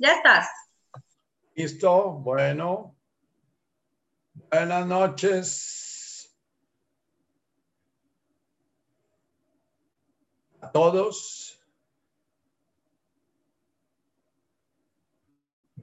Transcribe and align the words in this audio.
Ya 0.00 0.12
estás. 0.12 0.48
Listo, 1.56 2.12
bueno. 2.12 2.94
Buenas 4.48 4.86
noches 4.86 6.38
a 10.60 10.70
todos. 10.70 11.60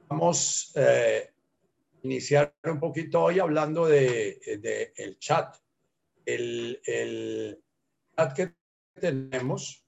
Vamos 0.07 0.71
a 0.77 0.79
eh, 0.79 1.33
iniciar 2.03 2.55
un 2.63 2.79
poquito 2.79 3.23
hoy 3.23 3.39
hablando 3.39 3.85
de, 3.85 4.39
el 4.95 5.19
chat. 5.19 5.57
El, 6.25 6.81
el 6.85 7.61
chat 8.15 8.33
que 8.33 8.55
tenemos 8.93 9.85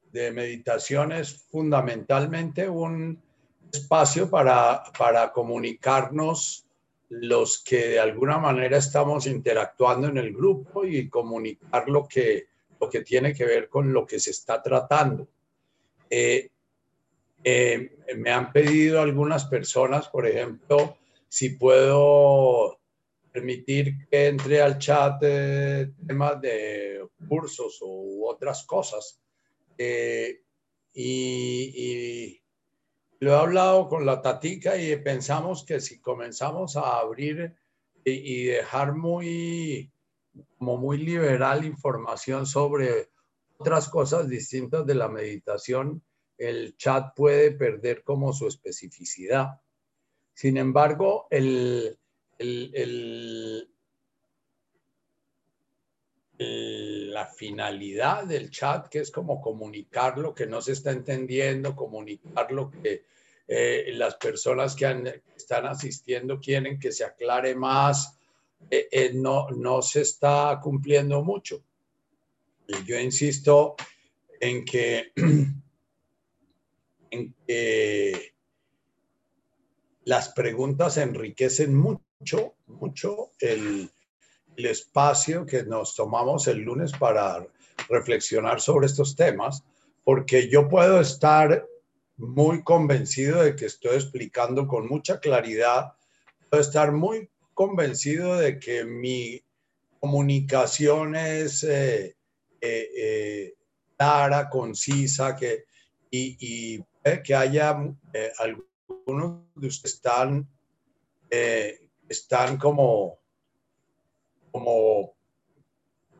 de 0.00 0.30
meditación 0.30 1.12
es 1.12 1.44
fundamentalmente 1.50 2.66
un 2.70 3.25
espacio 3.72 4.30
para, 4.30 4.84
para 4.98 5.32
comunicarnos 5.32 6.66
los 7.08 7.62
que 7.62 7.88
de 7.88 8.00
alguna 8.00 8.38
manera 8.38 8.78
estamos 8.78 9.26
interactuando 9.26 10.08
en 10.08 10.18
el 10.18 10.32
grupo 10.32 10.84
y 10.84 11.08
comunicar 11.08 11.88
lo 11.88 12.06
que, 12.06 12.46
lo 12.80 12.88
que 12.88 13.02
tiene 13.02 13.32
que 13.32 13.44
ver 13.44 13.68
con 13.68 13.92
lo 13.92 14.06
que 14.06 14.18
se 14.18 14.30
está 14.30 14.62
tratando. 14.62 15.28
Eh, 16.10 16.50
eh, 17.44 17.96
me 18.16 18.30
han 18.30 18.52
pedido 18.52 19.00
algunas 19.00 19.44
personas, 19.44 20.08
por 20.08 20.26
ejemplo, 20.26 20.98
si 21.28 21.50
puedo 21.50 22.80
permitir 23.30 24.08
que 24.08 24.28
entre 24.28 24.62
al 24.62 24.78
chat 24.78 25.20
temas 25.20 26.40
de 26.40 27.06
cursos 27.28 27.78
u 27.82 28.26
otras 28.26 28.64
cosas. 28.64 29.20
Eh, 29.78 30.40
y 30.98 32.40
lo 33.20 33.32
he 33.32 33.34
hablado 33.34 33.88
con 33.88 34.04
la 34.04 34.20
tatica 34.20 34.76
y 34.76 34.94
pensamos 34.96 35.64
que 35.64 35.80
si 35.80 36.00
comenzamos 36.00 36.76
a 36.76 36.98
abrir 36.98 37.54
y, 38.04 38.44
dejar 38.44 38.94
muy, 38.94 39.90
como 40.58 40.76
muy 40.76 40.98
liberal 40.98 41.64
información 41.64 42.46
sobre 42.46 43.10
otras 43.58 43.88
cosas 43.88 44.28
distintas 44.28 44.86
de 44.86 44.94
la 44.94 45.08
meditación, 45.08 46.02
el 46.38 46.76
chat 46.76 47.14
puede 47.16 47.52
perder 47.52 48.04
como 48.04 48.32
su 48.32 48.46
especificidad. 48.46 49.60
Sin 50.34 50.56
embargo, 50.58 51.26
el, 51.30 51.98
la 56.38 57.26
finalidad 57.26 58.24
del 58.24 58.50
chat, 58.50 58.88
que 58.88 59.00
es 59.00 59.10
como 59.10 59.40
comunicar 59.40 60.18
lo 60.18 60.34
que 60.34 60.46
no 60.46 60.60
se 60.60 60.72
está 60.72 60.92
entendiendo, 60.92 61.74
comunicar 61.74 62.52
lo 62.52 62.70
que 62.70 63.04
eh, 63.48 63.92
las 63.94 64.16
personas 64.16 64.74
que, 64.74 65.22
están 65.36 65.66
asistiendo 65.66 66.40
quieren 66.40 66.78
que 66.78 66.90
se 66.90 67.04
aclare 67.04 67.54
más, 67.54 68.18
eh, 68.70 68.88
eh, 68.90 69.12
no, 69.14 69.48
no 69.50 69.82
se 69.82 70.00
está 70.00 70.58
cumpliendo 70.60 71.22
mucho. 71.22 71.62
Y 72.66 72.84
yo 72.84 72.98
insisto 72.98 73.76
en 74.40 74.64
que, 74.64 75.12
en 77.10 77.34
que 77.46 78.34
las 80.04 80.30
preguntas 80.30 80.96
enriquecen 80.96 81.74
mucho, 81.74 82.56
mucho 82.66 83.30
el, 83.38 83.88
el 84.56 84.66
espacio 84.66 85.46
que 85.46 85.62
nos 85.62 85.94
tomamos 85.94 86.48
el 86.48 86.62
lunes 86.62 86.90
para 86.92 87.46
reflexionar 87.88 88.60
sobre 88.60 88.86
estos 88.86 89.14
temas, 89.14 89.62
porque 90.02 90.48
yo 90.48 90.68
puedo 90.68 91.00
estar 91.00 91.64
muy 92.16 92.62
convencido 92.62 93.42
de 93.42 93.56
que 93.56 93.66
estoy 93.66 93.96
explicando 93.96 94.66
con 94.66 94.88
mucha 94.88 95.20
claridad, 95.20 95.92
puedo 96.48 96.62
estar 96.62 96.92
muy 96.92 97.28
convencido 97.54 98.36
de 98.36 98.58
que 98.58 98.84
mi 98.84 99.42
comunicación 100.00 101.16
es 101.16 101.62
eh, 101.64 102.16
eh, 102.60 102.88
eh, 102.96 103.54
clara, 103.96 104.48
concisa, 104.48 105.36
que, 105.36 105.64
y, 106.10 106.82
que 107.24 107.34
haya 107.34 107.70
algunos 108.38 109.42
de 109.54 109.68
ustedes 109.68 109.94
están, 109.94 110.48
están 112.08 112.56
como 112.56 113.20
como, 114.56 115.14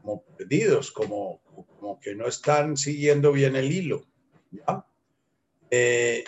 como 0.02 0.22
perdidos, 0.36 0.92
como, 0.92 1.40
como 1.80 1.98
que 1.98 2.14
no 2.14 2.26
están 2.26 2.76
siguiendo 2.76 3.32
bien 3.32 3.56
el 3.56 3.72
hilo. 3.72 4.04
Eh, 5.70 6.24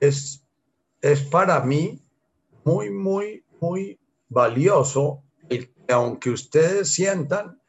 es, 0.00 0.44
es 1.00 1.20
para 1.22 1.60
mí 1.60 2.00
muy, 2.64 2.90
muy, 2.90 3.44
muy 3.60 3.98
valioso 4.28 5.22
el 5.48 5.68
que 5.68 5.92
aunque 5.92 6.30
ustedes 6.30 6.92
sientan 6.92 7.60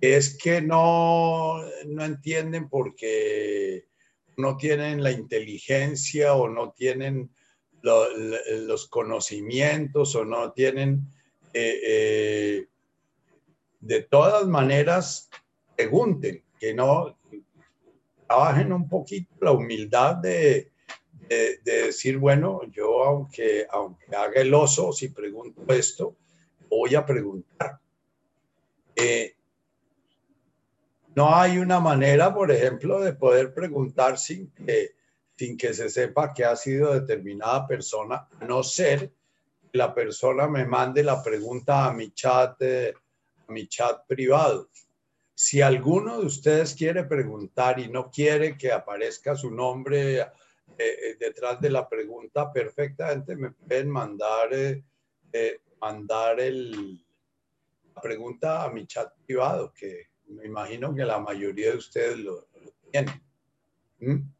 es 0.00 0.36
que 0.36 0.60
no, 0.60 1.60
no 1.86 2.04
entienden 2.04 2.68
porque 2.68 3.86
no 4.36 4.56
tienen 4.56 5.02
la 5.02 5.12
inteligencia 5.12 6.34
o 6.34 6.48
no 6.48 6.72
tienen 6.72 7.30
los 7.82 8.88
conocimientos 8.88 10.14
o 10.14 10.24
no 10.24 10.52
tienen 10.52 11.06
eh, 11.54 11.80
eh, 11.84 12.66
de 13.80 14.02
todas 14.02 14.46
maneras, 14.46 15.28
pregunten, 15.76 16.42
que 16.58 16.72
no 16.72 17.18
trabajen 18.32 18.72
un 18.72 18.88
poquito 18.88 19.30
la 19.42 19.52
humildad 19.52 20.16
de, 20.16 20.72
de, 21.28 21.60
decir, 21.64 22.16
bueno, 22.16 22.62
yo 22.70 23.04
aunque, 23.04 23.66
aunque 23.70 24.16
haga 24.16 24.40
el 24.40 24.54
oso, 24.54 24.90
si 24.90 25.08
pregunto 25.08 25.62
esto, 25.68 26.16
voy 26.70 26.94
a 26.94 27.04
preguntar. 27.04 27.78
Eh, 28.96 29.36
no 31.14 31.36
hay 31.36 31.58
una 31.58 31.78
manera, 31.78 32.34
por 32.34 32.50
ejemplo, 32.50 33.00
de 33.00 33.12
poder 33.12 33.52
preguntar 33.52 34.16
sin 34.16 34.50
que, 34.52 34.92
sin 35.36 35.58
que 35.58 35.74
se 35.74 35.90
sepa 35.90 36.32
que 36.32 36.46
ha 36.46 36.56
sido 36.56 36.98
determinada 36.98 37.66
persona, 37.66 38.28
a 38.40 38.44
no 38.46 38.62
ser 38.62 39.12
la 39.72 39.94
persona 39.94 40.48
me 40.48 40.64
mande 40.64 41.02
la 41.02 41.22
pregunta 41.22 41.84
a 41.84 41.92
mi 41.92 42.12
chat, 42.12 42.56
eh, 42.62 42.94
a 43.46 43.52
mi 43.52 43.68
chat 43.68 44.06
privado. 44.06 44.70
Si 45.34 45.60
alguno 45.60 46.20
de 46.20 46.26
ustedes 46.26 46.74
quiere 46.74 47.04
preguntar 47.04 47.80
y 47.80 47.88
no 47.88 48.10
quiere 48.10 48.56
que 48.56 48.70
aparezca 48.70 49.34
su 49.34 49.50
nombre 49.50 50.20
eh, 50.20 50.26
eh, 50.78 51.16
detrás 51.18 51.60
de 51.60 51.70
la 51.70 51.88
pregunta, 51.88 52.52
perfectamente 52.52 53.34
me 53.36 53.50
pueden 53.50 53.90
mandar, 53.90 54.50
mandar 55.80 56.40
el, 56.40 57.04
la 57.94 58.02
pregunta 58.02 58.64
a 58.64 58.70
mi 58.70 58.86
chat 58.86 59.12
privado, 59.24 59.72
que 59.72 60.08
me 60.28 60.46
imagino 60.46 60.94
que 60.94 61.04
la 61.04 61.18
mayoría 61.18 61.70
de 61.70 61.76
ustedes 61.76 62.18
lo, 62.18 62.48
tienen. 62.90 63.22
¿Mm? 63.98 64.32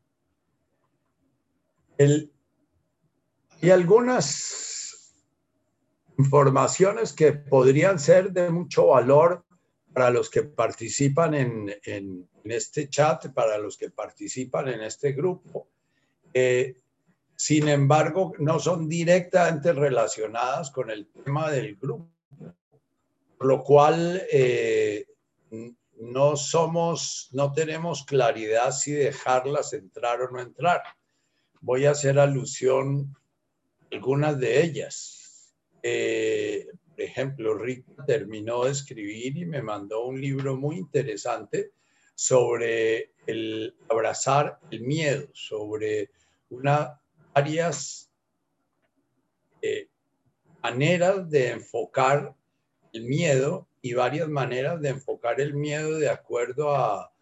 Hay 3.62 3.70
algunas 3.70 5.14
informaciones 6.19 7.12
que 7.12 7.32
podrían 7.32 7.98
ser 7.98 8.32
de 8.32 8.50
mucho 8.50 8.88
valor 8.88 9.44
para 9.92 10.10
los 10.10 10.30
que 10.30 10.42
participan 10.42 11.34
en, 11.34 11.75
en, 11.84 12.28
este 12.44 12.88
chat, 12.88 13.32
para 13.32 13.58
los 13.58 13.76
que 13.76 13.91
participan 13.91 14.69
en 14.69 14.82
este 14.82 15.12
grupo. 15.12 15.69
Eh, 16.34 16.76
sin 17.36 17.69
embargo, 17.69 18.32
no 18.38 18.58
son 18.58 18.88
directamente 18.88 19.72
relacionadas 19.72 20.70
con 20.70 20.91
el 20.91 21.08
tema 21.08 21.50
del 21.50 21.76
grupo, 21.76 22.08
por 23.38 23.47
lo 23.47 23.62
cual 23.62 24.22
eh, 24.32 25.06
no 25.98 26.36
somos, 26.36 27.28
no 27.32 27.52
tenemos 27.52 28.04
claridad 28.04 28.72
si 28.72 28.92
dejarlas 28.92 29.72
entrar 29.72 30.20
o 30.22 30.31
no 30.31 30.41
entrar. 30.41 30.82
Voy 31.61 31.87
a 31.87 31.93
hacer 31.93 32.19
alusión 32.19 33.14
a 33.81 33.94
algunas 33.94 34.38
de 34.38 34.62
ellas. 34.62 35.52
Eh, 35.82 36.67
ejemplo, 37.02 37.54
Rick 37.54 37.84
terminó 38.06 38.64
de 38.64 38.72
escribir 38.72 39.37
y 39.37 39.44
me 39.44 39.62
mandó 39.62 40.06
un 40.06 40.20
libro 40.20 40.56
muy 40.56 40.76
interesante 40.76 41.72
sobre 42.14 43.12
el 43.26 43.75
abrazar 43.88 44.58
el 44.70 44.82
miedo, 44.82 45.28
sobre 45.32 46.10
una, 46.50 47.00
varias 47.34 48.10
eh, 49.60 49.88
maneras 50.62 51.28
de 51.31 51.50
enfocar 51.50 52.34
el 52.93 53.05
miedo 53.05 53.69
y 53.81 53.94
varias 53.94 54.28
maneras 54.28 54.81
de 54.81 54.90
enfocar 54.90 55.40
el 55.40 55.55
miedo 55.55 55.98
de 55.98 56.10
acuerdo 56.10 56.75
a, 56.76 57.12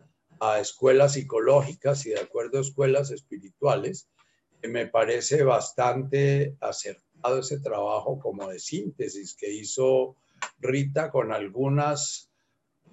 a 0.40 0.58
escuelas 0.58 1.14
psicológicas 1.14 2.04
y 2.06 2.10
de 2.10 2.20
acuerdo 2.20 2.58
a 2.58 2.62
escuelas 2.62 3.10
espirituales, 3.10 4.08
que 4.60 4.68
me 4.68 4.86
parece 4.86 5.44
bastante 5.44 6.56
acertado 6.60 7.09
ese 7.38 7.60
trabajo 7.60 8.18
como 8.18 8.48
de 8.48 8.58
síntesis 8.58 9.34
que 9.34 9.52
hizo 9.52 10.16
Rita 10.58 11.10
con 11.10 11.32
algunas, 11.32 12.30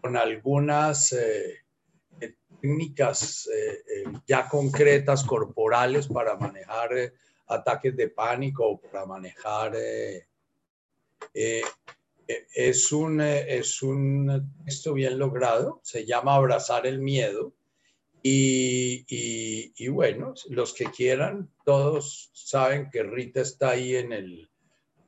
con 0.01 0.17
algunas 0.17 1.13
eh, 1.13 1.63
técnicas 2.61 3.49
ya 4.25 4.49
concretas 4.49 5.23
corporales 5.23 6.07
para 6.07 6.35
manejar 6.35 6.89
ataques 7.47 7.95
de 7.95 8.09
pánico 8.09 8.81
para 8.81 9.05
manejar 9.05 9.73
es 12.27 12.91
un, 12.91 13.21
es 13.21 13.81
un 13.81 14.53
texto 14.65 14.93
bien 14.93 15.17
logrado, 15.17 15.79
se 15.83 16.05
llama 16.05 16.35
Abrazar 16.35 16.85
el 16.85 16.99
Miedo. 16.99 17.53
Y, 19.09 19.87
bueno, 19.89 20.33
los 20.49 20.73
que 20.73 20.85
quieran, 20.85 21.49
todos 21.63 22.29
saben 22.33 22.89
que 22.91 23.03
Rita 23.03 23.41
está 23.41 23.71
ahí 23.71 23.95
en 23.95 24.11
el, 24.11 24.49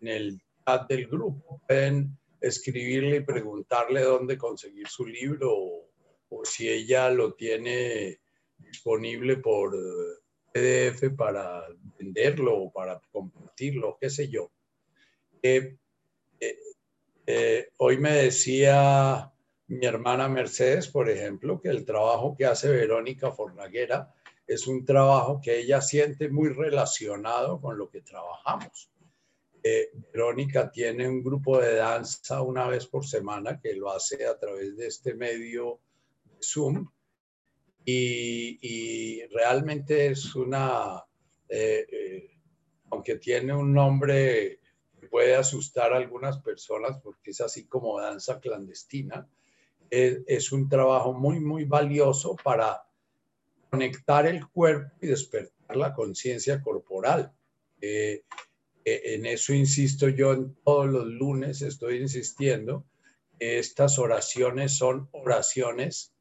en 0.01 0.07
el 0.07 0.41
chat 0.65 0.87
del 0.87 1.07
grupo. 1.07 1.61
Pueden 1.67 2.17
escribirle 2.39 3.17
y 3.17 3.23
preguntarle 3.25 4.01
dónde 4.01 4.37
conseguir 4.37 4.87
su 4.87 5.05
libro 5.05 5.53
o, 6.29 6.45
si 6.45 6.69
ella 6.69 7.09
lo 7.09 7.33
tiene 7.33 8.19
disponible 8.57 9.37
por 9.37 9.75
PDF 10.53 11.09
para 11.17 11.65
venderlo 11.97 12.57
o 12.57 12.71
para 12.71 13.01
compartirlo, 13.11 13.97
qué 13.99 14.09
sé 14.09 14.29
yo. 14.29 14.51
Eh, 15.41 15.75
eh, 16.39 16.59
eh, 17.25 17.69
hoy 17.77 17.97
me 17.97 18.11
decía 18.13 19.31
mi 19.69 19.85
hermana 19.85 20.27
Mercedes, 20.27 20.87
por 20.87 21.09
ejemplo, 21.09 21.59
que 21.61 21.69
el 21.69 21.85
trabajo 21.85 22.35
que 22.35 22.45
hace 22.45 22.69
Verónica 22.69 23.31
Fornaguera 23.31 24.13
es 24.45 24.67
un 24.67 24.83
trabajo 24.83 25.39
que 25.41 25.59
ella 25.59 25.79
siente 25.81 26.29
muy 26.29 26.49
relacionado 26.49 27.61
con 27.61 27.77
lo 27.77 27.89
que 27.89 28.01
trabajamos. 28.01 28.91
Eh, 29.61 29.91
Verónica 30.11 30.71
tiene 30.71 31.07
un 31.07 31.23
grupo 31.23 31.59
de 31.59 31.75
danza 31.75 32.41
una 32.41 32.67
vez 32.67 32.87
por 32.87 33.05
semana 33.05 33.59
que 33.59 33.75
lo 33.75 33.91
hace 33.91 34.25
a 34.25 34.37
través 34.37 34.75
de 34.75 34.87
este 34.87 35.13
medio 35.13 35.81
Zoom 36.41 36.89
y, 37.85 39.21
realmente 39.27 40.07
es 40.07 40.35
una, 40.35 41.03
eh, 41.47 42.29
aunque 42.89 43.17
tiene 43.17 43.53
un 43.53 43.73
nombre 43.73 44.59
puede 45.09 45.35
asustar 45.35 45.93
a 45.93 45.97
algunas 45.97 46.39
personas 46.39 46.99
porque 47.01 47.31
es 47.31 47.41
así 47.41 47.67
como 47.67 47.99
danza 47.99 48.39
clandestina. 48.39 49.27
Es, 49.89 50.51
un 50.51 50.69
trabajo 50.69 51.13
muy, 51.13 51.39
muy 51.39 51.65
valioso 51.65 52.35
para 52.43 52.83
conectar 53.69 54.25
el 54.27 54.47
cuerpo 54.47 54.93
y 55.01 55.07
despertar 55.07 55.75
la 55.75 55.93
conciencia 55.93 56.61
corporal. 56.61 57.31
Eh, 57.81 58.23
eh, 58.85 59.01
en 59.05 59.25
eso 59.25 59.53
insisto 59.53 60.07
yo 60.09 60.33
en 60.33 60.55
todos 60.63 60.87
los 60.87 61.05
lunes, 61.05 61.61
estoy 61.61 61.97
insistiendo, 61.97 62.85
estas 63.39 63.99
oraciones 63.99 64.77
son 64.77 65.07
oraciones 65.11 66.13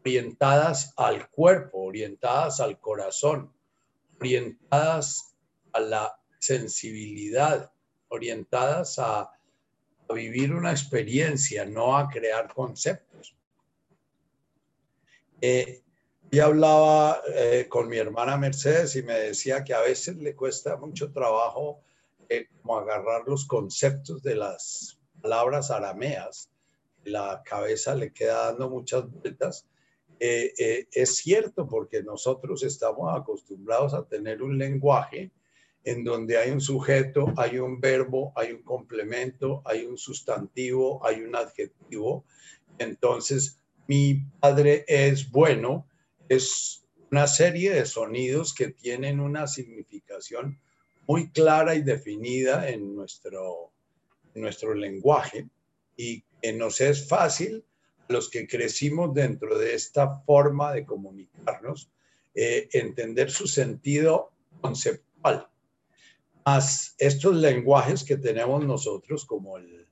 orientadas 0.00 0.94
al 0.96 1.28
cuerpo, 1.30 1.78
orientadas 1.82 2.60
al 2.60 2.80
corazón, 2.80 3.52
orientadas 4.18 5.34
a 5.72 5.80
la 5.80 6.20
sensibilidad, 6.38 7.72
orientadas 8.08 8.98
a, 8.98 9.30
vivir 10.12 10.54
una 10.54 10.70
experiencia, 10.70 11.64
no 11.64 11.96
a 11.96 12.08
crear 12.08 12.52
conceptos. 12.52 13.36
Eh, 15.40 15.82
yo 16.30 16.44
hablaba 16.44 17.22
eh, 17.34 17.66
con 17.68 17.88
mi 17.88 17.96
hermana 17.96 18.36
Mercedes 18.36 18.94
y 18.96 19.02
me 19.02 19.14
decía 19.14 19.64
que 19.64 19.74
a 19.74 19.80
veces 19.80 20.16
le 20.16 20.36
cuesta 20.36 20.76
mucho 20.76 21.12
trabajo 21.12 21.82
eh, 22.28 22.46
como 22.60 22.78
agarrar 22.78 23.22
los 23.26 23.46
conceptos 23.46 24.22
de 24.22 24.36
las 24.36 24.98
palabras 25.20 25.70
arameas. 25.70 26.50
La 27.04 27.42
cabeza 27.44 27.94
le 27.94 28.12
queda 28.12 28.46
dando 28.46 28.68
muchas 28.68 29.10
vueltas. 29.10 29.66
es 30.18 31.16
cierto 31.16 31.66
porque 31.66 32.02
nosotros 32.02 32.62
estamos 32.62 33.18
acostumbrados 33.18 33.94
a 33.94 34.04
tener 34.04 34.42
un 34.42 34.58
lenguaje 34.58 35.32
en 35.84 36.04
donde 36.04 36.36
hay 36.36 36.50
un 36.50 36.60
sujeto, 36.60 37.32
hay 37.36 37.58
un 37.58 37.80
verbo, 37.80 38.32
hay 38.36 38.52
un 38.52 38.62
complemento, 38.62 39.62
hay 39.64 39.86
un 39.86 39.96
sustantivo, 39.96 41.04
hay 41.06 41.22
un 41.22 41.34
adjetivo. 41.34 42.24
Entonces, 42.78 43.58
mi 43.86 44.22
padre 44.40 44.84
es 44.86 45.30
bueno, 45.30 45.86
es 46.28 46.84
una 47.10 47.26
serie 47.26 47.72
de 47.72 47.86
sonidos 47.86 48.54
que 48.54 48.68
tienen 48.68 49.20
una 49.20 49.46
significación 49.46 50.60
muy 51.06 51.30
clara 51.30 51.74
y 51.74 51.82
definida 51.82 52.68
en 52.68 52.94
nuestro, 52.94 53.72
nuestro 54.34 54.74
lenguaje 54.74 55.48
y 55.96 56.22
que 56.40 56.52
nos 56.52 56.80
es 56.80 57.08
fácil, 57.08 57.64
los 58.08 58.28
que 58.28 58.46
crecimos 58.46 59.14
dentro 59.14 59.58
de 59.58 59.74
esta 59.74 60.20
forma 60.20 60.72
de 60.72 60.84
comunicarnos, 60.84 61.90
eh, 62.34 62.68
entender 62.72 63.30
su 63.30 63.46
sentido 63.46 64.32
conceptual 64.60 65.49
estos 66.98 67.36
lenguajes 67.36 68.04
que 68.04 68.16
tenemos 68.16 68.64
nosotros, 68.64 69.24
como 69.24 69.58
el, 69.58 69.86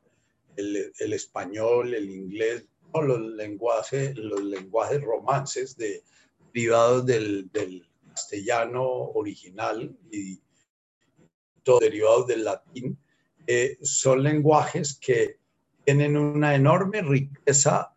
el, 0.56 1.12
español, 1.12 1.94
el 1.94 2.10
inglés, 2.10 2.66
los 2.94 3.20
lenguajes, 3.20 4.16
los 4.16 4.42
lenguajes 4.42 5.00
romances 5.02 5.76
de, 5.76 6.02
derivados 6.52 7.06
del, 7.06 7.50
del 7.52 7.86
castellano 8.12 8.84
original 8.84 9.96
y 10.10 10.40
todo 11.62 11.80
derivados 11.80 12.26
del 12.26 12.44
latín, 12.44 12.98
eh, 13.46 13.78
son 13.82 14.22
lenguajes 14.22 14.98
que 14.98 15.38
tienen 15.84 16.16
una 16.16 16.54
enorme 16.54 17.02
riqueza 17.02 17.94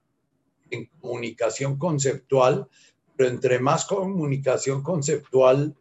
en 0.70 0.86
comunicación 1.00 1.78
conceptual, 1.78 2.68
pero 3.16 3.30
entre 3.30 3.60
más 3.60 3.86
comunicación 3.86 4.84
conceptual 4.84 5.76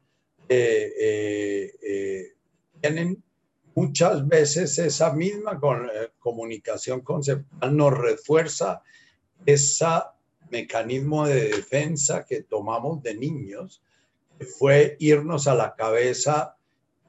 eh, 0.48 1.72
eh, 1.82 2.32
tienen 2.80 3.22
muchas 3.74 4.26
veces 4.26 4.78
esa 4.78 5.12
misma 5.12 5.52
eh, 5.94 6.10
comunicación 6.18 7.00
conceptual 7.00 7.76
nos 7.76 7.96
refuerza 7.96 8.82
ese 9.46 9.86
mecanismo 10.50 11.26
de 11.26 11.48
defensa 11.48 12.24
que 12.24 12.42
tomamos 12.42 13.02
de 13.02 13.14
niños, 13.14 13.82
que 14.38 14.46
fue 14.46 14.96
irnos 14.98 15.46
a 15.46 15.54
la 15.54 15.74
cabeza 15.74 16.56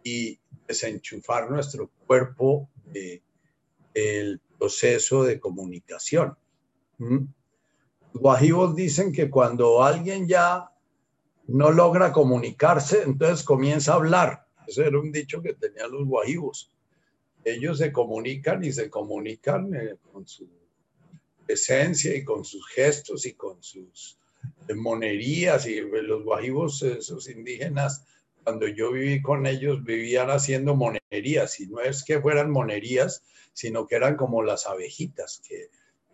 y 0.04 0.40
desenchufar 0.68 1.50
nuestro 1.50 1.90
cuerpo 2.06 2.70
del 2.86 4.40
proceso 4.58 5.24
de 5.24 5.40
comunicación. 5.40 6.38
¿Mm? 6.98 7.26
Los 8.14 8.22
guajivos 8.22 8.76
dicen 8.76 9.12
que 9.12 9.30
cuando 9.30 9.84
alguien 9.84 10.28
ya 10.28 10.72
no 11.48 11.72
logra 11.72 12.12
comunicarse, 12.12 13.04
entonces 13.04 13.44
comienza 13.44 13.94
a 13.94 13.96
hablar 13.96 14.46
ese 14.72 14.88
era 14.88 15.00
un 15.00 15.12
dicho 15.12 15.42
que 15.42 15.54
tenían 15.54 15.92
los 15.92 16.06
guajivos. 16.06 16.72
Ellos 17.44 17.78
se 17.78 17.92
comunican 17.92 18.64
y 18.64 18.72
se 18.72 18.90
comunican 18.90 19.74
eh, 19.76 19.96
con 20.12 20.28
su 20.28 20.48
esencia 21.48 22.16
y 22.16 22.24
con 22.24 22.46
sus 22.46 22.68
gestos 22.70 23.26
y 23.26 23.34
con 23.34 23.62
sus 23.62 24.18
monerías. 24.76 25.68
Y 25.68 25.82
los 25.82 26.24
guajivos, 26.24 26.82
esos 26.84 27.30
indígenas, 27.30 28.06
cuando 28.44 28.68
yo 28.68 28.92
viví 28.92 29.22
con 29.22 29.46
ellos, 29.46 29.84
vivían 29.84 30.30
haciendo 30.30 30.76
monerías. 30.76 31.60
Y 31.60 31.68
no 31.68 31.82
es 31.82 32.04
que 32.04 32.22
fueran 32.22 32.52
monerías, 32.52 33.24
sino 33.54 33.88
que 33.88 33.96
eran 33.96 34.16
como 34.16 34.44
las 34.44 34.68
abejitas, 34.68 35.42
que 35.48 35.70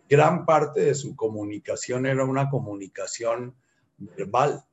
gran 0.08 0.46
parte 0.46 0.80
de 0.80 0.94
su 0.94 1.14
comunicación 1.14 2.06
era 2.06 2.24
una 2.24 2.48
comunicación 2.48 3.54
verbal. 3.98 4.64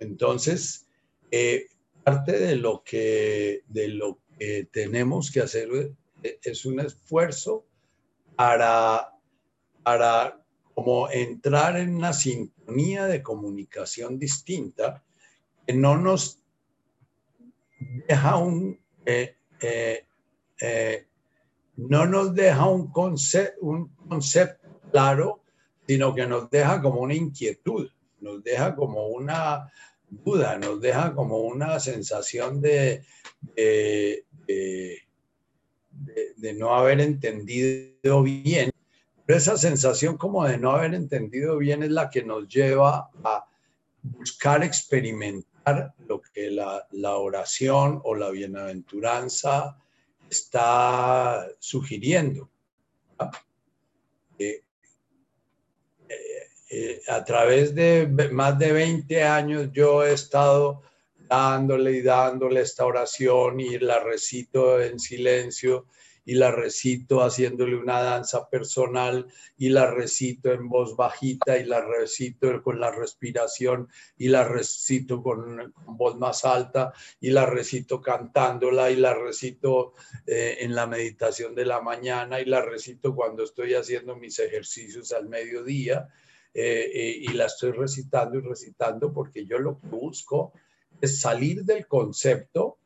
Entonces, 0.00 0.86
eh, 1.30 1.66
parte 2.04 2.38
de 2.38 2.56
lo 2.56 2.82
que, 2.82 3.62
de 3.68 3.88
lo 3.88 4.18
que 4.38 4.68
tenemos 4.70 5.30
que 5.30 5.40
hacer 5.40 5.92
es 6.22 6.64
un 6.64 6.80
esfuerzo 6.80 7.64
para, 8.36 9.12
para 9.82 10.42
como 10.74 11.10
entrar 11.10 11.76
en 11.76 11.96
una 11.96 12.12
sintonía 12.12 13.06
de 13.06 13.22
comunicación 13.22 14.18
distinta 14.18 15.02
que 15.66 15.74
no 15.74 15.96
nos 15.96 16.42
deja 18.08 18.36
un 18.36 18.78
eh, 19.04 19.36
eh, 19.60 20.06
eh, 20.60 21.06
no 21.76 22.06
nos 22.06 22.34
deja 22.34 22.66
un, 22.66 22.92
un 23.60 23.88
concepto 24.08 24.68
claro, 24.90 25.42
sino 25.86 26.14
que 26.14 26.26
nos 26.26 26.50
deja 26.50 26.80
como 26.82 27.00
una 27.00 27.14
inquietud, 27.14 27.88
nos 28.20 28.42
deja 28.42 28.74
como 28.76 29.06
una 29.08 29.70
duda, 30.10 30.58
nos 30.58 30.80
deja 30.80 31.14
como 31.14 31.38
una 31.38 31.78
sensación 31.80 32.60
de, 32.60 33.04
de, 33.56 35.04
no 36.54 36.74
haber 36.74 37.00
entendido 37.00 38.22
bien. 38.22 38.70
Pero 39.24 39.38
esa 39.38 39.56
sensación 39.56 40.16
como 40.16 40.44
de 40.44 40.58
no 40.58 40.72
haber 40.72 40.94
entendido 40.94 41.56
bien 41.58 41.82
es 41.82 41.90
la 41.90 42.10
que 42.10 42.24
nos 42.24 42.48
lleva 42.48 43.10
a 43.22 43.44
buscar 44.02 44.64
experimentar 44.64 45.94
lo 46.06 46.20
que 46.20 46.50
la, 46.50 47.16
oración 47.16 48.00
o 48.04 48.14
la 48.14 48.30
bienaventuranza 48.30 49.76
está 50.28 51.46
sugiriendo. 51.58 52.50
Eh, 56.72 57.02
a 57.08 57.24
través 57.24 57.74
de 57.74 58.06
más 58.30 58.56
de 58.56 58.70
20 58.70 59.24
años 59.24 59.70
yo 59.72 60.04
he 60.04 60.12
estado 60.12 60.82
dándole 61.28 61.90
y 61.90 62.02
dándole 62.02 62.60
esta 62.60 62.86
oración 62.86 63.58
y 63.58 63.76
la 63.80 63.98
recito 63.98 64.80
en 64.80 65.00
silencio 65.00 65.86
y 66.24 66.34
la 66.34 66.52
recito 66.52 67.24
haciéndole 67.24 67.74
una 67.74 68.00
danza 68.02 68.48
personal 68.48 69.26
y 69.58 69.70
la 69.70 69.90
recito 69.90 70.52
en 70.52 70.68
voz 70.68 70.94
bajita 70.94 71.58
y 71.58 71.64
la 71.64 71.80
recito 71.80 72.62
con 72.62 72.78
la 72.78 72.92
respiración 72.92 73.88
y 74.16 74.28
la 74.28 74.44
recito 74.44 75.24
con, 75.24 75.74
voz 75.86 76.16
más 76.18 76.44
alta 76.44 76.92
y 77.20 77.30
la 77.30 77.46
recito 77.46 78.00
cantándola 78.00 78.92
y 78.92 78.96
la 78.96 79.14
recito 79.14 79.94
eh, 80.24 80.58
en 80.60 80.76
la 80.76 80.86
meditación 80.86 81.52
de 81.56 81.66
la 81.66 81.80
mañana 81.80 82.40
y 82.40 82.44
la 82.44 82.60
recito 82.60 83.12
cuando 83.12 83.42
estoy 83.42 83.74
haciendo 83.74 84.14
mis 84.14 84.38
ejercicios 84.38 85.10
al 85.10 85.28
mediodía 85.28 86.08
eh, 86.52 86.90
eh, 86.92 87.16
y 87.20 87.28
la 87.28 87.46
estoy 87.46 87.72
recitando 87.72 88.38
y 88.38 88.42
recitando 88.42 89.12
porque 89.12 89.46
yo 89.46 89.58
lo 89.58 89.78
que 89.78 89.86
busco 89.86 90.52
es 91.00 91.20
salir 91.20 91.64
del 91.64 91.86
concepto 91.86 92.78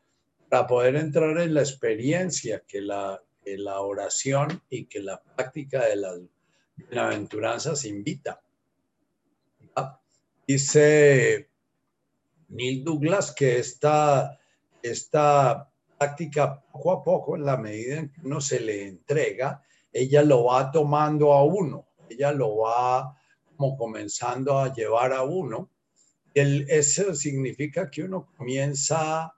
para 0.51 0.67
poder 0.67 0.97
entrar 0.97 1.39
en 1.39 1.55
la 1.55 1.61
experiencia 1.61 2.63
que 2.67 2.81
la, 2.81 3.23
la 3.45 3.81
oración 3.81 4.63
y 4.69 4.85
que 4.85 5.01
la 5.01 5.21
práctica 5.21 5.87
de 5.87 5.97
las 5.97 6.21
bienaventuranzas 6.77 7.85
invita. 7.85 8.41
Dice 10.47 11.49
Neil 12.49 12.85
Douglas 12.85 13.33
que 13.33 13.59
esta, 13.59 14.39
esta 14.83 15.71
práctica 15.97 16.63
poco 16.71 16.93
a 16.93 17.03
poco, 17.03 17.37
en 17.37 17.47
la 17.47 17.57
medida 17.57 17.97
en 17.97 18.11
que 18.11 18.21
uno 18.25 18.43
se 18.43 18.61
le 18.61 18.87
entrega, 18.87 19.63
ella 19.91 20.23
lo 20.23 20.45
va 20.45 20.71
tomando 20.71 21.33
a 21.33 21.45
uno, 21.45 21.87
ella 22.11 22.33
lo 22.33 22.59
va 22.59 23.17
como 23.57 23.77
comenzando 23.77 24.59
a 24.59 24.73
llevar 24.73 25.13
a 25.13 25.23
uno. 25.23 25.71
El, 26.35 26.67
eso 26.69 27.15
significa 27.15 27.91
que 27.91 28.03
uno 28.03 28.29
comienza 28.37 29.33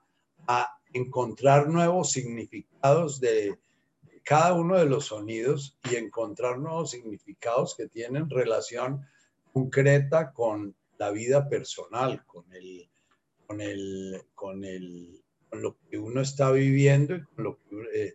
a 0.47 0.79
encontrar 0.93 1.69
nuevos 1.69 2.13
significados 2.13 3.21
de, 3.21 3.59
cada 4.27 4.55
uno 4.55 4.77
de 4.77 4.87
los 4.87 5.07
sonidos 5.07 5.79
y 5.89 5.95
encontrar 5.95 6.59
nuevos 6.59 6.91
significados 6.91 7.77
que 7.77 7.87
tienen 7.87 8.29
relación 8.29 9.07
concreta 9.53 10.33
con 10.33 10.75
la 10.99 11.13
vida 11.13 11.49
personal, 11.49 12.25
con 12.27 12.53
el, 12.53 12.91
con 13.47 13.61
el, 13.61 14.23
con 14.35 14.65
el, 14.65 15.23
con 15.49 15.63
lo 15.63 15.77
que 15.89 15.99
uno 15.99 16.23
está 16.23 16.51
viviendo 16.51 17.15
y 17.15 17.23
con, 17.23 17.45
lo 17.45 17.59
eh, 17.95 18.15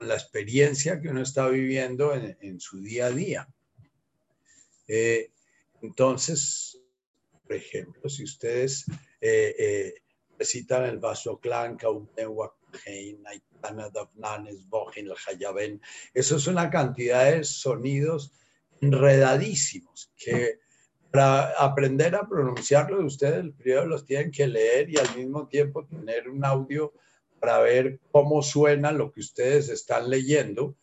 la 0.00 0.14
experiencia 0.14 1.00
que 1.00 1.10
uno 1.10 1.22
está 1.22 1.46
viviendo 1.48 2.12
en, 2.12 2.58
su 2.58 2.80
día 2.80 3.06
a 3.06 3.10
día. 3.10 3.48
Eh, 4.88 5.30
entonces, 5.82 6.80
por 7.42 7.56
ejemplo, 7.56 8.08
si 8.08 8.24
ustedes 8.24 8.86
eh, 9.20 9.94
recitan 10.38 10.84
el 10.84 10.98
vaso 10.98 11.38
clan, 11.38 11.76
eso 16.14 16.36
es 16.36 16.46
una 16.46 16.70
cantidad 16.70 17.30
de 17.30 17.44
sonidos 17.44 18.32
enredadísimos 18.80 20.10
que 20.16 20.58
para 21.10 21.50
aprender 21.58 22.14
a 22.14 22.26
pronunciarlos 22.26 23.04
ustedes 23.04 23.44
primero 23.58 23.86
los 23.86 24.04
tienen 24.04 24.30
que 24.30 24.46
leer 24.46 24.88
y 24.88 24.96
al 24.96 25.14
mismo 25.16 25.46
tiempo 25.46 25.86
tener 25.86 26.28
un 26.28 26.44
audio 26.44 26.92
para 27.38 27.58
ver 27.58 28.00
cómo 28.10 28.42
suena 28.42 28.92
lo 28.92 29.12
que 29.12 29.20
ustedes 29.20 29.68
están 29.68 30.08
leyendo, 30.08 30.76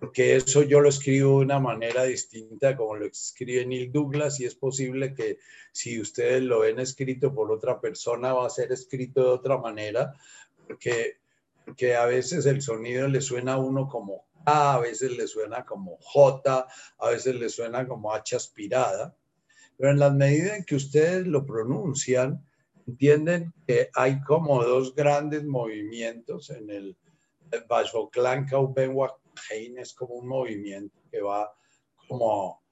porque 0.00 0.36
eso 0.36 0.62
yo 0.62 0.80
lo 0.80 0.88
escribo 0.88 1.38
de 1.38 1.44
una 1.44 1.58
manera 1.58 2.04
distinta 2.04 2.76
como 2.76 2.96
lo 2.96 3.06
escribe 3.06 3.64
Neil 3.64 3.90
Douglas 3.90 4.40
y 4.40 4.44
es 4.44 4.54
posible 4.54 5.14
que 5.14 5.38
si 5.72 6.00
ustedes 6.00 6.42
lo 6.42 6.60
ven 6.60 6.78
escrito 6.78 7.34
por 7.34 7.50
otra 7.50 7.80
persona 7.80 8.32
va 8.32 8.46
a 8.46 8.50
ser 8.50 8.72
escrito 8.72 9.22
de 9.22 9.28
otra 9.28 9.58
manera, 9.58 10.14
porque 10.66 11.18
que 11.76 11.96
a 11.96 12.06
veces 12.06 12.46
el 12.46 12.62
sonido 12.62 13.08
le 13.08 13.20
suena 13.20 13.54
a 13.54 13.58
uno 13.58 13.88
como 13.88 14.26
A, 14.44 14.74
a 14.74 14.80
veces 14.80 15.16
le 15.16 15.26
suena 15.26 15.64
como 15.64 15.98
J, 16.00 16.68
a 16.98 17.10
veces 17.10 17.34
le 17.34 17.48
suena 17.48 17.88
como 17.88 18.12
H 18.12 18.36
aspirada, 18.36 19.16
pero 19.76 19.90
en 19.90 19.98
la 19.98 20.10
medida 20.10 20.56
en 20.56 20.64
que 20.64 20.76
ustedes 20.76 21.26
lo 21.26 21.44
pronuncian, 21.44 22.44
entienden 22.86 23.52
que 23.66 23.90
hay 23.94 24.20
como 24.22 24.62
dos 24.62 24.94
grandes 24.94 25.44
movimientos 25.44 26.50
en 26.50 26.70
el 26.70 26.96
Bashoklanka 27.68 28.58
Ubenwakhein, 29.36 29.78
es 29.78 29.94
como 29.94 30.14
un 30.14 30.28
movimiento 30.28 31.00
que 31.10 31.20
va 31.20 31.52
como, 32.08 32.62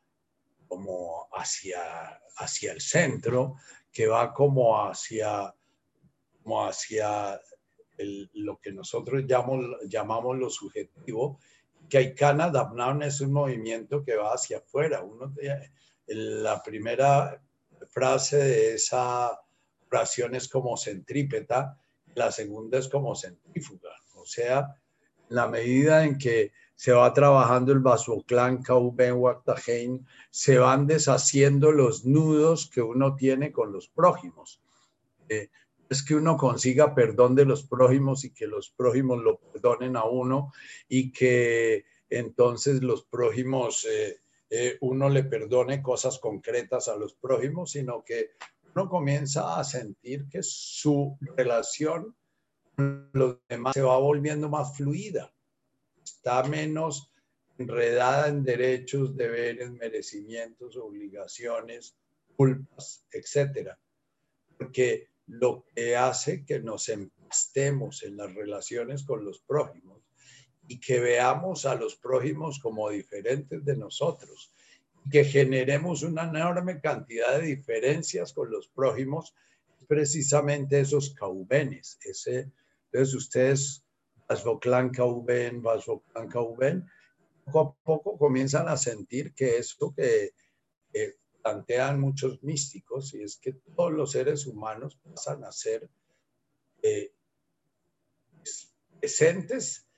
como 0.69 1.29
hacia, 1.33 2.21
hacia 2.37 2.73
el 2.73 2.81
centro, 2.81 3.57
que 3.93 4.07
va 4.07 4.33
como 4.33 4.83
hacia, 4.85 5.55
como 6.43 6.65
hacia 6.65 7.41
lo 8.35 8.59
que 8.61 8.73
nosotros 8.73 9.25
llamamos, 9.27 9.77
llamamos 9.89 10.39
lo 10.39 10.51
subjetivo, 10.51 11.39
que 11.89 11.99
Aikana 11.99 12.51
Dabnaun 12.51 13.03
es 13.03 13.21
un 13.21 13.33
movimiento 13.33 14.03
que 14.03 14.17
va 14.17 14.33
hacia 14.33 14.59
afuera. 14.59 15.03
Uno, 15.03 15.33
la 16.07 16.63
primera 16.63 17.41
frase 17.91 18.37
de 18.39 18.75
esa 18.75 19.41
oración 19.91 20.35
es 20.35 20.49
como 20.49 20.77
centrípeta, 20.77 21.79
la 22.15 22.33
segunda 22.33 22.79
es 22.79 22.89
como 22.89 23.15
centrífuga. 23.15 23.91
O 24.15 24.27
sea, 24.27 24.75
la 25.29 25.49
medida 25.49 26.05
en 26.05 26.19
que 26.19 26.53
se 26.75 26.93
va 26.93 27.13
trabajando 27.13 27.73
el 27.73 27.79
Basoclán, 27.79 28.63
Kauben, 28.63 29.15
Waktahein, 29.15 30.07
se 30.31 30.59
van 30.59 30.87
deshaciendo 30.87 31.73
los 31.73 32.05
nudos 32.05 32.69
que 32.69 32.83
uno 32.83 33.15
tiene 33.15 33.53
con 33.53 33.73
los 33.73 33.89
prójimos. 33.89 34.61
Eh, 35.29 35.51
es 35.89 36.03
que 36.03 36.15
uno 36.15 36.37
consiga 36.37 36.95
perdón 36.95 37.35
de 37.35 37.45
los 37.45 37.63
prójimos 37.65 38.25
y 38.25 38.31
que 38.31 38.47
los 38.47 38.71
prójimos 38.71 39.23
lo 39.23 39.39
perdonen 39.39 39.97
a 39.97 40.05
uno 40.05 40.53
y 40.89 41.13
que 41.13 41.85
entonces 42.11 42.83
los 42.83 43.05
prójimos, 43.05 43.85
eh, 43.85 44.21
eh, 44.51 44.77
uno 44.81 45.09
le 45.09 45.25
perdone 45.25 45.83
cosas 45.83 46.19
concretas 46.19 46.89
a 46.89 46.97
los 46.97 47.15
prójimos, 47.15 47.73
sino 47.73 48.05
que 48.05 48.31
uno 48.75 48.89
comienza 48.89 49.59
a 49.59 49.65
sentir 49.65 50.29
que 50.29 50.43
su 50.43 51.17
relación 51.37 52.17
los 52.77 53.39
demás 53.49 53.75
se 53.75 53.83
va 53.83 53.99
volviendo 53.99 54.49
más 54.49 54.77
fluida, 54.77 55.33
está 56.03 56.43
menos 56.45 57.11
enredada 57.59 58.29
en 58.29 58.43
derechos, 58.43 59.17
deberes, 59.17 59.71
merecimientos, 59.71 60.77
obligaciones, 60.77 61.97
culpas, 62.37 63.07
etcétera. 63.13 63.79
Porque 64.59 65.11
lo 65.27 65.65
que 65.75 65.97
hace 65.97 66.45
que 66.45 66.61
nos 66.61 66.89
empastemos 66.89 68.03
en 68.03 68.17
las 68.17 68.35
relaciones 68.35 69.05
con 69.05 69.25
los 69.25 69.41
prójimos 69.41 70.03
y 70.67 70.81
que 70.81 71.01
veamos 71.01 71.67
a 71.67 71.75
los 71.75 71.97
prójimos 71.97 72.59
como 72.59 72.91
diferentes 72.91 73.65
de 73.65 73.77
nosotros 73.77 74.53
que 75.11 75.25
generemos 75.25 76.03
una 76.03 76.25
enorme 76.25 76.81
cantidad 76.81 77.39
de 77.39 77.47
diferencias 77.47 78.33
con 78.33 78.51
los 78.51 78.69
prójimos, 78.69 79.35
precisamente 79.87 80.81
esos 80.81 81.15
caubenes. 81.15 81.99
Ese, 82.03 82.51
entonces 82.95 83.15
ustedes, 83.17 83.85
Vasvoclán 84.29 84.91
cauben, 84.91 85.61
Vasvoclán 85.63 86.29
cauben, 86.29 86.89
poco 87.45 87.61
a 87.61 87.85
poco 87.85 88.17
comienzan 88.17 88.69
a 88.69 88.77
sentir 88.77 89.35
que 89.35 89.59
eso 89.59 89.93
que 89.97 90.33
plantean 91.43 91.99
muchos 91.99 92.41
místicos 92.45 93.13
y 93.15 93.25
es 93.25 93.37
que 93.37 93.53
todos 93.53 93.93
los 93.93 94.13
seres 94.13 94.47
humanos 94.47 94.97
pasan 95.03 95.43
a 95.43 95.51
ser 95.51 95.91
eh, 96.83 97.13
presentes 99.01 99.89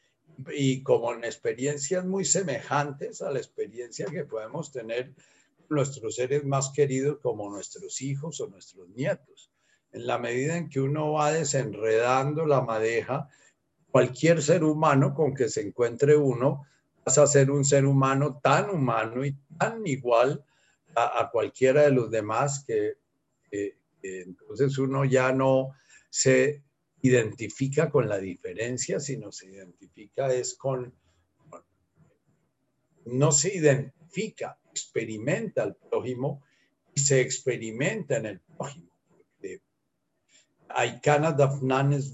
y 0.51 0.83
como 0.83 1.13
en 1.13 1.25
experiencias 1.25 2.03
muy 2.07 2.25
semejantes 2.25 3.21
a 3.21 3.31
la 3.31 3.41
experiencia 3.41 4.07
que 4.07 4.25
podemos 4.25 4.73
tener 4.73 5.15
nuestros 5.69 6.15
seres 6.17 6.45
más 6.45 6.71
queridos 6.71 7.19
como 7.21 7.51
nuestros 7.51 8.01
hijos 8.01 8.41
o 8.41 8.47
nuestros 8.47 8.89
nietos. 8.89 9.53
En 9.97 10.07
la 10.07 10.19
medida 10.19 10.59
en 10.59 10.69
que 10.69 10.79
uno 10.79 11.13
va 11.13 11.33
desenredando 11.33 12.45
la 12.45 12.61
madeja, 12.61 13.31
cualquier 13.91 14.43
ser 14.43 14.63
humano 14.63 15.15
con 15.15 15.33
que 15.33 15.49
se 15.49 15.63
encuentre 15.63 16.15
uno 16.15 16.67
pasa 17.03 17.23
a 17.23 17.27
ser 17.27 17.51
un 17.51 17.65
ser 17.65 17.87
humano 17.87 18.39
tan 18.43 18.69
humano 18.69 19.25
y 19.25 19.35
tan 19.59 19.87
igual 19.87 20.45
a, 20.95 21.31
cualquiera 21.33 21.85
de 21.85 21.93
los 21.93 22.11
demás 22.11 22.63
que, 22.67 22.99
entonces 24.03 24.77
uno 24.77 25.07
ya 25.07 25.33
no 25.33 25.71
se 26.11 26.63
identifica 27.01 27.89
con 27.89 28.07
la 28.07 28.19
diferencia, 28.19 29.01
sino 29.01 29.33
se 29.33 29.47
identifica 29.47 30.31
es 30.31 30.57
con, 30.57 30.95
no 33.07 33.33
se 33.33 33.57
identifica, 33.57 34.59
experimenta 34.71 35.63
al 35.63 35.75
prójimo 35.75 36.45
y 36.95 37.01
se 37.01 37.23
experimenta 37.23 38.19
en 38.19 38.27
el 38.27 38.41
prójimo. 38.41 38.96
Hay 40.69 41.01
dafnanes 41.03 42.13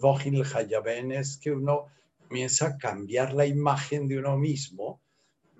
hayaben, 0.55 1.13
es 1.13 1.37
que 1.37 1.51
uno 1.51 1.87
comienza 2.29 2.67
a 2.67 2.79
cambiar 2.79 3.33
la 3.35 3.47
imagen 3.47 4.09
de 4.09 4.19
uno 4.19 4.37
mismo 4.37 5.01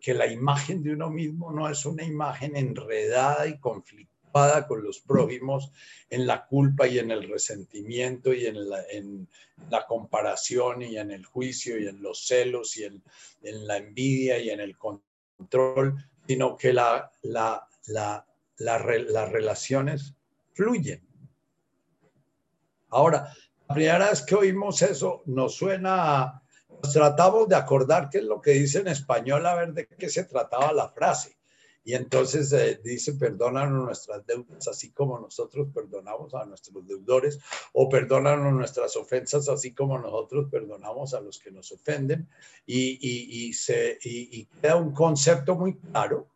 que 0.03 0.15
la 0.15 0.27
imagen 0.27 0.83
de 0.83 0.93
uno 0.93 1.11
mismo 1.11 1.53
no 1.53 1.71
es 1.71 1.87
una 1.87 2.03
imagen 2.03 2.57
enredada 2.57 3.47
y 3.47 3.59
conflictuada 3.61 4.67
con 4.67 4.83
los 4.83 4.99
prójimos 5.01 5.71
en 6.11 6.27
la 6.27 6.45
culpa 6.45 6.89
y 6.89 6.99
en 6.99 7.13
el 7.13 7.29
resentimiento 7.29 8.35
y 8.35 8.47
en 8.47 8.69
la, 8.69 9.87
comparación 9.87 10.83
y 10.83 10.97
en 10.97 11.13
el 11.13 11.25
juicio 11.25 11.79
y 11.79 11.87
en 11.87 12.03
los 12.03 12.27
celos 12.27 12.77
y 12.77 12.85
en, 12.85 13.03
la 13.67 13.77
envidia 13.77 14.39
y 14.39 14.51
en 14.51 14.59
el 14.59 14.77
control, 14.77 16.05
sino 16.27 16.57
que 16.57 16.73
la, 16.73 17.11
la, 17.23 17.69
la, 17.87 18.27
las 18.57 19.31
relaciones 19.31 20.15
fluyen. 20.53 21.12
Ahora, 22.93 23.33
la 23.69 23.75
primera 23.75 24.11
vez 24.11 24.23
que 24.23 24.35
oímos 24.35 24.83
eso 24.83 25.23
nos 25.27 25.55
suena 25.55 26.23
a 26.23 26.43
tratamos 26.93 27.49
de 27.49 27.57
acordar 27.57 28.09
qué 28.11 28.19
es 28.19 28.25
lo 28.25 28.41
que 28.41 28.53
dice 28.53 28.81
en 28.81 28.89
español, 28.89 29.47
a 29.47 29.55
ver 29.55 29.73
de 29.73 29.87
qué 29.87 30.09
se 30.09 30.25
trataba 30.25 30.73
la 30.73 30.89
frase. 30.89 31.37
Y 31.85 31.95
entonces 31.95 32.53
eh, 32.53 32.81
dice, 32.83 33.15
perdónanos 33.15 33.85
nuestras 33.85 34.25
deudas, 34.25 34.69
así 34.69 34.93
como 34.93 35.19
nosotros 35.19 35.69
perdonamos 35.75 36.33
a 36.35 36.45
nuestros 36.45 36.87
deudores, 36.87 37.41
o 37.73 37.89
perdónanos 37.89 38.53
nuestras 38.53 38.97
ofensas, 38.97 39.49
así 39.49 39.73
como 39.75 39.99
nosotros 39.99 40.49
perdonamos 40.49 41.13
a 41.15 41.21
los 41.21 41.41
que 41.41 41.51
nos 41.51 41.73
ofenden. 41.73 42.29
Y, 42.67 43.49
y, 43.49 43.53
se, 43.53 43.99
y, 44.03 44.45
queda 44.61 44.77
un 44.77 44.93
concepto 44.93 45.57
muy 45.57 45.77
claro, 45.77 46.29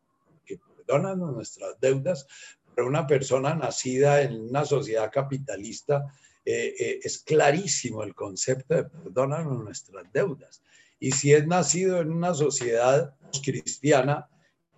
que 0.44 0.58
perdónanos 0.58 1.32
nuestras 1.32 1.78
deudas, 1.80 2.26
pero 2.74 2.88
una 2.88 3.06
persona 3.06 3.54
nacida 3.54 4.22
en 4.22 4.48
una 4.48 4.64
sociedad 4.64 5.12
capitalista 5.12 6.12
eh, 6.48 6.76
eh, 6.78 7.00
es 7.02 7.18
clarísimo 7.18 8.04
el 8.04 8.14
concepto 8.14 8.76
de 8.76 8.84
perdónanos 8.84 9.64
nuestras 9.64 10.04
deudas. 10.12 10.62
Y 11.00 11.10
si 11.10 11.32
es 11.32 11.44
nacido 11.44 12.00
en 12.00 12.12
una 12.12 12.34
sociedad 12.34 13.16
cristiana 13.44 14.28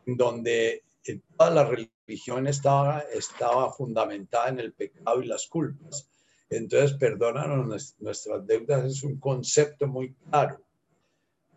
donde 0.06 0.82
eh, 1.04 1.20
toda 1.36 1.50
la 1.50 1.64
religión 1.64 2.46
estaba, 2.46 3.00
estaba 3.12 3.70
fundamentada 3.70 4.48
en 4.48 4.60
el 4.60 4.72
pecado 4.72 5.22
y 5.22 5.26
las 5.26 5.46
culpas, 5.46 6.08
entonces 6.48 6.96
perdónanos 6.96 7.96
nuestras 7.98 8.46
deudas 8.46 8.86
es 8.86 9.02
un 9.02 9.20
concepto 9.20 9.86
muy 9.86 10.14
claro. 10.14 10.62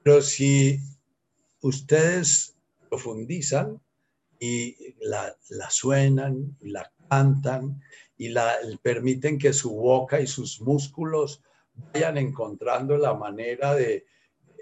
Pero 0.03 0.21
si 0.21 0.77
ustedes 1.61 2.53
profundizan 2.89 3.81
y 4.41 4.75
la, 4.99 5.37
la 5.51 5.69
suenan 5.69 6.57
la 6.59 6.91
cantan 7.07 7.81
y 8.21 8.29
la, 8.29 8.55
permiten 8.83 9.39
que 9.39 9.51
su 9.51 9.73
boca 9.73 10.21
y 10.21 10.27
sus 10.27 10.61
músculos 10.61 11.41
vayan 11.91 12.19
encontrando 12.19 12.95
la 12.95 13.15
manera 13.15 13.73
de, 13.73 14.05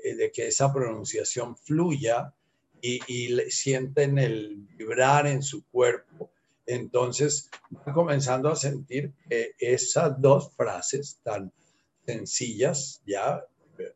de 0.01 0.31
que 0.31 0.47
esa 0.47 0.71
pronunciación 0.71 1.57
fluya 1.57 2.33
y, 2.81 3.01
y, 3.13 3.51
sienten 3.51 4.17
el 4.17 4.65
vibrar 4.77 5.27
en 5.27 5.43
su 5.43 5.65
cuerpo. 5.65 6.31
Entonces 6.65 7.49
van 7.69 7.93
comenzando 7.93 8.47
a 8.47 8.55
sentir 8.55 9.11
que 9.27 9.51
esas 9.59 10.21
dos 10.21 10.55
frases 10.55 11.19
tan 11.21 11.51
sencillas, 12.05 13.01
ya, 13.05 13.43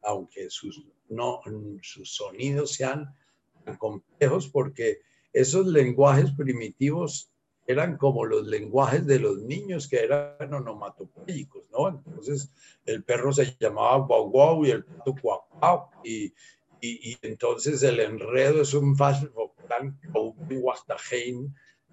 aunque 0.01 0.50
sus, 0.50 0.86
no, 1.08 1.39
sus 1.82 2.13
sonidos 2.13 2.74
sean 2.74 3.15
tan 3.63 3.77
complejos, 3.77 4.50
porque 4.50 5.00
esos 5.32 5.67
lenguajes 5.67 6.34
primitivos 6.34 7.29
eran 7.65 7.98
como 7.98 8.25
los 8.25 8.46
lenguajes 8.46 9.05
de 9.05 9.20
los 9.20 9.39
niños 9.39 9.88
que 9.88 10.03
eran 10.03 10.53
onomatopéyicos, 10.53 11.63
¿no? 11.72 11.89
Entonces 11.89 12.50
el 12.86 13.03
perro 13.03 13.32
se 13.32 13.55
llamaba 13.60 13.98
guau 13.98 14.29
guau 14.29 14.65
y 14.65 14.72
el 14.72 14.84
pato 14.84 15.15
guau 15.22 15.89
y, 16.03 16.25
y, 16.82 17.12
y, 17.12 17.17
entonces 17.22 17.82
el 17.84 18.00
enredo 18.00 18.62
es 18.62 18.74
un 18.74 18.96
vocal 18.96 19.98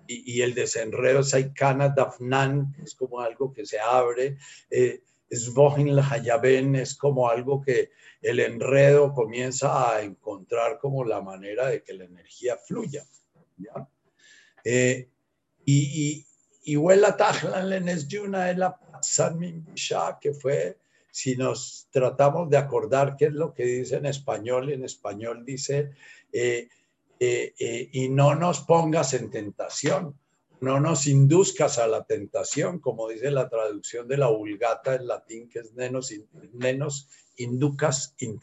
y, 0.07 0.39
y 0.39 0.43
el 0.43 0.55
desenredo 0.55 1.21
es 1.21 1.35
Aikana 1.35 1.91
Dafnan, 1.91 2.75
es 2.83 2.97
como 2.97 3.21
algo 3.21 3.53
que 3.53 3.65
se 3.65 3.79
abre, 3.79 4.39
eh, 4.69 5.03
es 5.29 5.55
Bohin 5.55 5.97
Hayaben, 5.97 6.75
es 6.75 6.97
como 6.97 7.29
algo 7.29 7.63
que 7.63 7.93
el 8.21 8.41
enredo 8.41 9.15
comienza 9.15 9.95
a 9.95 10.03
encontrar 10.03 10.79
como 10.81 11.05
la 11.05 11.21
manera 11.21 11.69
de 11.69 11.85
que 11.85 11.95
la 11.95 12.05
energía 12.05 12.57
fluya. 12.57 13.05
¿ya? 13.57 13.89
Eh, 14.65 15.09
y, 15.65 16.27
y, 16.65 16.77
Huela 16.77 17.17
Tajlan 17.17 17.89
es 17.89 18.09
Yuna, 18.09 18.53
la 18.53 18.79
que 20.21 20.35
fue, 20.35 20.79
si 21.11 21.37
nos 21.37 21.89
tratamos 21.91 22.51
de 22.51 22.57
acordar 22.57 23.17
qué 23.17 23.27
es 23.27 23.33
lo 23.33 23.53
que 23.53 23.65
dice 23.65 23.97
en 23.97 24.07
español, 24.07 24.71
en 24.71 24.85
español 24.85 25.45
dice, 25.45 25.91
eh, 26.33 26.69
eh, 27.19 27.55
eh, 27.59 27.89
y 27.93 28.09
no 28.09 28.35
nos 28.35 28.61
pongas 28.61 29.15
en 29.15 29.31
tentación, 29.31 30.19
no 30.61 30.79
nos 30.79 31.07
induzcas 31.07 31.79
a 31.79 31.87
la 31.87 32.05
tentación, 32.05 32.81
como 32.81 33.09
dice 33.09 33.31
la 33.31 33.49
traducción 33.49 34.07
de 34.07 34.19
la 34.19 34.29
vulgata 34.29 34.95
en 34.95 35.07
latín, 35.07 35.49
que 35.49 35.61
es 35.61 35.73
menos, 35.73 36.13
menos 36.53 37.09
inducas 37.37 38.15
in 38.19 38.39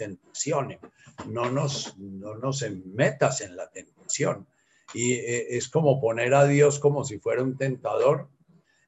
no 1.28 1.52
nos, 1.52 1.98
no 1.98 2.36
nos 2.36 2.66
metas 2.72 3.42
en 3.42 3.56
la 3.56 3.70
tentación 3.70 4.48
y 4.94 5.14
eh, 5.14 5.58
es 5.58 5.68
como 5.68 6.00
poner 6.00 6.34
a 6.34 6.48
Dios 6.48 6.80
como 6.80 7.04
si 7.04 7.20
fuera 7.20 7.44
un 7.44 7.58
tentador. 7.58 8.30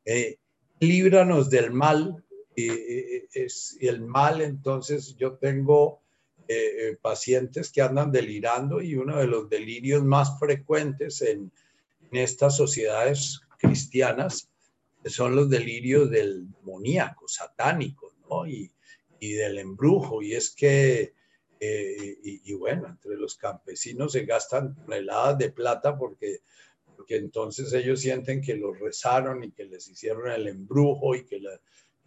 Eh, 0.06 0.38
líbranos 0.80 1.50
del 1.50 1.72
mal 1.72 2.24
y, 2.56 2.70
es, 3.34 3.78
el 3.80 4.02
mal, 4.02 4.42
entonces 4.42 5.16
yo 5.18 5.34
tengo 5.34 6.02
eh, 6.48 6.98
pacientes 7.02 7.72
que 7.72 7.82
andan 7.82 8.12
delirando 8.12 8.82
y 8.82 8.96
uno 8.96 9.18
de 9.18 9.28
los 9.28 9.50
delirios 9.50 10.04
más 10.04 10.40
frecuentes 10.40 11.22
en, 11.22 11.52
en 12.12 12.18
estas 12.18 12.58
sociedades 12.58 13.42
cristianas 13.58 14.50
son 15.06 15.36
los 15.36 15.50
delirios 15.50 16.10
del 16.10 16.52
demoníaco, 16.52 17.28
satánico, 17.28 18.14
¿no? 18.30 18.48
Y, 18.48 18.72
y 19.20 19.34
del 19.34 19.60
embrujo. 19.60 20.22
Y 20.22 20.34
es 20.34 20.50
que 20.50 21.14
eh, 21.60 22.18
y, 22.24 22.54
bueno, 22.54 22.88
entre 22.88 23.18
los 23.18 23.36
campesinos 23.36 24.14
se 24.14 24.26
gastan 24.26 24.76
toneladas 24.76 25.38
de 25.38 25.52
plata 25.52 25.98
porque, 25.98 26.40
porque 26.96 27.18
entonces 27.18 27.74
ellos 27.74 28.00
sienten 28.00 28.42
que 28.42 28.56
los 28.56 28.80
rezaron 28.80 29.44
y 29.44 29.52
que 29.52 29.66
les 29.66 29.88
hicieron 29.90 30.32
el 30.32 30.48
embrujo 30.48 31.16
y 31.16 31.26
que 31.26 31.40
la... 31.40 31.60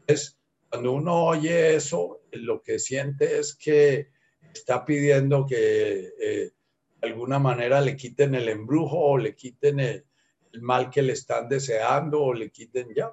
es 0.06 0.38
cuando 0.70 0.92
uno 0.92 1.26
oye 1.26 1.74
eso, 1.74 2.22
lo 2.32 2.62
que 2.62 2.78
siente 2.78 3.38
es 3.38 3.54
que 3.54 4.08
está 4.54 4.86
pidiendo 4.86 5.44
que 5.44 6.14
eh, 6.18 6.52
de 7.00 7.08
alguna 7.08 7.38
manera 7.38 7.82
le 7.82 7.94
quiten 7.94 8.34
el 8.34 8.48
embrujo 8.48 8.98
o 8.98 9.18
le 9.18 9.34
quiten 9.34 9.80
el, 9.80 10.06
el 10.52 10.62
mal 10.62 10.88
que 10.88 11.02
le 11.02 11.12
están 11.12 11.46
deseando 11.46 12.22
o 12.22 12.32
le 12.32 12.50
quiten 12.50 12.94
ya. 12.94 13.12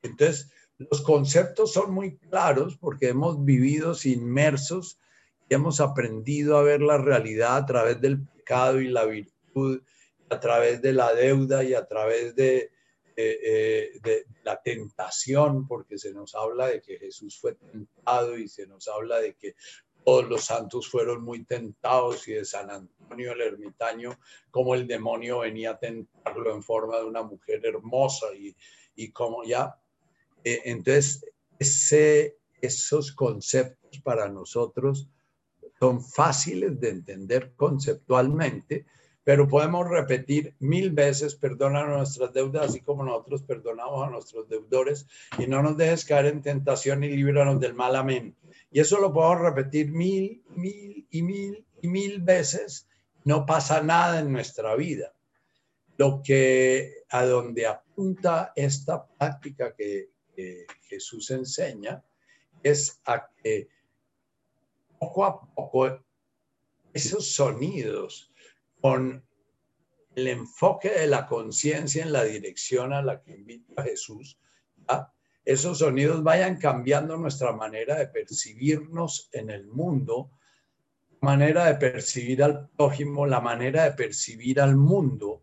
Entonces, 0.00 0.50
los 0.78 1.02
conceptos 1.02 1.74
son 1.74 1.92
muy 1.92 2.16
claros 2.16 2.78
porque 2.78 3.08
hemos 3.08 3.44
vivido 3.44 3.94
inmersos 4.04 4.98
hemos 5.48 5.80
aprendido 5.80 6.56
a 6.56 6.62
ver 6.62 6.80
la 6.80 6.98
realidad 6.98 7.56
a 7.56 7.66
través 7.66 8.00
del 8.00 8.26
pecado 8.26 8.80
y 8.80 8.88
la 8.88 9.04
virtud, 9.04 9.82
a 10.30 10.40
través 10.40 10.82
de 10.82 10.92
la 10.92 11.14
deuda 11.14 11.64
y 11.64 11.74
a 11.74 11.86
través 11.86 12.34
de, 12.34 12.70
eh, 13.16 13.92
de 14.02 14.26
la 14.44 14.60
tentación, 14.62 15.66
porque 15.66 15.98
se 15.98 16.12
nos 16.12 16.34
habla 16.34 16.68
de 16.68 16.80
que 16.80 16.98
Jesús 16.98 17.38
fue 17.40 17.54
tentado 17.54 18.38
y 18.38 18.48
se 18.48 18.66
nos 18.66 18.88
habla 18.88 19.20
de 19.20 19.34
que 19.34 19.54
todos 20.04 20.28
los 20.28 20.44
santos 20.44 20.88
fueron 20.88 21.22
muy 21.22 21.44
tentados 21.44 22.26
y 22.28 22.32
de 22.32 22.44
San 22.44 22.70
Antonio 22.70 23.32
el 23.32 23.40
ermitaño, 23.40 24.18
como 24.50 24.74
el 24.74 24.86
demonio 24.86 25.40
venía 25.40 25.72
a 25.72 25.78
tentarlo 25.78 26.54
en 26.54 26.62
forma 26.62 26.98
de 26.98 27.04
una 27.04 27.22
mujer 27.22 27.64
hermosa 27.64 28.26
y, 28.34 28.56
y 28.94 29.10
como 29.10 29.44
ya. 29.44 29.78
Eh, 30.44 30.62
entonces, 30.64 31.26
ese, 31.58 32.38
esos 32.60 33.12
conceptos 33.12 34.00
para 34.02 34.28
nosotros 34.28 35.08
son 35.78 36.02
fáciles 36.02 36.80
de 36.80 36.90
entender 36.90 37.52
conceptualmente, 37.56 38.86
pero 39.22 39.46
podemos 39.46 39.86
repetir 39.88 40.54
mil 40.58 40.90
veces, 40.90 41.34
perdona 41.34 41.84
nuestras 41.84 42.32
deudas, 42.32 42.70
así 42.70 42.80
como 42.80 43.04
nosotros 43.04 43.42
perdonamos 43.42 44.06
a 44.06 44.10
nuestros 44.10 44.48
deudores, 44.48 45.06
y 45.38 45.46
no 45.46 45.62
nos 45.62 45.76
dejes 45.76 46.04
caer 46.04 46.26
en 46.26 46.40
tentación 46.40 47.04
y 47.04 47.10
líbranos 47.10 47.60
del 47.60 47.74
mal, 47.74 47.94
amén. 47.94 48.34
Y 48.70 48.80
eso 48.80 48.98
lo 48.98 49.12
podemos 49.12 49.40
repetir 49.40 49.90
mil, 49.90 50.42
mil 50.56 51.06
y 51.10 51.22
mil 51.22 51.66
y 51.82 51.88
mil 51.88 52.22
veces, 52.22 52.88
no 53.24 53.44
pasa 53.44 53.82
nada 53.82 54.20
en 54.20 54.32
nuestra 54.32 54.74
vida. 54.76 55.12
Lo 55.98 56.22
que 56.22 57.04
a 57.10 57.24
donde 57.24 57.66
apunta 57.66 58.52
esta 58.56 59.06
práctica 59.06 59.74
que, 59.74 60.10
que 60.34 60.64
Jesús 60.84 61.30
enseña 61.32 62.02
es 62.62 63.00
a 63.04 63.28
que 63.42 63.68
poco 64.98 65.24
a 65.24 65.40
poco 65.54 66.04
esos 66.92 67.32
sonidos 67.32 68.32
con 68.80 69.24
el 70.14 70.28
enfoque 70.28 70.90
de 70.90 71.06
la 71.06 71.26
conciencia 71.26 72.02
en 72.02 72.12
la 72.12 72.24
dirección 72.24 72.92
a 72.92 73.02
la 73.02 73.22
que 73.22 73.32
invita 73.32 73.82
Jesús, 73.82 74.38
esos 75.44 75.78
sonidos 75.78 76.22
vayan 76.22 76.58
cambiando 76.58 77.16
nuestra 77.16 77.52
manera 77.52 77.96
de 77.96 78.08
percibirnos 78.08 79.28
en 79.32 79.50
el 79.50 79.66
mundo 79.66 80.30
manera 81.20 81.66
de 81.66 81.74
percibir 81.74 82.42
al 82.42 82.68
prójimo, 82.68 83.26
la 83.26 83.40
manera 83.40 83.84
de 83.84 83.92
percibir 83.92 84.60
al 84.60 84.76
mundo, 84.76 85.42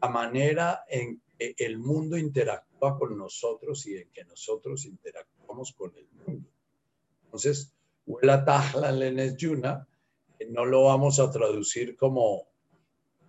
la 0.00 0.08
manera 0.08 0.84
en 0.88 1.22
que 1.38 1.54
el 1.58 1.78
mundo 1.78 2.16
interactúa 2.16 2.98
con 2.98 3.16
nosotros 3.16 3.86
y 3.86 3.96
en 3.96 4.10
que 4.10 4.24
nosotros 4.24 4.84
interactuamos 4.84 5.72
con 5.72 5.92
el 5.96 6.06
mundo. 6.26 6.48
Entonces, 7.24 7.73
No 10.48 10.64
lo 10.64 10.84
vamos 10.84 11.20
a 11.20 11.30
traducir 11.30 11.96
como, 11.96 12.48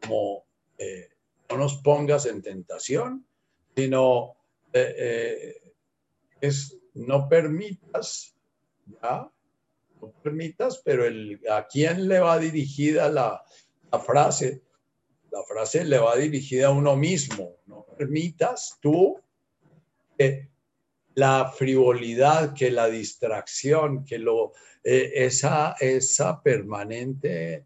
como 0.01 0.45
eh, 0.77 1.09
no 1.49 1.57
nos 1.57 1.77
pongas 1.77 2.25
en 2.25 2.41
tentación, 2.41 3.25
sino 3.75 4.35
eh, 4.73 4.95
eh, 4.97 5.73
es 6.41 6.77
no 6.93 7.29
permitas, 7.29 8.35
¿ya? 9.01 9.29
No 10.01 10.11
permitas, 10.23 10.81
pero 10.83 11.05
el, 11.05 11.39
a 11.49 11.67
quién 11.67 12.07
le 12.07 12.19
va 12.19 12.38
dirigida 12.38 13.09
la, 13.09 13.43
la 13.91 13.99
frase, 13.99 14.61
la 15.31 15.43
frase 15.43 15.85
le 15.85 15.99
va 15.99 16.15
dirigida 16.15 16.67
a 16.67 16.71
uno 16.71 16.95
mismo. 16.95 17.57
No 17.65 17.85
permitas 17.97 18.77
tú 18.81 19.19
que 20.17 20.49
la 21.15 21.51
frivolidad, 21.51 22.54
que 22.54 22.69
la 22.69 22.88
distracción, 22.88 24.06
que 24.06 24.19
lo, 24.19 24.54
eh, 24.84 25.12
esa, 25.15 25.75
esa 25.80 26.41
permanente 26.41 27.65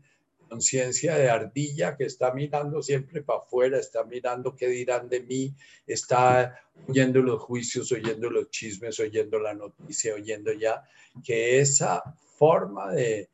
conciencia 0.49 1.15
de 1.15 1.29
ardilla 1.29 1.95
que 1.95 2.05
está 2.05 2.33
mirando 2.33 2.81
siempre 2.81 3.21
para 3.21 3.39
afuera, 3.39 3.77
está 3.77 4.03
mirando 4.03 4.55
qué 4.55 4.67
dirán 4.67 5.07
de 5.07 5.21
mí, 5.21 5.55
está 5.85 6.59
oyendo 6.87 7.21
los 7.21 7.41
juicios, 7.41 7.91
oyendo 7.91 8.29
los 8.29 8.49
chismes, 8.49 8.99
oyendo 8.99 9.39
la 9.39 9.53
noticia, 9.53 10.15
oyendo 10.15 10.51
ya, 10.53 10.83
que 11.23 11.59
esa 11.59 12.01
forma 12.37 12.91
de, 12.93 13.29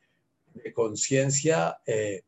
conciencia 0.74 1.78
eh, 1.86 2.22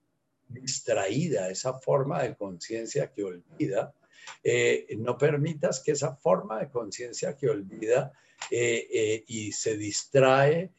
distraída, 0.49 1.49
esa 1.49 1.75
forma 1.75 2.23
de 2.23 2.37
conciencia 2.37 3.11
que 3.11 3.25
olvida, 3.25 3.95
eh, 4.43 4.87
no 4.99 5.17
permitas 5.17 5.81
que 5.81 5.93
esa 5.93 6.15
forma 6.17 6.59
de 6.61 6.71
conciencia 6.71 7.37
que 7.37 7.49
olvida 7.49 8.13
eh, 8.51 9.25
y 9.27 9.53
se 9.53 9.77
distrae 9.77 10.71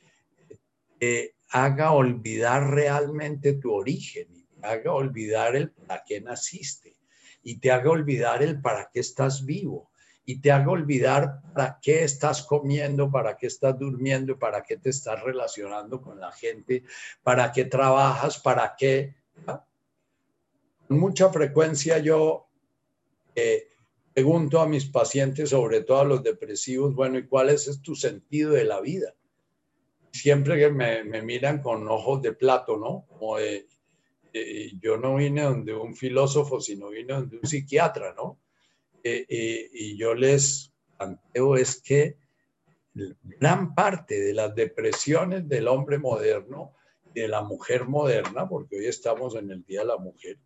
haga 1.51 1.91
olvidar 1.91 2.69
realmente 2.69 3.53
tu 3.53 3.73
origen, 3.73 4.27
y 4.35 4.47
haga 4.61 4.93
olvidar 4.93 5.55
el 5.55 5.71
para 5.71 6.03
qué 6.05 6.21
naciste, 6.21 6.95
y 7.43 7.59
te 7.59 7.71
haga 7.71 7.89
olvidar 7.89 8.43
el 8.43 8.61
para 8.61 8.89
qué 8.93 8.99
estás 8.99 9.45
vivo, 9.45 9.89
y 10.25 10.41
te 10.41 10.51
haga 10.51 10.69
olvidar 10.69 11.41
para 11.55 11.79
qué 11.81 12.03
estás 12.03 12.43
comiendo, 12.43 13.09
para 13.11 13.35
qué 13.35 13.47
estás 13.47 13.79
durmiendo, 13.79 14.37
para 14.37 14.61
qué 14.61 14.77
te 14.77 14.91
estás 14.91 15.23
relacionando 15.23 16.01
con 16.01 16.19
la 16.19 16.31
gente, 16.31 16.83
para 17.23 17.51
qué 17.51 17.65
trabajas, 17.65 18.37
para 18.37 18.75
qué. 18.77 19.15
Con 20.87 20.99
mucha 20.99 21.29
frecuencia 21.29 21.97
yo 21.97 22.48
pregunto 24.13 24.59
a 24.59 24.67
mis 24.67 24.85
pacientes, 24.85 25.49
sobre 25.49 25.81
todo 25.81 25.99
a 25.99 26.05
los 26.05 26.23
depresivos, 26.23 26.93
bueno, 26.95 27.17
¿y 27.17 27.27
cuál 27.27 27.49
es 27.49 27.81
tu 27.81 27.95
sentido 27.95 28.51
de 28.51 28.63
la 28.63 28.81
vida? 28.81 29.13
siempre 30.11 30.57
que 30.57 30.69
me, 30.69 31.21
miran 31.21 31.61
con 31.61 31.87
ojos 31.87 32.21
de 32.21 32.33
plato, 32.33 32.77
¿no? 32.77 33.05
Como 33.07 33.37
de, 33.37 33.67
yo 34.79 34.97
no 34.97 35.15
vine 35.15 35.43
donde 35.43 35.73
un 35.73 35.95
filósofo, 35.95 36.59
sino 36.59 36.89
vine 36.89 37.13
donde 37.13 37.37
un 37.37 37.47
psiquiatra, 37.47 38.13
¿no? 38.13 38.39
Eh, 39.03 39.25
eh, 39.29 39.69
y 39.73 39.97
yo 39.97 40.13
les 40.13 40.71
planteo 40.97 41.55
es 41.55 41.81
que 41.81 42.17
gran 43.23 43.73
parte 43.73 44.19
de 44.19 44.33
las 44.33 44.53
depresiones 44.53 45.47
del 45.47 45.67
hombre 45.67 45.97
moderno, 45.97 46.73
de 47.13 47.27
la 47.27 47.41
mujer 47.41 47.85
moderna, 47.85 48.47
porque 48.47 48.77
hoy 48.77 48.85
estamos 48.85 49.35
en 49.35 49.49
el 49.51 49.63
Día 49.63 49.81
de 49.81 49.87
la 49.87 49.97
Mujer, 49.97 50.37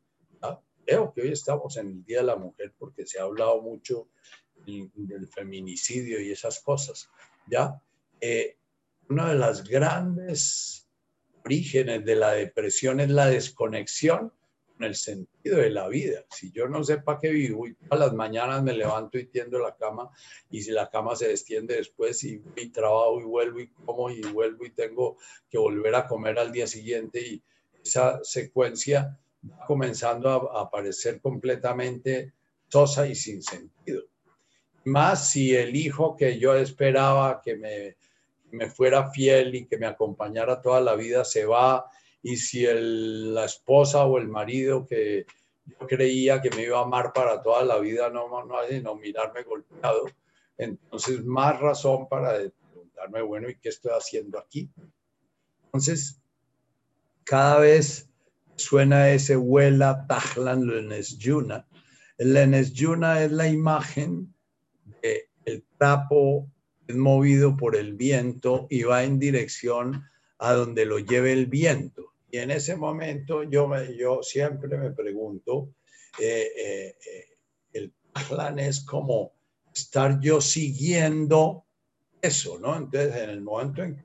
creo 0.85 1.13
que 1.13 1.21
hoy 1.21 1.31
estamos 1.31 1.77
en 1.77 1.87
el 1.87 2.05
Día 2.05 2.19
de 2.19 2.25
la 2.25 2.35
Mujer 2.35 2.73
porque 2.77 3.05
se 3.05 3.19
ha 3.19 3.23
hablado 3.23 3.61
mucho 3.61 4.09
del 4.65 5.27
feminicidio 5.27 6.21
y 6.21 6.31
esas 6.31 6.59
cosas, 6.59 7.09
¿ya? 7.47 7.81
Eh, 8.21 8.57
uno 9.09 9.27
de 9.27 9.35
los 9.35 9.63
grandes 9.63 10.87
orígenes 11.43 12.05
de 12.05 12.15
la 12.15 12.31
depresión 12.31 12.99
es 13.01 13.09
la 13.09 13.27
desconexión 13.27 14.31
con 14.73 14.85
el 14.85 14.95
sentido 14.95 15.57
de 15.57 15.69
la 15.69 15.87
vida. 15.89 16.23
Si 16.29 16.51
yo 16.51 16.67
no 16.67 16.83
sé 16.83 16.99
para 16.99 17.19
qué 17.19 17.29
vivo 17.29 17.67
y 17.67 17.75
todas 17.75 17.99
las 17.99 18.13
mañanas 18.13 18.63
me 18.63 18.73
levanto 18.73 19.17
y 19.17 19.25
tiendo 19.25 19.59
la 19.59 19.75
cama 19.75 20.09
y 20.49 20.61
si 20.61 20.71
la 20.71 20.89
cama 20.89 21.15
se 21.15 21.27
destiende 21.27 21.75
después 21.75 22.23
y, 22.23 22.41
y 22.55 22.69
trabajo 22.69 23.19
y 23.19 23.25
vuelvo 23.25 23.59
y 23.59 23.67
como 23.67 24.09
y 24.09 24.21
vuelvo 24.21 24.65
y 24.65 24.71
tengo 24.71 25.17
que 25.49 25.57
volver 25.57 25.95
a 25.95 26.07
comer 26.07 26.39
al 26.39 26.51
día 26.51 26.65
siguiente 26.65 27.19
y 27.19 27.43
esa 27.83 28.23
secuencia 28.23 29.19
comenzando 29.67 30.29
a, 30.29 30.62
aparecer 30.62 31.21
completamente 31.21 32.34
sosa 32.67 33.08
y 33.08 33.15
sin 33.15 33.41
sentido. 33.41 34.03
Más 34.86 35.32
si 35.32 35.56
el 35.56 35.75
hijo 35.75 36.15
que 36.17 36.39
yo 36.39 36.56
esperaba 36.56 37.41
que 37.41 37.56
me 37.56 37.95
me 38.53 38.69
fuera 38.69 39.10
fiel 39.10 39.56
y 39.56 39.65
que 39.65 39.77
me 39.77 39.88
acompañara 39.88 40.62
toda 40.62 40.79
la 40.79 40.95
vida 40.95 41.25
se 41.25 41.45
va 41.45 41.86
y 42.21 42.38
si 42.38 42.65
el, 42.65 43.34
la 43.34 43.45
esposa 43.45 44.06
o 44.06 44.17
el 44.17 44.27
marido 44.27 44.86
que 44.86 45.25
yo 45.65 45.88
creía 45.88 46.41
que 46.41 46.51
me 46.51 46.63
iba 46.63 46.77
a 46.77 46.84
amar 46.84 47.13
para 47.13 47.41
toda 47.41 47.65
la 47.65 47.79
vida 47.79 48.10
no, 48.10 48.27
no 48.45 48.58
hace 48.58 48.77
sino 48.77 48.95
mirarme 48.95 49.43
golpeado, 49.43 50.06
entonces 50.58 51.23
más 51.25 51.60
razón 51.60 52.08
para 52.08 52.38
preguntarme, 52.71 53.21
bueno, 53.23 53.49
¿y 53.49 53.56
qué 53.56 53.69
estoy 53.69 53.91
haciendo 53.97 54.38
aquí? 54.38 54.69
Entonces, 55.65 56.21
cada 57.23 57.60
vez 57.60 58.08
suena 58.55 59.09
ese 59.09 59.37
huela 59.37 60.05
tajlan 60.07 60.67
lenes 60.67 61.17
yuna. 61.17 61.67
El 62.17 62.33
lenes 62.33 62.73
yuna 62.73 63.23
es 63.23 63.31
la 63.31 63.47
imagen 63.47 64.33
del 65.45 65.65
trapo 65.77 66.49
es 66.87 66.95
movido 66.95 67.55
por 67.55 67.75
el 67.75 67.93
viento 67.93 68.67
y 68.69 68.83
va 68.83 69.03
en 69.03 69.19
dirección 69.19 70.03
a 70.39 70.53
donde 70.53 70.85
lo 70.85 70.99
lleve 70.99 71.31
el 71.33 71.45
viento. 71.45 72.13
Y 72.29 72.37
en 72.39 72.51
ese 72.51 72.75
momento 72.75 73.43
yo, 73.43 73.67
me, 73.67 73.95
yo 73.95 74.21
siempre 74.23 74.77
me 74.77 74.91
pregunto, 74.91 75.69
eh, 76.19 76.47
eh, 76.57 76.95
eh, 77.05 77.37
el 77.73 77.93
plan 78.27 78.59
es 78.59 78.81
como 78.81 79.33
estar 79.73 80.19
yo 80.19 80.41
siguiendo 80.41 81.65
eso, 82.21 82.59
¿no? 82.59 82.75
Entonces, 82.75 83.15
en 83.15 83.29
el 83.29 83.41
momento 83.41 83.83
en 83.83 83.95
que 83.95 84.03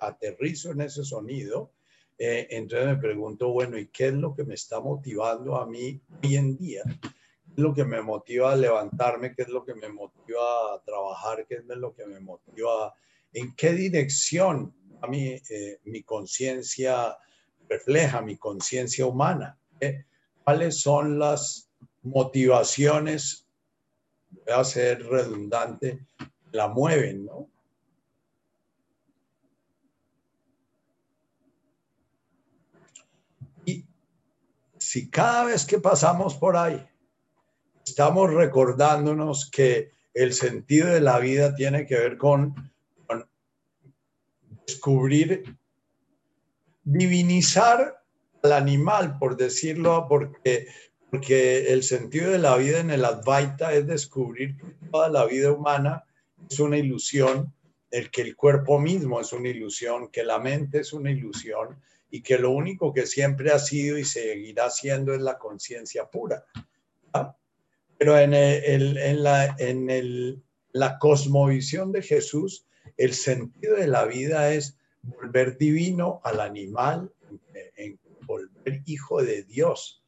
aterrizo 0.00 0.72
en 0.72 0.82
ese 0.82 1.04
sonido, 1.04 1.72
entonces 2.18 2.86
me 2.88 2.96
pregunto, 2.96 3.50
bueno, 3.50 3.78
¿y 3.78 3.88
qué 3.88 4.08
es 4.08 4.14
lo 4.14 4.34
que 4.34 4.44
me 4.44 4.54
está 4.54 4.80
motivando 4.80 5.56
a 5.56 5.66
mí 5.66 6.00
hoy 6.22 6.36
en 6.36 6.56
día? 6.56 6.82
es 7.52 7.62
lo 7.62 7.74
que 7.74 7.84
me 7.84 8.00
motiva 8.00 8.52
a 8.52 8.56
levantarme, 8.56 9.34
qué 9.34 9.42
es 9.42 9.48
lo 9.48 9.64
que 9.64 9.74
me 9.74 9.88
motiva 9.88 10.74
a 10.74 10.82
trabajar, 10.84 11.46
qué 11.46 11.56
es 11.56 11.64
lo 11.66 11.94
que 11.94 12.06
me 12.06 12.20
motiva, 12.20 12.94
en 13.32 13.54
qué 13.54 13.72
dirección 13.72 14.74
a 15.02 15.06
mí 15.06 15.40
eh, 15.50 15.80
mi 15.84 16.02
conciencia 16.02 17.16
refleja, 17.68 18.22
mi 18.22 18.36
conciencia 18.36 19.04
humana. 19.04 19.58
¿eh? 19.80 20.04
¿Cuáles 20.44 20.80
son 20.80 21.18
las 21.18 21.68
motivaciones, 22.02 23.46
voy 24.30 24.54
a 24.54 24.64
ser 24.64 25.04
redundante, 25.04 26.06
la 26.52 26.68
mueven, 26.68 27.26
¿no? 27.26 27.50
Si 34.92 35.08
cada 35.08 35.44
vez 35.44 35.64
que 35.64 35.78
pasamos 35.78 36.34
por 36.34 36.54
ahí 36.54 36.86
estamos 37.82 38.30
recordándonos 38.30 39.50
que 39.50 39.90
el 40.12 40.34
sentido 40.34 40.88
de 40.88 41.00
la 41.00 41.18
vida 41.18 41.54
tiene 41.54 41.86
que 41.86 41.94
ver 41.94 42.18
con, 42.18 42.54
descubrir, 44.66 45.56
divinizar 46.84 48.04
al 48.42 48.52
animal, 48.52 49.16
por 49.18 49.38
decirlo, 49.38 50.04
porque, 50.10 50.66
porque 51.10 51.72
el 51.72 51.84
sentido 51.84 52.30
de 52.30 52.38
la 52.38 52.54
vida 52.58 52.80
en 52.80 52.90
el 52.90 53.06
Advaita 53.06 53.72
es 53.72 53.86
descubrir 53.86 54.58
que 54.58 54.88
toda 54.90 55.08
la 55.08 55.24
vida 55.24 55.52
humana 55.52 56.04
es 56.50 56.60
una 56.60 56.76
ilusión, 56.76 57.54
el 57.90 58.10
que 58.10 58.20
el 58.20 58.36
cuerpo 58.36 58.78
mismo 58.78 59.22
es 59.22 59.32
una 59.32 59.48
ilusión, 59.48 60.10
que 60.10 60.22
la 60.22 60.38
mente 60.38 60.80
es 60.80 60.92
una 60.92 61.10
ilusión 61.10 61.80
y 62.14 62.22
que 62.22 62.38
lo 62.38 62.50
único 62.50 62.92
que 62.92 63.06
siempre 63.06 63.52
ha 63.52 63.58
sido 63.58 63.96
y 63.96 64.04
seguirá 64.04 64.68
siendo 64.68 65.14
es 65.14 65.22
la 65.22 65.38
conciencia 65.38 66.10
pura. 66.10 66.44
Pero 67.96 68.18
en, 68.18 68.34
en, 68.34 69.22
la, 69.22 69.56
en 69.58 70.44
la 70.72 70.98
cosmovisión 70.98 71.90
de 71.90 72.02
Jesús, 72.02 72.66
el 72.98 73.14
sentido 73.14 73.76
de 73.76 73.86
la 73.86 74.04
vida 74.04 74.52
es 74.52 74.76
volver 75.00 75.56
divino 75.56 76.20
al 76.22 76.40
animal, 76.40 77.10
en, 77.76 77.98
volver 78.26 78.82
hijo 78.84 79.22
de 79.22 79.44
Dios 79.44 80.04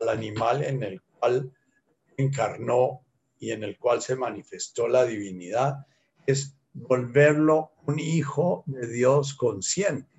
al 0.00 0.10
animal 0.10 0.62
en 0.62 0.82
el 0.82 1.00
cual 1.00 1.50
encarnó 2.18 3.00
y 3.38 3.52
en 3.52 3.64
el 3.64 3.78
cual 3.78 4.02
se 4.02 4.14
manifestó 4.14 4.88
la 4.88 5.06
divinidad, 5.06 5.86
es 6.26 6.54
volverlo 6.74 7.72
un 7.86 7.98
hijo 7.98 8.62
de 8.66 8.86
Dios 8.88 9.34
consciente. 9.34 10.15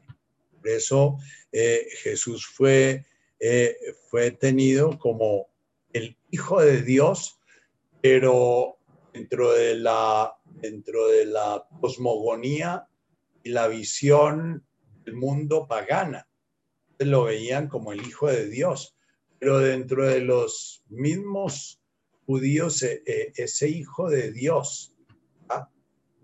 Eso 0.67 1.17
eh, 1.51 1.87
Jesús 2.01 2.45
fue, 2.45 3.05
eh, 3.39 3.77
fue 4.09 4.31
tenido 4.31 4.97
como 4.99 5.47
el 5.93 6.17
Hijo 6.29 6.61
de 6.61 6.81
Dios, 6.81 7.39
pero 8.01 8.77
dentro 9.13 9.53
de 9.53 9.75
la, 9.75 10.35
dentro 10.45 11.07
de 11.07 11.25
la 11.25 11.65
cosmogonía 11.79 12.87
y 13.43 13.49
la 13.49 13.67
visión 13.67 14.65
del 15.05 15.15
mundo 15.15 15.67
pagana. 15.67 16.27
Lo 16.99 17.23
veían 17.23 17.67
como 17.67 17.93
el 17.93 18.05
Hijo 18.05 18.27
de 18.27 18.47
Dios, 18.47 18.95
pero 19.39 19.59
dentro 19.59 20.05
de 20.05 20.21
los 20.21 20.83
mismos 20.89 21.81
judíos, 22.25 22.83
eh, 22.83 23.31
ese 23.35 23.69
Hijo 23.69 24.09
de 24.09 24.31
Dios 24.31 24.93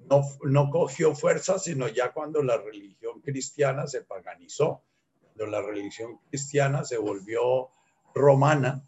no, 0.09 0.21
no 0.43 0.69
cogió 0.69 1.15
fuerza, 1.15 1.59
sino 1.59 1.87
ya 1.87 2.11
cuando 2.11 2.43
la 2.43 2.57
religión 2.57 3.02
cristiana 3.23 3.87
se 3.87 4.01
paganizó, 4.01 4.83
cuando 5.21 5.47
la 5.47 5.61
religión 5.61 6.19
cristiana 6.29 6.83
se 6.83 6.97
volvió 6.97 7.69
romana, 8.13 8.83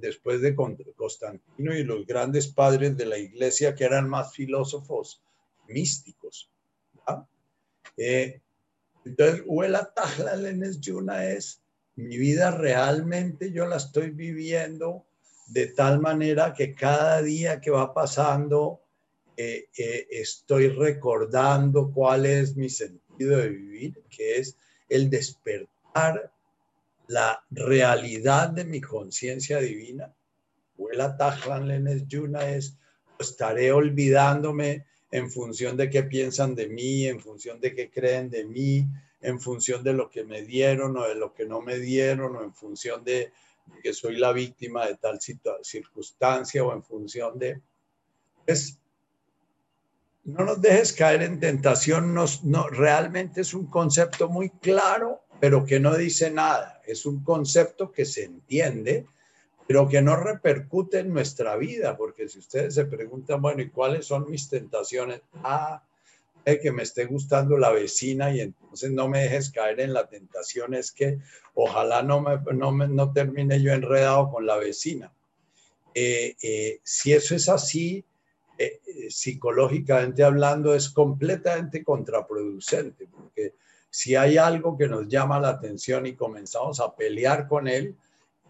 después 0.00 0.40
de 0.40 0.54
Constantino 0.54 1.74
y 1.74 1.84
los 1.84 2.06
grandes 2.06 2.48
padres 2.48 2.96
de 2.96 3.06
la 3.06 3.18
iglesia 3.18 3.74
que 3.74 3.84
eran 3.84 4.08
más 4.08 4.32
filósofos 4.32 5.22
místicos. 5.68 6.50
Eh, 7.96 8.40
entonces, 9.04 9.42
Huela 9.46 9.92
Tajla 9.92 10.36
Lenes 10.36 10.80
Yuna 10.80 11.26
es 11.26 11.62
mi 11.96 12.16
vida 12.16 12.50
realmente 12.50 13.52
yo 13.52 13.66
la 13.66 13.76
estoy 13.76 14.10
viviendo 14.10 15.04
de 15.48 15.66
tal 15.66 16.00
manera 16.00 16.54
que 16.54 16.74
cada 16.74 17.20
día 17.20 17.60
que 17.60 17.70
va 17.70 17.92
pasando 17.92 18.80
eh, 19.36 19.68
eh, 19.76 20.06
estoy 20.10 20.68
recordando 20.68 21.90
cuál 21.92 22.24
es 22.24 22.56
mi 22.56 22.70
sentido 22.70 23.01
de 23.28 23.48
vivir, 23.48 24.02
que 24.10 24.36
es 24.36 24.56
el 24.88 25.10
despertar 25.10 26.32
la 27.08 27.44
realidad 27.50 28.50
de 28.50 28.64
mi 28.64 28.80
conciencia 28.80 29.58
divina. 29.58 30.12
Huela 30.76 31.16
Tajlan 31.16 31.68
Lenes 31.68 32.06
Yuna 32.08 32.48
es, 32.48 32.76
estaré 33.18 33.72
olvidándome 33.72 34.86
en 35.10 35.30
función 35.30 35.76
de 35.76 35.90
qué 35.90 36.02
piensan 36.04 36.54
de 36.54 36.68
mí, 36.68 37.06
en 37.06 37.20
función 37.20 37.60
de 37.60 37.74
qué 37.74 37.90
creen 37.90 38.30
de 38.30 38.44
mí, 38.44 38.86
en 39.20 39.38
función 39.40 39.84
de 39.84 39.92
lo 39.92 40.10
que 40.10 40.24
me 40.24 40.42
dieron 40.42 40.96
o 40.96 41.06
de 41.06 41.14
lo 41.14 41.32
que 41.32 41.46
no 41.46 41.60
me 41.60 41.78
dieron, 41.78 42.36
o 42.36 42.42
en 42.42 42.54
función 42.54 43.04
de, 43.04 43.32
que 43.82 43.92
soy 43.92 44.16
la 44.16 44.32
víctima 44.32 44.86
de 44.86 44.96
tal 44.96 45.18
circunstancia, 45.62 46.64
o 46.64 46.72
en 46.72 46.82
función 46.82 47.38
de... 47.38 47.60
Es, 48.46 48.78
no 50.24 50.44
nos 50.44 50.60
dejes 50.60 50.92
caer 50.92 51.22
en 51.22 51.40
tentación, 51.40 52.14
nos, 52.14 52.44
no, 52.44 52.68
realmente 52.68 53.40
es 53.40 53.54
un 53.54 53.66
concepto 53.66 54.28
muy 54.28 54.50
claro 54.50 55.22
pero 55.42 55.64
que 55.64 55.80
no 55.80 55.96
dice 55.96 56.30
nada. 56.30 56.80
Es 56.86 57.04
un 57.04 57.24
concepto 57.24 57.90
que 57.90 58.04
se 58.04 58.22
entiende, 58.22 59.08
pero 59.66 59.88
que 59.88 60.00
no 60.00 60.14
repercute 60.14 61.00
en 61.00 61.12
nuestra 61.12 61.56
vida, 61.56 61.96
porque 61.96 62.28
si 62.28 62.38
ustedes 62.38 62.76
se 62.76 62.84
preguntan, 62.84 63.42
bueno, 63.42 63.60
¿y 63.60 63.68
cuáles 63.68 64.06
son 64.06 64.30
mis 64.30 64.48
tentaciones? 64.48 65.20
Ah, 65.42 65.82
que 66.44 66.70
me 66.70 66.84
esté 66.84 67.06
gustando 67.06 67.58
la 67.58 67.72
vecina 67.72 68.32
y 68.32 68.40
entonces 68.40 68.92
no 68.92 69.08
me 69.08 69.22
dejes 69.22 69.50
caer 69.50 69.80
en 69.80 69.92
la 69.92 70.06
tentación, 70.06 70.74
es 70.74 70.92
que 70.92 71.18
ojalá 71.54 72.04
no, 72.04 72.20
me, 72.20 72.38
no, 72.54 72.70
me, 72.70 72.86
no 72.86 73.12
termine 73.12 73.60
yo 73.60 73.72
enredado 73.72 74.30
con 74.30 74.46
la 74.46 74.58
vecina. 74.58 75.12
Eh, 75.92 76.36
eh, 76.40 76.78
si 76.84 77.12
eso 77.12 77.34
es 77.34 77.48
así, 77.48 78.04
eh, 78.58 78.80
psicológicamente 79.08 80.22
hablando, 80.22 80.74
es 80.74 80.90
completamente 80.90 81.82
contraproducente, 81.82 83.08
porque 83.08 83.54
si 83.90 84.16
hay 84.16 84.38
algo 84.38 84.76
que 84.76 84.88
nos 84.88 85.08
llama 85.08 85.38
la 85.38 85.50
atención 85.50 86.06
y 86.06 86.16
comenzamos 86.16 86.80
a 86.80 86.94
pelear 86.94 87.46
con 87.46 87.68
él, 87.68 87.96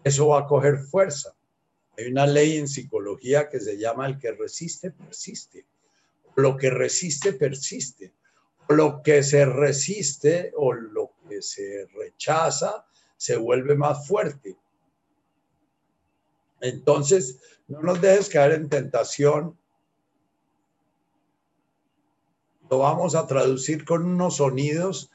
eso 0.03 0.27
va 0.27 0.39
a 0.39 0.47
coger 0.47 0.79
fuerza. 0.79 1.35
Hay 1.97 2.07
una 2.07 2.25
ley 2.25 2.57
en 2.57 2.67
psicología 2.67 3.49
que 3.49 3.59
se 3.59 3.77
llama 3.77 4.07
el 4.07 4.17
que 4.17 4.31
resiste, 4.31 4.91
persiste. 4.91 5.65
Lo 6.35 6.57
que 6.57 6.69
resiste, 6.69 7.33
persiste. 7.33 8.13
Lo 8.69 9.01
que 9.03 9.21
se 9.21 9.45
resiste 9.45 10.51
o 10.55 10.73
lo 10.73 11.11
que 11.27 11.41
se 11.41 11.87
rechaza 11.93 12.85
se 13.17 13.35
vuelve 13.35 13.75
más 13.75 14.07
fuerte. 14.07 14.57
Entonces, 16.61 17.39
no 17.67 17.81
nos 17.81 18.01
dejes 18.01 18.29
caer 18.29 18.53
en 18.53 18.69
tentación. 18.69 19.57
Lo 22.73 22.79
vamos 22.79 23.13
a 23.13 23.27
traducir 23.27 23.85
con 23.85 24.03
unos 24.03 24.37
sonidos 24.37 25.11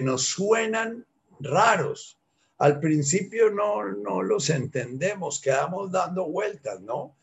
nos 0.00 0.26
suenan 0.26 1.06
raros. 1.40 2.18
Al 2.58 2.78
principio 2.78 3.48
no, 3.48 3.90
no 3.90 4.20
los 4.20 4.50
entendemos, 4.50 5.40
quedamos 5.40 5.90
dando 5.90 6.26
vueltas, 6.26 6.78
¿no? 6.82 7.16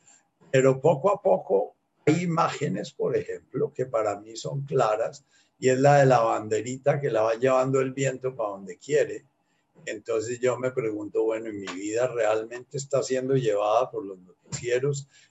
Pero 0.49 0.81
poco 0.81 1.11
a 1.11 1.21
poco 1.21 1.75
hay 2.07 2.23
imágenes, 2.23 2.91
por 2.91 3.15
ejemplo, 3.15 3.71
que 3.71 3.85
para 3.85 4.19
mí 4.19 4.35
son 4.35 4.61
claras, 4.61 5.23
y 5.59 5.69
es 5.69 5.79
la 5.79 5.99
de 5.99 6.07
la 6.07 6.21
banderita 6.21 6.99
que 6.99 7.11
la 7.11 7.21
va 7.21 7.35
llevando 7.35 7.79
el 7.79 7.93
viento 7.93 8.35
para 8.35 8.49
donde 8.49 8.79
quiere. 8.79 9.25
Entonces 9.85 10.39
yo 10.39 10.57
me 10.57 10.71
pregunto, 10.71 11.23
bueno, 11.23 11.49
¿y 11.49 11.53
mi 11.53 11.67
vida 11.67 12.07
realmente 12.07 12.77
está 12.77 13.03
siendo 13.03 13.35
llevada 13.35 13.91
por 13.91 14.03
los 14.03 14.17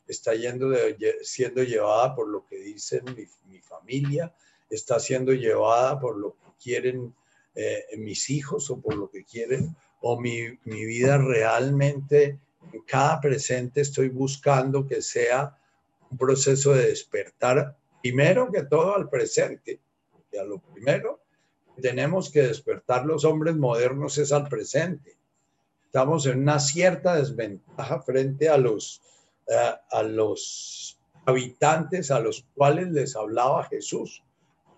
¿Está 0.07 0.35
yendo 0.35 0.75
siendo 1.23 1.63
llevada 1.63 2.15
por 2.15 2.29
lo 2.29 2.47
que 2.47 2.57
dicen 2.57 3.05
mi, 3.17 3.27
mi 3.51 3.61
familia? 3.61 4.35
¿Está 4.71 4.99
siendo 4.99 5.33
llevada 5.33 5.99
por 6.01 6.17
lo 6.17 6.33
que 6.33 6.53
quieren 6.63 7.15
eh, 7.59 7.87
mis 7.97 8.29
hijos 8.29 8.71
o 8.71 8.79
por 8.79 8.97
lo 8.97 9.09
que 9.09 9.25
quieren, 9.25 9.75
o 10.03 10.21
mi, 10.21 10.43
mi 10.65 10.85
vida 10.85 11.17
realmente 11.17 12.39
en 12.71 12.83
cada 12.83 13.19
presente 13.19 13.81
estoy 13.81 14.11
buscando 14.11 14.87
que 14.87 15.01
sea 15.01 15.57
un 16.11 16.19
proceso 16.19 16.75
de 16.75 16.89
despertar, 16.89 17.75
primero 18.03 18.53
que 18.53 18.65
todo 18.65 18.95
al 18.95 19.09
presente, 19.09 19.81
y 20.31 20.37
a 20.37 20.45
lo 20.45 20.59
primero 20.59 21.23
tenemos 21.81 22.29
que 22.29 22.43
despertar 22.43 23.07
los 23.07 23.25
hombres 23.25 23.57
modernos 23.57 24.19
es 24.19 24.33
al 24.33 24.49
presente. 24.49 25.17
Estamos 25.87 26.27
en 26.27 26.40
una 26.40 26.59
cierta 26.59 27.16
desventaja 27.16 28.03
frente 28.03 28.49
a 28.49 28.59
los, 28.59 29.01
eh, 29.46 29.75
a 29.90 30.03
los 30.03 30.99
habitantes 31.25 32.11
a 32.11 32.20
los 32.20 32.46
cuales 32.55 32.88
les 32.90 33.16
hablaba 33.16 33.64
Jesús 33.64 34.22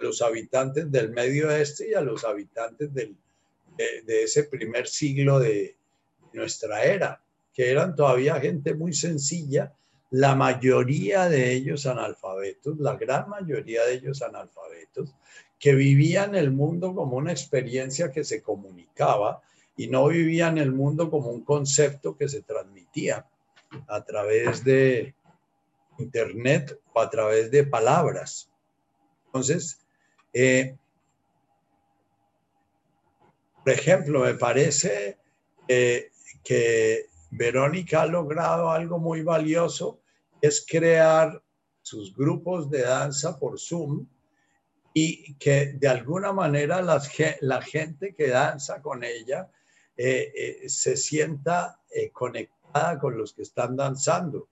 los 0.01 0.23
habitantes 0.23 0.91
del 0.91 1.11
Medio 1.11 1.49
Oeste 1.49 1.91
y 1.91 1.95
a 1.95 2.01
los 2.01 2.25
habitantes 2.25 2.93
del, 2.95 3.17
de, 3.77 4.23
ese 4.23 4.45
primer 4.45 4.87
siglo 4.87 5.39
de 5.39 5.77
nuestra 6.33 6.85
era, 6.85 7.23
que 7.53 7.71
eran 7.71 7.95
todavía 7.97 8.41
gente 8.41 8.75
muy 8.75 8.93
sencilla, 8.93 9.75
la 10.11 10.35
mayoría 10.35 11.29
de 11.29 11.53
ellos 11.53 11.87
analfabetos, 11.87 12.79
la 12.79 12.97
gran 12.97 13.29
mayoría 13.29 13.85
de 13.85 13.95
ellos 13.95 14.23
analfabetos, 14.23 15.15
que 15.59 15.75
vivían 15.75 16.35
el 16.35 16.51
mundo 16.51 16.95
como 16.95 17.17
una 17.17 17.33
experiencia 17.33 18.11
que 18.11 18.25
se 18.25 18.43
comunicaba 18.43 19.43
y 19.79 19.87
no 19.87 20.09
vivían 20.09 20.59
el 20.59 20.73
mundo 20.73 21.09
como 21.09 21.31
un 21.31 21.45
concepto 21.45 22.17
que 22.17 22.29
se 22.29 22.43
transmitía 22.43 23.25
a 23.87 24.05
través 24.05 24.65
de 24.65 25.15
internet 25.99 26.81
o 26.93 27.01
a 27.01 27.09
través 27.09 27.49
de 27.53 27.65
palabras. 27.65 28.51
Entonces, 29.27 29.81
eh, 30.33 30.77
por 33.63 33.73
ejemplo, 33.73 34.21
me 34.25 34.35
parece 34.35 35.17
eh, 35.69 36.11
que 36.43 37.07
Verónica 37.31 38.03
ha 38.03 38.07
logrado 38.07 38.73
algo 38.73 38.99
muy 38.99 39.23
valioso, 39.23 40.01
es 40.41 40.67
crear 40.69 41.41
sus 41.83 42.17
grupos 42.17 42.69
de 42.69 42.83
danza 42.83 43.39
por 43.39 43.61
Zoom 43.61 44.09
y 44.93 45.35
que 45.35 45.75
de 45.75 45.87
alguna 45.87 46.33
manera 46.33 46.83
la 46.83 47.63
gente 47.63 48.17
que 48.17 48.27
danza 48.27 48.83
con 48.83 49.05
ella 49.05 49.49
eh, 49.99 50.65
se 50.69 50.97
sienta 50.97 51.81
conectada 52.13 52.99
con 52.99 53.19
los 53.19 53.35
que 53.35 53.43
están 53.43 53.77
danzando. 53.77 54.49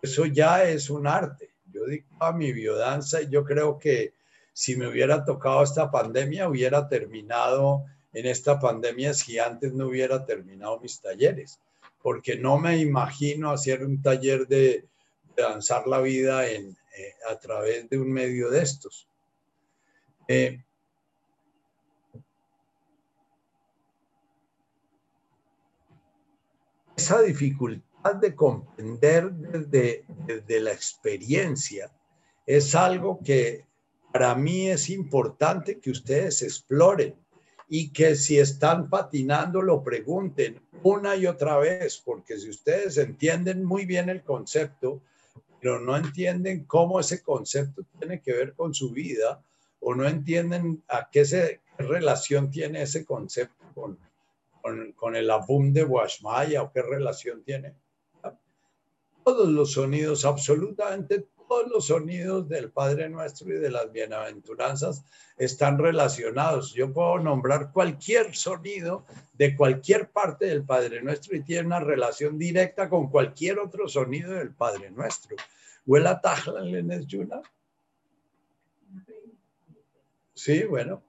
Eso 0.00 0.26
ya 0.26 0.64
es 0.64 0.88
un 0.90 1.06
arte. 1.06 1.50
Yo 1.72 1.84
digo 1.86 2.06
a 2.20 2.32
mi 2.32 2.52
biodanza 2.52 3.20
y 3.22 3.28
yo 3.28 3.44
creo 3.44 3.78
que 3.78 4.14
si 4.52 4.76
me 4.76 4.88
hubiera 4.88 5.24
tocado 5.24 5.62
esta 5.62 5.90
pandemia, 5.90 6.48
hubiera 6.48 6.88
terminado 6.88 7.84
en 8.12 8.26
esta 8.26 8.58
pandemia 8.58 9.12
si 9.12 9.38
antes 9.38 9.74
no 9.74 9.88
hubiera 9.88 10.24
terminado 10.24 10.80
mis 10.80 11.00
talleres, 11.00 11.60
porque 12.02 12.36
no 12.36 12.56
me 12.56 12.78
imagino 12.78 13.50
hacer 13.50 13.84
un 13.84 14.00
taller 14.00 14.46
de, 14.46 14.86
danzar 15.36 15.86
la 15.86 16.00
vida 16.00 16.48
en, 16.48 16.76
eh, 16.96 17.14
a 17.30 17.38
través 17.38 17.88
de 17.90 17.98
un 17.98 18.10
medio 18.10 18.50
de 18.50 18.62
estos. 18.62 19.06
Esa 26.96 27.20
dificultad 27.22 28.16
de 28.16 28.34
comprender 28.34 29.30
desde, 29.32 30.60
la 30.60 30.72
experiencia 30.72 31.92
es 32.46 32.74
algo 32.74 33.20
que 33.22 33.66
para 34.12 34.34
mí 34.34 34.68
es 34.68 34.88
importante 34.88 35.78
que 35.78 35.90
ustedes 35.90 36.42
exploren 36.42 37.14
y 37.68 37.92
que 37.92 38.14
si 38.14 38.38
están 38.38 38.88
patinando 38.88 39.60
lo 39.60 39.82
pregunten 39.82 40.60
una 40.82 41.16
y 41.16 41.26
otra 41.26 41.58
vez, 41.58 42.00
porque 42.02 42.38
si 42.38 42.48
ustedes 42.48 42.96
entienden 42.96 43.64
muy 43.64 43.84
bien 43.84 44.08
el 44.08 44.22
concepto, 44.22 45.02
pero 45.60 45.80
no 45.80 45.96
entienden 45.96 46.64
cómo 46.64 47.00
ese 47.00 47.22
concepto 47.22 47.82
tiene 47.98 48.22
que 48.22 48.32
ver 48.32 48.54
con 48.54 48.72
su 48.72 48.90
vida 48.90 49.42
o 49.80 49.94
no 49.94 50.08
entienden 50.08 50.82
a 50.88 51.10
qué, 51.10 51.24
se, 51.24 51.60
relación 51.76 52.50
tiene 52.50 52.82
ese 52.82 53.04
concepto 53.04 53.64
con, 53.74 53.98
con, 54.96 55.16
el 55.16 55.30
abum 55.30 55.72
de 55.72 55.84
Washmaya 55.84 56.62
o 56.62 56.72
qué 56.72 56.82
relación 56.82 57.42
tiene. 57.42 57.74
Todos 59.24 59.48
los 59.48 59.72
sonidos, 59.72 60.24
absolutamente 60.24 61.26
todos 61.48 61.68
los 61.68 61.86
sonidos 61.86 62.48
del 62.48 62.70
Padre 62.70 63.08
Nuestro 63.08 63.48
y 63.48 63.58
de 63.58 63.70
las 63.70 63.90
bienaventuranzas 63.92 65.04
están 65.36 65.78
relacionados. 65.78 66.72
Yo 66.74 66.92
puedo 66.92 67.18
nombrar 67.18 67.72
cualquier 67.72 68.34
sonido 68.34 69.04
de 69.34 69.56
cualquier 69.56 70.10
parte 70.10 70.46
del 70.46 70.64
Padre 70.64 71.02
Nuestro 71.02 71.36
y 71.36 71.42
tiene 71.42 71.66
una 71.66 71.80
relación 71.80 72.38
directa 72.38 72.88
con 72.88 73.10
cualquier 73.10 73.58
otro 73.58 73.88
sonido 73.88 74.32
del 74.32 74.54
Padre 74.54 74.90
Nuestro. 74.90 75.36
¿Huela 75.86 76.20
Tajlan 76.20 76.72
Lenes 76.72 77.06
Yuna? 77.06 77.40
Sí, 80.34 80.64
bueno. 80.64 81.02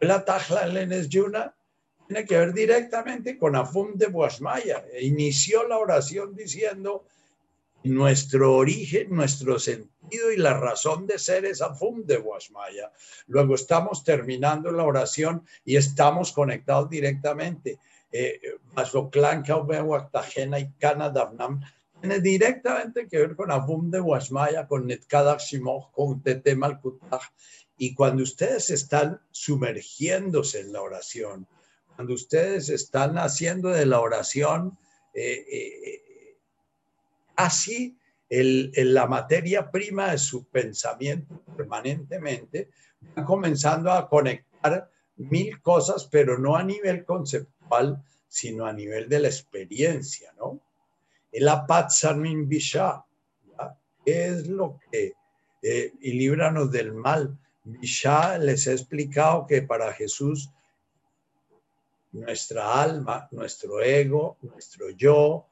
¿Huela 0.00 0.24
Tajlan 0.24 0.74
Lenes 0.74 1.08
Yuna? 1.08 1.54
Tiene 2.10 2.26
que 2.26 2.38
ver 2.38 2.52
directamente 2.52 3.38
con 3.38 3.54
Afum 3.54 3.94
de 3.94 4.08
Boasmaya. 4.08 4.82
Inició 5.00 5.68
la 5.68 5.78
oración 5.78 6.34
diciendo 6.34 7.04
nuestro 7.84 8.56
origen, 8.56 9.14
nuestro 9.14 9.60
sentido 9.60 10.32
y 10.32 10.36
la 10.36 10.54
razón 10.54 11.06
de 11.06 11.20
ser 11.20 11.44
es 11.44 11.62
Afum 11.62 12.04
de 12.04 12.16
Guasmaya. 12.16 12.90
Luego 13.28 13.54
estamos 13.54 14.02
terminando 14.02 14.72
la 14.72 14.82
oración 14.82 15.46
y 15.64 15.76
estamos 15.76 16.32
conectados 16.32 16.90
directamente. 16.90 17.78
Eh, 18.10 18.40
y 20.58 22.00
tiene 22.00 22.20
directamente 22.20 23.06
que 23.06 23.18
ver 23.18 23.36
con 23.36 23.52
Afum 23.52 23.88
de 23.88 24.00
Guasmaya, 24.00 24.66
con 24.66 24.84
Netkadak 24.88 25.38
Shimoch, 25.38 25.92
con 25.92 26.20
Tete 26.24 26.56
Malkutaj. 26.56 27.22
Y 27.78 27.94
cuando 27.94 28.24
ustedes 28.24 28.70
están 28.70 29.20
sumergiéndose 29.30 30.62
en 30.62 30.72
la 30.72 30.82
oración, 30.82 31.46
cuando 32.00 32.14
ustedes 32.14 32.70
están 32.70 33.18
haciendo 33.18 33.68
de 33.68 33.84
la 33.84 34.00
oración 34.00 34.78
eh, 35.12 35.44
eh, 35.52 36.36
Así, 37.36 37.94
el, 38.30 38.72
la 38.74 39.06
materia 39.06 39.70
prima 39.70 40.12
de 40.12 40.16
su 40.16 40.46
pensamiento 40.46 41.42
permanentemente 41.54 42.70
va 43.18 43.26
comenzando 43.26 43.92
a 43.92 44.08
conectar 44.08 44.90
mil 45.16 45.60
cosas, 45.60 46.06
pero 46.10 46.38
no 46.38 46.56
a 46.56 46.62
nivel 46.62 47.04
conceptual, 47.04 48.02
sino 48.28 48.64
a 48.64 48.72
nivel 48.72 49.06
de 49.06 49.20
la 49.20 49.28
experiencia, 49.28 50.32
¿no? 50.38 50.58
El 51.30 51.48
apatzamin 51.48 52.48
bisha, 52.48 53.04
¿qué 54.06 54.26
es 54.28 54.46
lo 54.46 54.80
que, 54.90 55.12
eh, 55.62 55.92
y 56.00 56.12
líbranos 56.12 56.72
del 56.72 56.94
mal? 56.94 57.36
Bisha 57.64 58.38
les 58.38 58.66
he 58.66 58.72
explicado 58.72 59.46
que 59.46 59.60
para 59.60 59.92
Jesús 59.92 60.50
nuestra 62.12 62.82
alma, 62.82 63.28
nuestro 63.30 63.80
ego, 63.82 64.38
nuestro 64.42 64.90
yo, 64.90 65.46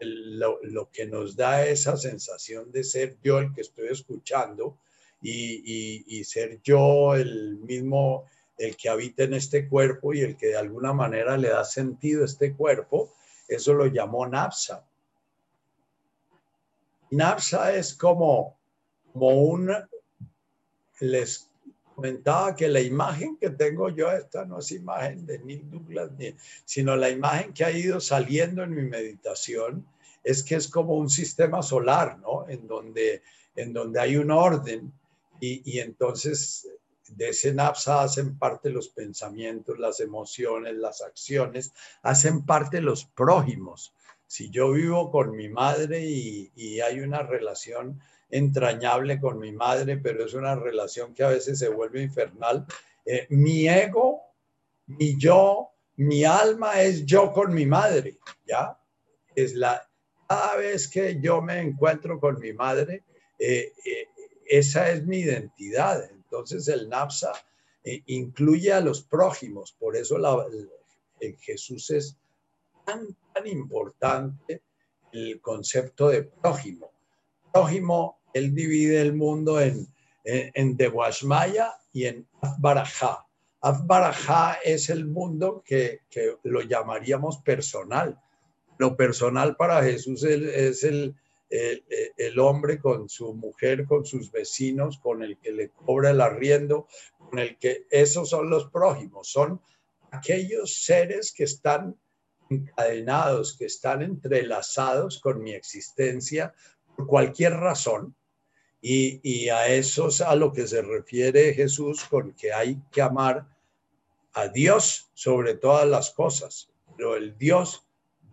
lo, 0.00 0.90
que 0.92 1.06
nos 1.06 1.36
da 1.36 1.66
esa 1.66 1.96
sensación 1.96 2.70
de 2.70 2.84
ser 2.84 3.16
yo 3.22 3.38
el 3.38 3.52
que 3.52 3.62
estoy 3.62 3.88
escuchando 3.88 4.78
y, 5.22 6.22
ser 6.24 6.60
yo 6.62 7.14
el 7.14 7.56
mismo, 7.56 8.26
el 8.58 8.76
que 8.76 8.88
habita 8.88 9.24
en 9.24 9.34
este 9.34 9.68
cuerpo 9.68 10.12
y 10.12 10.20
el 10.20 10.36
que 10.36 10.48
de 10.48 10.56
alguna 10.56 10.92
manera 10.92 11.36
le 11.36 11.48
da 11.48 11.64
sentido 11.64 12.22
a 12.22 12.26
este 12.26 12.54
cuerpo, 12.54 13.14
eso 13.48 13.72
lo 13.72 13.86
llamó 13.86 14.26
Napsa. 14.26 14.86
Napsa 17.10 17.74
es 17.74 17.94
como, 17.94 18.58
como 19.12 19.28
un, 19.30 19.70
comentaba 21.94 22.54
que 22.56 22.68
la 22.68 22.80
imagen 22.80 23.36
que 23.36 23.50
tengo 23.50 23.88
yo, 23.88 24.10
esta 24.10 24.44
no 24.44 24.58
es 24.58 24.72
imagen 24.72 25.24
de 25.26 25.38
Neil 25.38 25.70
Douglas, 25.70 26.10
sino 26.64 26.96
la 26.96 27.08
imagen 27.08 27.52
que 27.52 27.64
ha 27.64 27.70
ido 27.70 28.00
saliendo 28.00 28.62
en 28.62 28.74
mi 28.74 28.82
meditación, 28.82 29.86
es 30.22 30.42
que 30.42 30.56
es 30.56 30.68
como 30.68 30.94
un 30.94 31.10
sistema 31.10 31.62
solar, 31.62 32.18
¿no? 32.18 32.48
En 32.48 32.66
donde, 32.66 33.22
en 33.54 33.72
donde 33.72 34.00
hay 34.00 34.16
un 34.16 34.30
orden 34.30 34.92
y, 35.40 35.78
entonces 35.78 36.68
de 37.08 37.28
ese 37.28 37.52
napsa 37.52 38.02
hacen 38.02 38.38
parte 38.38 38.70
los 38.70 38.88
pensamientos, 38.88 39.78
las 39.78 40.00
emociones, 40.00 40.74
las 40.74 41.02
acciones, 41.02 41.72
hacen 42.02 42.46
parte 42.46 42.80
los 42.80 43.04
prójimos. 43.04 43.92
Si 44.26 44.48
yo 44.48 44.72
vivo 44.72 45.10
con 45.10 45.36
mi 45.36 45.50
madre 45.50 46.04
y, 46.06 46.50
y 46.56 46.80
hay 46.80 47.00
una 47.00 47.22
relación 47.22 48.00
entrañable 48.34 49.20
con 49.20 49.38
mi 49.38 49.52
madre, 49.52 49.96
pero 49.96 50.24
es 50.24 50.34
una 50.34 50.56
relación 50.56 51.14
que 51.14 51.22
a 51.22 51.28
veces 51.28 51.56
se 51.56 51.68
vuelve 51.68 52.02
infernal. 52.02 52.66
Eh, 53.06 53.28
mi 53.30 53.68
ego, 53.68 54.22
mi 54.86 55.16
yo, 55.16 55.70
mi 55.96 56.24
alma 56.24 56.82
es 56.82 57.06
yo 57.06 57.32
con 57.32 57.54
mi 57.54 57.64
madre, 57.64 58.18
¿ya? 58.44 58.76
Es 59.36 59.54
la, 59.54 59.88
cada 60.28 60.56
vez 60.56 60.88
que 60.88 61.20
yo 61.20 61.42
me 61.42 61.60
encuentro 61.60 62.18
con 62.18 62.40
mi 62.40 62.52
madre, 62.52 63.04
eh, 63.38 63.72
eh, 63.86 64.08
esa 64.46 64.90
es 64.90 65.06
mi 65.06 65.18
identidad. 65.18 66.10
Entonces 66.10 66.66
el 66.66 66.88
NAPSA 66.88 67.32
incluye 68.06 68.72
a 68.72 68.80
los 68.80 69.02
prójimos, 69.02 69.76
por 69.78 69.94
eso 69.94 70.18
Jesús 71.38 71.90
es 71.90 72.16
tan, 72.84 73.06
tan 73.32 73.46
importante 73.46 74.62
el 75.12 75.40
concepto 75.40 76.08
de 76.08 76.24
prójimo. 76.24 76.90
Prójimo 77.52 78.23
él 78.34 78.54
divide 78.54 79.00
el 79.00 79.14
mundo 79.14 79.60
en, 79.60 79.86
en, 80.24 80.52
en 80.54 80.76
y 81.92 82.04
en 82.04 82.28
Afbarajá. 82.42 83.26
Afbarajá 83.60 84.58
es 84.64 84.90
el 84.90 85.06
mundo 85.06 85.62
que, 85.64 86.00
que, 86.10 86.36
lo 86.42 86.60
llamaríamos 86.60 87.38
personal. 87.38 88.20
Lo 88.76 88.96
personal 88.96 89.56
para 89.56 89.82
Jesús 89.82 90.24
es 90.24 90.84
el, 90.84 91.14
el, 91.50 92.38
hombre 92.38 92.80
con 92.80 93.08
su 93.08 93.32
mujer, 93.34 93.86
con 93.86 94.04
sus 94.04 94.30
vecinos, 94.32 94.98
con 94.98 95.22
el 95.22 95.38
que 95.38 95.52
le 95.52 95.70
cobra 95.70 96.10
el 96.10 96.20
arriendo, 96.20 96.88
con 97.16 97.38
el 97.38 97.56
que 97.58 97.86
esos 97.90 98.28
son 98.28 98.50
los 98.50 98.70
prójimos, 98.70 99.28
son 99.28 99.60
aquellos 100.10 100.82
seres 100.84 101.32
que 101.32 101.44
están 101.44 101.96
encadenados, 102.50 103.56
que 103.56 103.66
están 103.66 104.02
entrelazados 104.02 105.20
con 105.20 105.42
mi 105.42 105.52
existencia 105.52 106.52
por 106.96 107.06
cualquier 107.06 107.54
razón, 107.54 108.14
y, 108.86 109.48
a 109.48 109.68
eso 109.68 110.08
es 110.08 110.20
a 110.20 110.34
lo 110.34 110.52
que 110.52 110.66
se 110.66 110.82
refiere 110.82 111.54
Jesús 111.54 112.04
con 112.04 112.34
que 112.34 112.52
hay 112.52 112.82
que 112.92 113.00
amar 113.00 113.48
a 114.34 114.48
Dios 114.48 115.10
sobre 115.14 115.54
todas 115.54 115.88
las 115.88 116.10
cosas. 116.10 116.68
Pero 116.94 117.16
el 117.16 117.38
Dios 117.38 117.86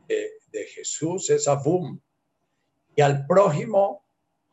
de, 0.10 0.66
Jesús 0.76 1.30
es 1.30 1.48
Abum. 1.48 2.02
Y 2.98 3.02
al 3.02 3.26
prójimo 3.26 4.04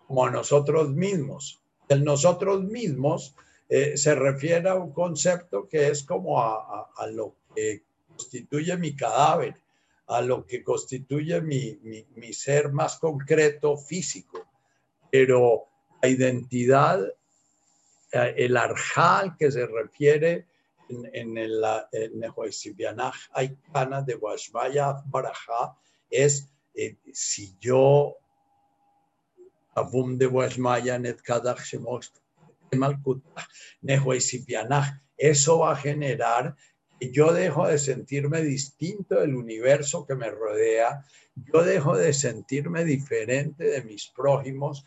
como 0.06 0.24
a 0.24 0.30
nosotros 0.30 0.90
mismos. 0.90 1.60
El 1.88 2.04
nosotros 2.04 2.62
mismos 2.62 3.34
eh, 3.68 3.96
se 3.96 4.14
refiere 4.14 4.68
a 4.68 4.76
un 4.76 4.92
concepto 4.92 5.68
que 5.68 5.88
es 5.88 6.04
como 6.04 6.40
a, 6.40 7.06
lo 7.10 7.34
que 7.56 7.82
constituye 8.06 8.76
mi 8.76 8.94
cadáver, 8.94 9.56
a 10.06 10.20
lo 10.22 10.46
que 10.46 10.62
constituye 10.62 11.40
mi, 11.40 11.76
mi 12.14 12.32
ser 12.32 12.70
más 12.70 12.98
concreto 12.98 13.76
físico. 13.76 14.46
Pero 15.10 15.68
la 16.02 16.08
identidad, 16.08 17.06
eh, 18.12 18.34
el 18.36 18.56
arjal 18.56 19.36
que 19.36 19.50
se 19.50 19.66
refiere 19.66 20.46
en, 20.88 21.10
en 21.12 21.38
el 21.38 21.62
Nehoesibianaj 22.14 23.14
Aikana 23.32 24.02
de 24.02 24.14
Washmaya 24.14 25.02
Barajá 25.06 25.76
es 26.10 26.48
eh, 26.74 26.96
si 27.12 27.54
yo 27.60 28.16
Abum 29.74 30.16
de 30.18 30.26
Washmaya 30.26 30.98
Netkadach 30.98 31.62
Shemosh 31.62 32.08
eso 35.16 35.58
va 35.58 35.72
a 35.72 35.76
generar 35.76 36.56
que 37.00 37.10
yo 37.12 37.32
dejo 37.32 37.66
de 37.66 37.78
sentirme 37.78 38.42
distinto 38.42 39.20
del 39.20 39.34
universo 39.34 40.06
que 40.06 40.14
me 40.14 40.30
rodea, 40.30 41.04
yo 41.34 41.62
dejo 41.62 41.96
de 41.96 42.12
sentirme 42.12 42.84
diferente 42.84 43.64
de 43.64 43.82
mis 43.82 44.08
prójimos, 44.08 44.84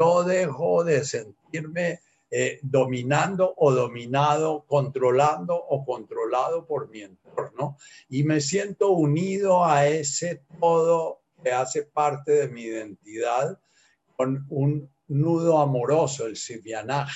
yo 0.00 0.24
dejo 0.24 0.82
de 0.82 1.04
sentirme 1.04 2.00
eh, 2.30 2.58
dominando 2.62 3.52
o 3.56 3.72
dominado, 3.72 4.64
controlando 4.66 5.54
o 5.54 5.84
controlado 5.84 6.66
por 6.66 6.88
mi 6.88 7.02
entorno 7.02 7.76
y 8.08 8.22
me 8.22 8.40
siento 8.40 8.90
unido 8.92 9.64
a 9.64 9.86
ese 9.86 10.42
todo 10.58 11.20
que 11.42 11.52
hace 11.52 11.82
parte 11.82 12.32
de 12.32 12.48
mi 12.48 12.62
identidad 12.62 13.60
con 14.16 14.46
un 14.48 14.90
nudo 15.08 15.58
amoroso, 15.58 16.26
el 16.26 16.36
Sibianaj. 16.36 17.10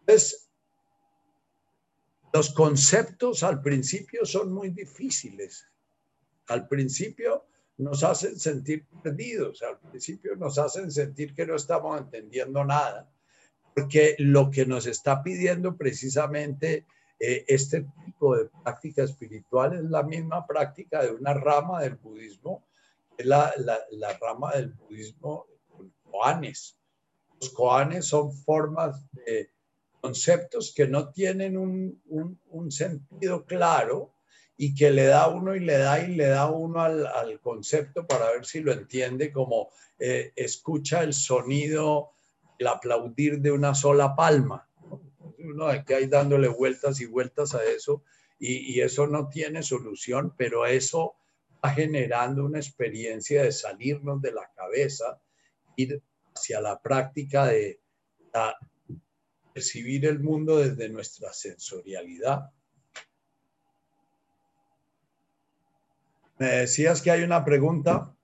Entonces, 0.00 0.48
Los 2.32 2.50
conceptos 2.50 3.42
al 3.42 3.60
principio 3.62 4.24
son 4.24 4.52
muy 4.52 4.70
difíciles. 4.70 5.66
Al 6.46 6.68
principio 6.68 7.47
nos 7.78 8.02
hacen 8.02 8.38
sentir 8.38 8.86
perdidos, 9.02 9.62
al 9.62 9.78
principio 9.78 10.36
nos 10.36 10.58
hacen 10.58 10.90
sentir 10.90 11.34
que 11.34 11.46
no 11.46 11.56
estamos 11.56 11.98
entendiendo 11.98 12.64
nada, 12.64 13.08
porque 13.74 14.16
lo 14.18 14.50
que 14.50 14.66
nos 14.66 14.86
está 14.86 15.22
pidiendo 15.22 15.76
precisamente 15.76 16.86
eh, 17.20 17.44
este 17.46 17.86
tipo 18.04 18.36
de 18.36 18.46
práctica 18.62 19.04
espiritual 19.04 19.74
es 19.74 19.84
la 19.84 20.02
misma 20.02 20.46
práctica 20.46 21.02
de 21.02 21.12
una 21.12 21.34
rama 21.34 21.82
del 21.82 21.94
budismo, 21.94 22.64
es 23.16 23.26
la, 23.26 23.52
la, 23.90 24.18
rama 24.18 24.52
del 24.52 24.72
budismo 24.72 25.46
koanes. 26.10 26.76
Los 27.40 27.50
koanes 27.50 28.06
son 28.06 28.32
formas 28.32 29.04
de 29.12 29.50
conceptos 30.00 30.72
que 30.74 30.86
no 30.86 31.10
tienen 31.10 31.56
un, 31.56 32.00
un, 32.50 32.70
sentido 32.70 33.44
claro 33.44 34.12
y 34.60 34.74
que 34.74 34.90
le 34.90 35.04
da 35.04 35.28
uno 35.28 35.54
y 35.54 35.60
le 35.60 35.78
da 35.78 36.00
y 36.00 36.16
le 36.16 36.26
da 36.26 36.50
uno 36.50 36.82
al, 36.82 37.06
al 37.06 37.40
concepto 37.40 38.06
para 38.06 38.32
ver 38.32 38.44
si 38.44 38.60
lo 38.60 38.72
entiende, 38.72 39.32
como 39.32 39.70
eh, 40.00 40.32
escucha 40.34 41.04
el 41.04 41.14
sonido, 41.14 42.10
el 42.58 42.66
aplaudir 42.66 43.38
de 43.40 43.52
una 43.52 43.72
sola 43.74 44.16
palma. 44.16 44.68
Uno 45.38 45.68
de 45.68 45.84
que 45.84 45.94
hay 45.94 46.06
dándole 46.06 46.48
vueltas 46.48 47.00
y 47.00 47.06
vueltas 47.06 47.54
a 47.54 47.64
eso 47.64 48.02
y, 48.36 48.74
y 48.74 48.80
eso 48.80 49.06
no 49.06 49.28
tiene 49.28 49.62
solución, 49.62 50.34
pero 50.36 50.66
eso 50.66 51.14
va 51.64 51.70
generando 51.70 52.44
una 52.44 52.58
experiencia 52.58 53.44
de 53.44 53.52
salirnos 53.52 54.20
de 54.20 54.32
la 54.32 54.50
cabeza, 54.56 55.20
ir 55.76 56.02
hacia 56.34 56.60
la 56.60 56.82
práctica 56.82 57.46
de 57.46 57.80
la 58.34 58.56
percibir 59.54 60.06
el 60.06 60.20
mundo 60.20 60.58
desde 60.58 60.88
nuestra 60.88 61.32
sensorialidad. 61.32 62.50
Me 66.38 66.46
decías 66.46 67.02
que 67.02 67.10
hay 67.10 67.22
una 67.22 67.44
pregunta. 67.44 68.14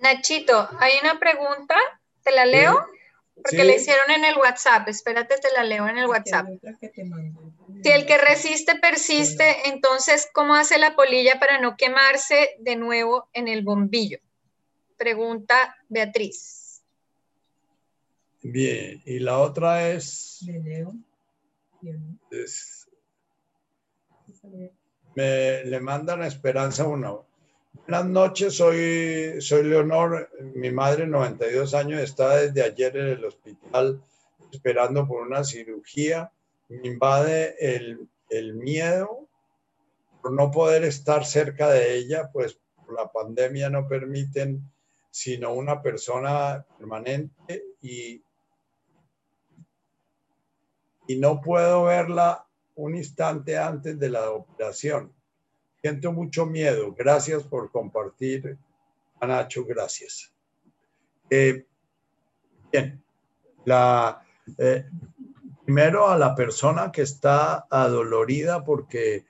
Nachito, 0.00 0.68
hay 0.78 0.92
una 1.02 1.18
pregunta, 1.18 1.76
¿te 2.22 2.32
la 2.32 2.46
leo? 2.46 2.86
Porque 3.42 3.64
le 3.64 3.76
hicieron 3.76 4.10
en 4.10 4.24
el 4.24 4.36
WhatsApp, 4.36 4.88
espérate, 4.88 5.38
te 5.38 5.50
la 5.52 5.64
leo 5.64 5.88
en 5.88 5.98
el 5.98 6.06
WhatsApp. 6.06 6.46
Si 7.82 7.88
el 7.88 8.04
que 8.06 8.18
resiste 8.18 8.76
persiste, 8.76 9.68
entonces, 9.68 10.28
¿cómo 10.32 10.54
hace 10.54 10.78
la 10.78 10.94
polilla 10.94 11.38
para 11.38 11.58
no 11.60 11.76
quemarse 11.76 12.56
de 12.58 12.76
nuevo 12.76 13.28
en 13.32 13.48
el 13.48 13.62
bombillo? 13.62 14.18
Pregunta 14.96 15.76
Beatriz. 15.88 16.82
Bien, 18.42 19.02
y 19.04 19.18
la 19.18 19.38
otra 19.38 19.88
es... 19.88 20.44
me, 25.14 25.64
le 25.64 25.80
mandan 25.80 26.22
Esperanza 26.22 26.86
uno. 26.86 27.26
Buenas 27.72 28.06
noches, 28.06 28.56
soy, 28.56 29.40
soy 29.40 29.64
Leonor. 29.64 30.30
Mi 30.54 30.70
madre, 30.70 31.06
92 31.06 31.74
años, 31.74 32.00
está 32.00 32.36
desde 32.36 32.62
ayer 32.62 32.96
en 32.96 33.08
el 33.08 33.24
hospital 33.24 34.02
esperando 34.52 35.06
por 35.06 35.26
una 35.26 35.44
cirugía. 35.44 36.30
Me 36.68 36.88
invade 36.88 37.56
el, 37.58 38.08
el 38.28 38.54
miedo 38.54 39.28
por 40.22 40.32
no 40.32 40.50
poder 40.50 40.84
estar 40.84 41.24
cerca 41.24 41.68
de 41.68 41.96
ella, 41.96 42.30
pues 42.32 42.58
la 42.94 43.10
pandemia 43.10 43.70
no 43.70 43.88
permiten 43.88 44.70
sino 45.10 45.52
una 45.52 45.82
persona 45.82 46.64
permanente 46.78 47.64
y 47.80 48.22
y 51.10 51.16
no 51.16 51.40
puedo 51.40 51.82
verla 51.82 52.46
un 52.76 52.96
instante 52.96 53.58
antes 53.58 53.98
de 53.98 54.08
la 54.08 54.30
operación. 54.30 55.12
Siento 55.80 56.12
mucho 56.12 56.46
miedo. 56.46 56.94
Gracias 56.96 57.42
por 57.42 57.70
compartir, 57.70 58.58
Nacho. 59.20 59.64
Gracias. 59.64 60.32
Eh, 61.28 61.66
bien, 62.72 63.02
la, 63.64 64.22
eh, 64.58 64.86
primero 65.64 66.08
a 66.08 66.18
la 66.18 66.34
persona 66.34 66.90
que 66.90 67.02
está 67.02 67.66
adolorida 67.70 68.64
porque, 68.64 69.24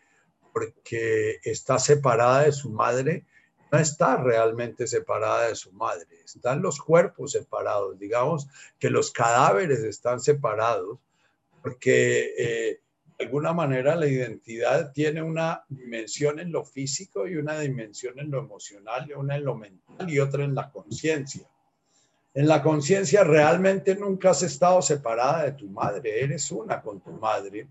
porque 0.53 1.39
está 1.45 1.79
separada 1.79 2.43
de 2.45 2.53
su 2.53 2.71
madre, 2.71 3.27
no 3.71 3.79
está 3.79 4.17
realmente 4.17 4.87
separada 4.87 5.49
de 5.49 5.55
su 5.55 5.73
madre, 5.73 6.07
están 6.25 6.61
los 6.63 6.81
cuerpos 6.81 7.33
separados, 7.33 7.99
digamos 7.99 8.49
que 8.79 8.91
los 8.91 9.13
cadáveres 9.13 9.81
están 9.81 10.21
separados, 10.21 10.99
porque 11.63 12.35
eh, 12.39 12.81
de 13.21 13.27
alguna 13.27 13.53
manera 13.53 13.97
la 13.97 14.07
identidad 14.07 14.93
tiene 14.93 15.21
una 15.21 15.63
dimensión 15.69 16.41
en 16.41 16.51
lo 16.51 16.65
físico 16.65 17.29
y 17.29 17.37
una 17.37 17.61
dimensión 17.61 18.19
en 18.19 18.31
lo 18.31 18.39
emocional, 18.39 19.07
y 19.11 19.13
una 19.13 19.37
en 19.37 19.45
lo 19.45 19.55
mental 19.57 20.09
y 20.09 20.19
otra 20.19 20.43
en 20.43 20.55
la 20.55 20.71
conciencia. 20.71 21.47
En 22.33 22.49
la 22.49 22.63
conciencia 22.63 23.23
realmente 23.23 23.95
nunca 23.95 24.31
has 24.31 24.43
estado 24.43 24.81
separada 24.81 25.45
de 25.45 25.53
tu 25.53 25.69
madre, 25.69 26.25
eres 26.25 26.51
una 26.51 26.81
con 26.81 27.03
tu 27.03 27.11
madre. 27.11 27.69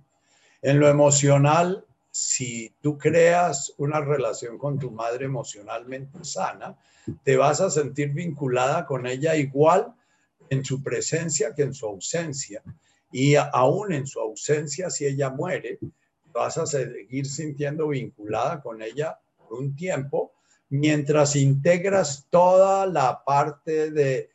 En 0.62 0.80
lo 0.80 0.88
emocional, 0.88 1.84
si 2.12 2.72
tú 2.80 3.00
creas 3.00 3.74
una 3.78 4.02
relación 4.02 4.60
con 4.60 4.78
tu 4.78 4.92
madre 4.92 5.26
emocionalmente 5.26 6.24
sana, 6.24 6.78
te 7.24 7.38
vas 7.38 7.60
a 7.60 7.72
sentir 7.72 8.10
vinculada 8.10 8.86
con 8.86 9.08
ella 9.08 9.36
igual 9.36 9.96
en 10.52 10.64
su 10.64 10.84
presencia 10.84 11.56
que 11.56 11.64
en 11.64 11.74
su 11.74 11.88
ausencia 11.88 12.62
y 13.12 13.36
aún 13.36 13.94
en 13.94 14.06
su 14.06 14.20
ausencia, 14.20 14.90
si 14.90 15.06
ella 15.06 15.30
muere, 15.30 15.80
vas 16.32 16.58
a 16.58 16.66
seguir 16.66 17.26
sintiendo 17.26 17.88
vinculada 17.88 18.62
con 18.62 18.82
ella 18.82 19.20
por 19.38 19.60
un 19.60 19.76
tiempo, 19.76 20.34
mientras 20.70 21.36
integras 21.36 22.28
toda 22.30 22.86
la 22.86 23.24
parte 23.24 23.92
de 23.92 24.30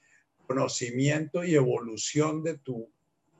conocimiento 0.46 1.44
y 1.44 1.54
evolución 1.54 2.42
de 2.42 2.58
tu 2.58 2.88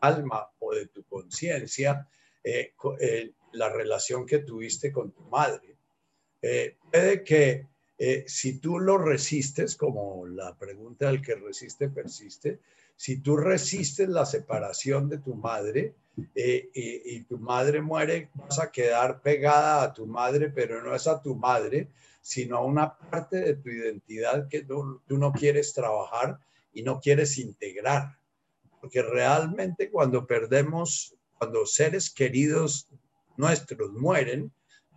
alma 0.00 0.48
o 0.60 0.74
de 0.74 0.86
tu 0.86 1.02
conciencia, 1.04 2.08
eh, 2.42 2.72
eh, 3.00 3.32
la 3.52 3.70
relación 3.70 4.26
que 4.26 4.38
tuviste 4.38 4.92
con 4.92 5.12
tu 5.12 5.22
madre. 5.24 5.76
Eh, 6.42 6.76
puede 6.90 7.24
que 7.24 7.66
si 8.26 8.58
tú 8.58 8.80
lo 8.80 8.98
resistes, 8.98 9.76
como 9.76 10.26
la 10.26 10.54
pregunta 10.58 11.06
del 11.06 11.22
que 11.22 11.36
resiste 11.36 11.88
persiste, 11.88 12.58
si 12.96 13.20
tú 13.20 13.36
resistes 13.36 14.08
la 14.08 14.24
separación 14.24 15.08
de 15.08 15.18
tu 15.18 15.34
madre 15.34 15.94
eh, 16.34 16.70
y, 16.72 17.20
tu 17.24 17.38
madre 17.38 17.82
muere, 17.82 18.30
vas 18.34 18.58
a 18.60 18.70
quedar 18.70 19.20
pegada 19.20 19.82
a 19.82 19.92
tu 19.92 20.06
madre, 20.06 20.50
pero 20.50 20.82
no 20.82 20.94
es 20.94 21.06
a 21.06 21.20
tu 21.20 21.34
madre, 21.34 21.88
sino 22.20 22.56
a 22.56 22.64
una 22.64 22.96
parte 22.96 23.38
de 23.38 23.56
tu 23.56 23.68
identidad 23.68 24.48
que 24.48 24.62
tú, 24.62 25.02
tú 25.06 25.18
no 25.18 25.32
quieres 25.32 25.74
trabajar 25.74 26.38
y 26.72 26.82
no 26.82 27.00
quieres 27.00 27.36
integrar. 27.38 28.18
Porque 28.80 29.02
realmente 29.02 29.90
cuando 29.90 30.26
perdemos, 30.26 31.16
cuando 31.36 31.66
seres 31.66 32.10
queridos 32.10 32.88
nuestros 33.36 33.92
mueren, 33.92 34.52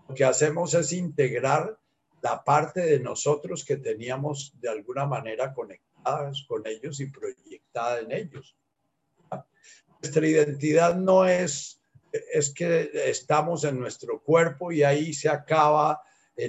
lo 0.08 0.14
que 0.14 0.24
hacemos 0.24 0.74
es 0.76 0.94
integrar 0.94 1.80
la 2.22 2.44
parte 2.44 2.82
de 2.82 3.00
nosotros 3.00 3.66
que 3.66 3.78
teníamos 3.78 4.54
de 4.60 4.70
alguna 4.70 5.06
manera 5.06 5.54
conectada 5.54 5.87
con 6.48 6.66
ellos 6.66 7.00
y 7.00 7.08
proyectada 7.08 8.00
en 8.00 8.12
ellos. 8.12 8.56
Nuestra 10.02 10.28
identidad 10.28 10.96
no 10.96 11.26
es, 11.26 11.82
es 12.12 12.54
que 12.54 12.92
estamos 12.94 13.64
en 13.64 13.80
nuestro 13.80 14.22
cuerpo 14.22 14.72
y 14.72 14.84
ahí 14.84 15.14
se 15.14 15.30
acaba 15.30 16.02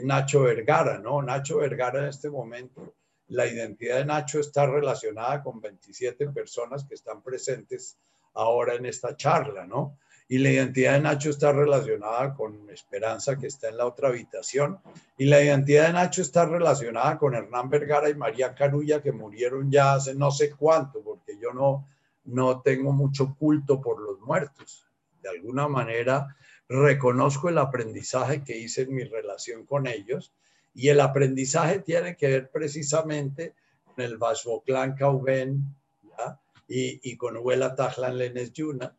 Nacho 0.05 0.43
Vergara, 0.43 0.99
¿no? 0.99 1.23
Nacho 1.23 1.59
Vergara 1.59 2.01
en 2.01 2.09
este 2.09 2.29
momento, 2.29 2.95
la 3.29 3.47
identidad 3.47 3.99
de 3.99 4.05
Nacho 4.05 4.41
está 4.41 4.67
relacionada 4.67 5.43
con 5.43 5.61
27 5.61 6.29
personas 6.29 6.85
que 6.85 6.95
están 6.95 7.23
presentes 7.23 7.99
ahora 8.35 8.75
en 8.75 8.87
esta 8.87 9.17
charla, 9.17 9.67
¿no? 9.67 9.99
Y 10.31 10.39
la 10.39 10.51
identidad 10.51 10.93
de 10.93 11.01
Nacho 11.01 11.31
está 11.31 11.53
relacionada 11.53 12.35
con 12.35 12.69
Esperanza, 12.69 13.39
que 13.39 13.47
está 13.47 13.71
en 13.71 13.79
la 13.79 13.87
otra 13.87 14.09
habitación, 14.09 14.79
y 15.17 15.25
la 15.25 15.43
identidad 15.43 15.87
de 15.87 15.95
Nacho 15.95 16.21
está 16.21 16.45
relacionada 16.45 17.17
con 17.17 17.35
Hernán 17.35 17.71
Vergara 17.71 18.11
y 18.11 18.15
María 18.15 18.55
Carulla, 18.55 19.01
que 19.03 19.11
murieron 19.11 19.71
ya 19.71 19.95
hace 19.95 20.15
no 20.15 20.31
sé 20.31 20.51
cuánto, 20.51 21.03
porque 21.03 21.39
yo 21.41 21.55
no, 21.55 21.89
no 22.25 22.61
tengo 22.61 22.93
mucho 22.93 23.35
culto 23.39 23.81
por 23.81 24.03
los 24.03 24.21
muertos. 24.21 24.87
De 25.23 25.31
alguna 25.31 25.67
manera 25.67 26.37
reconozco 26.69 27.49
el 27.49 27.57
aprendizaje 27.57 28.45
que 28.45 28.59
hice 28.59 28.83
en 28.83 28.95
mi 28.95 29.05
relación 29.05 29.65
con 29.65 29.87
ellos, 29.87 30.35
y 30.75 30.91
el 30.91 31.01
aprendizaje 31.01 31.79
tiene 31.79 32.17
que 32.17 32.29
ver 32.29 32.51
precisamente 32.51 33.55
con 33.83 34.05
el 34.05 34.19
Vasboclán 34.19 34.95
Cauben 34.95 35.75
y, 36.69 37.11
y 37.11 37.17
con 37.17 37.39
Huela 37.39 37.75
Tajlan 37.75 38.19
Lenes 38.19 38.53
Yuna, 38.53 38.95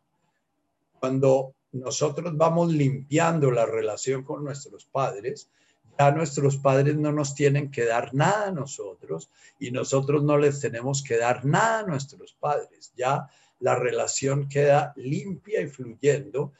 cuando 1.00 1.54
nosotros 1.72 2.36
vamos 2.36 2.72
limpiando 2.72 3.50
la 3.50 3.66
relación 3.66 4.22
con 4.22 4.44
nuestros 4.44 4.84
padres, 4.84 5.50
ya 5.98 6.12
nuestros 6.12 6.56
padres 6.56 6.96
no 6.96 7.12
nos 7.12 7.34
tienen 7.34 7.70
que 7.70 7.84
dar 7.84 8.14
nada 8.14 8.48
a 8.48 8.52
nosotros 8.52 9.30
y 9.58 9.70
nosotros 9.70 10.22
no 10.22 10.38
les 10.38 10.60
tenemos 10.60 11.02
que 11.02 11.16
dar 11.16 11.44
nada 11.44 11.80
a 11.80 11.86
nuestros 11.86 12.34
padres. 12.34 12.92
Ya 12.96 13.28
la 13.58 13.74
relación 13.74 14.48
queda 14.48 14.92
limpia 14.96 15.60
y 15.60 15.66
fluyendo. 15.66 16.52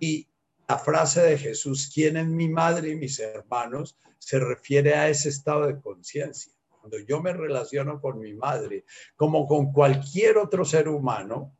Y 0.00 0.26
la 0.68 0.78
frase 0.78 1.22
de 1.22 1.38
Jesús, 1.38 1.90
¿quién 1.94 2.16
es 2.16 2.26
mi 2.26 2.48
madre 2.48 2.90
y 2.90 2.96
mis 2.96 3.20
hermanos? 3.20 3.96
se 4.22 4.38
refiere 4.38 4.94
a 4.94 5.08
ese 5.08 5.30
estado 5.30 5.66
de 5.66 5.80
conciencia. 5.80 6.52
Cuando 6.68 6.96
yo 7.00 7.20
me 7.20 7.32
relaciono 7.32 8.00
con 8.00 8.20
mi 8.20 8.32
madre, 8.34 8.84
como 9.16 9.48
con 9.48 9.72
cualquier 9.72 10.38
otro 10.38 10.64
ser 10.64 10.86
humano, 10.86 11.56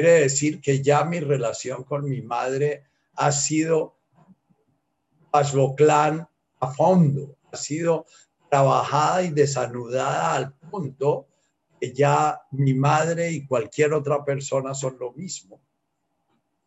quiere 0.00 0.20
decir 0.20 0.62
que 0.62 0.82
ya 0.82 1.04
mi 1.04 1.20
relación 1.20 1.84
con 1.84 2.08
mi 2.08 2.22
madre 2.22 2.84
ha 3.16 3.30
sido 3.30 3.98
clan 5.76 6.26
a 6.58 6.72
fondo, 6.72 7.36
ha 7.52 7.56
sido 7.58 8.06
trabajada 8.50 9.22
y 9.24 9.28
desanudada 9.28 10.36
al 10.36 10.54
punto 10.54 11.26
que 11.78 11.92
ya 11.92 12.40
mi 12.52 12.72
madre 12.72 13.30
y 13.30 13.46
cualquier 13.46 13.92
otra 13.92 14.24
persona 14.24 14.72
son 14.72 14.96
lo 14.98 15.12
mismo. 15.12 15.60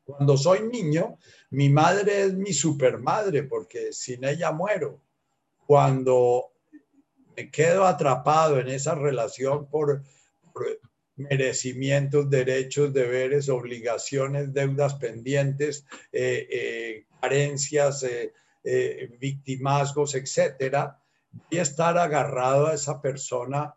Cuando 0.05 0.37
soy 0.37 0.67
niño, 0.67 1.17
mi 1.49 1.69
madre 1.69 2.25
es 2.25 2.35
mi 2.35 2.53
supermadre 2.53 3.41
porque 3.41 3.93
sin 3.93 4.25
ella 4.25 4.51
muero. 4.51 5.01
Cuando 5.65 6.51
me 7.35 7.49
quedo 7.49 7.85
atrapado 7.85 8.59
en 8.59 8.67
esa 8.67 8.93
relación 8.93 9.65
por, 9.65 10.03
merecimientos, 11.15 12.29
derechos, 12.29 12.93
deberes, 12.93 13.49
obligaciones, 13.49 14.53
deudas 14.53 14.95
pendientes, 14.95 15.85
eh, 16.11 16.47
eh, 16.49 17.05
carencias, 17.21 18.03
eh, 18.03 19.17
victimazgos, 19.19 20.15
etcétera, 20.15 20.81
a 20.81 21.55
estar 21.55 21.97
agarrado 21.97 22.67
a 22.67 22.73
esa 22.73 23.01
persona 23.01 23.75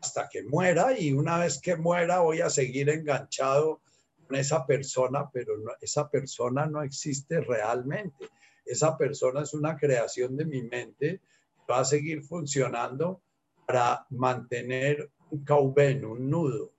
hasta 0.00 0.28
que 0.28 0.42
muera 0.42 0.98
y 0.98 1.12
una 1.12 1.38
vez 1.38 1.60
que 1.60 1.76
muera 1.76 2.20
voy 2.20 2.40
a 2.40 2.50
seguir 2.50 2.88
enganchado 2.90 3.80
con 4.26 4.36
esa 4.36 4.66
persona, 4.66 5.30
pero 5.32 5.54
esa 5.80 6.10
persona 6.10 6.66
no 6.66 6.82
existe 6.82 7.40
realmente. 7.40 8.28
Esa 8.64 8.96
persona 8.98 9.42
es 9.42 9.54
una 9.54 9.76
creación 9.76 10.36
de 10.36 10.44
mi 10.44 10.62
mente 10.62 11.20
va 11.68 11.80
a 11.80 11.84
seguir 11.84 12.22
funcionando 12.22 13.20
para 13.66 14.06
mantener 14.10 15.10
un 15.36 15.44
cauben, 15.44 16.04
un 16.04 16.30
nudo, 16.30 16.72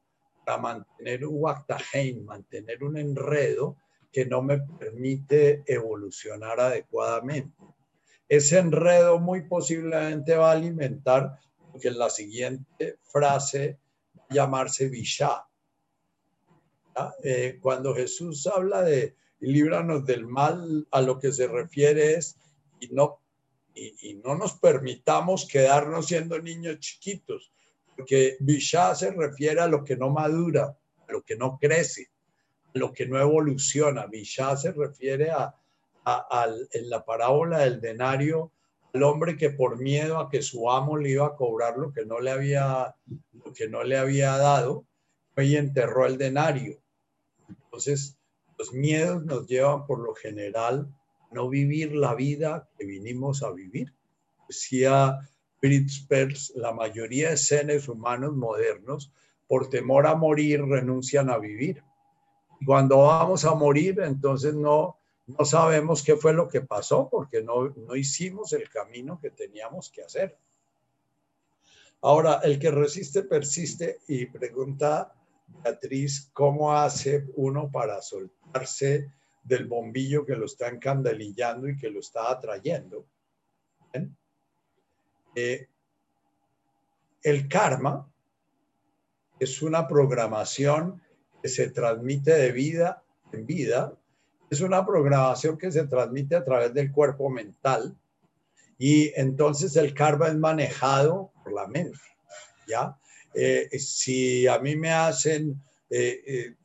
para 0.46 0.58
mantener 0.58 1.26
un 1.26 1.36
waktahein, 1.42 2.26
mantener 2.26 2.84
un 2.84 2.98
enredo 2.98 3.78
que 4.12 4.26
no 4.26 4.42
me 4.42 4.60
permite 4.60 5.64
evolucionar 5.66 6.60
adecuadamente. 6.60 7.56
Ese 8.28 8.58
enredo 8.58 9.20
muy 9.20 9.48
posiblemente 9.48 10.36
va 10.36 10.52
a 10.52 10.56
alimentar, 10.56 11.40
en 11.80 12.00
la 12.00 12.10
siguiente 12.10 12.98
frase 13.04 13.78
llamarse 14.32 14.90
Vishá. 14.90 15.48
Eh, 17.24 17.60
cuando 17.62 17.94
Jesús 17.94 18.48
habla 18.48 18.82
de 18.82 19.16
líbranos 19.42 20.04
del 20.06 20.26
mal, 20.26 20.88
a 20.90 21.02
lo 21.02 21.20
que 21.20 21.32
se 21.32 21.48
refiere 21.48 22.16
es, 22.16 22.36
y 22.80 22.88
no 22.88 23.20
y, 23.78 24.16
no 24.16 24.36
nos 24.36 24.54
permitamos 24.54 25.48
quedarnos 25.48 26.08
siendo 26.08 26.40
niños 26.42 26.80
chiquitos, 26.80 27.52
porque 27.98 28.38
Bishá 28.40 28.94
se 28.94 29.12
refiere 29.12 29.60
a 29.60 29.68
lo 29.68 29.84
que 29.84 29.98
no 29.98 30.12
madura, 30.12 30.78
a 31.08 31.12
lo 31.12 31.24
que 31.24 31.36
no 31.36 31.58
crece, 31.60 32.12
a 32.76 32.78
lo 32.78 32.94
que 32.94 33.08
no 33.08 33.20
evoluciona. 33.20 34.06
Bishá 34.06 34.56
se 34.56 34.72
refiere 34.72 35.32
a, 35.32 35.54
en 36.72 36.90
la 36.90 37.04
parábola 37.04 37.60
del 37.60 37.82
denario 37.82 38.52
al 38.94 39.04
hombre 39.04 39.36
que 39.36 39.50
por 39.50 39.78
miedo 39.78 40.20
a 40.20 40.30
que 40.30 40.42
su 40.42 40.72
amo 40.72 40.96
le 40.98 41.10
iba 41.10 41.26
a 41.26 41.36
cobrar 41.36 41.78
lo 41.78 41.92
que 41.92 42.06
no 42.06 42.20
le 42.20 42.32
había, 42.32 42.96
lo 43.34 43.52
que 43.52 43.68
no 43.68 43.84
le 43.84 43.98
había 43.98 44.38
dado, 44.38 44.86
y 45.36 45.56
enterró 45.56 46.06
el 46.06 46.18
denario. 46.18 46.80
Entonces, 47.50 48.18
los 48.58 48.74
miedos 48.74 49.26
nos 49.26 49.48
llevan 49.48 49.86
por 49.86 50.00
lo 50.00 50.16
general 50.16 50.88
no 51.32 51.50
vivir 51.50 51.96
la 51.96 52.16
vida 52.16 52.70
que 52.78 52.86
vinimos 52.86 53.44
a 53.44 53.52
vivir. 53.52 53.94
Decía 54.48 55.20
Fritz 55.60 56.06
Perls, 56.08 56.54
la 56.56 56.74
mayoría 56.74 57.32
de 57.32 57.38
seres 57.38 57.88
humanos 57.88 58.36
modernos, 58.36 59.12
por 59.48 59.70
temor 59.70 60.08
a 60.08 60.16
morir, 60.16 60.62
renuncian 60.64 61.30
a 61.30 61.38
vivir. 61.38 61.84
Cuando 62.66 62.98
vamos 62.98 63.46
a 63.46 63.54
morir, 63.56 64.00
entonces 64.02 64.54
no, 64.54 64.98
no 65.26 65.46
sabemos 65.46 66.04
qué 66.04 66.16
fue 66.16 66.34
lo 66.34 66.48
que 66.48 66.62
pasó 66.62 67.08
porque 67.10 67.42
no, 67.42 67.70
no 67.70 67.96
hicimos 67.96 68.54
el 68.54 68.70
camino 68.70 69.20
que 69.20 69.32
teníamos 69.32 69.90
que 69.90 70.04
hacer. 70.04 70.38
Ahora, 72.02 72.42
el 72.44 72.60
que 72.60 72.72
resiste 72.72 73.24
persiste 73.24 74.00
y 74.08 74.28
pregunta 74.28 75.14
Beatriz, 75.64 76.30
¿cómo 76.34 76.74
hace 76.74 77.26
uno 77.36 77.72
para 77.72 78.02
soltarse 78.02 79.12
del 79.48 79.66
bombillo 79.66 80.26
que 80.26 80.36
lo 80.36 80.46
está 80.46 80.68
encandilando 80.68 81.70
y 81.70 81.78
que 81.78 81.90
lo 81.90 82.02
está 82.02 82.30
atrayendo. 82.30 83.08
Eh, 85.40 85.68
el 87.22 87.48
karma 87.48 88.12
es 89.40 89.62
una 89.62 89.88
programación 89.88 91.00
que 91.44 91.48
se 91.48 91.70
transmite 91.70 92.34
de 92.34 92.52
vida 92.52 93.04
en 93.32 93.46
vida, 93.46 93.96
es 94.50 94.62
una 94.62 94.84
programación 94.84 95.56
que 95.56 95.72
se 95.72 95.86
transmite 95.86 96.36
a 96.36 96.44
través 96.44 96.74
del 96.74 96.92
cuerpo 96.92 97.30
mental 97.30 97.96
y 98.80 99.12
entonces 99.16 99.76
el 99.76 99.94
karma 99.94 100.30
es 100.30 100.36
manejado 100.38 101.32
por 101.44 101.54
la 101.54 101.68
mente, 101.68 102.00
¿ya? 102.68 102.98
Eh, 103.36 103.70
si 103.78 104.48
a 104.48 104.58
mí 104.58 104.76
me 104.76 104.90
hacen 104.90 105.62
eh, 105.92 106.56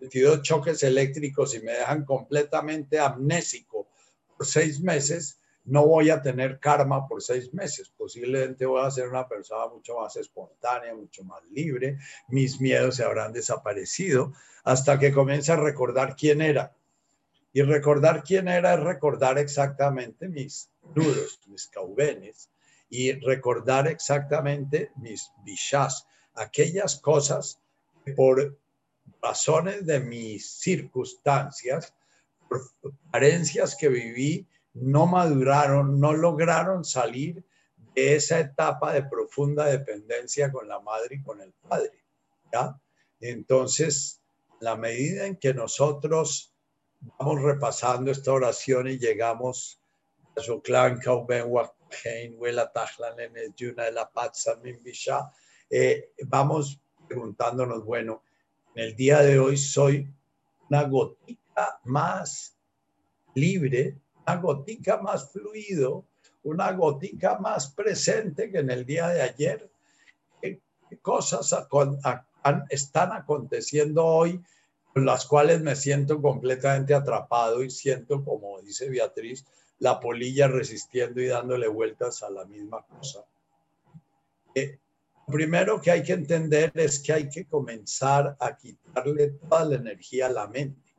22 0.00 0.42
choques 0.42 0.82
eléctricos 0.82 1.54
y 1.54 1.60
me 1.60 1.72
dejan 1.72 2.04
completamente 2.04 2.98
amnésico 2.98 3.88
por 4.36 4.46
seis 4.46 4.82
meses, 4.82 5.38
no 5.64 5.86
voy 5.86 6.10
a 6.10 6.20
tener 6.20 6.58
karma 6.58 7.06
por 7.06 7.22
seis 7.22 7.52
meses. 7.54 7.92
Posiblemente 7.96 8.66
voy 8.66 8.84
a 8.84 8.90
ser 8.90 9.08
una 9.08 9.28
persona 9.28 9.68
mucho 9.68 9.96
más 9.98 10.16
espontánea, 10.16 10.94
mucho 10.94 11.24
más 11.24 11.42
libre. 11.50 11.98
Mis 12.28 12.60
miedos 12.60 12.96
se 12.96 13.04
habrán 13.04 13.32
desaparecido 13.32 14.32
hasta 14.64 14.98
que 14.98 15.12
comience 15.12 15.52
a 15.52 15.56
recordar 15.56 16.16
quién 16.16 16.40
era. 16.40 16.74
Y 17.52 17.62
recordar 17.62 18.22
quién 18.24 18.48
era 18.48 18.74
es 18.74 18.80
recordar 18.80 19.38
exactamente 19.38 20.28
mis 20.28 20.70
nudos, 20.94 21.38
mis 21.46 21.68
caubenes, 21.68 22.50
y 22.88 23.12
recordar 23.12 23.88
exactamente 23.88 24.90
mis 24.96 25.30
bichas, 25.44 26.06
aquellas 26.34 26.96
cosas 27.00 27.60
que 28.04 28.12
por 28.12 28.58
razones 29.20 29.86
de 29.86 30.00
mis 30.00 30.50
circunstancias, 30.50 31.94
por 32.48 32.62
carencias 33.10 33.76
que 33.76 33.88
viví, 33.88 34.46
no 34.74 35.06
maduraron, 35.06 36.00
no 36.00 36.12
lograron 36.12 36.84
salir 36.84 37.44
de 37.94 38.14
esa 38.14 38.40
etapa 38.40 38.92
de 38.92 39.04
profunda 39.04 39.66
dependencia 39.66 40.50
con 40.50 40.68
la 40.68 40.80
madre 40.80 41.16
y 41.16 41.22
con 41.22 41.40
el 41.40 41.52
padre. 41.52 42.02
¿ya? 42.52 42.80
Entonces, 43.20 44.20
la 44.60 44.76
medida 44.76 45.26
en 45.26 45.36
que 45.36 45.52
nosotros 45.52 46.54
vamos 47.18 47.42
repasando 47.42 48.10
esta 48.10 48.32
oración 48.32 48.88
y 48.88 48.98
llegamos 48.98 49.80
a 50.36 50.40
su 50.40 50.62
clan, 50.62 51.00
vamos 56.26 56.80
preguntándonos, 57.08 57.84
bueno, 57.84 58.22
en 58.74 58.84
el 58.84 58.96
día 58.96 59.20
de 59.20 59.38
hoy 59.38 59.56
soy 59.58 60.10
una 60.70 60.84
gotica 60.84 61.80
más 61.84 62.56
libre, 63.34 63.98
una 64.26 64.36
gotica 64.36 64.98
más 64.98 65.30
fluido, 65.30 66.06
una 66.44 66.72
gotica 66.72 67.38
más 67.38 67.72
presente 67.72 68.50
que 68.50 68.58
en 68.58 68.70
el 68.70 68.84
día 68.84 69.08
de 69.08 69.22
ayer. 69.22 69.70
¿Qué 70.40 70.60
cosas 71.00 71.54
están 72.68 73.12
aconteciendo 73.12 74.04
hoy 74.04 74.42
con 74.92 75.06
las 75.06 75.24
cuales 75.24 75.62
me 75.62 75.74
siento 75.74 76.20
completamente 76.20 76.94
atrapado 76.94 77.62
y 77.62 77.70
siento, 77.70 78.22
como 78.22 78.60
dice 78.60 78.90
Beatriz, 78.90 79.46
la 79.78 79.98
polilla 79.98 80.48
resistiendo 80.48 81.20
y 81.20 81.26
dándole 81.26 81.66
vueltas 81.68 82.22
a 82.22 82.30
la 82.30 82.44
misma 82.44 82.82
cosa? 82.82 83.24
Eh, 84.54 84.78
primero 85.26 85.80
que 85.80 85.90
hay 85.90 86.02
que 86.02 86.12
entender 86.12 86.72
es 86.74 86.98
que 86.98 87.12
hay 87.14 87.28
que 87.30 87.46
comenzar 87.46 88.36
a 88.38 88.56
quitarle 88.56 89.28
toda 89.30 89.64
la 89.64 89.76
energía 89.76 90.26
a 90.26 90.30
la 90.30 90.46
mente. 90.46 90.94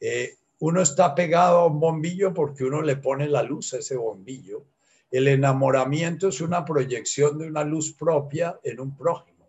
Eh, 0.00 0.34
uno 0.60 0.82
está 0.82 1.14
pegado 1.14 1.58
a 1.58 1.66
un 1.66 1.80
bombillo 1.80 2.32
porque 2.32 2.64
uno 2.64 2.82
le 2.82 2.96
pone 2.96 3.28
la 3.28 3.42
luz 3.42 3.74
a 3.74 3.78
ese 3.78 3.96
bombillo. 3.96 4.64
El 5.10 5.26
enamoramiento 5.28 6.28
es 6.28 6.40
una 6.40 6.64
proyección 6.64 7.38
de 7.38 7.48
una 7.48 7.64
luz 7.64 7.92
propia 7.92 8.60
en 8.62 8.78
un 8.78 8.96
prójimo. 8.96 9.48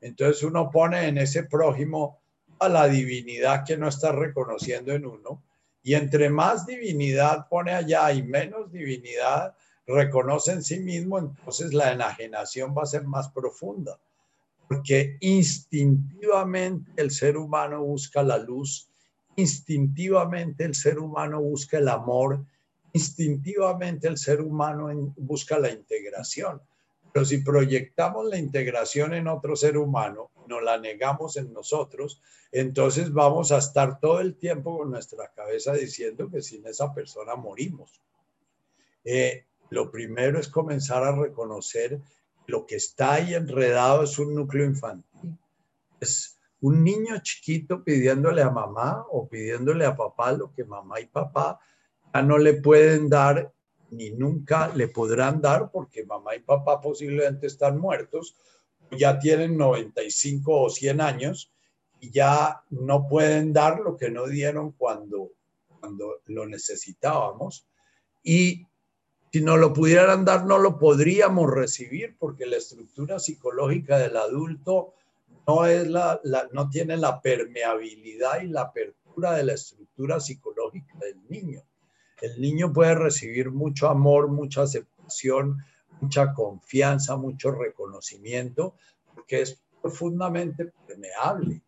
Entonces 0.00 0.42
uno 0.42 0.70
pone 0.70 1.06
en 1.08 1.18
ese 1.18 1.44
prójimo 1.44 2.20
a 2.60 2.68
la 2.68 2.86
divinidad 2.86 3.64
que 3.64 3.76
no 3.76 3.88
está 3.88 4.12
reconociendo 4.12 4.92
en 4.92 5.04
uno. 5.04 5.42
Y 5.82 5.94
entre 5.94 6.30
más 6.30 6.64
divinidad 6.64 7.48
pone 7.48 7.72
allá 7.72 8.12
y 8.12 8.22
menos 8.22 8.70
divinidad, 8.70 9.56
reconoce 9.84 10.52
en 10.52 10.62
sí 10.62 10.78
mismo, 10.78 11.18
entonces 11.18 11.74
la 11.74 11.92
enajenación 11.92 12.72
va 12.76 12.82
a 12.82 12.86
ser 12.86 13.04
más 13.04 13.28
profunda. 13.30 13.98
porque 14.68 15.18
instintivamente 15.20 16.92
el 16.96 17.10
ser 17.10 17.36
humano 17.36 17.84
busca 17.84 18.22
la 18.22 18.38
luz, 18.38 18.88
instintivamente 19.36 20.64
el 20.64 20.74
ser 20.74 20.98
humano 20.98 21.40
busca 21.40 21.78
el 21.78 21.88
amor, 21.88 22.44
instintivamente 22.92 24.08
el 24.08 24.18
ser 24.18 24.40
humano 24.40 24.88
busca 25.16 25.58
la 25.58 25.70
integración. 25.70 26.60
Pero 27.12 27.24
si 27.24 27.38
proyectamos 27.38 28.26
la 28.26 28.38
integración 28.38 29.14
en 29.14 29.28
otro 29.28 29.54
ser 29.54 29.76
humano, 29.76 30.30
no 30.48 30.60
la 30.60 30.78
negamos 30.78 31.36
en 31.36 31.52
nosotros, 31.52 32.20
entonces 32.50 33.12
vamos 33.12 33.52
a 33.52 33.58
estar 33.58 34.00
todo 34.00 34.20
el 34.20 34.36
tiempo 34.36 34.78
con 34.78 34.90
nuestra 34.90 35.30
cabeza 35.34 35.72
diciendo 35.72 36.30
que 36.30 36.42
sin 36.42 36.66
esa 36.66 36.92
persona 36.94 37.34
morimos. 37.34 38.00
Eh, 39.04 39.44
lo 39.70 39.90
primero 39.90 40.38
es 40.38 40.48
comenzar 40.48 41.02
a 41.04 41.16
reconocer 41.16 42.00
lo 42.46 42.66
que 42.66 42.76
está 42.76 43.14
ahí 43.14 43.34
enredado 43.34 44.02
es 44.02 44.18
un 44.18 44.34
núcleo 44.34 44.66
infantil. 44.66 45.38
Un 46.62 46.84
niño 46.84 47.18
chiquito 47.22 47.82
pidiéndole 47.82 48.42
a 48.42 48.50
mamá 48.50 49.04
o 49.10 49.28
pidiéndole 49.28 49.84
a 49.84 49.96
papá 49.96 50.32
lo 50.32 50.52
que 50.52 50.64
mamá 50.64 51.00
y 51.00 51.06
papá 51.06 51.58
ya 52.14 52.22
no 52.22 52.38
le 52.38 52.54
pueden 52.54 53.08
dar 53.08 53.52
ni 53.90 54.10
nunca 54.10 54.68
le 54.74 54.88
podrán 54.88 55.40
dar 55.40 55.70
porque 55.70 56.04
mamá 56.04 56.34
y 56.34 56.40
papá 56.40 56.80
posiblemente 56.80 57.46
están 57.46 57.78
muertos, 57.78 58.36
ya 58.90 59.18
tienen 59.18 59.56
95 59.58 60.62
o 60.62 60.70
100 60.70 61.00
años 61.00 61.52
y 62.00 62.10
ya 62.10 62.62
no 62.70 63.06
pueden 63.06 63.52
dar 63.52 63.80
lo 63.80 63.96
que 63.96 64.10
no 64.10 64.26
dieron 64.26 64.72
cuando, 64.72 65.32
cuando 65.80 66.20
lo 66.26 66.46
necesitábamos. 66.46 67.66
Y 68.22 68.66
si 69.32 69.40
no 69.40 69.56
lo 69.56 69.72
pudieran 69.72 70.24
dar, 70.24 70.46
no 70.46 70.58
lo 70.58 70.78
podríamos 70.78 71.50
recibir 71.50 72.16
porque 72.18 72.46
la 72.46 72.56
estructura 72.56 73.18
psicológica 73.18 73.98
del 73.98 74.16
adulto 74.16 74.94
no, 75.46 75.66
es 75.66 75.88
la, 75.88 76.20
no 76.52 76.68
tiene 76.70 76.96
la 76.96 77.20
permeabilidad 77.20 78.42
y 78.42 78.48
la 78.48 78.62
apertura 78.62 79.32
de 79.32 79.44
la 79.44 79.54
estructura 79.54 80.20
psicológica 80.20 80.98
del 80.98 81.20
niño. 81.28 81.62
El 82.20 82.40
niño 82.40 82.72
puede 82.72 82.94
recibir 82.94 83.50
mucho 83.50 83.88
amor, 83.88 84.28
mucha 84.28 84.62
aceptación, 84.62 85.58
mucha 86.00 86.32
confianza, 86.32 87.16
mucho 87.16 87.50
reconocimiento, 87.50 88.76
porque 89.14 89.42
es 89.42 89.60
profundamente 89.80 90.72
permeable. 90.86 91.62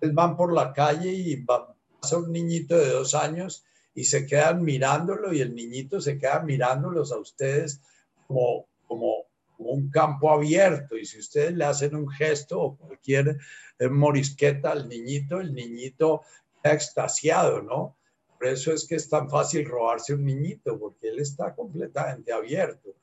van 0.00 0.36
por 0.36 0.52
la 0.52 0.72
calle 0.72 1.12
y 1.12 1.36
pasa 1.36 2.16
un 2.16 2.32
niñito 2.32 2.76
de 2.76 2.90
dos 2.90 3.14
años 3.14 3.64
y 3.94 4.04
se 4.04 4.26
quedan 4.26 4.62
mirándolo 4.62 5.32
y 5.32 5.40
el 5.40 5.54
niñito 5.54 6.00
se 6.00 6.18
queda 6.18 6.40
mirándolos 6.40 7.12
a 7.12 7.18
ustedes 7.18 7.80
como, 8.26 8.66
como, 8.86 9.24
un 9.58 9.90
campo 9.90 10.30
abierto 10.30 10.96
y 10.96 11.04
si 11.04 11.18
ustedes 11.18 11.52
le 11.52 11.64
hacen 11.64 11.94
un 11.94 12.08
gesto 12.08 12.60
o 12.60 12.76
cualquier 12.76 13.38
eh, 13.78 13.88
morisqueta 13.88 14.72
al 14.72 14.88
niñito, 14.88 15.40
el 15.40 15.54
niñito 15.54 16.22
está 16.56 16.72
extasiado, 16.72 17.62
¿no? 17.62 17.96
Por 18.38 18.48
eso 18.48 18.72
es 18.72 18.86
que 18.86 18.94
es 18.94 19.08
tan 19.08 19.28
fácil 19.28 19.66
robarse 19.66 20.14
un 20.14 20.24
niñito, 20.24 20.78
porque 20.78 21.08
él 21.08 21.18
está 21.18 21.54
completamente 21.54 22.32
abierto. 22.32 22.94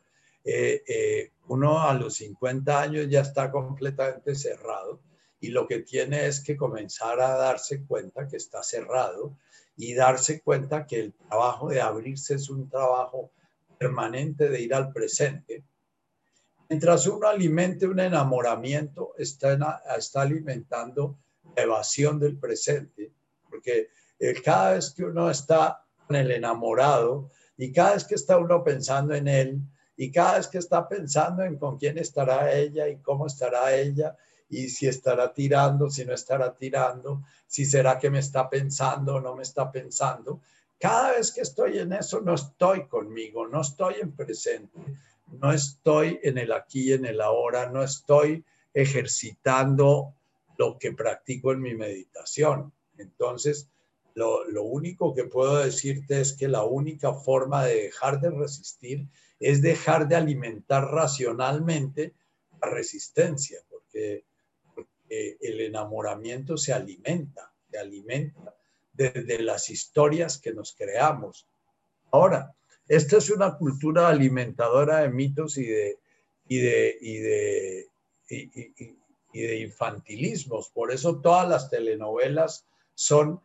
Eh, 0.46 0.84
eh, 0.88 1.32
uno 1.48 1.82
a 1.82 1.94
los 1.94 2.16
50 2.16 2.82
años 2.82 3.08
ya 3.10 3.22
está 3.22 3.52
completamente 3.52 4.36
cerrado 4.36 5.02
y 5.40 5.50
lo 5.50 5.68
que 5.68 5.80
tiene 5.80 6.28
es 6.28 6.40
que 6.40 6.56
comenzar 6.56 7.20
a 7.20 7.36
darse 7.36 7.84
cuenta 7.84 8.28
que 8.28 8.38
está 8.38 8.64
cerrado 8.64 9.38
y 9.76 9.94
darse 9.94 10.42
cuenta 10.42 10.86
que 10.86 11.00
el 11.00 11.14
trabajo 11.14 11.70
de 11.70 11.82
abrirse 11.82 12.36
es 12.36 12.50
un 12.50 12.70
trabajo 12.70 13.32
permanente 13.78 14.48
de 14.50 14.62
ir 14.62 14.74
al 14.74 14.94
presente. 14.94 15.64
Mientras 16.70 17.06
uno 17.08 17.28
alimente 17.28 17.88
un 17.88 18.00
enamoramiento, 18.00 19.14
está, 19.18 19.84
está 19.98 20.22
alimentando 20.22 21.20
la 21.56 21.64
evasión 21.64 22.20
del 22.20 22.38
presente, 22.38 23.12
porque 23.48 23.90
eh, 24.20 24.42
cada 24.44 24.74
vez 24.74 24.92
que 24.92 25.04
uno 25.04 25.30
está 25.30 25.86
con 26.08 26.16
el 26.16 26.32
enamorado 26.32 27.30
y 27.58 27.72
cada 27.72 27.94
vez 27.94 28.06
que 28.06 28.16
está 28.16 28.38
uno 28.38 28.64
pensando 28.64 29.14
en 29.14 29.28
él 29.28 29.62
y 29.96 30.12
cada 30.12 30.38
vez 30.38 30.48
que 30.48 30.58
está 30.58 30.88
pensando 30.88 31.44
en 31.44 31.58
con 31.58 31.78
quién 31.78 31.98
estará 31.98 32.54
ella 32.54 32.88
y 32.88 32.98
cómo 32.98 33.28
estará 33.28 33.74
ella 33.76 34.16
y 34.50 34.70
si 34.70 34.88
estará 34.88 35.34
tirando, 35.34 35.90
si 35.90 36.06
no 36.06 36.14
estará 36.14 36.56
tirando, 36.56 37.24
si 37.48 37.66
será 37.66 37.98
que 37.98 38.10
me 38.10 38.20
está 38.20 38.50
pensando 38.50 39.16
o 39.16 39.22
no 39.22 39.36
me 39.36 39.44
está 39.44 39.72
pensando. 39.72 40.42
Cada 40.80 41.14
vez 41.14 41.32
que 41.32 41.42
estoy 41.42 41.80
en 41.80 41.94
eso, 41.94 42.22
no 42.22 42.36
estoy 42.36 42.88
conmigo, 42.88 43.48
no 43.48 43.62
estoy 43.62 43.96
en 44.02 44.12
presente, 44.12 44.78
no 45.28 45.52
estoy 45.52 46.20
en 46.24 46.38
el 46.38 46.52
aquí 46.52 46.90
y 46.90 46.94
en 46.94 47.06
el 47.06 47.22
ahora, 47.22 47.70
no 47.70 47.84
estoy 47.84 48.44
ejercitando 48.74 50.14
lo 50.58 50.78
que 50.78 50.92
practico 50.94 51.52
en 51.52 51.62
mi 51.62 51.76
meditación. 51.76 52.72
Entonces, 52.98 53.70
lo, 54.16 54.64
único 54.64 55.14
que 55.14 55.26
puedo 55.26 55.58
decirte 55.58 56.22
es 56.22 56.34
que 56.34 56.48
la 56.48 56.64
única 56.64 57.14
forma 57.14 57.66
de 57.66 57.84
dejar 57.84 58.22
de 58.22 58.30
resistir 58.30 59.08
es 59.40 59.62
dejar 59.62 60.08
de 60.08 60.16
alimentar 60.16 60.86
racionalmente 60.86 62.14
la 62.62 62.70
resistencia, 62.70 63.60
porque 63.70 64.24
el 65.10 65.62
enamoramiento 65.62 66.58
se 66.58 66.72
alimenta, 66.72 67.54
se 67.70 67.78
alimenta 67.78 68.56
desde 68.94 69.42
las 69.42 69.70
historias 69.70 70.38
que 70.38 70.54
nos 70.54 70.74
creamos. 70.74 71.46
Ahora, 72.12 72.56
esta 72.88 73.18
es 73.18 73.30
una 73.30 73.58
cultura 73.58 74.08
alimentadora 74.08 75.00
de 75.00 75.10
mitos 75.10 75.58
y 75.58 75.66
de, 75.66 76.00
y 76.48 76.58
de, 76.58 76.98
y 77.02 77.18
de, 77.18 77.88
y, 79.34 79.42
de 79.42 79.60
infantilismos. 79.60 80.70
Por 80.70 80.92
eso 80.92 81.20
todas 81.20 81.48
las 81.50 81.70
telenovelas 81.70 82.66
son 82.94 83.42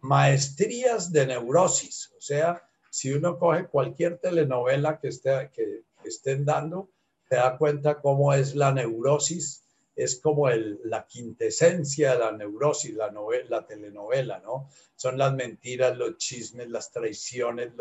maestrías 0.00 1.12
de 1.12 1.26
neurosis. 1.26 2.12
O 2.16 2.20
sea, 2.20 2.62
si 2.90 3.12
uno 3.12 3.38
coge 3.38 3.66
cualquier 3.66 4.18
telenovela 4.18 4.98
que, 4.98 5.08
esté, 5.08 5.50
que 5.52 5.82
estén 6.04 6.44
dando, 6.44 6.90
se 7.28 7.36
da 7.36 7.56
cuenta 7.56 8.00
cómo 8.00 8.32
es 8.34 8.54
la 8.54 8.72
neurosis 8.72 9.63
es 9.96 10.20
como 10.20 10.48
el, 10.48 10.80
la 10.84 11.06
quintesencia 11.06 12.12
de 12.12 12.18
la 12.18 12.32
neurosis, 12.32 12.94
la, 12.94 13.10
novela, 13.10 13.46
la 13.48 13.66
telenovela, 13.66 14.40
¿no? 14.40 14.68
Son 14.96 15.18
las 15.18 15.34
mentiras, 15.34 15.96
los 15.96 16.16
chismes, 16.16 16.68
las 16.68 16.90
traiciones, 16.90 17.72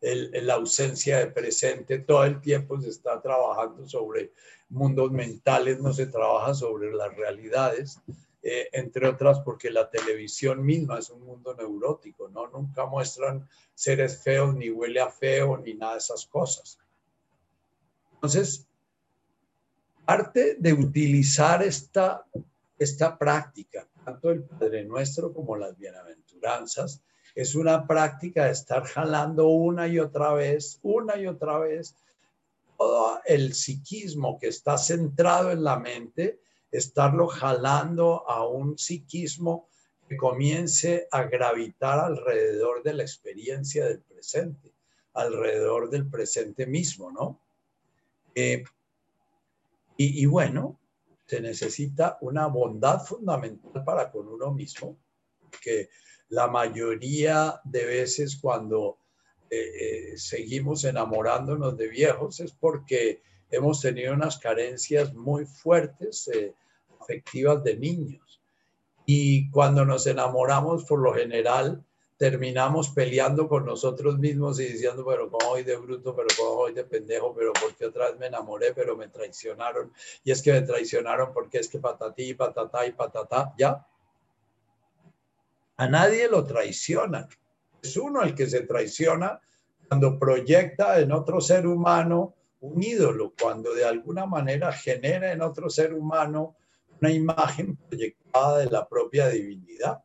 la 0.00 0.54
ausencia 0.54 1.18
de 1.18 1.26
presente. 1.28 1.98
Todo 1.98 2.24
el 2.24 2.40
tiempo 2.40 2.80
se 2.80 2.88
está 2.88 3.20
trabajando 3.20 3.86
sobre 3.86 4.32
mundos 4.68 5.10
mentales, 5.12 5.80
no 5.80 5.92
se 5.92 6.06
trabaja 6.06 6.54
sobre 6.54 6.92
las 6.92 7.14
realidades, 7.14 8.00
eh, 8.42 8.68
entre 8.72 9.08
otras 9.08 9.40
porque 9.40 9.70
la 9.70 9.88
televisión 9.88 10.64
misma 10.64 10.98
es 10.98 11.10
un 11.10 11.22
mundo 11.22 11.54
neurótico, 11.54 12.28
¿no? 12.28 12.48
Nunca 12.48 12.84
muestran 12.86 13.48
seres 13.74 14.22
feos, 14.22 14.54
ni 14.54 14.70
huele 14.70 15.00
a 15.00 15.10
feo, 15.10 15.56
ni 15.58 15.74
nada 15.74 15.92
de 15.92 15.98
esas 15.98 16.26
cosas. 16.26 16.78
Entonces, 18.14 18.66
parte 20.04 20.56
de 20.58 20.72
utilizar 20.72 21.62
esta, 21.62 22.24
esta 22.78 23.18
práctica, 23.18 23.86
tanto 24.04 24.30
el 24.30 24.44
Padre 24.44 24.84
Nuestro 24.84 25.32
como 25.32 25.56
las 25.56 25.76
bienaventuranzas, 25.76 27.02
es 27.34 27.54
una 27.54 27.86
práctica 27.86 28.44
de 28.44 28.52
estar 28.52 28.84
jalando 28.84 29.48
una 29.48 29.88
y 29.88 29.98
otra 29.98 30.32
vez, 30.34 30.78
una 30.82 31.16
y 31.16 31.26
otra 31.26 31.58
vez, 31.58 31.96
todo 32.78 33.20
el 33.24 33.54
psiquismo 33.54 34.38
que 34.38 34.48
está 34.48 34.78
centrado 34.78 35.50
en 35.50 35.64
la 35.64 35.78
mente, 35.78 36.40
estarlo 36.70 37.26
jalando 37.26 38.28
a 38.28 38.46
un 38.46 38.78
psiquismo 38.78 39.68
que 40.08 40.16
comience 40.16 41.08
a 41.10 41.22
gravitar 41.24 41.98
alrededor 41.98 42.82
de 42.82 42.94
la 42.94 43.02
experiencia 43.02 43.86
del 43.86 44.00
presente, 44.00 44.72
alrededor 45.14 45.88
del 45.88 46.08
presente 46.08 46.66
mismo, 46.66 47.10
¿no? 47.10 47.40
Eh, 48.34 48.64
y, 49.96 50.26
bueno, 50.26 50.80
se 51.26 51.40
necesita 51.40 52.18
una 52.20 52.46
bondad 52.46 53.00
fundamental 53.00 53.84
para 53.84 54.10
con 54.10 54.28
uno 54.28 54.52
mismo, 54.52 54.98
que 55.62 55.88
la 56.28 56.48
mayoría 56.48 57.60
de 57.64 57.84
veces 57.84 58.36
cuando 58.40 58.98
eh, 59.50 60.12
eh, 60.12 60.18
seguimos 60.18 60.84
enamorándonos 60.84 61.76
de 61.76 61.88
viejos 61.88 62.40
es 62.40 62.52
porque 62.52 63.22
hemos 63.50 63.80
tenido 63.80 64.12
unas 64.12 64.38
carencias 64.38 65.14
muy 65.14 65.46
fuertes 65.46 66.28
eh, 66.28 66.54
afectivas 67.00 67.62
de 67.62 67.76
niños. 67.76 68.42
Y 69.06 69.50
cuando 69.50 69.84
nos 69.84 70.06
enamoramos, 70.06 70.84
por 70.84 70.98
lo 70.98 71.14
general, 71.14 71.84
terminamos 72.24 72.88
peleando 72.88 73.46
con 73.46 73.66
nosotros 73.66 74.18
mismos 74.18 74.58
y 74.58 74.64
diciendo, 74.64 75.04
pero 75.04 75.30
como 75.30 75.46
hoy 75.50 75.62
de 75.62 75.76
bruto, 75.76 76.16
pero 76.16 76.28
como 76.34 76.52
hoy 76.52 76.72
de 76.72 76.82
pendejo, 76.82 77.34
pero 77.34 77.52
porque 77.52 77.84
otra 77.84 78.08
vez 78.08 78.18
me 78.18 78.28
enamoré, 78.28 78.72
pero 78.72 78.96
me 78.96 79.08
traicionaron. 79.08 79.92
Y 80.24 80.30
es 80.30 80.40
que 80.40 80.50
me 80.50 80.62
traicionaron 80.62 81.34
porque 81.34 81.58
es 81.58 81.68
que 81.68 81.78
patatí, 81.78 82.32
patatá 82.32 82.86
y 82.86 82.92
patatá, 82.92 83.52
ya. 83.58 83.86
A 85.76 85.86
nadie 85.86 86.26
lo 86.26 86.46
traiciona. 86.46 87.28
Es 87.82 87.94
uno 87.98 88.22
el 88.22 88.34
que 88.34 88.46
se 88.46 88.62
traiciona 88.62 89.38
cuando 89.86 90.18
proyecta 90.18 90.98
en 91.00 91.12
otro 91.12 91.42
ser 91.42 91.66
humano 91.66 92.36
un 92.60 92.82
ídolo, 92.82 93.34
cuando 93.38 93.74
de 93.74 93.84
alguna 93.84 94.24
manera 94.24 94.72
genera 94.72 95.30
en 95.30 95.42
otro 95.42 95.68
ser 95.68 95.92
humano 95.92 96.56
una 97.02 97.12
imagen 97.12 97.76
proyectada 97.76 98.60
de 98.60 98.70
la 98.70 98.88
propia 98.88 99.28
divinidad. 99.28 100.03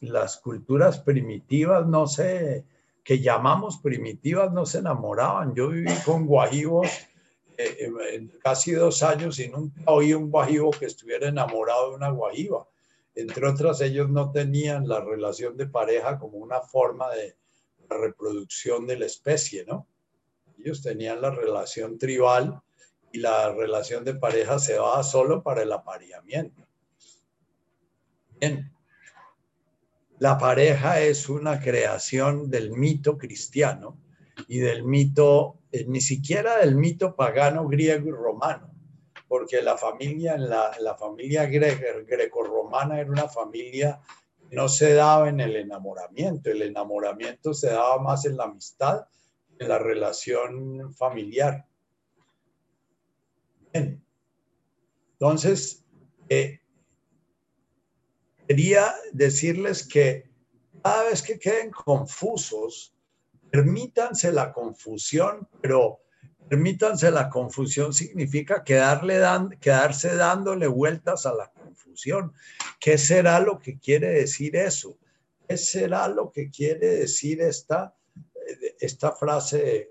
Las 0.00 0.36
culturas 0.38 0.98
primitivas 1.00 1.86
no 1.86 2.06
sé 2.06 2.64
que 3.04 3.20
llamamos 3.20 3.78
primitivas 3.78 4.52
no 4.52 4.66
se 4.66 4.78
enamoraban. 4.78 5.54
Yo 5.54 5.68
viví 5.68 5.92
con 6.04 6.26
guajivos 6.26 6.88
eh, 7.56 7.90
eh, 8.12 8.28
casi 8.40 8.72
dos 8.72 9.02
años 9.02 9.40
y 9.40 9.48
nunca 9.48 9.80
oí 9.86 10.12
un 10.12 10.30
guajivo 10.30 10.70
que 10.70 10.86
estuviera 10.86 11.28
enamorado 11.28 11.90
de 11.90 11.96
una 11.96 12.10
guajiva. 12.10 12.68
Entre 13.16 13.48
otras, 13.48 13.80
ellos 13.80 14.08
no 14.08 14.30
tenían 14.30 14.86
la 14.86 15.00
relación 15.00 15.56
de 15.56 15.66
pareja 15.66 16.18
como 16.18 16.38
una 16.38 16.60
forma 16.60 17.10
de 17.10 17.36
reproducción 17.88 18.86
de 18.86 18.98
la 18.98 19.06
especie, 19.06 19.64
¿no? 19.64 19.88
Ellos 20.56 20.82
tenían 20.82 21.20
la 21.20 21.30
relación 21.30 21.98
tribal 21.98 22.60
y 23.10 23.18
la 23.18 23.52
relación 23.52 24.04
de 24.04 24.14
pareja 24.14 24.60
se 24.60 24.74
daba 24.74 25.02
solo 25.02 25.42
para 25.42 25.62
el 25.62 25.72
apareamiento. 25.72 26.67
Bien. 28.40 28.72
La 30.18 30.36
pareja 30.38 31.00
es 31.00 31.28
una 31.28 31.60
creación 31.60 32.50
del 32.50 32.72
mito 32.72 33.16
cristiano 33.18 33.98
y 34.48 34.58
del 34.58 34.84
mito, 34.84 35.58
eh, 35.70 35.84
ni 35.86 36.00
siquiera 36.00 36.58
del 36.58 36.74
mito 36.74 37.14
pagano 37.14 37.68
griego 37.68 38.08
y 38.08 38.12
romano, 38.12 38.72
porque 39.28 39.62
la 39.62 39.76
familia, 39.76 40.36
la, 40.36 40.76
la 40.80 40.96
familia 40.96 41.46
greco-romana 41.46 43.00
era 43.00 43.10
una 43.10 43.28
familia 43.28 44.00
que 44.48 44.56
no 44.56 44.68
se 44.68 44.94
daba 44.94 45.28
en 45.28 45.40
el 45.40 45.54
enamoramiento, 45.54 46.50
el 46.50 46.62
enamoramiento 46.62 47.54
se 47.54 47.68
daba 47.68 47.98
más 47.98 48.24
en 48.24 48.36
la 48.36 48.44
amistad, 48.44 49.06
en 49.58 49.68
la 49.68 49.78
relación 49.78 50.94
familiar. 50.94 51.66
Bien. 53.72 54.02
Entonces, 55.12 55.84
eh, 56.28 56.60
quería 58.48 58.94
decirles 59.12 59.86
que 59.86 60.26
cada 60.82 61.04
vez 61.04 61.20
que 61.20 61.38
queden 61.38 61.70
confusos, 61.70 62.94
permítanse 63.50 64.32
la 64.32 64.52
confusión, 64.54 65.46
pero 65.60 66.00
permítanse 66.48 67.10
la 67.10 67.28
confusión 67.28 67.92
significa 67.92 68.64
quedarle 68.64 69.20
quedarse 69.60 70.16
dándole 70.16 70.66
vueltas 70.66 71.26
a 71.26 71.34
la 71.34 71.50
confusión. 71.50 72.32
¿Qué 72.80 72.96
será 72.96 73.38
lo 73.38 73.58
que 73.58 73.78
quiere 73.78 74.08
decir 74.08 74.56
eso? 74.56 74.98
¿Qué 75.46 75.58
será 75.58 76.08
lo 76.08 76.32
que 76.32 76.50
quiere 76.50 76.86
decir 76.88 77.42
esta, 77.42 77.94
esta 78.80 79.12
frase? 79.12 79.90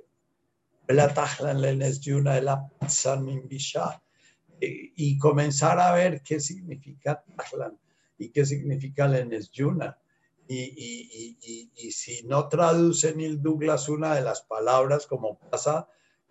Y 4.60 5.18
comenzar 5.20 5.80
a 5.80 5.92
ver 5.94 6.22
qué 6.24 6.40
significa 6.40 7.24
Tahlan 7.36 7.78
y 8.18 8.32
qué 8.32 8.46
significa 8.46 9.08
la 9.08 9.26
Yuna. 9.52 9.98
Y, 10.48 10.60
y, 10.60 11.38
y, 11.42 11.72
y, 11.76 11.92
si 11.92 12.24
no 12.24 12.48
traduce 12.48 13.14
Neil 13.14 13.42
Douglas 13.42 13.90
una 13.90 14.16
de 14.16 14.22
las 14.22 14.42
palabras, 14.44 15.06
como 15.06 15.38
pasa 15.38 15.90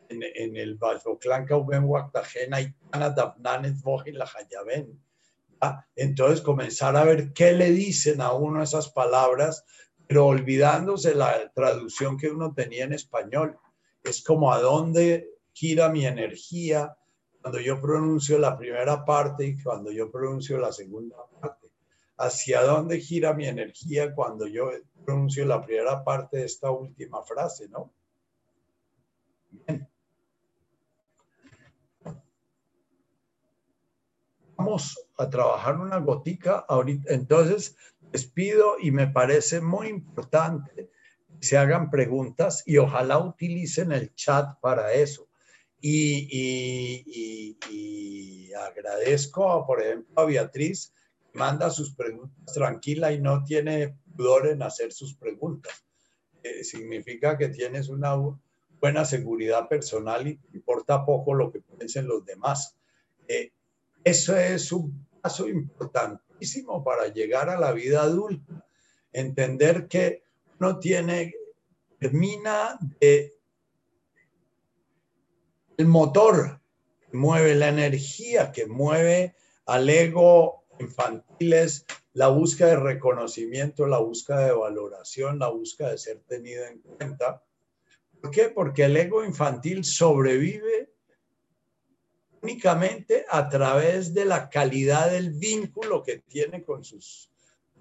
en, 0.08 0.22
en 0.22 0.56
el 0.56 0.76
Balfoclán 0.76 1.44
Kauben 1.44 1.84
Waktajena 1.84 2.62
y 2.62 2.74
la 2.92 4.30
Hayaben, 4.34 4.98
entonces 5.94 6.40
comenzar 6.40 6.96
a 6.96 7.04
ver 7.04 7.32
qué 7.32 7.52
le 7.52 7.70
dicen 7.70 8.20
a 8.20 8.32
uno 8.32 8.62
esas 8.62 8.88
palabras, 8.90 9.64
pero 10.06 10.26
olvidándose 10.26 11.14
la 11.14 11.52
traducción 11.54 12.16
que 12.16 12.28
uno 12.28 12.54
tenía 12.54 12.84
en 12.84 12.92
español. 12.92 13.58
Es 14.02 14.22
como 14.22 14.52
a 14.52 14.60
dónde 14.60 15.30
gira 15.52 15.88
mi 15.88 16.06
energía 16.06 16.96
cuando 17.40 17.60
yo 17.60 17.80
pronuncio 17.80 18.38
la 18.38 18.56
primera 18.56 19.04
parte 19.04 19.46
y 19.46 19.62
cuando 19.62 19.90
yo 19.92 20.10
pronuncio 20.10 20.58
la 20.58 20.72
segunda 20.72 21.16
parte 21.40 21.55
hacia 22.18 22.62
dónde 22.62 23.00
gira 23.00 23.34
mi 23.34 23.46
energía 23.46 24.14
cuando 24.14 24.46
yo 24.46 24.70
pronuncio 25.04 25.44
la 25.44 25.64
primera 25.64 26.02
parte 26.02 26.38
de 26.38 26.44
esta 26.44 26.70
última 26.70 27.22
frase, 27.22 27.68
¿no? 27.68 27.92
Bien. 29.50 29.88
Vamos 34.56 34.98
a 35.18 35.28
trabajar 35.28 35.78
una 35.78 35.98
gotica 35.98 36.64
ahorita. 36.66 37.12
Entonces, 37.12 37.76
les 38.12 38.26
pido 38.26 38.76
y 38.80 38.90
me 38.90 39.06
parece 39.06 39.60
muy 39.60 39.88
importante 39.88 40.90
que 41.38 41.46
se 41.46 41.58
hagan 41.58 41.90
preguntas 41.90 42.62
y 42.64 42.78
ojalá 42.78 43.18
utilicen 43.18 43.92
el 43.92 44.14
chat 44.14 44.58
para 44.60 44.92
eso. 44.94 45.28
Y, 45.78 47.56
y 47.70 48.52
agradezco, 48.54 49.66
por 49.66 49.82
ejemplo, 49.82 50.22
a 50.22 50.24
Beatriz 50.24 50.92
manda 51.36 51.70
sus 51.70 51.94
preguntas 51.94 52.54
tranquila 52.54 53.12
y 53.12 53.20
no 53.20 53.44
tiene 53.44 53.96
pudor 54.16 54.48
en 54.48 54.62
hacer 54.62 54.92
sus 54.92 55.14
preguntas. 55.14 55.84
Eh, 56.42 56.64
significa 56.64 57.36
que 57.36 57.48
tienes 57.48 57.88
una 57.88 58.16
buena 58.80 59.04
seguridad 59.04 59.68
personal 59.68 60.26
y 60.26 60.36
te 60.36 60.56
importa 60.56 61.04
poco 61.04 61.34
lo 61.34 61.50
que 61.52 61.60
piensen 61.60 62.06
los 62.06 62.24
demás. 62.24 62.76
Eh, 63.28 63.52
eso 64.04 64.36
es 64.36 64.72
un 64.72 65.06
paso 65.20 65.48
importantísimo 65.48 66.82
para 66.84 67.08
llegar 67.08 67.48
a 67.48 67.58
la 67.58 67.72
vida 67.72 68.02
adulta. 68.02 68.66
Entender 69.12 69.88
que 69.88 70.22
uno 70.58 70.78
tiene, 70.78 71.34
termina 71.98 72.78
de 73.00 73.34
el 75.76 75.86
motor 75.86 76.60
que 77.10 77.16
mueve 77.16 77.54
la 77.54 77.68
energía, 77.68 78.52
que 78.52 78.66
mueve 78.66 79.34
al 79.66 79.88
ego 79.88 80.64
infantiles, 80.78 81.86
la 82.12 82.28
búsqueda 82.28 82.68
de 82.68 82.76
reconocimiento, 82.76 83.86
la 83.86 83.98
búsqueda 83.98 84.46
de 84.46 84.52
valoración, 84.52 85.38
la 85.38 85.48
búsqueda 85.48 85.90
de 85.90 85.98
ser 85.98 86.20
tenido 86.20 86.64
en 86.64 86.80
cuenta. 86.80 87.42
¿Por 88.20 88.30
qué? 88.30 88.48
Porque 88.48 88.84
el 88.84 88.96
ego 88.96 89.24
infantil 89.24 89.84
sobrevive 89.84 90.92
únicamente 92.42 93.24
a 93.28 93.48
través 93.48 94.14
de 94.14 94.24
la 94.24 94.48
calidad 94.48 95.10
del 95.10 95.32
vínculo 95.32 96.02
que 96.02 96.18
tiene 96.18 96.62
con 96.62 96.84
sus 96.84 97.30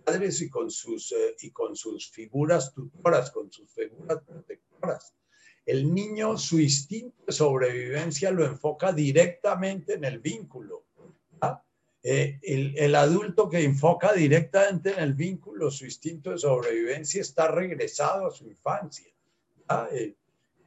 padres 0.03 0.41
y 0.41 0.49
con 0.49 0.71
sus, 0.71 1.11
eh, 1.11 1.35
y 1.41 1.51
con 1.51 1.75
sus 1.75 2.09
figuras 2.09 2.73
tutoras, 2.73 3.31
con 3.31 3.51
sus 3.51 3.71
figuras 3.71 4.23
protectoras. 4.25 5.15
El 5.65 5.93
niño, 5.93 6.37
su 6.37 6.59
instinto 6.59 7.23
de 7.25 7.33
sobrevivencia 7.33 8.31
lo 8.31 8.45
enfoca 8.45 8.91
directamente 8.91 9.93
en 9.93 10.05
el 10.05 10.19
vínculo. 10.19 10.85
Eh, 12.07 12.39
el, 12.43 12.93
adulto 12.93 13.49
que 13.49 13.63
enfoca 13.63 14.13
directamente 14.13 14.91
en 14.91 14.99
el 14.99 15.15
vínculo, 15.15 15.71
su 15.71 15.85
instinto 15.85 16.29
de 16.29 16.37
sobrevivencia 16.37 17.19
está 17.19 17.47
regresado 17.47 18.27
a 18.27 18.31
su 18.31 18.45
infancia. 18.45 19.11
El, 19.91 20.15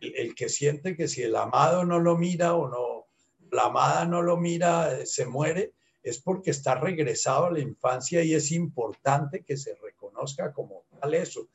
el, 0.00 0.34
que 0.34 0.48
siente 0.48 0.96
que 0.96 1.06
si 1.06 1.22
el 1.22 1.36
amado 1.36 1.84
no 1.84 2.00
lo 2.00 2.18
mira 2.18 2.54
o 2.54 2.68
no, 2.68 3.06
la 3.52 3.66
amada 3.66 4.04
no 4.04 4.20
lo 4.20 4.36
mira, 4.36 4.98
eh, 4.98 5.06
se 5.06 5.26
muere, 5.26 5.74
es 6.02 6.18
porque 6.18 6.50
está 6.50 6.74
regresado 6.74 7.46
a 7.46 7.52
la 7.52 7.60
infancia 7.60 8.24
y 8.24 8.34
es 8.34 8.50
importante 8.50 9.44
que 9.44 9.56
se 9.56 9.76
reconozca 9.76 10.52
como 10.52 10.86
tal 11.00 11.14
eso, 11.14 11.46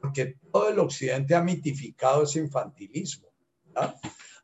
porque 0.00 0.34
todo 0.50 0.68
el 0.68 0.80
occidente 0.80 1.36
ha 1.36 1.42
mitificado 1.44 2.24
ese 2.24 2.40
infantilismo. 2.40 3.28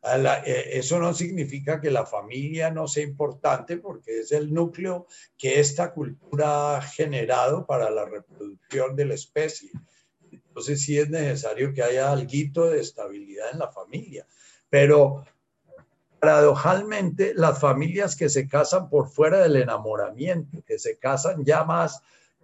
Eh, 0.05 0.69
eso 0.73 0.99
no 0.99 1.13
significa 1.13 1.81
que 1.81 1.89
la 1.89 2.05
familia 2.05 2.69
no 2.69 2.87
sea 2.87 3.03
importante 3.03 3.77
porque 3.77 4.19
es 4.19 4.31
el 4.31 4.53
núcleo 4.53 5.07
que 5.37 5.59
esta 5.59 5.93
cultura 5.93 6.77
ha 6.77 6.81
generado 6.81 7.65
para 7.65 7.89
la 7.89 8.05
reproducción 8.05 8.95
de 8.95 9.05
la 9.05 9.15
especie. 9.15 9.71
Entonces 10.31 10.81
sí 10.81 10.99
es 10.99 11.09
necesario 11.09 11.73
que 11.73 11.81
haya 11.81 12.11
algo 12.11 12.69
de 12.69 12.79
estabilidad 12.79 13.51
en 13.51 13.59
la 13.59 13.71
familia. 13.71 14.27
Pero 14.69 15.25
paradojalmente 16.19 17.33
las 17.35 17.59
familias 17.59 18.15
que 18.15 18.29
se 18.29 18.47
casan 18.47 18.89
por 18.89 19.09
fuera 19.09 19.39
del 19.39 19.55
enamoramiento, 19.57 20.63
que 20.65 20.77
se 20.77 20.97
casan 20.97 21.43
ya 21.43 21.63
más 21.63 22.01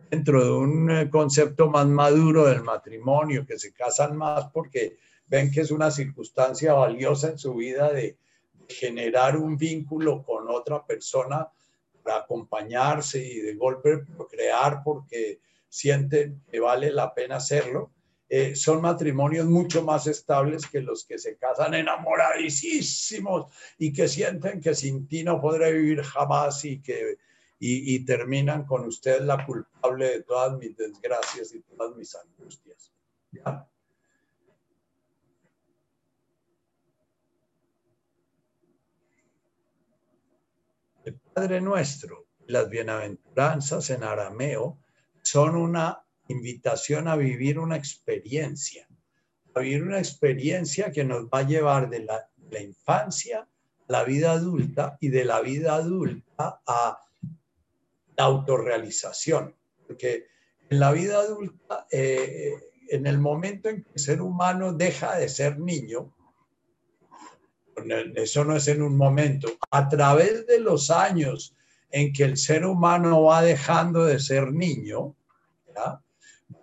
dentro 0.10 0.44
de 0.44 0.52
un 0.52 0.92
eh, 0.92 1.10
concepto 1.10 1.70
más 1.70 1.86
maduro 1.86 2.46
del 2.46 2.64
matrimonio, 2.64 3.46
que 3.46 3.60
se 3.60 3.72
casan 3.72 4.18
más 4.18 4.50
porque 4.52 4.98
ven 5.32 5.50
que 5.50 5.62
es 5.62 5.72
una 5.72 5.90
circunstancia 5.90 6.74
valiosa 6.74 7.30
en 7.30 7.38
su 7.38 7.56
vida 7.56 7.92
de 7.94 8.18
generar 8.68 9.38
un 9.38 9.58
vínculo 9.58 10.24
con 10.24 10.50
otra 10.50 10.86
persona 10.86 11.48
para 12.04 12.18
acompañarse 12.18 13.26
y 13.26 13.40
de 13.40 13.56
golpe 13.56 14.04
crear 14.30 14.82
porque 14.84 15.40
sienten 15.70 16.44
que 16.52 16.60
vale 16.60 16.92
la 16.92 17.14
pena 17.14 17.38
hacerlo. 17.38 17.92
Eh, 18.28 18.58
son 18.58 18.82
matrimonios 18.82 19.46
mucho 19.46 19.84
más 19.84 20.06
estables 20.06 20.68
que 20.68 20.82
los 20.82 21.06
que 21.06 21.18
se 21.18 21.38
casan 21.38 21.76
enamoradísimos 21.76 23.54
y 23.78 23.94
que 23.94 24.10
sienten 24.10 24.60
que 24.60 24.76
sin 24.76 25.08
ti 25.08 25.24
no 25.24 25.40
podré 25.40 25.72
vivir 25.72 26.02
jamás 26.02 26.66
y 26.66 26.82
que 26.82 27.18
y, 27.64 28.04
terminan 28.06 28.66
con 28.66 28.86
usted 28.88 29.22
la 29.22 29.46
culpable 29.46 30.10
de 30.10 30.24
todas 30.24 30.58
mis 30.58 30.76
desgracias 30.76 31.54
y 31.54 31.62
todas 31.62 31.96
mis 31.96 32.16
angustias. 32.16 32.92
Padre 41.34 41.62
Nuestro, 41.62 42.28
las 42.48 42.70
bienaventuranzas 42.70 43.90
en 43.90 44.04
arameo 44.04 44.80
son 45.22 45.56
una 45.56 46.04
invitación 46.28 47.08
a 47.08 47.16
vivir 47.16 47.58
una 47.58 47.78
experiencia, 47.78 48.86
a 49.54 49.62
vivir 49.62 49.84
una 49.84 50.00
experiencia 50.00 50.92
que 50.92 51.06
nos 51.06 51.26
va 51.28 51.40
a 51.40 51.48
llevar 51.48 51.90
de 51.90 52.00
la, 52.04 52.28
infancia 52.60 53.40
a 53.40 53.48
la 53.88 54.04
vida 54.04 54.34
adulta 54.34 54.98
y 55.00 55.08
de 55.08 55.24
la 55.24 55.40
vida 55.40 55.76
adulta 55.76 56.62
a 56.68 57.00
la 58.18 58.24
autorrealización. 58.24 59.56
Porque 59.88 60.28
en 60.70 60.80
la 60.82 60.92
vida 60.92 61.20
adulta, 61.20 61.88
eh, 61.90 62.56
en 62.90 63.08
el 63.08 63.20
momento 63.20 63.70
en 63.70 63.84
que 63.84 63.92
el 63.94 64.00
ser 64.00 64.22
humano 64.22 64.74
deja 64.74 65.16
de 65.16 65.30
ser 65.30 65.60
niño, 65.60 66.14
eso 68.16 68.46
no 68.46 68.56
es 68.56 68.68
en 68.68 68.82
un 68.82 68.98
momento, 68.98 69.50
a 69.70 69.88
través 69.88 70.46
de 70.48 70.60
los 70.60 70.90
años 70.90 71.56
en 71.92 72.14
que 72.14 72.24
el 72.24 72.38
ser 72.38 72.66
humano 72.66 73.24
va 73.24 73.42
dejando 73.42 74.06
de 74.06 74.20
ser 74.20 74.52
niño, 74.52 75.16
va 75.78 76.02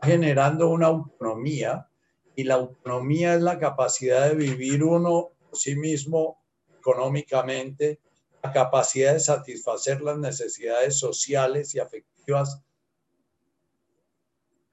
generando 0.03 0.69
una 0.69 0.87
autonomía 0.89 1.89
y 2.35 2.45
la 2.45 2.55
autonomía 2.55 3.35
es 3.35 3.43
la 3.43 3.59
capacidad 3.59 4.29
de 4.29 4.37
vivir 4.37 4.85
uno 4.85 5.31
por 5.43 5.59
sí 5.59 5.75
mismo 5.75 6.39
económicamente, 6.79 8.01
la 8.43 8.53
capacidad 8.53 9.15
de 9.15 9.21
satisfacer 9.21 10.01
las 10.01 10.19
necesidades 10.19 10.99
sociales 10.99 11.75
y 11.75 11.81
afectivas 11.81 12.63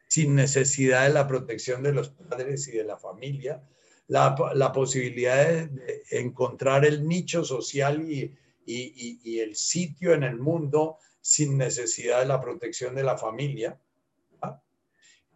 sin 0.07 0.35
necesidad 0.35 1.07
de 1.07 1.13
la 1.13 1.27
protección 1.27 1.83
de 1.83 1.91
los 1.91 2.09
padres 2.09 2.67
y 2.67 2.71
de 2.71 2.83
la 2.83 2.97
familia, 2.97 3.63
la, 4.07 4.71
posibilidad 4.73 5.67
de, 5.67 6.03
encontrar 6.11 6.85
el 6.85 7.07
nicho 7.07 7.43
social 7.43 8.01
y, 8.09 8.37
el 8.67 9.55
sitio 9.55 10.13
en 10.13 10.23
el 10.23 10.37
mundo 10.37 10.97
sin 11.21 11.57
necesidad 11.57 12.19
de 12.19 12.25
la 12.25 12.41
protección 12.41 12.95
de 12.95 13.03
la 13.03 13.17
familia. 13.17 13.79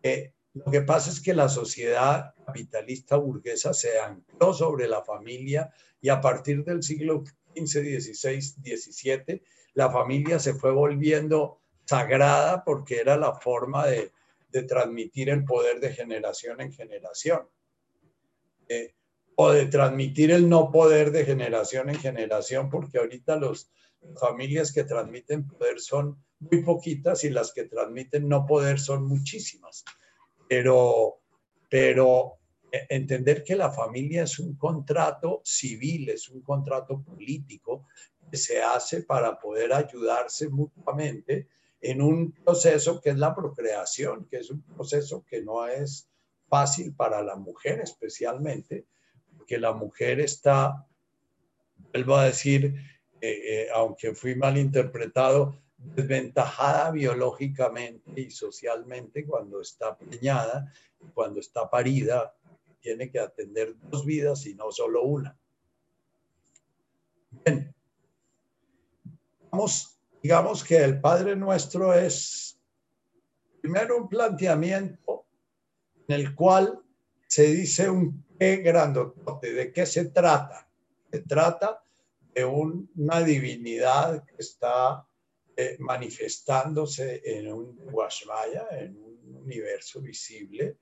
Eh, 0.01 0.33
lo 0.53 0.71
que 0.71 0.81
pasa 0.81 1.11
es 1.11 1.21
que 1.21 1.33
la 1.33 1.49
sociedad 1.49 2.33
capitalista 2.45 3.17
burguesa 3.17 3.73
se 3.73 3.99
ancló 3.99 4.53
sobre 4.53 4.87
la 4.87 5.03
familia 5.03 5.71
y 6.01 6.09
a 6.09 6.21
partir 6.21 6.63
del 6.63 6.81
siglo 6.81 7.23
XV, 7.55 8.01
XVI, 8.01 8.41
XVII, 8.41 9.43
la 9.73 9.91
familia 9.91 10.39
se 10.39 10.53
fue 10.53 10.71
volviendo 10.71 11.59
sagrada 11.85 12.63
porque 12.63 12.99
era 12.99 13.17
la 13.17 13.33
forma 13.33 13.85
de 13.85 14.63
transmitir 14.63 15.29
el 15.29 15.43
poder 15.43 15.79
de 15.79 15.93
generación 15.93 16.61
en 16.61 16.71
generación. 16.71 17.47
O 19.35 19.51
de 19.51 19.67
transmitir 19.67 20.31
el 20.31 20.49
no 20.49 20.71
poder 20.71 21.11
de 21.11 21.25
generación 21.25 21.89
en 21.89 21.99
generación, 21.99 22.69
porque 22.69 22.97
ahorita 22.97 23.37
las 23.37 23.71
familias 24.19 24.71
que 24.71 24.83
transmiten 24.83 25.47
poder 25.47 25.79
son 25.79 26.23
muy 26.39 26.63
poquitas 26.63 27.23
y 27.23 27.29
las 27.29 27.53
que 27.53 27.65
transmiten 27.65 28.27
no 28.27 28.45
poder 28.45 28.79
son 28.79 29.05
muchísimas. 29.05 29.83
Pero, 30.47 31.21
pero 31.69 32.39
eh, 32.71 32.85
entender 32.89 33.43
que 33.43 33.55
la 33.55 33.71
familia 33.71 34.23
es 34.23 34.39
un 34.39 34.55
contrato 34.55 35.41
civil, 35.43 36.09
es 36.09 36.29
un 36.29 36.41
contrato 36.41 37.01
político 37.01 37.87
que 38.29 38.37
se 38.37 38.61
hace 38.61 39.03
para 39.03 39.39
poder 39.39 39.73
ayudarse 39.73 40.49
mutuamente 40.49 41.47
en 41.81 42.01
un 42.01 42.31
proceso 42.31 42.99
que 43.01 43.11
es 43.11 43.17
la 43.17 43.33
procreación, 43.33 44.27
que 44.29 44.37
es 44.37 44.49
un 44.49 44.61
proceso 44.61 45.23
que 45.25 45.41
no 45.41 45.65
es 45.67 46.09
fácil 46.49 46.93
para 46.93 47.21
la 47.21 47.35
mujer 47.35 47.79
especialmente, 47.79 48.87
porque 49.37 49.57
la 49.57 49.73
mujer 49.73 50.19
está, 50.19 50.85
vuelvo 51.93 52.15
a 52.15 52.25
decir, 52.25 52.75
eh, 53.21 53.41
eh, 53.43 53.67
aunque 53.73 54.15
fui 54.15 54.35
mal 54.35 54.57
interpretado, 54.57 55.61
desventajada 55.77 56.91
biológicamente 56.91 58.21
y 58.21 58.31
socialmente 58.31 59.25
cuando 59.25 59.61
está 59.61 59.97
preñada, 59.97 60.73
cuando 61.13 61.39
está 61.39 61.69
parida, 61.69 62.35
tiene 62.81 63.09
que 63.09 63.19
atender 63.19 63.75
dos 63.83 64.05
vidas 64.05 64.45
y 64.45 64.55
no 64.55 64.71
solo 64.71 65.03
una. 65.03 65.37
Bien, 67.45 67.73
vamos, 69.51 69.97
digamos 70.21 70.63
que 70.63 70.77
el 70.77 70.99
Padre 70.99 71.35
Nuestro 71.35 71.93
es 71.93 72.59
primero 73.61 73.97
un 73.97 74.09
planteamiento 74.09 74.99
en 74.99 75.18
el 76.09 76.35
cual 76.35 76.79
se 77.27 77.43
dice 77.43 77.89
un 77.89 78.25
qué 78.39 78.57
grandote, 78.57 79.53
¿de 79.53 79.71
qué 79.71 79.85
se 79.85 80.05
trata? 80.05 80.67
Se 81.11 81.19
trata 81.21 81.83
de 82.33 82.45
una 82.45 83.21
divinidad 83.21 84.23
que 84.25 84.35
está 84.39 85.05
eh, 85.55 85.75
manifestándose 85.79 87.21
en 87.23 87.51
un 87.51 87.75
Guashmaya, 87.91 88.67
en 88.71 88.97
un 88.97 89.35
universo 89.43 90.01
visible, 90.01 90.77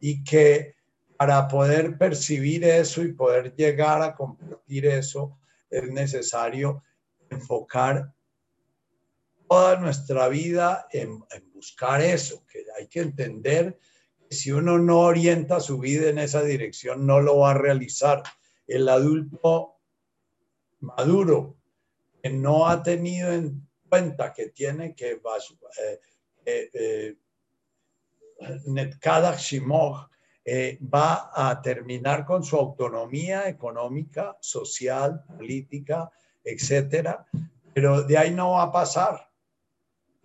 y 0.00 0.24
que 0.24 0.74
para 1.16 1.46
poder 1.46 1.96
percibir 1.98 2.64
eso 2.64 3.02
y 3.02 3.12
poder 3.12 3.54
llegar 3.54 4.02
a 4.02 4.14
compartir 4.14 4.86
eso, 4.86 5.38
es 5.70 5.88
necesario 5.90 6.82
enfocar 7.30 8.12
toda 9.48 9.78
nuestra 9.78 10.28
vida 10.28 10.88
en 10.90 11.22
buscar 11.52 12.00
eso, 12.00 12.44
que 12.46 12.64
hay 12.76 12.88
que 12.88 13.00
entender 13.00 13.78
si 14.32 14.52
uno 14.52 14.78
no 14.78 15.00
orienta 15.00 15.60
su 15.60 15.78
vida 15.78 16.08
en 16.08 16.18
esa 16.18 16.42
dirección, 16.42 17.06
no 17.06 17.20
lo 17.20 17.38
va 17.38 17.52
a 17.52 17.54
realizar. 17.54 18.22
El 18.66 18.88
adulto 18.88 19.76
maduro 20.80 21.56
que 22.22 22.30
no 22.30 22.68
ha 22.68 22.82
tenido 22.82 23.32
en 23.32 23.66
cuenta 23.88 24.32
que 24.32 24.48
tiene 24.48 24.94
que 24.94 25.12
eh, 25.12 26.00
eh, 26.46 27.16
eh, 28.40 28.96
Shimog 29.38 30.08
va 30.82 31.30
a 31.34 31.60
terminar 31.62 32.24
con 32.24 32.42
su 32.42 32.56
autonomía 32.56 33.48
económica, 33.48 34.36
social, 34.40 35.24
política, 35.36 36.10
etcétera, 36.42 37.26
pero 37.74 38.02
de 38.02 38.18
ahí 38.18 38.30
no 38.30 38.52
va 38.52 38.64
a 38.64 38.72
pasar. 38.72 39.30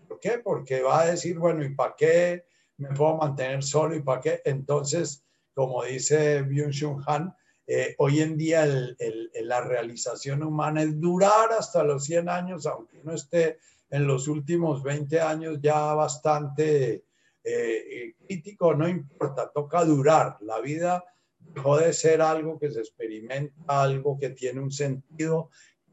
¿Por 0.08 0.20
qué? 0.20 0.40
Porque 0.40 0.82
va 0.82 1.02
a 1.02 1.08
decir, 1.08 1.38
bueno, 1.38 1.64
¿y 1.64 1.76
para 1.76 1.96
qué? 1.96 2.46
Me 2.78 2.90
puedo 2.90 3.18
mantener 3.18 3.64
solo 3.64 3.96
y 3.96 4.02
para 4.02 4.22
qué. 4.22 4.42
Entonces, 4.46 5.24
como 5.54 5.84
dice 5.84 6.44
Byung-Chun 6.44 7.04
Han, 7.08 7.36
eh, 7.66 7.96
hoy 7.98 8.22
en 8.22 8.38
día 8.38 8.66
la 8.66 9.62
realización 9.62 10.44
humana 10.44 10.84
es 10.84 11.00
durar 11.00 11.52
hasta 11.52 11.84
los 11.84 12.06
100 12.06 12.30
años, 12.30 12.66
aunque 12.66 13.02
no 13.04 13.14
esté 13.14 13.60
en 13.90 14.08
los 14.08 14.28
últimos 14.28 14.84
20 14.84 15.20
años 15.20 15.60
ya 15.62 15.94
bastante 15.94 16.94
eh, 16.94 17.04
eh, 17.44 18.16
crítico, 18.26 18.74
no 18.74 18.88
importa, 18.88 19.52
toca 19.52 19.84
durar. 19.84 20.38
La 20.42 20.62
vida 20.62 21.04
dejó 21.40 21.78
de 21.78 21.92
ser 21.92 22.22
algo 22.22 22.58
que 22.58 22.72
se 22.72 22.80
experimenta, 22.80 23.82
algo 23.82 24.18
que 24.18 24.30
tiene 24.30 24.62
un 24.62 24.72
sentido 24.72 25.50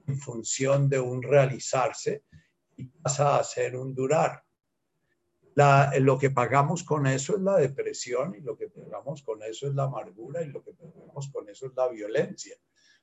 en 0.06 0.18
función 0.18 0.88
de 0.88 1.00
un 1.00 1.22
realizarse 1.22 2.24
y 2.76 2.84
pasa 2.84 3.38
a 3.38 3.44
ser 3.44 3.76
un 3.76 3.94
durar 3.94 4.43
lo 5.54 6.18
que 6.18 6.30
pagamos 6.30 6.82
con 6.82 7.06
eso 7.06 7.36
es 7.36 7.42
la 7.42 7.56
depresión 7.56 8.34
y 8.34 8.40
lo 8.40 8.56
que 8.56 8.68
pagamos 8.68 9.22
con 9.22 9.42
eso 9.42 9.68
es 9.68 9.74
la 9.74 9.84
amargura 9.84 10.42
y 10.42 10.48
lo 10.48 10.62
que 10.62 10.72
pagamos 10.72 11.28
con 11.32 11.48
eso 11.48 11.66
es 11.66 11.72
la 11.76 11.88
violencia. 11.88 12.56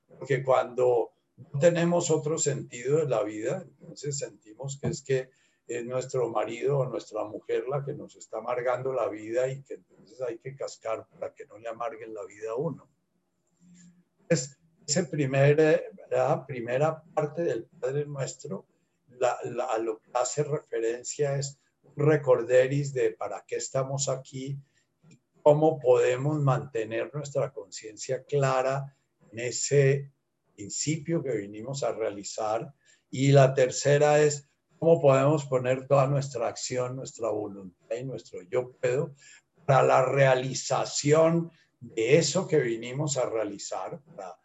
Porque 0.07 0.43
cuando 0.43 1.11
no 1.37 1.59
tenemos 1.59 2.11
otro 2.11 2.37
sentido 2.37 2.97
de 2.97 3.07
la 3.07 3.23
vida, 3.23 3.65
entonces 3.65 4.17
sentimos 4.17 4.79
que 4.79 4.87
es 4.87 5.01
que 5.01 5.29
es 5.67 5.85
nuestro 5.85 6.29
marido 6.29 6.79
o 6.79 6.85
nuestra 6.85 7.23
mujer 7.23 7.65
la 7.69 7.83
que 7.85 7.93
nos 7.93 8.15
está 8.17 8.39
amargando 8.39 8.91
la 8.91 9.07
vida 9.07 9.47
y 9.47 9.63
que 9.63 9.75
entonces 9.75 10.19
hay 10.21 10.37
que 10.37 10.55
cascar 10.55 11.07
para 11.07 11.33
que 11.33 11.45
no 11.45 11.57
le 11.57 11.69
amarguen 11.69 12.13
la 12.13 12.25
vida 12.25 12.51
a 12.51 12.55
uno. 12.55 12.89
Es, 14.27 14.57
esa 14.85 15.09
primer, 15.09 15.93
la 16.09 16.45
primera 16.45 17.01
parte 17.13 17.43
del 17.43 17.65
Padre 17.79 18.05
Nuestro, 18.05 18.65
a 19.21 19.77
lo 19.77 19.99
que 19.99 20.09
hace 20.13 20.43
referencia 20.43 21.37
es 21.37 21.60
recorderis 21.95 22.93
de 22.93 23.11
para 23.11 23.43
qué 23.47 23.57
estamos 23.57 24.09
aquí 24.09 24.59
cómo 25.41 25.79
podemos 25.79 26.39
mantener 26.39 27.13
nuestra 27.13 27.51
conciencia 27.51 28.23
clara 28.23 28.95
en 29.31 29.39
ese 29.39 30.11
principio 30.55 31.23
que 31.23 31.37
vinimos 31.37 31.83
a 31.83 31.91
realizar. 31.93 32.73
Y 33.09 33.31
la 33.31 33.53
tercera 33.53 34.19
es 34.19 34.49
cómo 34.77 35.01
podemos 35.01 35.45
poner 35.45 35.87
toda 35.87 36.07
nuestra 36.07 36.47
acción, 36.47 36.95
nuestra 36.95 37.29
voluntad 37.29 37.95
y 37.95 38.03
nuestro 38.03 38.41
yo 38.43 38.71
puedo 38.73 39.15
para 39.65 39.83
la 39.83 40.05
realización 40.05 41.51
de 41.79 42.17
eso 42.17 42.47
que 42.47 42.59
vinimos 42.59 43.17
a 43.17 43.29
realizar, 43.29 44.01
para, 44.15 44.37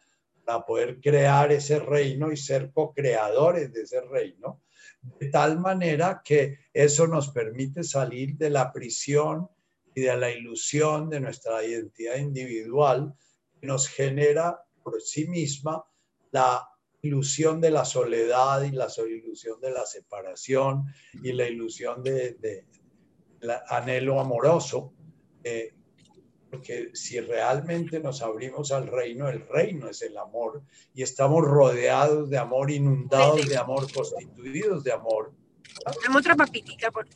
para 0.45 0.65
poder 0.65 0.99
crear 0.99 1.51
ese 1.51 1.79
reino 1.79 2.31
y 2.31 2.37
ser 2.37 2.71
co-creadores 2.71 3.71
de 3.73 3.81
ese 3.81 4.01
reino 4.01 4.61
de 5.19 5.29
tal 5.29 5.59
manera 5.59 6.21
que 6.23 6.59
eso 6.73 7.07
nos 7.07 7.29
permite 7.29 7.83
salir 7.83 8.35
de 8.35 8.49
la 8.49 8.71
prisión 8.71 9.49
y 9.95 10.01
de 10.01 10.15
la 10.15 10.31
ilusión 10.31 11.09
de 11.09 11.19
nuestra 11.19 11.63
identidad 11.65 12.17
individual 12.17 13.13
que 13.59 13.67
nos 13.67 13.87
genera 13.87 14.63
por 14.83 15.01
sí 15.01 15.27
misma 15.27 15.83
la 16.31 16.67
ilusión 17.01 17.61
de 17.61 17.71
la 17.71 17.85
soledad 17.85 18.61
y 18.63 18.71
la 18.71 18.87
ilusión 19.07 19.59
de 19.59 19.71
la 19.71 19.85
separación 19.85 20.85
y 21.23 21.31
la 21.31 21.47
ilusión 21.47 22.03
de, 22.03 22.65
anhelo 23.69 24.19
amoroso. 24.19 24.93
Eh, 25.43 25.76
porque 26.57 26.89
si 26.95 27.19
realmente 27.19 27.99
nos 27.99 28.23
abrimos 28.23 28.71
al 28.71 28.87
reino, 28.87 29.29
el 29.29 29.47
reino 29.47 29.87
es 29.89 30.01
el 30.01 30.17
amor 30.17 30.63
y 30.95 31.03
estamos 31.03 31.43
rodeados 31.43 32.31
de 32.31 32.39
amor, 32.39 32.71
inundados 32.71 33.47
de 33.47 33.57
amor, 33.57 33.91
constituidos 33.93 34.83
de 34.83 34.91
amor. 34.91 35.31
Dame 36.03 36.17
otra 36.17 36.35
papitita, 36.35 36.89
por 36.89 37.07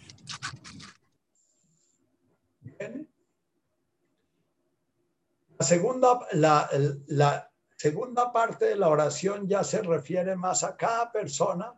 La 5.57 5.65
segunda, 5.65 6.19
la, 6.33 6.69
la, 7.07 7.51
segunda 7.75 8.31
parte 8.31 8.65
de 8.65 8.75
la 8.75 8.89
oración 8.89 9.47
ya 9.47 9.63
se 9.63 9.81
refiere 9.81 10.35
más 10.35 10.63
a 10.63 10.75
cada 10.75 11.11
persona 11.11 11.73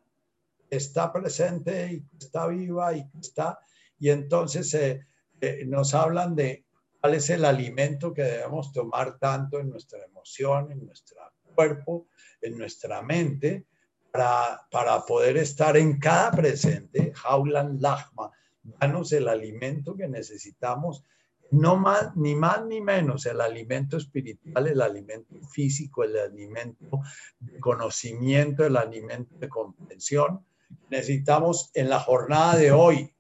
que 0.70 0.76
está 0.76 1.14
presente 1.14 1.94
y 1.94 2.02
que 2.02 2.18
está 2.18 2.48
viva 2.48 2.94
y 2.94 3.10
que 3.10 3.20
está, 3.20 3.60
y 4.00 4.10
entonces 4.10 4.74
eh, 4.74 5.06
eh, 5.40 5.64
nos 5.66 5.94
hablan 5.94 6.36
de 6.36 6.66
cuál 7.04 7.16
es 7.16 7.30
el 7.32 7.44
alimento 7.44 8.14
que 8.14 8.22
debemos 8.22 8.72
tomar 8.72 9.20
tanto 9.20 9.60
en 9.60 9.70
nuestra 9.70 10.06
emoción, 10.06 10.72
en 10.72 10.86
nuestro 10.86 11.18
cuerpo, 11.54 12.08
en 12.40 12.58
nuestra 12.58 13.02
mente, 13.02 13.66
para, 14.10 14.66
para 14.72 15.02
poder 15.02 15.36
estar 15.36 15.76
en 15.76 16.00
cada 16.00 16.32
presente, 16.32 17.12
jaulan 17.14 17.82
lachma, 17.82 18.32
danos 18.80 19.12
el 19.12 19.28
alimento 19.28 19.98
que 19.98 20.08
necesitamos, 20.08 21.04
no 21.52 21.76
más, 21.76 22.16
ni 22.16 22.36
más 22.36 22.66
ni 22.66 22.80
menos, 22.80 23.26
el 23.26 23.42
alimento 23.42 23.98
espiritual, 23.98 24.68
el 24.68 24.82
alimento 24.82 25.36
físico, 25.52 26.06
el 26.06 26.18
alimento 26.18 27.02
de 27.38 27.60
conocimiento, 27.60 28.66
el 28.66 28.78
alimento 28.78 29.36
de 29.36 29.50
comprensión. 29.50 30.46
Necesitamos 30.90 31.70
en 31.74 31.90
la 31.90 32.00
jornada 32.00 32.56
de 32.56 32.72
hoy, 32.72 33.14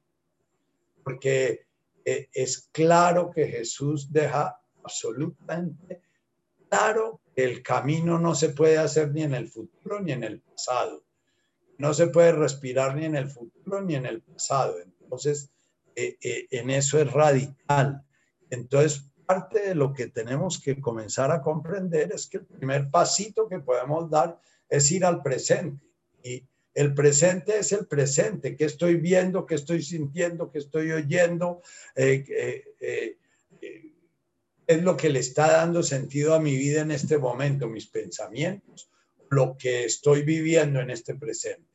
porque 1.03 1.67
eh, 2.05 2.29
es 2.33 2.69
claro 2.71 3.31
que 3.31 3.47
Jesús 3.47 4.11
deja 4.11 4.59
absolutamente 4.83 6.01
claro 6.73 7.21
que 7.35 7.43
el 7.43 7.61
camino 7.61 8.17
no 8.17 8.33
se 8.33 8.49
puede 8.49 8.79
hacer 8.79 9.11
ni 9.11 9.21
en 9.21 9.35
el 9.35 9.47
futuro 9.47 9.99
ni 9.99 10.11
en 10.11 10.23
el 10.23 10.41
pasado. 10.41 11.03
No 11.77 11.93
se 11.93 12.07
puede 12.07 12.31
respirar 12.31 12.95
ni 12.95 13.05
en 13.05 13.15
el 13.15 13.29
futuro 13.29 13.81
ni 13.81 13.93
en 13.93 14.07
el 14.07 14.21
pasado. 14.21 14.79
Entonces, 14.79 15.51
eh, 15.95 16.17
eh, 16.21 16.47
en 16.49 16.71
eso 16.71 16.99
es 16.99 17.11
radical. 17.11 18.03
Entonces, 18.49 19.05
parte 19.27 19.67
de 19.67 19.75
lo 19.75 19.93
que 19.93 20.07
tenemos 20.07 20.59
que 20.59 20.81
comenzar 20.81 21.31
a 21.31 21.41
comprender 21.41 22.11
es 22.11 22.27
que 22.27 22.37
el 22.37 22.45
primer 22.45 22.89
pasito 22.89 23.47
que 23.47 23.59
podemos 23.59 24.09
dar 24.09 24.39
es 24.67 24.91
ir 24.91 25.05
al 25.05 25.21
presente. 25.21 25.85
El 26.73 26.93
presente 26.93 27.59
es 27.59 27.71
el 27.71 27.87
presente, 27.87 28.55
que 28.55 28.65
estoy 28.65 28.95
viendo, 28.95 29.45
que 29.45 29.55
estoy 29.55 29.81
sintiendo, 29.83 30.51
que 30.51 30.59
estoy 30.59 30.91
oyendo, 30.91 31.61
eh, 31.95 33.17
es 34.65 34.81
lo 34.81 34.97
que 34.97 35.09
le 35.09 35.19
está 35.19 35.51
dando 35.51 35.83
sentido 35.83 36.33
a 36.33 36.39
mi 36.39 36.55
vida 36.55 36.81
en 36.81 36.91
este 36.91 37.17
momento, 37.17 37.67
mis 37.67 37.87
pensamientos, 37.87 38.89
lo 39.29 39.55
que 39.57 39.85
estoy 39.85 40.23
viviendo 40.23 40.79
en 40.79 40.89
este 40.89 41.15
presente. 41.15 41.73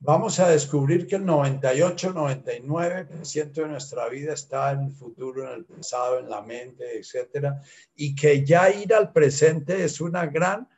Vamos 0.00 0.38
a 0.38 0.48
descubrir 0.48 1.08
que 1.08 1.16
el 1.16 1.26
98, 1.26 2.14
99% 2.14 3.52
de 3.52 3.66
nuestra 3.66 4.08
vida 4.08 4.34
está 4.34 4.70
en 4.70 4.84
el 4.84 4.92
futuro, 4.92 5.42
en 5.42 5.58
el 5.58 5.64
pasado, 5.64 6.20
en 6.20 6.30
la 6.30 6.40
mente, 6.40 6.98
etcétera, 6.98 7.60
y 7.96 8.14
que 8.14 8.44
ya 8.44 8.70
ir 8.70 8.94
al 8.94 9.12
presente 9.12 9.82
es 9.82 10.00
una 10.00 10.26
gran 10.26 10.68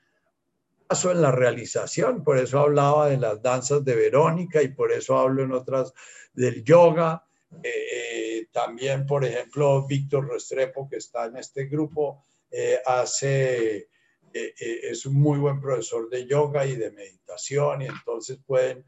en 0.90 1.22
la 1.22 1.32
realización. 1.32 2.24
Por 2.24 2.38
eso 2.38 2.60
hablaba 2.60 3.08
de 3.08 3.16
las 3.16 3.40
danzas 3.42 3.84
de 3.84 3.94
Verónica 3.94 4.62
y 4.62 4.68
por 4.68 4.92
eso 4.92 5.16
hablo 5.18 5.42
en 5.42 5.52
otras 5.52 5.92
del 6.32 6.64
yoga. 6.64 7.24
Eh, 7.62 8.46
también, 8.52 9.06
por 9.06 9.24
ejemplo, 9.24 9.86
Víctor 9.86 10.28
Restrepo, 10.28 10.88
que 10.88 10.96
está 10.96 11.26
en 11.26 11.36
este 11.36 11.66
grupo, 11.66 12.24
eh, 12.50 12.80
hace, 12.84 13.88
eh, 14.32 14.54
es 14.56 15.06
un 15.06 15.14
muy 15.14 15.38
buen 15.38 15.60
profesor 15.60 16.08
de 16.08 16.26
yoga 16.26 16.66
y 16.66 16.76
de 16.76 16.90
meditación 16.90 17.82
y 17.82 17.86
entonces 17.86 18.38
pueden 18.44 18.84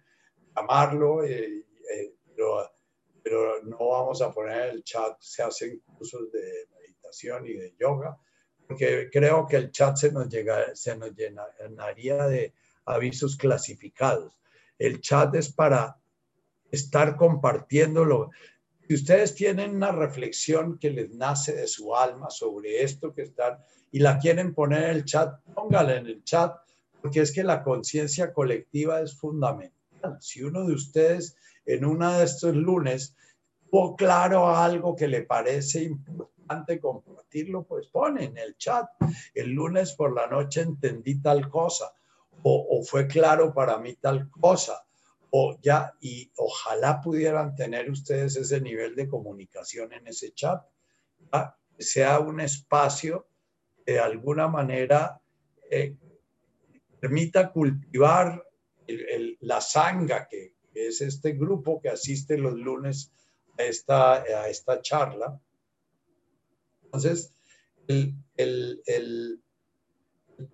llamarlo, 0.57 1.25
eh, 1.25 1.65
eh, 1.91 2.15
pero, 2.35 2.71
pero, 3.23 3.63
no 3.63 3.89
vamos 3.89 4.21
a 4.23 4.33
poner 4.33 4.69
en 4.69 4.77
el 4.77 4.85
chat, 4.85 5.17
se 5.21 5.43
hacen 5.43 5.81
cursos 5.81 6.31
de 6.33 6.69
meditación 6.81 7.47
y 7.47 7.55
de 7.55 7.75
yoga, 7.79 8.19
porque 8.73 9.11
creo 9.13 9.47
que 9.47 9.57
el 9.57 9.71
chat 9.71 9.97
se 9.97 10.11
nos, 10.11 10.31
llega, 10.31 10.75
se 10.75 10.97
nos 10.97 11.11
llenaría 11.15 12.27
de 12.27 12.55
avisos 12.87 13.37
clasificados. 13.37 14.41
El 14.79 15.03
chat 15.03 15.35
es 15.35 15.53
para 15.53 15.99
estar 16.71 17.17
compartiéndolo. 17.17 18.31
Si 18.89 18.95
ustedes 18.95 19.35
tienen 19.35 19.77
una 19.77 19.93
reflexión 19.93 20.79
que 20.79 20.91
les 20.91 21.11
nace 21.11 21.55
de 21.55 21.67
su 21.67 21.95
alma 21.95 22.31
sobre 22.31 22.83
esto 22.83 23.13
que 23.13 23.23
están 23.23 23.59
y 23.91 23.99
la 23.99 24.19
quieren 24.19 24.55
poner 24.55 24.85
en 24.85 24.91
el 24.91 25.05
chat, 25.05 25.39
póngala 25.55 25.97
en 25.97 26.07
el 26.07 26.25
chat, 26.25 26.57
porque 27.03 27.21
es 27.21 27.31
que 27.31 27.45
la 27.45 27.63
conciencia 27.63 28.33
colectiva 28.33 29.03
es 29.03 29.15
fundamental. 29.15 30.17
Si 30.19 30.43
uno 30.43 30.67
de 30.67 30.73
ustedes 30.73 31.37
en 31.67 31.85
uno 31.85 32.11
de 32.11 32.25
estos 32.25 32.57
lunes 32.57 33.15
tuvo 33.71 33.97
claro 33.97 34.49
algo 34.49 34.97
que 34.97 35.09
le 35.09 35.23
parece 35.23 35.83
importante 35.83 36.32
compartirlo, 36.81 37.65
pues 37.65 37.87
pone 37.89 38.25
en 38.25 38.39
el 38.39 38.57
chat. 38.57 38.87
El 39.35 39.51
lunes 39.51 39.93
por 39.93 40.15
la 40.15 40.27
noche 40.27 40.63
entendí 40.63 41.21
tal 41.21 41.49
cosa 41.49 41.93
o, 42.43 42.83
fue 42.85 43.07
claro 43.07 43.53
para 43.53 43.79
mí 43.79 43.95
tal 43.95 44.31
cosa 44.31 44.85
o 45.35 45.59
ya, 45.63 45.95
y 46.01 46.31
ojalá 46.37 47.01
pudieran 47.01 47.55
tener 47.55 47.91
ustedes 47.91 48.37
ese 48.37 48.61
nivel 48.61 48.95
de 48.95 49.09
comunicación 49.09 49.91
en 49.95 50.07
ese 50.07 50.33
chat, 50.33 50.63
que 51.75 51.83
sea 51.83 52.19
un 52.19 52.41
espacio 52.41 53.27
que 53.87 53.93
de 53.95 54.01
alguna 54.01 54.47
manera 54.47 55.19
eh, 55.71 55.97
permita 57.01 57.51
cultivar 57.51 58.47
la 59.41 59.61
sanga, 59.63 60.29
que, 60.29 60.55
es 60.75 61.01
este 61.03 61.33
grupo 61.33 61.81
que 61.81 61.91
asiste 61.91 62.39
los 62.39 62.55
lunes 62.55 63.13
a 63.59 63.63
esta, 63.63 64.13
a 64.15 64.49
esta 64.49 64.81
charla. 64.81 65.39
Entonces, 66.93 67.33
el, 67.87 68.15
el, 68.37 69.43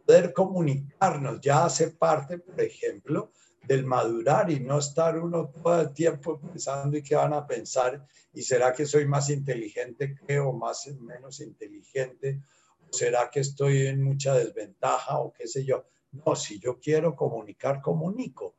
poder 0.07 0.33
comunicarnos 0.33 1.41
ya 1.41 1.65
hace 1.65 1.91
parte, 1.91 2.39
por 2.39 2.61
ejemplo, 2.61 3.33
del 3.67 3.85
madurar 3.85 4.49
y 4.51 4.61
no 4.61 4.79
estar 4.79 5.19
uno 5.19 5.49
todo 5.49 5.81
el 5.81 5.93
tiempo 5.93 6.41
pensando 6.41 6.97
y 6.97 7.03
qué 7.03 7.17
van 7.17 7.35
a 7.35 7.47
pensar 7.47 8.07
y 8.33 8.43
será 8.43 8.73
que 8.73 8.87
soy 8.87 9.07
más 9.07 9.31
inteligente 9.31 10.15
que 10.27 10.39
o 10.39 10.53
más 10.53 10.87
menos 11.01 11.41
inteligente 11.41 12.41
o 12.89 12.93
será 12.93 13.29
que 13.31 13.41
estoy 13.41 13.89
en 13.89 14.03
mucha 14.03 14.35
desventaja 14.35 15.19
o 15.19 15.33
qué 15.33 15.49
sé 15.49 15.65
yo. 15.65 15.87
No, 16.13 16.37
si 16.37 16.61
yo 16.61 16.79
quiero 16.79 17.17
comunicar, 17.17 17.83
comunico. 17.83 18.55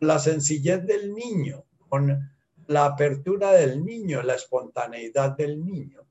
La 0.00 0.18
sencillez 0.18 0.84
del 0.84 1.14
niño, 1.14 1.64
con 1.88 2.30
la 2.66 2.84
apertura 2.86 3.52
del 3.52 3.84
niño, 3.84 4.22
la 4.22 4.34
espontaneidad 4.34 5.36
del 5.36 5.64
niño. 5.64 6.09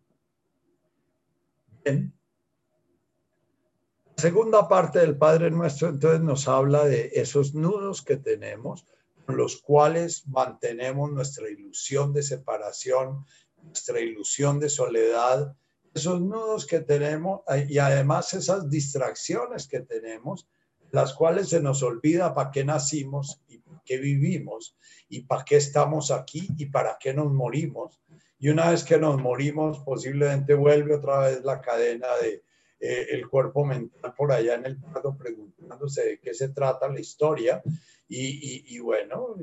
La 1.94 4.22
segunda 4.22 4.68
parte 4.68 5.00
del 5.00 5.18
Padre 5.18 5.52
Nuestro 5.52 5.90
entonces 5.90 6.22
nos 6.22 6.48
habla 6.48 6.86
de 6.86 7.12
esos 7.14 7.54
nudos 7.54 8.02
que 8.02 8.18
tenemos, 8.18 8.86
con 9.26 9.38
los 9.38 9.62
cuales 9.62 10.28
mantenemos 10.28 11.12
nuestra 11.12 11.50
ilusión 11.50 12.14
de 12.14 12.24
separación, 12.24 13.26
nuestra 13.62 14.00
ilusión 14.00 14.60
de 14.60 14.70
soledad, 14.70 15.56
esos 15.94 16.22
nudos 16.22 16.66
que 16.66 16.82
tenemos 16.82 17.42
y 17.68 17.78
además 17.78 18.34
esas 18.34 18.70
distracciones 18.70 19.68
que 19.68 19.82
tenemos 19.82 20.48
las 20.92 21.14
cuales 21.14 21.50
se 21.50 21.62
nos 21.62 21.84
olvida 21.84 22.34
para 22.34 22.52
qué 22.52 22.64
nacimos 22.64 23.42
y 23.48 23.60
para 23.60 23.82
qué 23.86 23.98
vivimos 23.98 24.76
y 25.08 25.22
para 25.22 25.46
qué 25.46 25.58
estamos 25.58 26.12
aquí 26.12 26.48
y 26.58 26.68
para 26.68 26.98
qué 27.00 27.14
nos 27.14 27.32
morimos. 27.32 28.00
Y 28.40 28.50
una 28.50 28.72
vez 28.72 28.84
que 28.84 28.98
nos 28.98 29.22
morimos, 29.22 29.80
posiblemente 29.80 30.54
vuelve 30.54 30.96
otra 30.96 31.20
vez 31.20 31.44
la 31.44 31.60
cadena 31.62 32.08
de 32.22 32.44
eh, 32.80 33.08
el 33.12 33.28
cuerpo 33.28 33.66
mental 33.66 34.14
por 34.16 34.32
allá 34.32 34.56
en 34.56 34.66
el 34.66 34.80
pardo 34.80 35.18
preguntándose 35.18 36.06
de 36.06 36.20
qué 36.20 36.34
se 36.34 36.50
trata 36.50 36.88
la 36.88 37.02
historia. 37.02 37.62
Y, 38.08 38.76
y 38.76 38.80
bueno, 38.80 39.36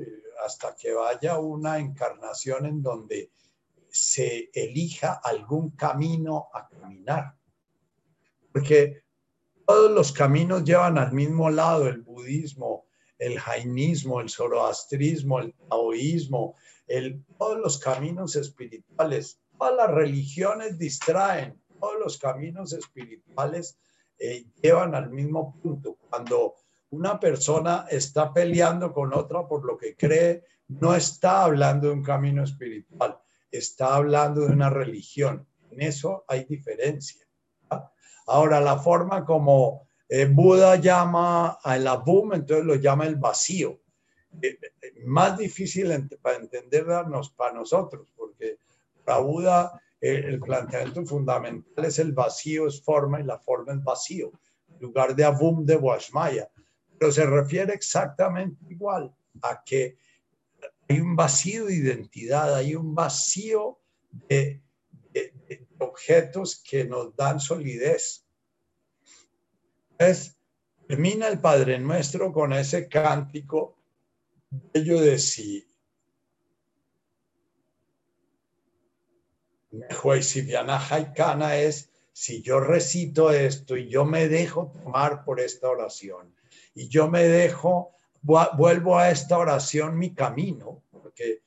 hasta 0.43 0.75
que 0.75 0.91
vaya 0.93 1.37
una 1.37 1.77
encarnación 1.77 2.65
en 2.65 2.81
donde 2.81 3.31
se 3.89 4.49
elija 4.53 5.21
algún 5.23 5.71
camino 5.71 6.47
a 6.53 6.67
caminar. 6.67 7.35
Porque 8.51 9.03
todos 9.65 9.91
los 9.91 10.11
caminos 10.11 10.63
llevan 10.63 10.97
al 10.97 11.13
mismo 11.13 11.49
lado, 11.49 11.87
el 11.87 12.01
budismo, 12.01 12.87
el 13.17 13.39
jainismo, 13.39 14.21
el 14.21 14.29
zoroastrismo, 14.29 15.39
el 15.39 15.53
taoísmo, 15.69 16.55
el, 16.87 17.23
todos 17.37 17.59
los 17.59 17.77
caminos 17.77 18.35
espirituales, 18.35 19.39
todas 19.57 19.75
las 19.75 19.91
religiones 19.91 20.77
distraen, 20.77 21.61
todos 21.79 21.99
los 21.99 22.17
caminos 22.17 22.73
espirituales 22.73 23.77
eh, 24.19 24.45
llevan 24.61 24.95
al 24.95 25.11
mismo 25.11 25.59
punto. 25.61 25.97
Cuando 26.09 26.55
una 26.89 27.19
persona 27.19 27.85
está 27.89 28.33
peleando 28.33 28.93
con 28.93 29.13
otra 29.13 29.47
por 29.47 29.65
lo 29.65 29.77
que 29.77 29.95
cree, 29.95 30.43
no 30.67 30.95
está 30.95 31.43
hablando 31.43 31.87
de 31.87 31.93
un 31.93 32.03
camino 32.03 32.43
espiritual, 32.43 33.19
está 33.51 33.95
hablando 33.95 34.41
de 34.41 34.53
una 34.53 34.69
religión. 34.69 35.47
En 35.71 35.81
eso 35.81 36.25
hay 36.27 36.45
diferencia. 36.45 37.25
Ahora, 38.25 38.59
la 38.59 38.77
forma 38.77 39.23
como 39.25 39.87
eh, 40.09 40.25
Buda 40.25 40.75
llama 40.77 41.59
al 41.63 41.87
abum, 41.87 42.33
entonces 42.33 42.65
lo 42.65 42.75
llama 42.75 43.05
el 43.05 43.15
vacío. 43.15 43.79
Eh, 44.41 44.57
más 45.05 45.37
difícil 45.37 45.91
para 46.21 46.37
entendernos 46.37 47.31
para 47.31 47.53
nosotros, 47.53 48.07
porque 48.15 48.59
para 49.03 49.19
Buda 49.19 49.81
el 49.99 50.39
planteamiento 50.39 51.05
fundamental 51.05 51.85
es 51.85 51.97
el 51.99 52.11
vacío 52.11 52.67
es 52.67 52.81
forma 52.81 53.19
y 53.19 53.23
la 53.23 53.39
forma 53.39 53.73
es 53.73 53.83
vacío, 53.83 54.31
en 54.69 54.79
lugar 54.79 55.15
de 55.15 55.23
abum 55.23 55.65
de 55.65 55.75
Washmaya. 55.75 56.49
Pero 56.99 57.11
se 57.11 57.25
refiere 57.25 57.73
exactamente 57.73 58.63
igual 58.69 59.13
a 59.41 59.63
que 59.63 59.97
hay 60.89 60.99
un 60.99 61.15
vacío 61.15 61.65
de 61.65 61.75
identidad, 61.75 62.55
hay 62.55 62.75
un 62.75 62.95
vacío 62.95 63.79
de, 64.29 64.61
objetos 65.79 66.61
que 66.63 66.85
nos 66.85 67.15
dan 67.15 67.39
solidez. 67.39 68.25
Entonces, 69.91 70.37
termina 70.87 71.27
el 71.27 71.39
Padre 71.39 71.79
Nuestro 71.79 72.31
con 72.31 72.53
ese 72.53 72.87
cántico 72.87 73.76
bello 74.49 75.01
de 75.01 75.19
sí. 75.19 75.67
es 81.55 81.89
si 82.13 82.41
yo 82.41 82.59
recito 82.59 83.31
esto 83.31 83.77
y 83.77 83.89
yo 83.89 84.03
me 84.05 84.27
dejo 84.27 84.71
tomar 84.83 85.23
por 85.23 85.39
esta 85.39 85.69
oración 85.69 86.33
y 86.73 86.87
yo 86.89 87.09
me 87.09 87.23
dejo, 87.23 87.91
vuelvo 88.21 88.97
a 88.97 89.09
esta 89.09 89.37
oración 89.37 89.97
mi 89.97 90.13
camino, 90.13 90.83
porque 90.91 91.43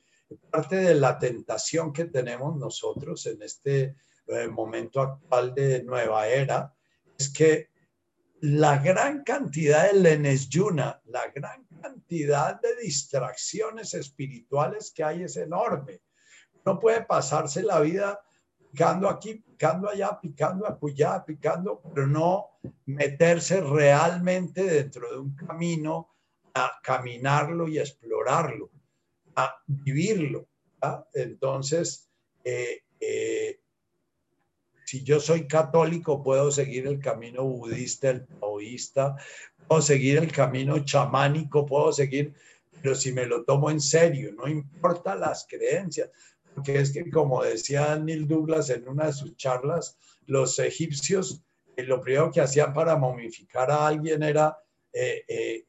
parte 0.49 0.77
de 0.77 0.95
la 0.95 1.17
tentación 1.19 1.91
que 1.91 2.05
tenemos 2.05 2.57
nosotros 2.57 3.25
en 3.25 3.41
este 3.41 3.95
eh, 4.27 4.47
momento 4.47 5.01
actual 5.01 5.53
de 5.53 5.83
nueva 5.83 6.27
era 6.27 6.73
es 7.17 7.29
que 7.29 7.69
la 8.41 8.77
gran 8.77 9.23
cantidad 9.23 9.91
de 9.91 9.99
lenes 9.99 10.49
yuna, 10.49 11.01
la 11.05 11.27
gran 11.33 11.65
cantidad 11.81 12.61
de 12.61 12.75
distracciones 12.77 13.93
espirituales 13.93 14.91
que 14.95 15.03
hay 15.03 15.23
es 15.23 15.37
enorme 15.37 16.01
no 16.65 16.79
puede 16.79 17.03
pasarse 17.03 17.63
la 17.63 17.79
vida 17.79 18.19
picando 18.71 19.09
aquí, 19.09 19.35
picando 19.35 19.89
allá, 19.89 20.19
picando 20.21 20.67
acullá, 20.67 21.25
picando, 21.25 21.81
pero 21.81 22.07
no 22.07 22.59
meterse 22.85 23.61
realmente 23.61 24.63
dentro 24.63 25.11
de 25.11 25.19
un 25.19 25.35
camino 25.35 26.09
a 26.53 26.79
caminarlo 26.83 27.67
y 27.67 27.79
explorarlo, 27.79 28.69
a 29.35 29.55
vivirlo. 29.65 30.47
Entonces, 31.13 32.09
eh, 32.43 32.83
eh, 32.99 33.59
si 34.85 35.03
yo 35.03 35.19
soy 35.19 35.47
católico, 35.47 36.23
puedo 36.23 36.51
seguir 36.51 36.87
el 36.87 36.99
camino 36.99 37.43
budista, 37.43 38.09
el 38.09 38.27
taoísta, 38.27 39.15
puedo 39.71 39.81
seguir 39.81 40.17
el 40.17 40.33
camino 40.33 40.83
chamánico, 40.83 41.65
puedo 41.65 41.93
seguir, 41.93 42.33
pero 42.81 42.93
si 42.93 43.13
me 43.13 43.25
lo 43.25 43.45
tomo 43.45 43.71
en 43.71 43.79
serio, 43.79 44.33
no 44.33 44.45
importa 44.45 45.15
las 45.15 45.47
creencias, 45.47 46.09
porque 46.53 46.77
es 46.77 46.91
que, 46.91 47.09
como 47.09 47.41
decía 47.41 47.95
Neil 47.95 48.27
Douglas 48.27 48.69
en 48.69 48.89
una 48.89 49.05
de 49.05 49.13
sus 49.13 49.37
charlas, 49.37 49.97
los 50.25 50.59
egipcios 50.59 51.41
eh, 51.77 51.83
lo 51.83 52.01
primero 52.01 52.29
que 52.29 52.41
hacían 52.41 52.73
para 52.73 52.97
momificar 52.97 53.71
a 53.71 53.87
alguien 53.87 54.23
era 54.23 54.57
eh, 54.91 55.23
eh, 55.25 55.65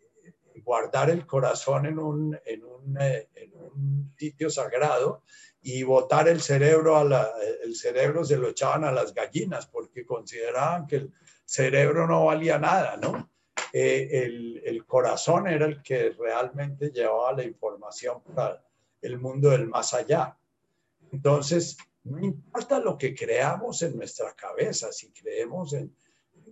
guardar 0.65 1.09
el 1.09 1.25
corazón 1.25 1.87
en 1.87 2.01
un, 2.01 2.37
en 2.45 2.65
un, 2.65 3.01
en 3.01 3.53
un, 3.55 4.13
sitio 4.19 4.51
sagrado 4.51 5.23
y 5.61 5.85
botar 5.85 6.29
el 6.29 6.41
cerebro, 6.41 6.97
a 6.97 7.05
la, 7.05 7.31
el 7.63 7.77
cerebro 7.77 8.25
se 8.25 8.37
lo 8.37 8.49
echaban 8.49 8.83
a 8.83 8.91
las 8.91 9.15
gallinas 9.15 9.69
porque 9.69 10.05
consideraban 10.05 10.89
que 10.89 10.97
el 10.97 11.13
cerebro 11.45 12.09
no 12.09 12.25
valía 12.25 12.59
nada, 12.59 12.97
¿no? 12.97 13.32
El, 13.73 14.63
el 14.65 14.87
corazón 14.87 15.49
era 15.49 15.67
el 15.67 15.83
que 15.83 16.11
realmente 16.11 16.91
llevaba 16.91 17.33
la 17.33 17.45
información 17.45 18.23
para 18.23 18.65
el 19.01 19.19
mundo 19.19 19.51
del 19.51 19.67
más 19.67 19.95
allá. 19.95 20.37
Entonces, 21.11 21.77
no 22.05 22.25
importa 22.25 22.79
lo 22.79 22.99
que 22.99 23.15
creamos 23.15 23.83
en 23.83 23.97
nuestra 23.97 24.35
cabeza, 24.35 24.93
si 24.93 25.11
creemos 25.13 25.73
en 25.73 25.95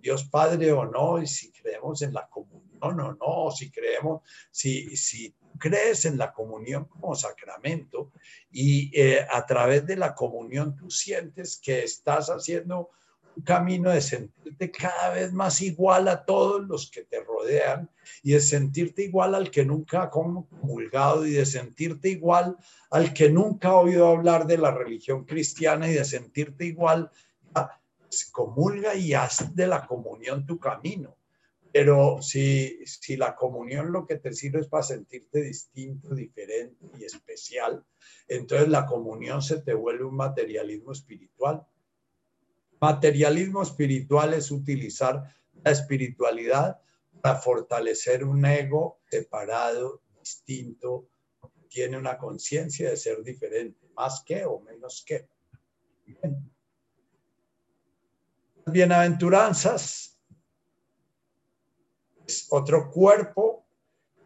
Dios 0.01 0.23
Padre 0.25 0.71
o 0.71 0.85
no, 0.85 1.21
y 1.21 1.27
si 1.27 1.51
creemos 1.51 2.01
en 2.01 2.13
la 2.13 2.27
comunión 2.27 2.99
o 2.99 3.13
no, 3.13 3.51
si 3.51 3.69
creemos, 3.69 4.21
si, 4.49 4.95
si 4.95 5.35
crees 5.57 6.05
en 6.05 6.17
la 6.17 6.33
comunión 6.33 6.85
como 6.85 7.15
sacramento 7.15 8.11
y 8.51 8.91
eh, 8.99 9.25
a 9.29 9.45
través 9.45 9.85
de 9.85 9.95
la 9.95 10.15
comunión 10.15 10.75
tú 10.75 10.89
sientes 10.89 11.57
que 11.57 11.83
estás 11.83 12.29
haciendo 12.29 12.89
un 13.35 13.43
camino 13.43 13.89
de 13.91 14.01
sentirte 14.01 14.71
cada 14.71 15.13
vez 15.13 15.31
más 15.31 15.61
igual 15.61 16.07
a 16.07 16.25
todos 16.25 16.67
los 16.67 16.89
que 16.89 17.03
te 17.03 17.23
rodean 17.23 17.89
y 18.23 18.33
de 18.33 18.41
sentirte 18.41 19.03
igual 19.03 19.35
al 19.35 19.49
que 19.49 19.65
nunca 19.65 20.03
ha 20.03 20.09
comulgado 20.09 21.25
y 21.25 21.31
de 21.31 21.45
sentirte 21.45 22.09
igual 22.09 22.57
al 22.89 23.13
que 23.13 23.29
nunca 23.29 23.69
ha 23.69 23.75
oído 23.75 24.07
hablar 24.07 24.45
de 24.45 24.57
la 24.57 24.71
religión 24.71 25.25
cristiana 25.25 25.89
y 25.89 25.93
de 25.93 26.05
sentirte 26.05 26.65
igual, 26.65 27.09
comulga 28.31 28.95
y 28.95 29.13
haz 29.13 29.55
de 29.55 29.67
la 29.67 29.87
comunión 29.87 30.45
tu 30.45 30.59
camino. 30.59 31.15
Pero 31.71 32.21
si, 32.21 32.85
si 32.85 33.15
la 33.15 33.33
comunión 33.33 33.93
lo 33.93 34.05
que 34.05 34.17
te 34.17 34.33
sirve 34.33 34.59
es 34.59 34.67
para 34.67 34.83
sentirte 34.83 35.41
distinto, 35.41 36.13
diferente 36.13 36.85
y 36.99 37.05
especial, 37.05 37.85
entonces 38.27 38.67
la 38.67 38.85
comunión 38.85 39.41
se 39.41 39.61
te 39.61 39.73
vuelve 39.73 40.03
un 40.03 40.17
materialismo 40.17 40.91
espiritual 40.91 41.65
Materialismo 42.81 43.61
espiritual 43.61 44.33
es 44.33 44.49
utilizar 44.49 45.23
la 45.63 45.71
espiritualidad 45.71 46.81
para 47.21 47.39
fortalecer 47.39 48.23
un 48.23 48.43
ego 48.43 49.01
separado, 49.07 50.01
distinto, 50.19 51.07
tiene 51.69 51.97
una 51.97 52.17
conciencia 52.17 52.89
de 52.89 52.97
ser 52.97 53.23
diferente, 53.23 53.87
más 53.95 54.23
que 54.23 54.45
o 54.45 54.59
menos 54.59 55.03
que. 55.05 55.27
Bienaventuranzas 58.65 60.19
es 62.25 62.47
otro 62.49 62.89
cuerpo 62.91 63.65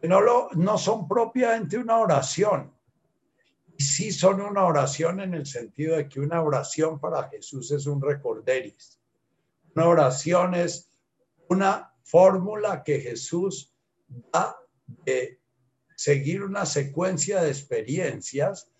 que 0.00 0.08
no, 0.08 0.20
lo, 0.20 0.48
no 0.54 0.76
son 0.78 1.06
propiamente 1.06 1.78
una 1.78 1.98
oración, 1.98 2.75
sí 3.78 4.12
son 4.12 4.40
una 4.40 4.64
oración 4.64 5.20
en 5.20 5.34
el 5.34 5.46
sentido 5.46 5.96
de 5.96 6.08
que 6.08 6.20
una 6.20 6.42
oración 6.42 6.98
para 6.98 7.28
Jesús 7.28 7.70
es 7.70 7.86
un 7.86 8.00
recorderis. 8.00 8.98
Una 9.74 9.88
oración 9.88 10.54
es 10.54 10.90
una 11.48 11.92
fórmula 12.02 12.82
que 12.82 13.00
Jesús 13.00 13.74
da 14.08 14.56
de 14.86 15.40
seguir 15.96 16.42
una 16.42 16.66
secuencia 16.66 17.42
de 17.42 17.50
experiencias 17.50 18.70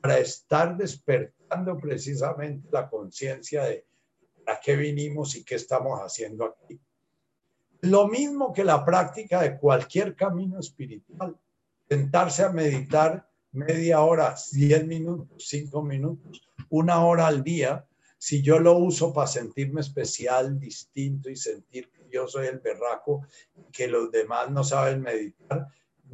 para 0.00 0.18
estar 0.18 0.76
despertando 0.76 1.76
precisamente 1.78 2.68
la 2.72 2.88
conciencia 2.88 3.64
de 3.64 3.86
a 4.46 4.58
qué 4.60 4.76
vinimos 4.76 5.36
y 5.36 5.44
qué 5.44 5.54
estamos 5.54 6.00
haciendo 6.00 6.44
aquí. 6.44 6.80
Lo 7.82 8.08
mismo 8.08 8.52
que 8.52 8.64
la 8.64 8.84
práctica 8.84 9.42
de 9.42 9.58
cualquier 9.58 10.16
camino 10.16 10.58
espiritual, 10.58 11.38
sentarse 11.88 12.42
a 12.42 12.50
meditar 12.50 13.28
media 13.52 14.00
hora, 14.00 14.34
10 14.52 14.86
minutos, 14.86 15.46
5 15.48 15.82
minutos, 15.82 16.48
una 16.70 17.04
hora 17.04 17.26
al 17.26 17.44
día, 17.44 17.86
si 18.18 18.42
yo 18.42 18.58
lo 18.58 18.76
uso 18.78 19.12
para 19.12 19.26
sentirme 19.26 19.80
especial, 19.80 20.58
distinto 20.58 21.28
y 21.28 21.36
sentir 21.36 21.90
que 21.90 22.08
yo 22.10 22.26
soy 22.26 22.46
el 22.46 22.60
berraco, 22.60 23.26
que 23.72 23.88
los 23.88 24.10
demás 24.10 24.50
no 24.50 24.64
saben 24.64 25.02
meditar, 25.02 25.68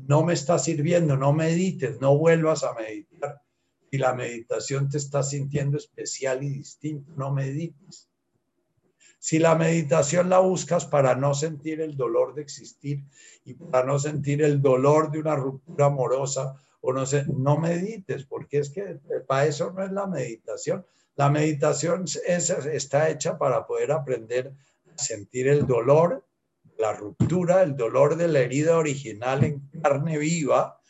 no 0.06 0.24
me 0.24 0.32
está 0.32 0.58
sirviendo, 0.58 1.16
no 1.16 1.32
medites, 1.32 2.00
no 2.00 2.16
vuelvas 2.16 2.64
a 2.64 2.72
meditar. 2.74 3.42
Si 3.90 3.98
la 3.98 4.14
meditación 4.14 4.88
te 4.88 4.98
está 4.98 5.22
sintiendo 5.22 5.76
especial 5.76 6.42
y 6.42 6.50
distinto, 6.50 7.12
no 7.16 7.32
medites. 7.32 8.08
Si 9.18 9.38
la 9.38 9.54
meditación 9.56 10.28
la 10.28 10.38
buscas 10.38 10.86
para 10.86 11.14
no 11.14 11.34
sentir 11.34 11.80
el 11.80 11.96
dolor 11.96 12.34
de 12.34 12.42
existir 12.42 13.04
y 13.44 13.54
para 13.54 13.84
no 13.84 13.98
sentir 13.98 14.42
el 14.42 14.62
dolor 14.62 15.10
de 15.10 15.18
una 15.18 15.34
ruptura 15.34 15.86
amorosa 15.86 16.54
o 16.80 16.92
no 16.92 17.06
sé, 17.06 17.24
no 17.26 17.58
medites, 17.58 18.24
porque 18.24 18.58
es 18.58 18.70
que 18.70 19.00
para 19.26 19.46
eso 19.46 19.72
no 19.72 19.84
es 19.84 19.92
la 19.92 20.06
meditación. 20.06 20.86
La 21.16 21.30
meditación 21.30 22.04
es, 22.04 22.50
está 22.50 23.10
hecha 23.10 23.38
para 23.38 23.66
poder 23.66 23.90
aprender 23.92 24.54
a 24.94 25.02
sentir 25.02 25.48
el 25.48 25.66
dolor, 25.66 26.24
la 26.78 26.92
ruptura, 26.92 27.62
el 27.62 27.76
dolor 27.76 28.16
de 28.16 28.28
la 28.28 28.40
herida 28.40 28.78
original 28.78 29.42
en 29.42 29.68
carne 29.82 30.18
viva, 30.18 30.80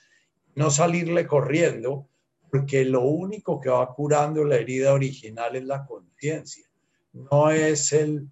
no 0.55 0.70
salirle 0.70 1.27
corriendo, 1.27 2.09
porque 2.51 2.85
lo 2.85 3.02
único 3.02 3.60
que 3.60 3.70
va 3.70 3.94
curando 3.94 4.44
la 4.44 4.56
herida 4.56 4.93
original 4.93 5.56
es 5.56 5.65
la 5.65 5.86
conciencia, 5.86 6.66
no 7.12 7.51
es 7.51 7.93
el, 7.93 8.28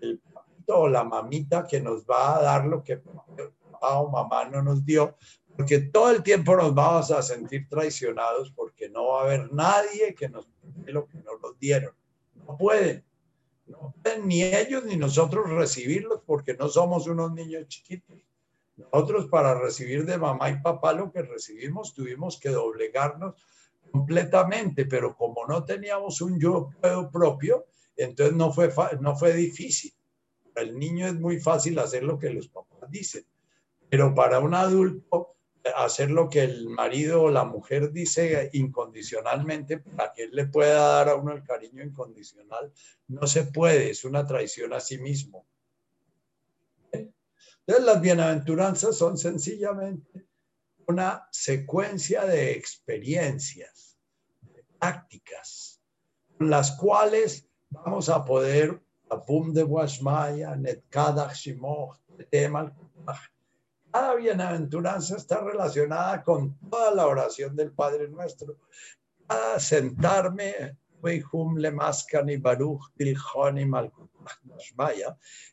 el 0.00 0.20
papito 0.32 0.80
o 0.80 0.88
la 0.88 1.02
mamita 1.02 1.66
que 1.66 1.80
nos 1.80 2.04
va 2.04 2.36
a 2.36 2.42
dar 2.42 2.66
lo 2.66 2.84
que 2.84 2.98
papá 3.82 3.98
o 3.98 4.10
mamá 4.10 4.44
no 4.44 4.62
nos 4.62 4.84
dio, 4.84 5.16
porque 5.56 5.80
todo 5.80 6.10
el 6.10 6.22
tiempo 6.22 6.56
nos 6.56 6.74
vamos 6.74 7.10
a 7.10 7.22
sentir 7.22 7.68
traicionados 7.68 8.50
porque 8.52 8.88
no 8.88 9.08
va 9.08 9.20
a 9.20 9.24
haber 9.24 9.52
nadie 9.52 10.14
que 10.14 10.28
nos 10.28 10.48
dé 10.62 10.92
lo 10.92 11.06
que 11.06 11.18
nos 11.18 11.58
dieron. 11.58 11.94
No 12.46 12.56
pueden. 12.56 13.04
No 13.66 13.94
pueden 14.02 14.26
ni 14.26 14.42
ellos 14.42 14.84
ni 14.84 14.96
nosotros 14.96 15.50
recibirlos 15.50 16.22
porque 16.26 16.54
no 16.54 16.68
somos 16.68 17.06
unos 17.06 17.32
niños 17.32 17.68
chiquitos. 17.68 18.18
Nosotros 18.76 19.28
para 19.28 19.54
recibir 19.54 20.04
de 20.06 20.18
mamá 20.18 20.50
y 20.50 20.60
papá 20.60 20.92
lo 20.92 21.12
que 21.12 21.22
recibimos 21.22 21.94
tuvimos 21.94 22.40
que 22.40 22.48
doblegarnos 22.48 23.34
completamente, 23.90 24.86
pero 24.86 25.14
como 25.14 25.46
no 25.46 25.64
teníamos 25.64 26.20
un 26.22 26.40
yo 26.40 26.70
propio, 27.12 27.66
entonces 27.94 28.34
no 28.34 28.52
fue, 28.52 28.72
no 29.00 29.14
fue 29.16 29.34
difícil. 29.34 29.92
Para 30.54 30.66
el 30.66 30.78
niño 30.78 31.06
es 31.06 31.14
muy 31.14 31.38
fácil 31.38 31.78
hacer 31.78 32.02
lo 32.02 32.18
que 32.18 32.30
los 32.30 32.48
papás 32.48 32.90
dicen, 32.90 33.24
pero 33.88 34.14
para 34.14 34.38
un 34.38 34.54
adulto 34.54 35.36
hacer 35.76 36.10
lo 36.10 36.28
que 36.28 36.42
el 36.42 36.68
marido 36.68 37.22
o 37.22 37.30
la 37.30 37.44
mujer 37.44 37.92
dice 37.92 38.50
incondicionalmente 38.52 39.78
para 39.78 40.12
que 40.12 40.24
él 40.24 40.30
le 40.32 40.46
pueda 40.46 40.80
dar 40.80 41.08
a 41.08 41.14
uno 41.14 41.32
el 41.32 41.44
cariño 41.44 41.82
incondicional, 41.82 42.72
no 43.08 43.26
se 43.26 43.44
puede, 43.44 43.90
es 43.90 44.04
una 44.04 44.26
traición 44.26 44.72
a 44.72 44.80
sí 44.80 44.98
mismo. 44.98 45.46
Entonces 46.92 47.84
las 47.84 48.00
bienaventuranzas 48.00 48.96
son 48.96 49.16
sencillamente 49.16 50.26
una 50.86 51.28
secuencia 51.30 52.24
de 52.26 52.52
experiencias, 52.52 53.98
de 54.40 54.64
prácticas, 54.78 55.80
con 56.36 56.50
las 56.50 56.72
cuales 56.72 57.48
vamos 57.70 58.08
a 58.08 58.24
poder, 58.24 58.82
de 59.52 59.62
Washmaya, 59.62 60.56
Netkadach 60.56 61.34
Shimoch, 61.34 61.98
Temal 62.30 62.74
cada 63.92 64.14
bienaventuranza 64.14 65.16
está 65.16 65.42
relacionada 65.42 66.22
con 66.22 66.58
toda 66.70 66.94
la 66.94 67.06
oración 67.06 67.54
del 67.54 67.72
Padre 67.72 68.08
Nuestro. 68.08 68.56
Cada 69.28 69.60
sentarme, 69.60 70.78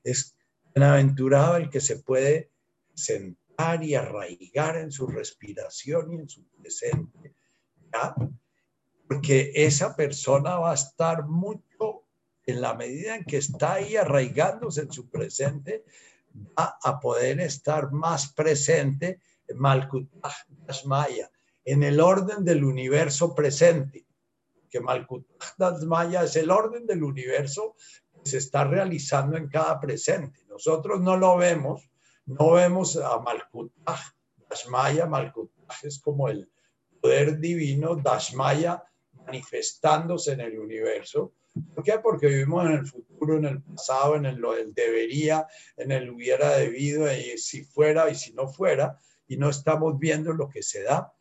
es 0.04 0.36
bienaventurado 0.74 1.58
el 1.58 1.70
que 1.70 1.82
se 1.82 1.98
puede 1.98 2.52
sentar 2.94 3.84
y 3.84 3.96
arraigar 3.96 4.78
en 4.78 4.92
su 4.92 5.08
respiración 5.08 6.14
y 6.14 6.16
en 6.16 6.30
su 6.30 6.46
presente. 6.48 7.36
Porque 9.08 9.52
esa 9.54 9.96
persona 9.96 10.60
va 10.60 10.72
a 10.72 10.76
estar 10.76 11.26
mucho 11.26 12.06
en 12.46 12.62
la 12.62 12.74
medida 12.74 13.16
en 13.16 13.26
que 13.26 13.38
está 13.38 13.74
ahí 13.74 13.96
arraigándose 13.98 14.82
en 14.82 14.92
su 14.92 15.10
presente, 15.10 15.84
va 16.34 16.78
a 16.84 17.00
poder 17.00 17.40
estar 17.40 17.92
más 17.92 18.34
presente 18.34 19.22
en 19.48 19.60
Malkut 19.60 20.10
Maya, 20.86 21.30
en 21.66 21.84
el 21.84 22.00
orden 22.00 22.46
del 22.46 22.64
universo 22.64 23.34
presente, 23.34 24.06
que 24.70 24.80
Malkut 24.80 25.26
Maya 25.86 26.24
es 26.24 26.36
el 26.36 26.52
orden 26.52 26.86
del 26.86 27.04
universo 27.04 27.76
que 28.24 28.30
se 28.30 28.38
está 28.38 28.64
realizando 28.64 29.38
en 29.38 29.48
cada 29.48 29.80
presente. 29.80 30.42
Nosotros 30.48 31.02
no 31.02 31.18
lo 31.18 31.38
vemos, 31.38 31.90
no 32.26 32.52
vemos 32.52 32.96
a 32.98 33.20
Malkut 33.20 33.74
Dashmaya, 34.50 35.06
Malkut 35.06 35.52
es 35.84 36.00
como 36.00 36.30
el 36.30 36.52
poder 37.02 37.40
divino, 37.40 37.96
Dashmaya 37.96 38.84
manifestándose 39.26 40.34
en 40.34 40.42
el 40.42 40.60
universo, 40.60 41.34
¿Por 41.54 41.84
qué? 41.84 42.00
Porque 42.00 42.28
vivimos 42.28 42.66
en 42.66 42.72
el 42.74 42.86
futuro, 42.86 43.38
en 43.38 43.46
el 43.46 43.62
pasado, 43.62 44.16
en 44.16 44.26
el, 44.26 44.38
lo 44.38 44.54
del 44.54 44.74
debería, 44.74 45.48
en 45.78 45.92
el 45.92 46.10
hubiera 46.10 46.58
debido, 46.58 47.12
y 47.12 47.38
si 47.38 47.64
fuera 47.64 48.10
y 48.10 48.16
si 48.16 48.34
no 48.34 48.48
fuera, 48.48 48.98
y 49.28 49.38
no 49.38 49.50
estamos 49.50 49.98
viendo 50.00 50.34
lo 50.34 50.50
que 50.50 50.64
se 50.64 50.84
da. 50.84 51.14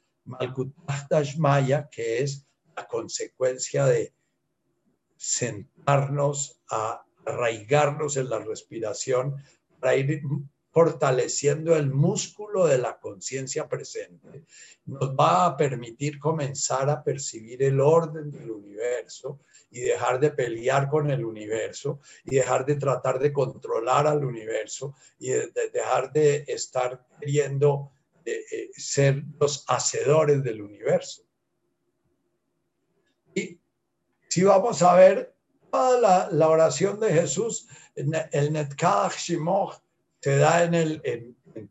Maya, 1.38 1.88
que 1.90 2.22
es 2.22 2.46
la 2.76 2.86
consecuencia 2.86 3.86
de 3.86 4.12
sentarnos 5.16 6.60
a 6.70 7.02
arraigarnos 7.24 8.16
en 8.16 8.30
la 8.30 8.38
respiración 8.38 9.36
para 9.80 9.96
ir 9.96 10.22
fortaleciendo 10.70 11.74
el 11.76 11.90
músculo 11.90 12.66
de 12.66 12.78
la 12.78 12.98
conciencia 12.98 13.68
presente, 13.68 14.44
nos 14.84 15.10
va 15.14 15.46
a 15.46 15.56
permitir 15.56 16.18
comenzar 16.18 16.88
a 16.88 17.02
percibir 17.02 17.62
el 17.62 17.80
orden 17.80 18.30
del 18.30 18.50
universo 18.50 19.40
y 19.70 19.80
dejar 19.80 20.18
de 20.18 20.30
pelear 20.30 20.88
con 20.88 21.10
el 21.10 21.24
universo 21.24 22.00
y 22.24 22.36
dejar 22.36 22.64
de 22.64 22.76
tratar 22.76 23.18
de 23.18 23.32
controlar 23.32 24.06
al 24.06 24.24
universo 24.24 24.94
y 25.18 25.30
de, 25.30 25.50
dejar 25.72 26.12
de 26.12 26.44
estar 26.48 27.06
queriendo 27.20 27.92
eh, 28.24 28.40
eh, 28.50 28.70
ser 28.72 29.22
los 29.38 29.64
hacedores 29.68 30.42
del 30.42 30.62
universo. 30.62 31.22
Y 33.34 33.60
si 34.28 34.42
vamos 34.44 34.82
a 34.82 34.94
ver 34.94 35.34
toda 35.70 36.28
la, 36.30 36.48
oración 36.48 36.98
de 37.00 37.12
Jesús, 37.12 37.68
el 37.94 38.52
Netkach 38.52 39.16
Shimoch 39.16 39.82
se 40.20 40.38
da 40.38 40.64
en 40.64 40.74
el 40.74 41.00
en, 41.04 41.36
en 41.54 41.70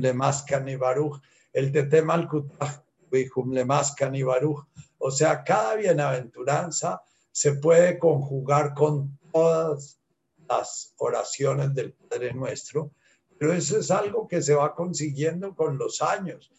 Le 0.00 0.76
Baruch, 0.76 1.20
el 1.52 1.72
Tetemal 1.72 2.28
Kutach 2.28 2.82
Le 3.10 3.64
Maskan 3.64 4.14
Baruch. 4.24 4.66
O 4.98 5.10
sea, 5.10 5.44
cada 5.44 5.76
bienaventuranza 5.76 7.02
se 7.34 7.54
puede 7.54 7.98
conjugar 7.98 8.74
con 8.74 9.18
todas 9.32 10.00
las 10.48 10.94
oraciones 10.98 11.74
del 11.74 11.92
Padre 11.92 12.32
Nuestro, 12.32 12.92
pero 13.36 13.52
eso 13.52 13.76
es 13.76 13.90
algo 13.90 14.28
que 14.28 14.40
se 14.40 14.54
va 14.54 14.72
consiguiendo 14.72 15.52
con 15.52 15.76
los 15.76 16.00
años, 16.00 16.52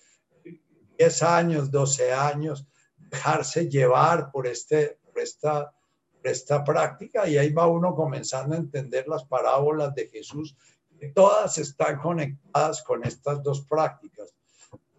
10 0.98 1.24
años, 1.24 1.72
12 1.72 2.12
años, 2.12 2.68
dejarse 2.98 3.70
llevar 3.70 4.34
por, 4.34 4.48
este, 4.48 5.00
por 5.06 5.22
esta, 5.22 5.74
esta 6.22 6.62
práctica 6.66 7.26
y 7.26 7.38
ahí 7.38 7.54
va 7.54 7.68
uno 7.68 7.96
comenzando 7.96 8.56
a 8.56 8.60
entender 8.60 9.08
las 9.08 9.24
parábolas 9.24 9.96
de 9.96 10.10
Jesús, 10.10 10.58
que 11.00 11.08
todas 11.08 11.58
están 11.58 12.00
conectadas 12.00 12.84
con 12.84 13.06
estas 13.06 13.42
dos 13.42 13.62
prácticas. 13.62 14.36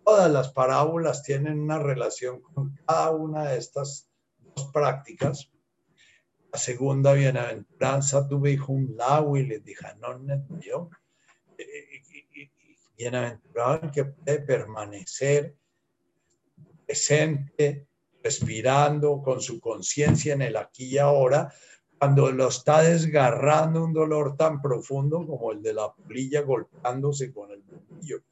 Todas 0.03 0.31
las 0.31 0.49
parábolas 0.49 1.23
tienen 1.23 1.61
una 1.61 1.79
relación 1.79 2.41
con 2.41 2.75
cada 2.87 3.11
una 3.11 3.51
de 3.51 3.59
estas 3.59 4.09
dos 4.41 4.71
prácticas 4.73 5.51
segunda 6.57 7.13
bienaventuranza 7.13 8.27
tuve 8.29 8.59
un 8.69 8.97
lago 8.97 9.37
y 9.37 9.47
le 9.47 9.61
dije, 9.61 9.87
no, 10.01 10.19
yo, 10.61 10.91
bienaventurado 12.97 13.81
el 13.83 13.91
que 13.91 14.05
puede 14.05 14.41
permanecer 14.41 15.57
presente, 16.87 17.87
respirando 18.23 19.23
con 19.23 19.41
su 19.41 19.61
conciencia 19.61 20.35
en 20.35 20.43
el 20.43 20.57
aquí 20.57 20.87
y 20.87 20.99
ahora, 20.99 21.53
cuando 21.99 22.31
lo 22.31 22.49
está 22.49 22.83
desgarrando 22.83 23.85
un 23.85 23.93
dolor 23.93 24.37
tan 24.37 24.61
profundo 24.61 25.27
como 25.27 25.53
el 25.53 25.63
de 25.63 25.75
la 25.75 25.93
polilla 25.93 26.43
golpeándose 26.43 27.33
con 27.33 27.51
el 27.51 27.63
bombillo. 27.63 28.23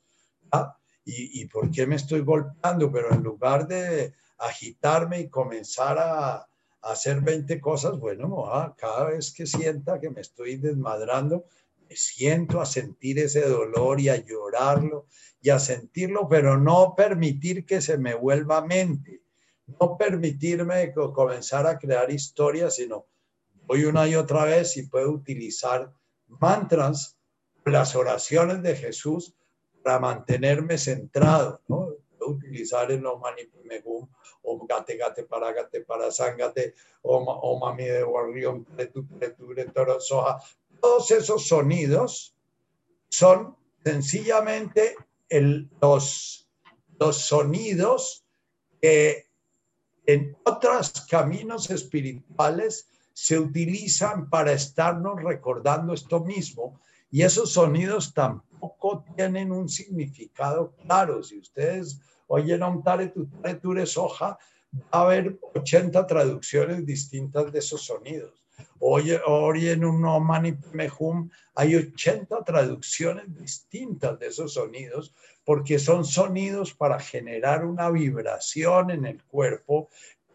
¿Ah? 0.53 0.77
¿Y, 1.05 1.43
¿Y 1.43 1.47
por 1.47 1.71
qué 1.71 1.87
me 1.87 1.97
estoy 1.97 2.21
golpeando? 2.21 2.91
Pero 2.91 3.13
en 3.13 3.23
lugar 3.23 3.67
de 3.67 4.15
agitarme 4.39 5.21
y 5.21 5.29
comenzar 5.29 5.99
a, 5.99 6.47
hacer 6.85 7.20
20 7.20 7.61
cosas, 7.61 7.98
bueno, 7.98 8.44
cada 8.77 9.11
vez 9.11 9.32
que 9.32 9.47
sienta 9.47 9.98
que 9.98 10.11
me 10.11 10.20
estoy 10.20 10.56
desmadrando, 10.56 11.47
me 11.89 11.97
siento 11.97 12.61
a 12.61 12.66
sentir 12.66 13.19
ese 13.19 13.48
dolor 13.48 14.01
y 14.01 14.11
a 14.11 14.16
llorarlo 14.16 15.06
y 15.40 15.51
a 15.51 15.59
sentirlo, 15.59 16.28
pero 16.28 16.59
no 16.59 16.94
permitir 16.97 17.65
que 17.65 17.81
se 17.81 17.97
me 17.97 18.15
vuelva 18.15 18.65
mente, 18.65 19.23
no 19.66 19.97
permitirme 19.97 20.93
comenzar 20.93 21.66
a 21.66 21.78
crear 21.78 22.11
historias, 22.11 22.77
sino 22.77 23.06
voy 23.66 23.85
una 23.85 24.06
y 24.06 24.15
otra 24.15 24.44
vez 24.44 24.77
y 24.77 24.86
puedo 24.86 25.11
utilizar 25.11 25.90
mantras, 26.27 27.19
las 27.65 27.97
oraciones 27.97 28.62
de 28.62 28.77
Jesús 28.77 29.35
para 29.82 29.98
mantenerme 29.98 30.77
centrado, 30.77 31.62
¿no? 31.66 31.94
Utilizar 32.27 32.91
el 32.91 33.03
Megum, 33.65 34.09
o 34.43 34.67
Gate 34.67 34.97
Gate 34.97 35.25
para 35.25 35.53
Gate 35.53 35.81
para 35.83 36.11
Sangate, 36.11 36.75
o, 37.03 37.59
Mami 37.59 37.85
de 37.85 38.05
Warrión, 38.05 38.67
Todos 40.81 41.11
esos 41.11 41.47
sonidos 41.49 42.37
son 43.09 43.57
sencillamente 43.85 44.97
los, 45.81 46.49
los 46.99 47.17
sonidos 47.17 48.25
que 48.81 49.27
en 50.07 50.37
otros 50.45 50.93
caminos 51.09 51.71
espirituales 51.71 52.89
se 53.13 53.39
utilizan 53.39 54.29
para 54.29 54.53
estarnos 54.53 55.23
recordando 55.23 55.95
esto 55.95 56.21
mismo. 56.21 56.81
Y 57.11 57.23
esos 57.23 57.53
sonidos 57.53 58.13
tampoco 58.13 59.05
tienen 59.17 59.53
un 59.53 59.69
significado 59.69 60.75
claro. 60.83 61.23
Si 61.23 61.39
ustedes 61.39 62.01
oye, 62.27 62.59
no 62.59 62.83
tare 62.85 63.09
tu 63.09 63.27
tare 63.27 63.87
soja, 63.87 64.39
va 64.73 64.99
a 64.99 65.03
haber 65.03 65.39
80 65.55 66.07
traducciones 66.07 66.85
distintas 66.85 67.53
de 67.53 67.59
esos 67.59 67.85
sonidos. 67.85 68.45
Hoy, 68.79 69.13
hoy 69.27 69.69
en 69.69 69.85
un 69.85 70.05
Omani 70.05 70.57
Mehum 70.73 71.29
hay 71.55 71.75
80 71.75 72.45
traducciones 72.45 73.35
distintas 73.35 74.19
de 74.19 74.29
esos 74.29 74.55
sonidos 74.55 75.15
porque 75.45 75.79
son 75.79 76.05
sonidos 76.05 76.75
para 76.75 76.99
generar 76.99 77.65
una 77.65 77.91
vibración 77.91 78.91
en 78.91 79.05
el 79.07 79.23
cuerpo, 79.25 79.89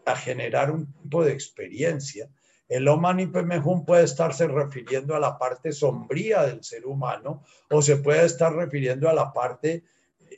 para 0.03 0.17
generar 0.17 0.71
un 0.71 0.91
tipo 0.93 1.23
de 1.23 1.33
experiencia. 1.33 2.29
El 2.67 2.87
Omani 2.87 3.25
Pemehum 3.25 3.83
puede 3.83 4.03
estarse 4.03 4.47
refiriendo 4.47 5.15
a 5.15 5.19
la 5.19 5.39
parte 5.39 5.71
sombría 5.71 6.43
del 6.43 6.63
ser 6.63 6.85
humano 6.85 7.43
o 7.71 7.81
se 7.81 7.97
puede 7.97 8.25
estar 8.25 8.53
refiriendo 8.53 9.09
a 9.09 9.13
la 9.13 9.33
parte, 9.33 9.83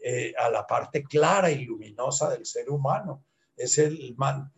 eh, 0.04 0.34
a 0.38 0.50
la 0.50 0.66
parte 0.66 1.04
clara 1.04 1.52
y 1.52 1.66
luminosa 1.66 2.30
del 2.30 2.46
ser 2.46 2.70
humano. 2.70 3.26
Es 3.56 3.78
el 3.78 4.16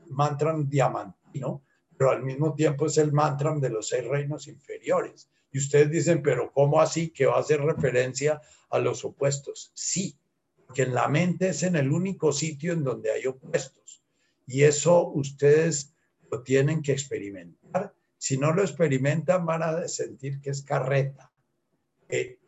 mantra 0.09 0.55
diamantino, 0.57 1.63
pero 1.97 2.11
al 2.11 2.23
mismo 2.23 2.53
tiempo 2.53 2.85
es 2.85 2.97
el 2.97 3.11
mantra 3.11 3.53
de 3.55 3.69
los 3.69 3.89
seis 3.89 4.05
reinos 4.05 4.47
inferiores. 4.47 5.29
Y 5.51 5.59
ustedes 5.59 5.91
dicen, 5.91 6.21
pero 6.23 6.51
¿cómo 6.51 6.81
así 6.81 7.09
que 7.09 7.25
va 7.25 7.35
a 7.35 7.39
hacer 7.39 7.61
referencia 7.61 8.41
a 8.69 8.79
los 8.79 9.05
opuestos? 9.05 9.71
Sí, 9.75 10.17
porque 10.65 10.83
en 10.83 10.93
la 10.93 11.07
mente 11.07 11.49
es 11.49 11.63
en 11.63 11.75
el 11.75 11.91
único 11.91 12.31
sitio 12.31 12.73
en 12.73 12.83
donde 12.83 13.11
hay 13.11 13.27
opuestos. 13.27 14.03
Y 14.47 14.63
eso 14.63 15.09
ustedes 15.09 15.93
lo 16.31 16.41
tienen 16.41 16.81
que 16.81 16.91
experimentar. 16.91 17.93
Si 18.17 18.37
no 18.37 18.53
lo 18.53 18.61
experimentan, 18.61 19.45
van 19.45 19.63
a 19.63 19.87
sentir 19.87 20.41
que 20.41 20.49
es 20.49 20.63
carreta. 20.63 21.31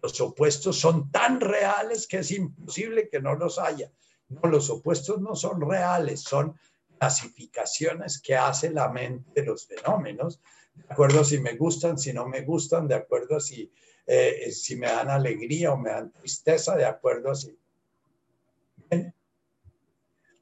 Los 0.06 0.22
opuestos 0.22 0.80
son 0.80 1.10
tan 1.10 1.42
reales 1.42 2.06
que 2.06 2.20
es 2.20 2.30
imposible 2.30 3.10
que 3.10 3.20
no 3.20 3.34
los 3.34 3.58
haya. 3.58 3.92
No, 4.30 4.48
los 4.48 4.70
opuestos 4.70 5.20
no 5.20 5.36
son 5.36 5.60
reales, 5.68 6.22
son 6.22 6.56
clasificaciones 7.00 8.22
que 8.22 8.36
hace 8.36 8.70
la 8.70 8.88
mente 8.90 9.42
de 9.42 9.48
los 9.48 9.66
fenómenos, 9.66 10.40
de 10.76 10.94
acuerdo 10.94 11.24
si 11.24 11.40
me 11.40 11.56
gustan, 11.56 11.98
si 11.98 12.14
no 12.14 12.28
me 12.28 12.42
gustan, 12.42 12.88
de 12.88 12.94
acuerdo 12.94 13.40
si, 13.40 13.72
eh, 14.06 14.52
si 14.52 14.76
me 14.76 14.86
dan 14.86 15.10
alegría 15.10 15.74
o 15.74 15.78
me 15.78 15.90
dan 15.90 16.12
tristeza, 16.12 16.76
de 16.76 16.86
acuerdo 16.86 17.32
a 17.32 17.36
si... 17.36 17.58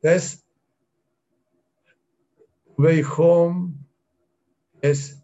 Entonces, 0.02 0.46
Home 3.18 3.76
es, 4.82 5.24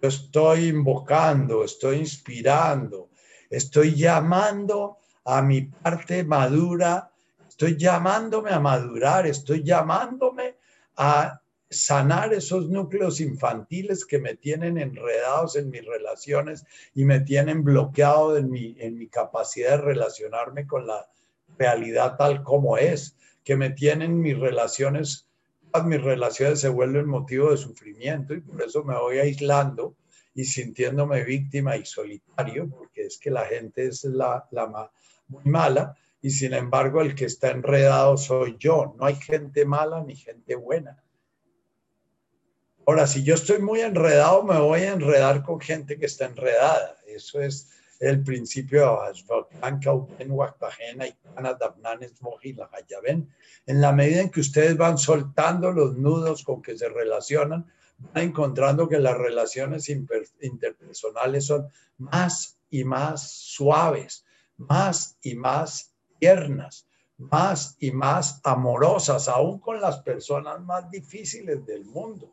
yo 0.00 0.08
estoy 0.08 0.68
invocando, 0.68 1.64
estoy 1.64 1.96
inspirando, 1.96 3.10
estoy 3.52 3.94
llamando 3.94 4.98
a 5.24 5.42
mi 5.42 5.62
parte 5.62 6.24
madura, 6.24 7.10
estoy 7.48 7.76
llamándome 7.76 8.50
a 8.50 8.58
madurar, 8.58 9.26
estoy 9.26 9.62
llamándome 9.62 10.56
a 10.96 11.40
sanar 11.68 12.32
esos 12.32 12.68
núcleos 12.68 13.20
infantiles 13.20 14.04
que 14.04 14.18
me 14.18 14.36
tienen 14.36 14.78
enredados 14.78 15.56
en 15.56 15.70
mis 15.70 15.84
relaciones 15.84 16.64
y 16.94 17.04
me 17.04 17.20
tienen 17.20 17.62
bloqueado 17.62 18.36
en 18.36 18.50
mi, 18.50 18.74
en 18.78 18.98
mi 18.98 19.08
capacidad 19.08 19.72
de 19.72 19.84
relacionarme 19.84 20.66
con 20.66 20.86
la 20.86 21.06
realidad 21.58 22.16
tal 22.16 22.42
como 22.42 22.78
es, 22.78 23.16
que 23.44 23.56
me 23.56 23.70
tienen 23.70 24.20
mis 24.20 24.38
relaciones, 24.38 25.28
mis 25.84 26.02
relaciones 26.02 26.60
se 26.60 26.68
vuelven 26.68 27.06
motivo 27.06 27.50
de 27.50 27.56
sufrimiento 27.56 28.34
y 28.34 28.40
por 28.40 28.62
eso 28.62 28.82
me 28.84 28.94
voy 28.94 29.18
aislando 29.18 29.96
y 30.34 30.44
sintiéndome 30.44 31.24
víctima 31.24 31.76
y 31.76 31.84
solitario, 31.84 32.68
porque 33.02 33.06
es 33.06 33.18
que 33.18 33.30
la 33.30 33.44
gente 33.46 33.86
es 33.86 34.04
la, 34.04 34.46
la 34.50 34.90
muy 35.28 35.44
mala 35.44 35.96
y 36.20 36.30
sin 36.30 36.54
embargo 36.54 37.00
el 37.00 37.14
que 37.14 37.24
está 37.24 37.50
enredado 37.50 38.16
soy 38.16 38.56
yo. 38.58 38.94
No 38.98 39.06
hay 39.06 39.16
gente 39.16 39.64
mala 39.64 40.02
ni 40.02 40.14
gente 40.14 40.54
buena. 40.54 41.02
Ahora, 42.86 43.06
si 43.06 43.22
yo 43.22 43.34
estoy 43.34 43.60
muy 43.60 43.80
enredado, 43.80 44.42
me 44.42 44.58
voy 44.58 44.80
a 44.80 44.92
enredar 44.92 45.42
con 45.42 45.60
gente 45.60 45.98
que 45.98 46.06
está 46.06 46.26
enredada. 46.26 46.96
Eso 47.06 47.40
es 47.40 47.70
el 48.00 48.22
principio 48.24 49.00
en 53.66 53.80
la 53.80 53.92
medida 53.92 54.20
en 54.20 54.30
que 54.30 54.40
ustedes 54.40 54.76
van 54.76 54.98
soltando 54.98 55.70
los 55.70 55.96
nudos 55.96 56.42
con 56.42 56.60
que 56.60 56.76
se 56.76 56.88
relacionan, 56.88 57.64
van 57.98 58.24
encontrando 58.24 58.88
que 58.88 58.98
las 58.98 59.16
relaciones 59.16 59.88
interpersonales 60.40 61.46
son 61.46 61.68
más 61.98 62.58
y 62.72 62.84
más 62.84 63.30
suaves, 63.30 64.24
más 64.56 65.18
y 65.22 65.36
más 65.36 65.94
tiernas, 66.18 66.88
más 67.18 67.76
y 67.78 67.92
más 67.92 68.40
amorosas, 68.42 69.28
aún 69.28 69.60
con 69.60 69.80
las 69.80 70.00
personas 70.00 70.60
más 70.62 70.90
difíciles 70.90 71.64
del 71.66 71.84
mundo. 71.84 72.32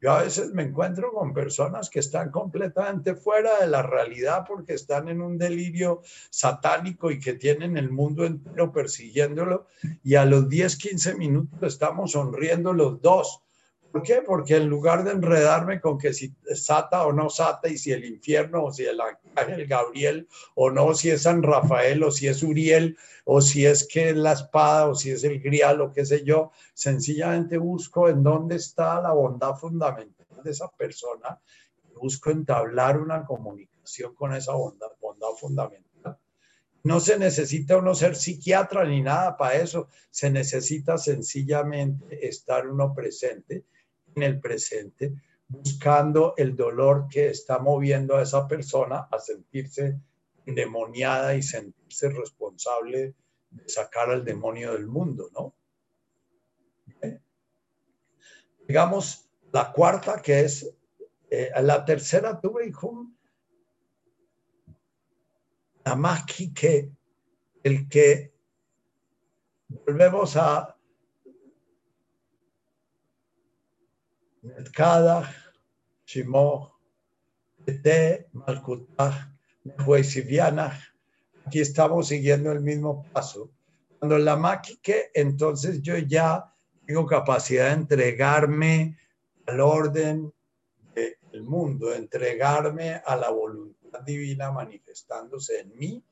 Yo 0.00 0.12
a 0.12 0.22
veces 0.22 0.52
me 0.52 0.62
encuentro 0.62 1.12
con 1.12 1.34
personas 1.34 1.90
que 1.90 1.98
están 1.98 2.30
completamente 2.30 3.16
fuera 3.16 3.58
de 3.58 3.66
la 3.66 3.82
realidad 3.82 4.44
porque 4.46 4.74
están 4.74 5.08
en 5.08 5.20
un 5.20 5.36
delirio 5.36 6.02
satánico 6.30 7.10
y 7.10 7.18
que 7.18 7.32
tienen 7.32 7.76
el 7.76 7.90
mundo 7.90 8.24
entero 8.24 8.70
persiguiéndolo 8.70 9.66
y 10.04 10.14
a 10.14 10.24
los 10.24 10.48
10, 10.48 10.76
15 10.76 11.14
minutos 11.16 11.58
estamos 11.60 12.12
sonriendo 12.12 12.72
los 12.72 13.02
dos 13.02 13.42
¿Por 13.90 14.02
qué? 14.02 14.22
Porque 14.24 14.56
en 14.56 14.68
lugar 14.68 15.02
de 15.02 15.12
enredarme 15.12 15.80
con 15.80 15.96
que 15.96 16.12
si 16.12 16.34
Sata 16.54 17.06
o 17.06 17.12
no 17.12 17.30
Sata 17.30 17.68
y 17.68 17.78
si 17.78 17.90
el 17.90 18.04
infierno 18.04 18.64
o 18.64 18.72
si 18.72 18.84
el 18.84 19.00
ángel 19.34 19.66
Gabriel 19.66 20.28
o 20.54 20.70
no, 20.70 20.94
si 20.94 21.10
es 21.10 21.22
San 21.22 21.42
Rafael 21.42 22.02
o 22.02 22.10
si 22.10 22.28
es 22.28 22.42
Uriel 22.42 22.98
o 23.24 23.40
si 23.40 23.64
es 23.64 23.88
que 23.88 24.10
es 24.10 24.16
la 24.16 24.32
espada 24.32 24.88
o 24.88 24.94
si 24.94 25.10
es 25.10 25.24
el 25.24 25.40
grial 25.40 25.80
o 25.80 25.90
qué 25.90 26.04
sé 26.04 26.22
yo, 26.22 26.52
sencillamente 26.74 27.56
busco 27.56 28.08
en 28.08 28.22
dónde 28.22 28.56
está 28.56 29.00
la 29.00 29.12
bondad 29.12 29.54
fundamental 29.54 30.26
de 30.44 30.50
esa 30.50 30.68
persona, 30.68 31.40
busco 31.94 32.30
entablar 32.30 33.00
una 33.00 33.24
comunicación 33.24 34.14
con 34.14 34.34
esa 34.34 34.52
bondad, 34.52 34.88
bondad 35.00 35.30
fundamental. 35.38 36.18
No 36.84 37.00
se 37.00 37.18
necesita 37.18 37.78
uno 37.78 37.94
ser 37.94 38.16
psiquiatra 38.16 38.84
ni 38.84 39.02
nada 39.02 39.36
para 39.36 39.56
eso, 39.56 39.88
se 40.10 40.30
necesita 40.30 40.98
sencillamente 40.98 42.28
estar 42.28 42.68
uno 42.68 42.94
presente 42.94 43.64
en 44.18 44.34
el 44.34 44.40
presente, 44.40 45.14
buscando 45.48 46.34
el 46.36 46.54
dolor 46.54 47.08
que 47.08 47.28
está 47.28 47.58
moviendo 47.58 48.16
a 48.16 48.22
esa 48.22 48.46
persona 48.46 49.08
a 49.10 49.18
sentirse 49.18 49.98
endemoniada 50.44 51.34
y 51.34 51.42
sentirse 51.42 52.10
responsable 52.10 53.14
de 53.50 53.68
sacar 53.68 54.10
al 54.10 54.24
demonio 54.24 54.72
del 54.72 54.86
mundo, 54.86 55.30
¿no? 55.32 55.54
Digamos, 58.66 59.30
la 59.50 59.72
cuarta 59.72 60.20
que 60.20 60.40
es, 60.40 60.70
eh, 61.30 61.50
la 61.62 61.84
tercera 61.86 62.38
tuve 62.38 62.66
la 65.84 66.24
que 66.54 66.90
el 67.62 67.88
que 67.88 68.34
volvemos 69.68 70.36
a 70.36 70.77
Mercadach, 74.48 75.28
Shimoch, 76.06 76.72
Ete, 77.66 78.28
Malkutach, 78.32 79.28
Aquí 81.46 81.60
estamos 81.60 82.08
siguiendo 82.08 82.52
el 82.52 82.60
mismo 82.60 83.04
paso. 83.12 83.50
Cuando 83.98 84.18
la 84.18 84.36
maquique, 84.36 85.10
entonces 85.12 85.82
yo 85.82 85.98
ya 85.98 86.52
tengo 86.86 87.06
capacidad 87.06 87.66
de 87.66 87.74
entregarme 87.74 88.96
al 89.46 89.60
orden 89.60 90.32
del 90.94 91.42
mundo, 91.42 91.94
entregarme 91.94 93.02
a 93.04 93.16
la 93.16 93.30
voluntad 93.30 94.00
divina 94.00 94.50
manifestándose 94.50 95.60
en 95.60 95.76
mí 95.76 96.02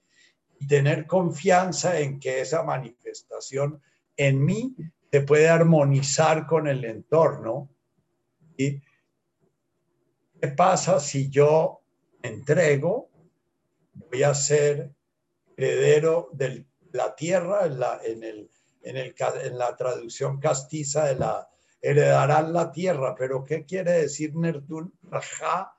y 0.58 0.66
tener 0.66 1.06
confianza 1.06 1.98
en 1.98 2.20
que 2.20 2.40
esa 2.40 2.62
manifestación 2.62 3.80
en 4.16 4.44
mí 4.44 4.76
se 5.10 5.20
puede 5.22 5.48
armonizar 5.48 6.46
con 6.46 6.66
el 6.66 6.84
entorno 6.84 7.70
¿Qué 8.56 10.48
pasa 10.56 11.00
si 11.00 11.28
yo 11.30 11.82
entrego? 12.22 13.10
Voy 13.94 14.22
a 14.22 14.34
ser 14.34 14.92
heredero 15.56 16.30
de 16.32 16.66
la 16.92 17.14
tierra 17.14 17.66
en 17.66 17.80
la, 17.80 18.00
en, 18.04 18.22
el, 18.22 18.50
en, 18.82 18.96
el, 18.96 19.14
en 19.42 19.58
la 19.58 19.76
traducción 19.76 20.38
castiza 20.38 21.06
de 21.06 21.16
la 21.16 21.48
heredarán 21.80 22.52
la 22.52 22.72
tierra, 22.72 23.14
pero 23.14 23.44
¿qué 23.44 23.64
quiere 23.64 23.92
decir 23.92 24.34
Nerdun 24.34 24.92
Raja 25.02 25.76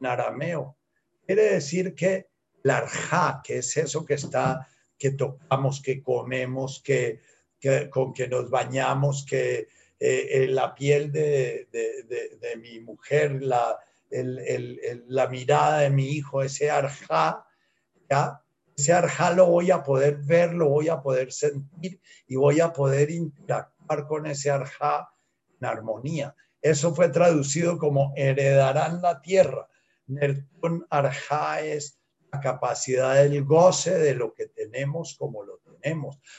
en 0.00 0.06
arameo? 0.06 0.78
Quiere 1.26 1.54
decir 1.54 1.94
que 1.94 2.28
la 2.62 2.78
arja, 2.78 3.42
que 3.44 3.58
es 3.58 3.76
eso 3.76 4.04
que 4.04 4.14
está, 4.14 4.66
que 4.96 5.12
tocamos, 5.12 5.82
que 5.82 6.02
comemos, 6.02 6.82
que 6.82 7.20
con 7.90 8.14
que 8.14 8.26
nos 8.26 8.48
bañamos, 8.48 9.26
que 9.28 9.68
eh, 10.00 10.46
la 10.48 10.74
piel 10.74 11.12
de, 11.12 11.68
mi 12.58 12.80
mujer, 12.80 13.42
la, 13.42 13.78
la 14.10 15.28
mirada 15.28 15.80
de 15.80 15.90
mi 15.90 16.08
hijo, 16.08 16.42
ese 16.42 16.70
arjá, 16.70 17.46
¿ya? 18.08 18.42
ese 18.76 18.94
arjá 18.94 19.32
lo 19.32 19.46
voy 19.46 19.70
a 19.70 19.82
poder 19.82 20.16
ver, 20.16 20.54
lo 20.54 20.70
voy 20.70 20.88
a 20.88 21.02
poder 21.02 21.32
sentir 21.32 22.00
y 22.26 22.36
voy 22.36 22.60
a 22.60 22.72
poder 22.72 23.10
interactuar 23.10 24.06
con 24.06 24.26
ese 24.26 24.50
arjá 24.50 25.10
en 25.60 25.66
armonía. 25.66 26.34
Eso 26.62 26.94
fue 26.94 27.10
traducido 27.10 27.78
como 27.78 28.12
heredarán 28.16 29.02
la 29.02 29.20
tierra. 29.20 29.68
Nertun 30.06 30.86
Arjaes, 30.90 32.00
la 32.32 32.40
capacidad 32.40 33.14
del 33.16 33.44
goce 33.44 33.98
de 33.98 34.14
lo 34.14 34.34
que 34.34 34.46
tenemos 34.46 35.16
como 35.18 35.42
lo 35.44 35.58
tenemos. 35.58 35.69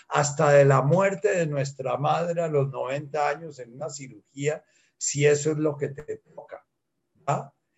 Hasta 0.10 0.52
de 0.52 0.66
la 0.66 0.82
muerte 0.82 1.30
de 1.36 1.46
nuestra 1.46 1.98
madre 1.98 2.42
a 2.42 2.48
los 2.48 2.70
90 2.70 3.30
años 3.30 3.60
en 3.60 3.74
una 3.74 3.90
cirugía, 3.90 4.64
si 4.98 5.26
eso 5.26 5.52
es 5.52 5.58
lo 5.58 5.78
que 5.78 5.90
te 5.90 6.18
toca. 6.18 6.66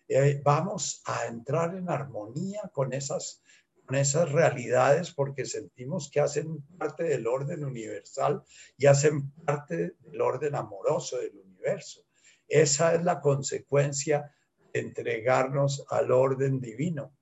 Eh, 0.08 0.40
vamos 0.44 1.02
a 1.06 1.26
entrar 1.26 1.74
en 1.74 1.88
armonía 1.88 2.70
con 2.72 2.92
esas, 2.92 3.42
con 3.86 3.96
esas 3.96 4.30
realidades 4.30 5.12
porque 5.12 5.46
sentimos 5.46 6.10
que 6.10 6.20
hacen 6.20 6.62
parte 6.78 7.04
del 7.04 7.26
orden 7.26 7.64
universal 7.64 8.42
y 8.76 8.86
hacen 8.86 9.30
parte 9.30 9.94
del 9.98 10.20
orden 10.20 10.54
amoroso 10.54 11.18
del 11.18 11.38
universo. 11.38 12.02
Esa 12.46 12.94
es 12.94 13.04
la 13.04 13.20
consecuencia 13.20 14.34
de 14.72 14.80
entregarnos 14.80 15.86
al 15.88 16.12
orden 16.12 16.60
divino. 16.60 17.16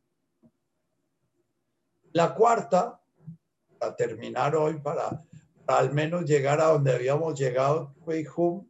La 2.13 2.35
cuarta, 2.35 3.02
para 3.83 3.97
terminar 3.97 4.55
hoy, 4.55 4.79
para, 4.79 5.25
al 5.67 5.93
menos 5.93 6.25
llegar 6.25 6.61
a 6.61 6.67
donde 6.67 6.93
habíamos 6.93 7.37
llegado, 7.37 7.93
Weihum, 8.07 8.65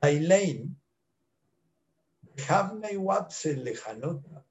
Ailein, 0.00 0.80
Havnei 2.48 2.96
Watson 2.96 3.64
Lejanota. 3.64 4.46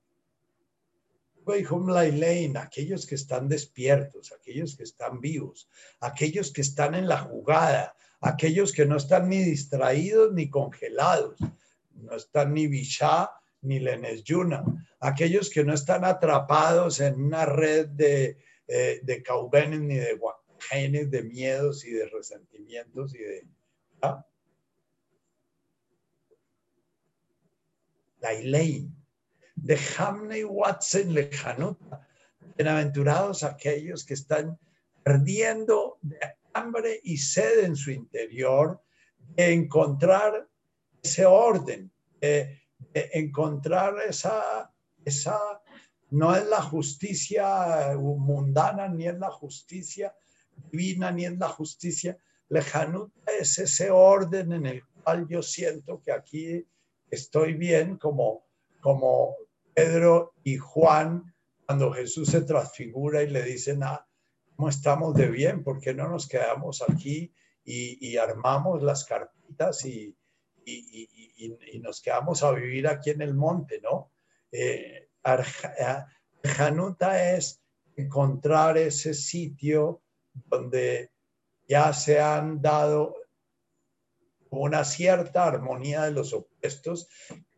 Aquellos 1.43 3.07
que 3.07 3.15
están 3.15 3.47
despiertos, 3.47 4.31
aquellos 4.31 4.75
que 4.75 4.83
están 4.83 5.19
vivos, 5.19 5.67
aquellos 5.99 6.53
que 6.53 6.61
están 6.61 6.93
en 6.93 7.07
la 7.07 7.17
jugada, 7.17 7.95
aquellos 8.19 8.71
que 8.71 8.85
no 8.85 8.97
están 8.97 9.27
ni 9.27 9.39
distraídos 9.39 10.33
ni 10.33 10.51
congelados, 10.51 11.39
no 11.95 12.15
están 12.15 12.53
ni 12.53 12.67
Bishá 12.67 13.31
ni 13.63 13.79
Lenes 13.79 14.23
Yuna, 14.23 14.63
aquellos 14.99 15.49
que 15.49 15.63
no 15.63 15.73
están 15.73 16.05
atrapados 16.05 16.99
en 16.99 17.19
una 17.23 17.47
red 17.47 17.87
de, 17.87 18.37
de 19.03 19.23
caubenes 19.23 19.81
ni 19.81 19.95
de 19.95 20.13
guajenes, 20.13 21.11
de 21.11 21.23
miedos 21.23 21.83
y 21.85 21.91
de 21.91 22.05
resentimientos 22.07 23.13
y 23.15 23.19
de... 23.19 23.47
¿ah? 24.01 24.25
La 28.19 28.33
de 29.55 29.79
Hamney 29.97 30.43
Watson 30.43 31.13
Lejanuta. 31.13 32.07
Bienaventurados 32.55 33.43
aquellos 33.43 34.05
que 34.05 34.13
están 34.13 34.59
perdiendo 35.03 35.97
de 36.01 36.17
hambre 36.53 36.99
y 37.03 37.17
sed 37.17 37.63
en 37.63 37.75
su 37.75 37.91
interior, 37.91 38.81
de 39.17 39.53
encontrar 39.53 40.47
ese 41.01 41.25
orden, 41.25 41.91
de 42.19 42.59
encontrar 42.93 43.95
esa, 44.07 44.71
esa, 45.05 45.61
no 46.11 46.35
es 46.35 46.45
la 46.47 46.61
justicia 46.61 47.95
mundana, 47.97 48.89
ni 48.89 49.07
es 49.07 49.17
la 49.17 49.31
justicia 49.31 50.13
divina, 50.71 51.11
ni 51.11 51.25
es 51.25 51.37
la 51.37 51.47
justicia 51.47 52.17
lejanuta, 52.49 53.31
es 53.39 53.57
ese 53.59 53.91
orden 53.91 54.51
en 54.51 54.65
el 54.65 54.83
cual 54.85 55.25
yo 55.29 55.41
siento 55.41 56.01
que 56.01 56.11
aquí 56.11 56.67
estoy 57.09 57.53
bien, 57.53 57.97
como, 57.97 58.45
como 58.81 59.35
Pedro 59.73 60.33
y 60.43 60.57
Juan, 60.57 61.33
cuando 61.65 61.93
Jesús 61.93 62.29
se 62.29 62.41
transfigura 62.41 63.23
y 63.23 63.29
le 63.29 63.43
dicen, 63.43 63.81
ah, 63.83 64.05
¿cómo 64.57 64.67
estamos 64.67 65.15
de 65.15 65.27
bien? 65.27 65.63
¿Por 65.63 65.79
qué 65.79 65.93
no 65.93 66.09
nos 66.09 66.27
quedamos 66.27 66.83
aquí 66.85 67.33
y, 67.63 68.17
armamos 68.17 68.83
las 68.83 69.05
carpitas 69.05 69.85
y, 69.85 70.17
y, 70.65 71.79
nos 71.81 72.01
quedamos 72.01 72.43
a 72.43 72.51
vivir 72.51 72.87
aquí 72.87 73.11
en 73.11 73.21
el 73.21 73.33
monte, 73.33 73.79
¿no? 73.81 74.11
Eh, 74.51 75.10
Januta 76.43 77.35
es 77.35 77.61
encontrar 77.95 78.77
ese 78.77 79.13
sitio 79.13 80.01
donde 80.33 81.11
ya 81.67 81.93
se 81.93 82.19
han 82.19 82.61
dado 82.61 83.15
una 84.49 84.83
cierta 84.83 85.45
armonía 85.45 86.03
de 86.03 86.11
los 86.11 86.33
opuestos. 86.33 87.07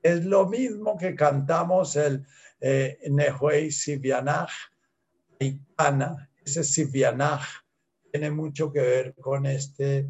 Es 0.01 0.25
lo 0.25 0.47
mismo 0.47 0.97
que 0.97 1.15
cantamos 1.15 1.95
el 1.95 2.25
eh, 2.59 2.99
Nehuey 3.09 3.71
Sivianaj, 3.71 4.51
Ese 6.45 6.63
Sivianaj 6.63 7.43
tiene 8.11 8.29
mucho 8.29 8.71
que 8.71 8.81
ver 8.81 9.15
con 9.15 9.45
este 9.45 10.09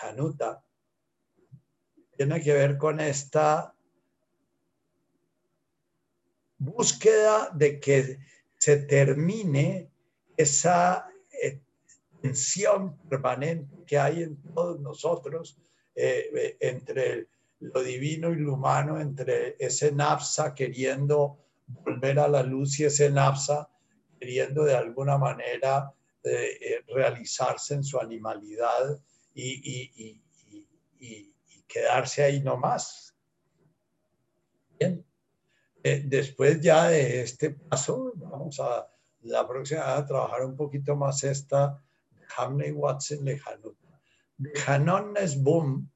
Januta 0.00 0.62
tiene 2.20 2.42
que 2.42 2.52
ver 2.52 2.76
con 2.76 3.00
esta 3.00 3.74
búsqueda 6.60 7.50
de 7.54 7.80
que 7.80 8.18
se 8.58 8.76
termine 8.76 9.90
esa 10.36 11.10
eh, 11.42 11.58
tensión 12.20 12.98
permanente 13.08 13.74
que 13.86 13.98
hay 13.98 14.22
en 14.22 14.36
todos 14.42 14.78
nosotros 14.80 15.58
eh, 15.94 16.30
eh, 16.34 16.56
entre 16.60 17.28
lo 17.60 17.82
divino 17.82 18.30
y 18.30 18.36
lo 18.36 18.54
humano, 18.54 19.00
entre 19.00 19.56
ese 19.58 19.92
napsa 19.92 20.54
queriendo 20.54 21.38
volver 21.66 22.18
a 22.18 22.28
la 22.28 22.42
luz 22.42 22.78
y 22.78 22.84
ese 22.84 23.10
napsa 23.10 23.68
queriendo 24.18 24.64
de 24.64 24.76
alguna 24.76 25.18
manera 25.18 25.92
realizarse 26.88 27.74
en 27.74 27.82
su 27.82 27.98
animalidad 27.98 29.00
y, 29.34 30.20
quedarse 31.66 32.24
ahí 32.24 32.40
nomás. 32.40 33.14
Bien. 34.78 35.04
Eh, 35.82 36.02
después 36.04 36.60
ya 36.60 36.88
de 36.88 37.22
este 37.22 37.50
paso, 37.50 38.12
vamos 38.16 38.60
a 38.60 38.86
la 39.22 39.46
próxima 39.46 39.96
a 39.96 40.06
trabajar 40.06 40.44
un 40.44 40.56
poquito 40.56 40.96
más 40.96 41.24
esta 41.24 41.82
Hamney 42.36 42.72
Watson 42.72 43.24
Lejanut. 43.24 43.76
Hanon 44.66 45.16
es 45.16 45.42
boom. 45.42 45.90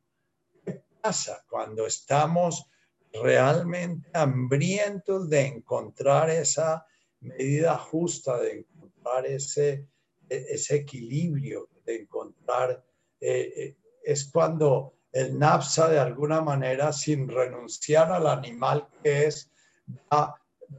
¿Qué 0.65 0.82
pasa 1.01 1.44
cuando 1.48 1.86
estamos 1.86 2.66
realmente 3.12 4.09
hambrientos 4.12 5.31
de 5.31 5.47
encontrar 5.47 6.31
esa 6.31 6.86
medida 7.20 7.78
justa, 7.78 8.39
de 8.40 8.59
encontrar 8.61 9.27
ese, 9.27 9.86
e, 10.28 10.47
ese 10.51 10.77
equilibrio, 10.77 11.69
de 11.85 12.02
encontrar, 12.02 12.85
eh, 13.20 13.52
eh, 13.56 13.77
es 14.02 14.24
cuando 14.27 14.94
el 15.12 15.39
napsa 15.39 15.89
de 15.89 15.98
alguna 15.98 16.40
manera 16.40 16.93
sin 16.93 17.28
renunciar 17.28 18.11
al 18.12 18.27
animal 18.27 18.89
que 19.02 19.27
es, 19.27 19.51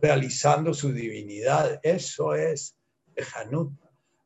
realizando 0.02 0.74
su 0.74 0.92
divinidad. 0.92 1.80
Eso 1.84 2.36
es 2.36 2.76
Hanut. 3.36 3.72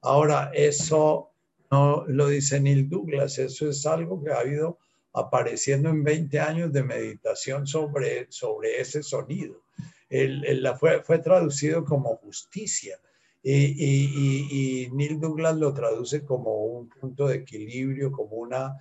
Ahora, 0.02 0.52
eso 0.54 1.32
no 1.72 2.06
lo 2.08 2.28
dice 2.28 2.60
Neil 2.60 2.90
Douglas, 2.90 3.38
eso 3.38 3.70
es 3.70 3.86
algo 3.86 4.24
que 4.24 4.32
ha 4.32 4.46
ido 4.46 4.80
apareciendo 5.14 5.90
en 5.90 6.04
20 6.04 6.40
años 6.40 6.74
de 6.74 6.84
meditación 6.84 7.68
sobre, 7.68 8.28
sobre 8.32 8.80
ese 8.80 9.04
sonido. 9.04 9.64
El, 10.10 10.68
fue, 10.80 11.04
fue, 11.04 11.20
traducido 11.20 11.86
como 11.86 12.16
justicia 12.16 13.00
y, 13.44 13.54
y, 13.54 14.86
y 14.86 14.92
Neil 14.92 15.20
Douglas 15.20 15.56
lo 15.58 15.72
traduce 15.74 16.26
como 16.26 16.66
un 16.66 16.90
punto 16.90 17.28
de 17.28 17.38
equilibrio, 17.38 18.12
como 18.12 18.38
una 18.38 18.76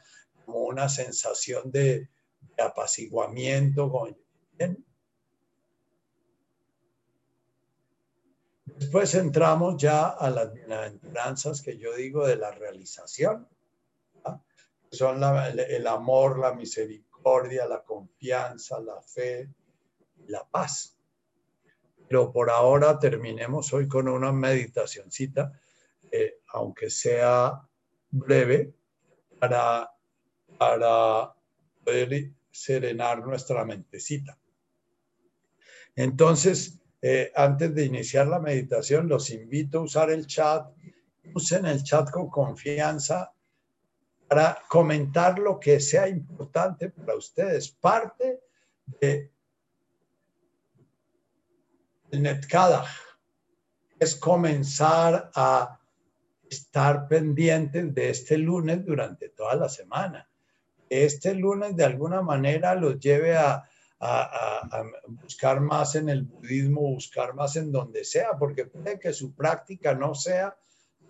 como 0.49 0.61
una 0.61 0.89
sensación 0.89 1.71
de, 1.71 2.09
apaciguamiento. 2.57 3.93
Después 8.77 9.15
entramos 9.15 9.81
ya 9.81 10.09
a 10.09 10.31
las 10.31 10.53
bienaventuranzas 10.53 11.63
que 11.63 11.79
yo 11.79 11.95
digo 11.95 12.27
de 12.27 12.37
la 12.37 12.51
realización. 12.51 13.49
Son 14.91 15.23
el 15.23 15.87
amor, 15.87 16.39
la 16.39 16.55
misericordia, 16.55 17.67
la 17.67 17.83
confianza, 17.83 18.81
la 18.81 19.03
fe, 19.03 19.49
la 20.27 20.49
paz. 20.49 20.97
Pero 22.09 22.33
por 22.33 22.49
ahora 22.49 22.99
terminemos 22.99 23.73
hoy 23.75 23.87
con 23.87 24.09
una 24.09 24.33
meditacioncita, 24.33 25.53
eh, 26.11 26.41
aunque 26.49 26.89
sea 26.89 27.61
breve, 28.11 28.73
para 29.39 29.91
para 30.59 31.33
poder 31.85 32.33
serenar 32.51 33.25
nuestra 33.25 33.65
mentecita. 33.65 34.37
Entonces, 35.95 36.78
eh, 37.01 37.33
antes 37.35 37.75
de 37.75 37.85
iniciar 37.85 38.27
la 38.27 38.39
meditación, 38.39 39.09
los 39.09 39.31
invito 39.31 39.79
a 39.79 39.83
usar 39.83 40.11
el 40.11 40.27
chat. 40.27 40.67
Usen 41.35 41.67
el 41.67 41.83
chat 41.83 42.11
con 42.11 42.29
confianza 42.29 43.33
para 44.27 44.59
comentar 44.69 45.39
lo 45.39 45.59
que 45.61 45.81
sea 45.81 46.09
importante 46.09 46.91
para 46.91 47.15
ustedes. 47.15 47.71
Parte 47.71 48.41
de 49.01 49.31
el 52.11 52.41
es 53.99 54.15
comenzar 54.17 55.31
a 55.35 55.79
estar 56.49 57.07
pendientes 57.07 57.95
de 57.95 58.11
este 58.11 58.39
lunes 58.39 58.85
durante 58.85 59.29
toda 59.29 59.55
la 59.57 59.69
semana 59.69 60.29
este 60.91 61.35
lunes 61.35 61.77
de 61.77 61.85
alguna 61.85 62.23
manera 62.23 62.75
los 62.75 62.99
lleve 62.99 63.37
a, 63.37 63.69
buscar 65.09 65.61
más 65.61 65.97
en 65.97 66.09
el 66.09 66.23
budismo, 66.23 66.83
buscar 66.83 67.35
más 67.35 67.57
en 67.57 67.73
donde 67.73 68.05
sea, 68.05 68.39
porque 68.39 68.67
puede 68.67 68.99
que 68.99 69.13
su 69.13 69.35
práctica 69.35 69.95
no 69.95 70.15
sea 70.15 70.57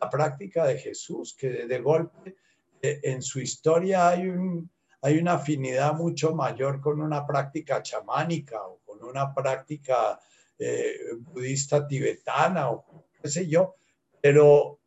la 0.01 0.09
práctica 0.09 0.65
de 0.67 0.79
Jesús, 0.79 1.35
que 1.39 1.67
de 1.67 1.79
golpe 1.81 2.37
eh, 2.81 3.01
en 3.03 3.23
su 3.23 3.41
historia 3.41 4.09
hay, 4.09 4.29
un, 4.29 4.71
hay 5.03 5.19
una 5.19 5.35
afinidad 5.35 5.95
mucho 5.95 6.35
mayor 6.35 6.81
con 6.81 7.01
una 7.01 7.27
práctica 7.27 7.83
chamánica 7.83 8.63
o 8.63 8.79
con 8.87 9.05
una 9.05 9.35
práctica 9.35 10.19
eh, 10.59 10.99
budista 11.19 11.87
tibetana 11.87 12.71
o 12.71 13.05
qué 13.21 13.29
sé 13.29 13.49
yo, 13.49 13.77
pero 14.21 14.81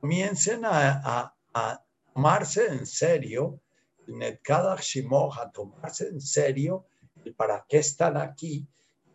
comiencen 0.00 0.64
a, 0.64 1.34
a, 1.52 1.84
tomarse 2.14 2.66
en 2.66 2.86
serio, 2.86 3.60
a 4.06 5.50
tomarse 5.52 6.08
en 6.08 6.20
serio 6.20 6.86
para 7.32 7.64
qué 7.68 7.78
están 7.78 8.16
aquí, 8.16 8.66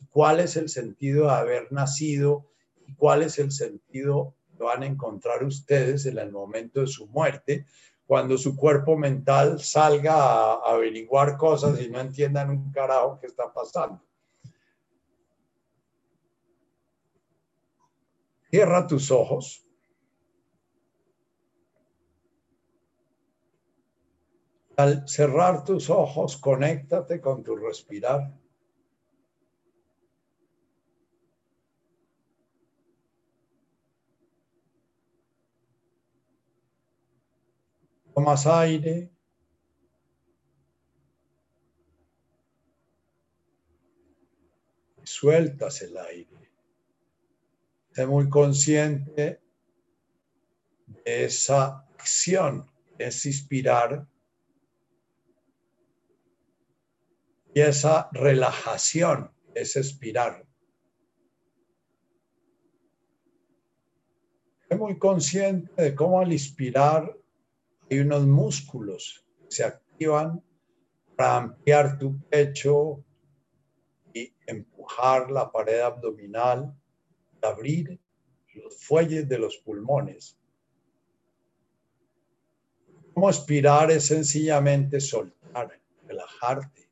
cuál 0.09 0.39
es 0.39 0.55
el 0.57 0.69
sentido 0.69 1.25
de 1.25 1.33
haber 1.33 1.71
nacido 1.71 2.45
y 2.87 2.93
cuál 2.95 3.23
es 3.23 3.39
el 3.39 3.51
sentido 3.51 4.35
que 4.57 4.63
van 4.63 4.83
a 4.83 4.85
encontrar 4.85 5.43
ustedes 5.43 6.05
en 6.05 6.17
el 6.19 6.31
momento 6.31 6.81
de 6.81 6.87
su 6.87 7.07
muerte, 7.07 7.65
cuando 8.05 8.37
su 8.37 8.55
cuerpo 8.55 8.97
mental 8.97 9.59
salga 9.59 10.13
a 10.15 10.53
averiguar 10.71 11.37
cosas 11.37 11.79
y 11.81 11.89
no 11.89 11.99
entiendan 11.99 12.49
un 12.49 12.71
carajo 12.71 13.17
qué 13.19 13.27
está 13.27 13.51
pasando. 13.51 14.01
Cierra 18.49 18.85
tus 18.85 19.09
ojos. 19.09 19.65
Al 24.75 25.07
cerrar 25.07 25.63
tus 25.63 25.89
ojos, 25.89 26.37
conéctate 26.37 27.21
con 27.21 27.43
tu 27.43 27.55
respirar. 27.55 28.33
Tomas 38.15 38.47
aire. 38.47 39.11
Sueltas 45.03 45.81
el 45.83 45.97
aire. 45.97 46.51
Sé 47.91 48.07
muy 48.07 48.27
consciente 48.27 49.41
de 50.87 51.25
esa 51.25 51.85
acción, 51.93 52.65
es 52.97 53.25
inspirar 53.27 54.07
y 57.53 57.61
esa 57.61 58.09
relajación, 58.11 59.31
es 59.53 59.75
expirar. 59.75 60.45
Sé 64.67 64.75
muy 64.75 64.97
consciente 64.97 65.81
de 65.81 65.93
cómo 65.93 66.19
al 66.19 66.31
inspirar 66.33 67.15
hay 67.89 67.99
unos 67.99 68.25
músculos 68.25 69.23
que 69.43 69.51
se 69.51 69.63
activan 69.63 70.43
para 71.15 71.37
ampliar 71.37 71.99
tu 71.99 72.19
pecho 72.27 73.03
y 74.13 74.33
empujar 74.47 75.29
la 75.29 75.51
pared 75.51 75.81
abdominal, 75.81 76.75
abrir 77.41 77.99
los 78.55 78.75
fuelles 78.77 79.27
de 79.27 79.37
los 79.37 79.57
pulmones. 79.57 80.37
Cómo 83.13 83.29
expirar 83.29 83.91
es 83.91 84.07
sencillamente 84.07 84.99
soltar, 84.99 85.79
relajarte. 86.07 86.82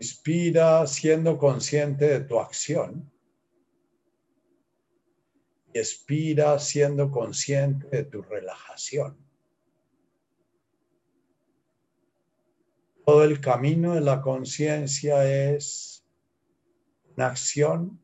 Inspira 0.00 0.86
siendo 0.86 1.36
consciente 1.36 2.06
de 2.06 2.20
tu 2.20 2.40
acción. 2.40 3.12
Y 5.74 5.78
expira 5.78 6.58
siendo 6.58 7.10
consciente 7.10 7.86
de 7.88 8.04
tu 8.04 8.22
relajación. 8.22 9.18
Todo 13.04 13.24
el 13.24 13.40
camino 13.40 13.94
de 13.94 14.00
la 14.00 14.22
conciencia 14.22 15.24
es 15.54 16.02
una 17.16 17.26
acción, 17.26 18.00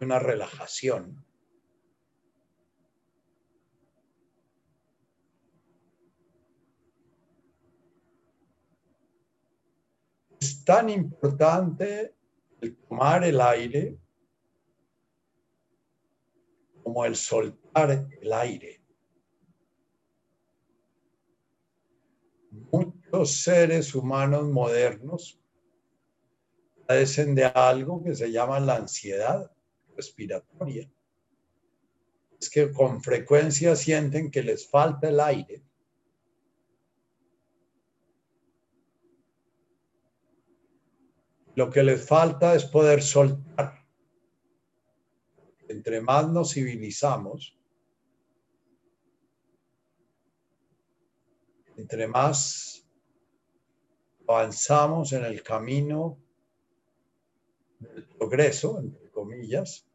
una 0.00 0.18
relajación. 0.18 1.24
Es 10.40 10.59
tan 10.70 10.88
importante 10.88 12.14
el 12.60 12.76
tomar 12.76 13.24
el 13.24 13.40
aire 13.40 13.98
como 16.84 17.04
el 17.04 17.16
soltar 17.16 18.06
el 18.20 18.32
aire. 18.32 18.80
Muchos 22.70 23.42
seres 23.42 23.96
humanos 23.96 24.44
modernos 24.44 25.40
padecen 26.86 27.34
de 27.34 27.46
algo 27.46 28.04
que 28.04 28.14
se 28.14 28.30
llama 28.30 28.60
la 28.60 28.76
ansiedad 28.76 29.50
respiratoria. 29.96 30.88
Es 32.40 32.48
que 32.48 32.72
con 32.72 33.02
frecuencia 33.02 33.74
sienten 33.74 34.30
que 34.30 34.44
les 34.44 34.70
falta 34.70 35.08
el 35.08 35.18
aire 35.18 35.64
Lo 41.54 41.68
que 41.70 41.82
les 41.82 42.06
falta 42.06 42.54
es 42.54 42.64
poder 42.64 43.02
soltar. 43.02 43.84
Entre 45.68 46.00
más 46.00 46.28
nos 46.28 46.52
civilizamos, 46.54 47.56
entre 51.76 52.06
más 52.06 52.86
avanzamos 54.26 55.12
en 55.12 55.24
el 55.24 55.42
camino 55.42 56.18
del 57.78 58.06
progreso, 58.06 58.78
entre 58.78 59.10
comillas, 59.10 59.86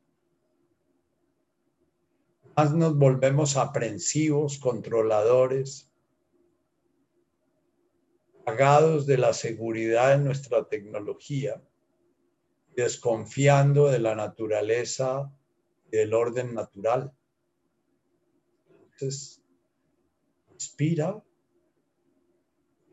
más 2.55 2.73
nos 2.73 2.97
volvemos 2.97 3.57
aprensivos, 3.57 4.57
controladores, 4.59 5.91
pagados 8.45 9.07
de 9.07 9.17
la 9.17 9.33
seguridad 9.33 10.15
de 10.15 10.23
nuestra 10.23 10.67
tecnología, 10.69 11.61
desconfiando 12.75 13.89
de 13.89 13.99
la 13.99 14.13
naturaleza 14.15 15.33
del 15.89 16.13
orden 16.13 16.53
natural. 16.53 17.11
Entonces, 18.69 19.41
inspira, 20.53 21.23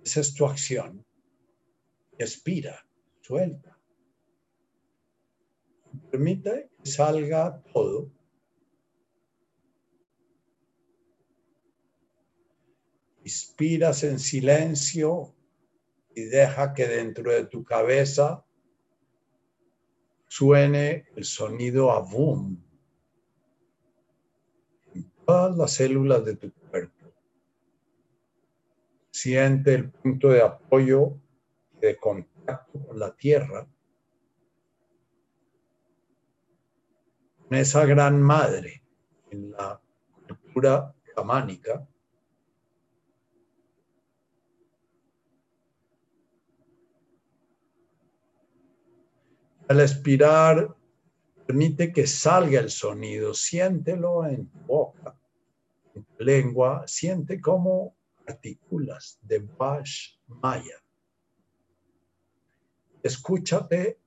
esa 0.03 0.21
es 0.21 0.35
tu 0.35 0.47
acción. 0.47 1.05
Expira, 2.17 2.87
suelta. 3.21 3.79
Permite 6.11 6.71
que 6.83 6.91
salga 6.91 7.63
todo. 7.75 8.11
Inspiras 13.23 14.03
en 14.03 14.19
silencio 14.19 15.35
y 16.15 16.25
deja 16.25 16.75
que 16.75 16.87
dentro 16.87 17.33
de 17.33 17.47
tu 17.47 17.65
cabeza 17.65 18.45
suene 20.27 21.07
el 21.17 21.25
sonido 21.25 21.93
a 21.93 22.01
boom 22.01 22.63
en 24.95 25.11
todas 25.27 25.57
las 25.57 25.73
células 25.73 26.25
de 26.25 26.37
tu 26.37 26.53
cuerpo. 26.53 27.13
Siente 29.11 29.75
el 29.75 29.91
punto 29.91 30.29
de 30.29 30.43
apoyo 30.43 31.19
y 31.75 31.81
de 31.81 31.97
contacto 31.97 32.87
con 32.87 32.99
la 32.99 33.15
tierra, 33.15 33.69
con 37.39 37.59
esa 37.59 37.85
gran 37.85 38.23
madre 38.23 38.83
en 39.31 39.51
la 39.51 39.81
cultura 40.27 40.95
chamánica 41.15 41.87
Al 49.69 49.81
expirar, 49.81 50.77
permite 51.47 51.93
que 51.93 52.07
salga 52.07 52.61
el 52.61 52.71
sonido, 52.71 53.35
siéntelo 53.35 54.27
en 54.27 54.49
tu 54.49 54.59
boca, 54.61 55.19
en 55.95 56.05
tu 56.05 56.25
lengua, 56.25 56.85
siente 56.87 57.41
cómo 57.41 57.97
articulas 58.27 59.19
de 59.23 59.39
Bash 59.39 60.17
Maya. 60.27 60.83
Escúchate 63.03 63.99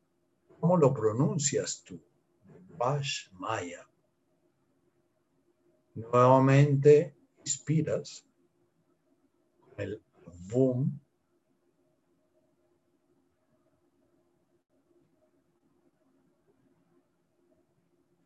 cómo 0.60 0.78
lo 0.78 0.94
pronuncias 0.94 1.84
tú, 1.84 2.02
Wash 2.78 3.30
Maya. 3.34 3.88
Nuevamente 5.96 7.16
inspiras 7.40 8.26
el 9.78 10.02
boom. 10.50 11.00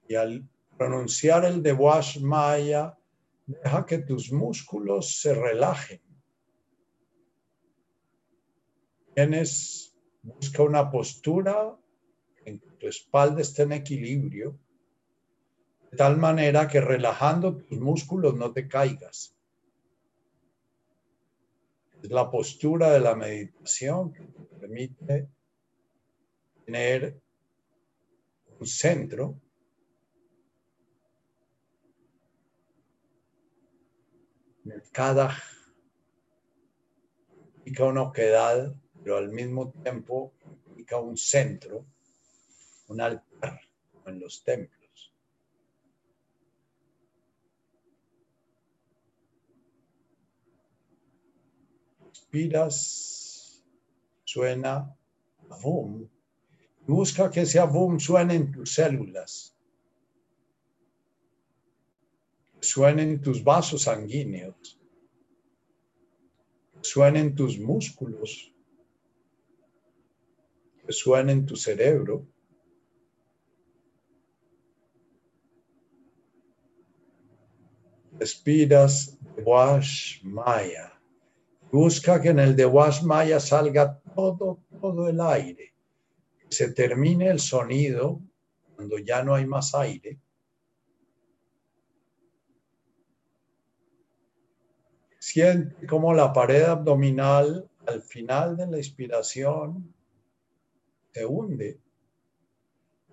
Y 0.10 0.16
al 0.16 0.44
pronunciar 0.76 1.46
el 1.46 1.62
de 1.62 1.72
Wash 1.72 2.20
Maya, 2.20 2.98
deja 3.46 3.86
que 3.86 4.00
tus 4.00 4.32
músculos 4.32 5.22
se 5.22 5.36
relajen. 5.36 6.02
Tienes, 9.14 9.96
busca 10.24 10.64
una 10.64 10.90
postura 10.90 11.78
en 12.44 12.58
que 12.58 12.72
tu 12.72 12.88
espalda 12.88 13.42
esté 13.42 13.62
en 13.62 13.74
equilibrio, 13.74 14.58
de 15.92 15.98
tal 15.98 16.18
manera 16.18 16.68
que 16.68 16.82
relajando 16.82 17.58
tus 17.58 17.80
músculos 17.80 18.34
no 18.34 18.52
te 18.52 18.68
caigas. 18.68 19.36
Es 22.02 22.10
la 22.10 22.32
postura 22.32 22.90
de 22.94 23.00
la 23.00 23.14
meditación 23.14 24.12
que 24.12 24.24
te 24.24 24.56
permite 24.56 25.30
tener 26.66 27.22
un 28.60 28.66
centro 28.66 29.40
cada 34.92 35.36
implica 37.58 37.86
una 37.86 38.04
oquedad, 38.04 38.76
pero 39.04 39.18
al 39.18 39.30
mismo 39.30 39.72
tiempo 39.84 40.34
implica 40.68 40.98
un 40.98 41.18
centro, 41.18 41.86
un 42.88 43.02
altar 43.02 43.62
en 44.06 44.20
los 44.20 44.44
templos. 44.44 45.14
Inspiras, 52.08 53.64
suena 54.24 54.96
boom, 55.62 56.10
busca 56.88 57.30
que 57.30 57.42
ese 57.42 57.62
boom 57.62 58.00
suene 58.00 58.36
en 58.36 58.52
tus 58.52 58.74
células 58.74 59.59
suenen 62.70 63.20
tus 63.20 63.44
vasos 63.44 63.82
sanguíneos, 63.84 64.80
suenen 66.82 67.34
tus 67.34 67.58
músculos, 67.58 68.54
suenen 70.88 71.46
tu 71.48 71.56
cerebro. 71.56 72.28
Respiras 78.20 79.18
de 79.36 79.42
Wash 79.44 80.22
Maya. 80.24 80.94
Busca 81.72 82.22
que 82.22 82.30
en 82.30 82.40
el 82.40 82.56
de 82.56 82.66
Wash 82.66 83.02
Maya 83.02 83.40
salga 83.40 84.00
todo, 84.16 84.60
todo 84.80 85.10
el 85.10 85.20
aire. 85.22 85.74
Que 86.40 86.52
se 86.52 86.72
termine 86.72 87.30
el 87.30 87.40
sonido 87.40 88.22
cuando 88.76 89.00
ya 89.00 89.24
no 89.24 89.34
hay 89.34 89.46
más 89.46 89.74
aire 89.74 90.20
Siente 95.32 95.86
como 95.86 96.12
la 96.12 96.34
pared 96.34 96.64
abdominal 96.64 97.70
al 97.86 98.02
final 98.02 98.58
de 98.58 98.66
la 98.66 98.78
inspiración 98.78 99.94
se 101.14 101.24
hunde, 101.24 101.80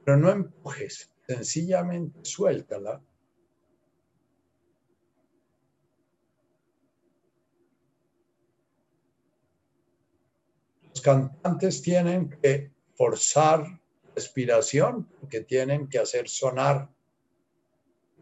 pero 0.03 0.17
no 0.17 0.31
empujes, 0.31 1.13
sencillamente 1.27 2.19
suéltala. 2.25 3.03
Los 10.89 11.03
cantantes 11.03 11.83
tienen 11.83 12.31
que 12.31 12.73
forzar 12.95 13.79
respiración 14.15 15.07
porque 15.21 15.43
tienen 15.43 15.87
que 15.87 15.99
hacer 15.99 16.31
sonar 16.31 16.91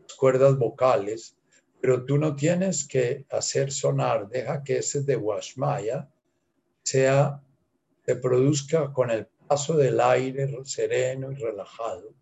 las 0.03 0.16
cuerdas 0.16 0.59
vocales 0.59 1.37
pero 1.85 2.06
tú 2.06 2.16
no 2.16 2.35
tienes 2.35 2.89
que 2.89 3.27
hacer 3.28 3.70
sonar, 3.70 4.31
deja 4.31 4.65
que 4.65 4.78
ese 4.78 5.02
de 5.02 5.16
Washmaya 5.16 6.09
sea, 6.82 7.43
se 8.06 8.16
produzca 8.16 8.90
con 8.90 9.11
el 9.11 9.27
paso 9.27 9.77
del 9.77 10.01
aire 10.01 10.48
sereno 10.65 11.31
y 11.31 11.35
relajado. 11.35 12.15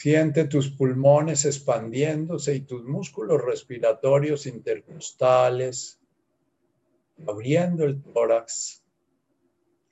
Siente 0.00 0.46
tus 0.46 0.70
pulmones 0.70 1.44
expandiéndose 1.44 2.54
y 2.54 2.62
tus 2.62 2.84
músculos 2.84 3.38
respiratorios 3.44 4.46
intercostales, 4.46 6.00
abriendo 7.26 7.84
el 7.84 8.02
tórax 8.02 8.82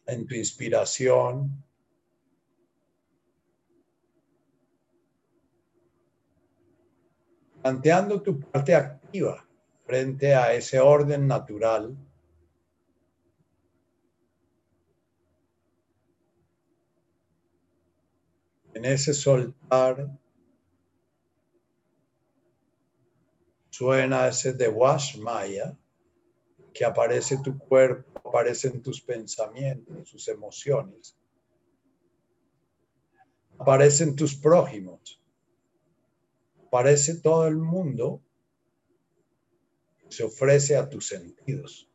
en 0.06 0.26
tu 0.26 0.35
inspiración. 0.35 1.62
Planteando 7.60 8.22
tu 8.22 8.40
parte 8.40 8.74
activa 8.74 9.47
frente 9.85 10.35
a 10.35 10.55
ese 10.55 10.80
orden 10.80 11.26
natural 11.26 11.94
En 18.78 18.84
ese 18.84 19.12
soltar 19.12 20.09
suena 23.70 24.28
ese 24.28 24.52
de 24.52 24.68
Wash 24.68 25.16
Maya, 25.18 25.76
que 26.72 26.84
aparece 26.84 27.38
tu 27.38 27.59
cuerpo, 27.59 28.20
aparecen 28.28 28.80
tus 28.80 29.00
pensamientos, 29.00 30.09
tus 30.09 30.28
emociones, 30.28 31.16
aparecen 33.59 34.14
tus 34.14 34.36
prójimos, 34.36 35.20
aparece 36.68 37.16
todo 37.20 37.48
el 37.48 37.56
mundo, 37.56 38.22
se 40.09 40.22
ofrece 40.22 40.76
a 40.76 40.88
tus 40.88 41.09
sentidos. 41.09 41.88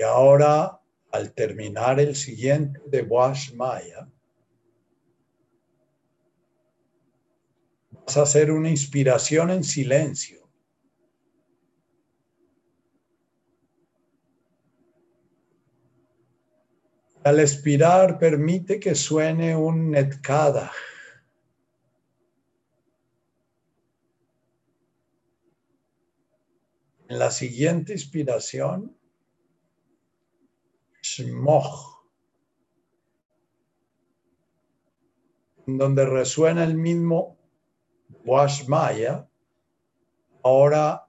Y 0.00 0.02
ahora, 0.02 0.80
al 1.12 1.34
terminar 1.34 2.00
el 2.00 2.16
siguiente 2.16 2.80
de 2.86 3.02
Wash 3.02 3.52
Maya, 3.52 4.08
vas 8.06 8.16
a 8.16 8.22
hacer 8.22 8.50
una 8.50 8.70
inspiración 8.70 9.50
en 9.50 9.62
silencio. 9.62 10.48
Al 17.22 17.38
expirar, 17.40 18.18
permite 18.18 18.80
que 18.80 18.94
suene 18.94 19.54
un 19.54 19.90
netkada. 19.90 20.72
En 27.06 27.18
la 27.18 27.30
siguiente 27.30 27.92
inspiración, 27.92 28.96
Shmoch, 31.20 32.02
donde 35.66 36.06
resuena 36.06 36.64
el 36.64 36.74
mismo 36.74 37.38
Washmaya, 38.24 39.28
ahora 40.42 41.06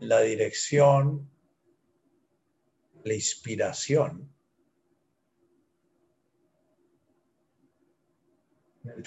la 0.00 0.20
dirección, 0.20 1.30
la 3.04 3.14
inspiración. 3.14 4.32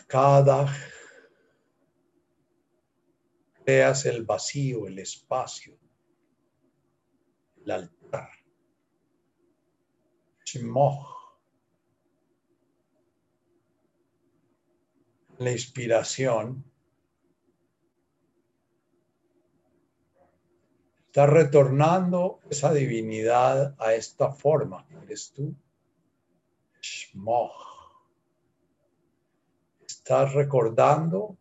Cada 0.07 0.73
creas 3.63 4.05
el 4.05 4.23
vacío, 4.23 4.87
el 4.87 4.99
espacio 4.99 5.77
el 7.65 7.89
La 15.37 15.51
inspiración 15.51 16.63
está 21.07 21.25
retornando 21.25 22.39
esa 22.49 22.73
divinidad 22.73 23.75
a 23.79 23.93
esta 23.93 24.31
forma. 24.31 24.85
Eres 25.03 25.31
tú. 25.31 25.55
Shmoch. 26.81 27.51
Estás 29.85 30.33
recordando 30.33 31.37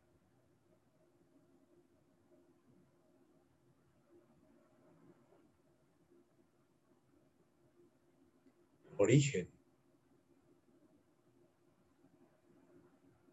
origen, 9.03 9.49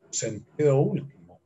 sentido 0.10 0.80
último. 0.80 1.40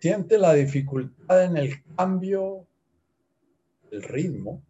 Siente 0.00 0.36
la 0.36 0.52
dificultad 0.52 1.44
en 1.44 1.56
el 1.56 1.82
cambio 1.96 2.66
el 3.94 4.02
ritmo. 4.02 4.62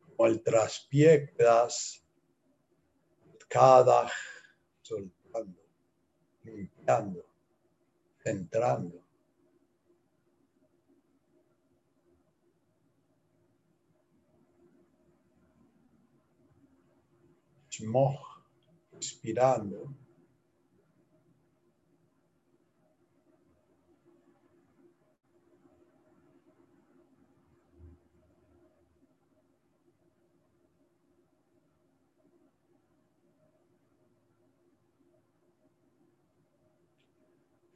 Como 0.00 0.26
el 0.26 0.42
traspié 0.42 1.32
das 1.38 2.04
cada 3.48 4.10
soltando, 4.82 5.62
limpiando, 6.44 7.24
centrando. 8.22 9.02
inspirando. 18.92 20.01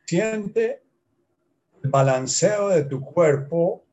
Siente 0.07 0.83
el 1.83 1.91
balanceo 1.91 2.69
de 2.69 2.85
tu 2.85 3.01
cuerpo, 3.01 3.85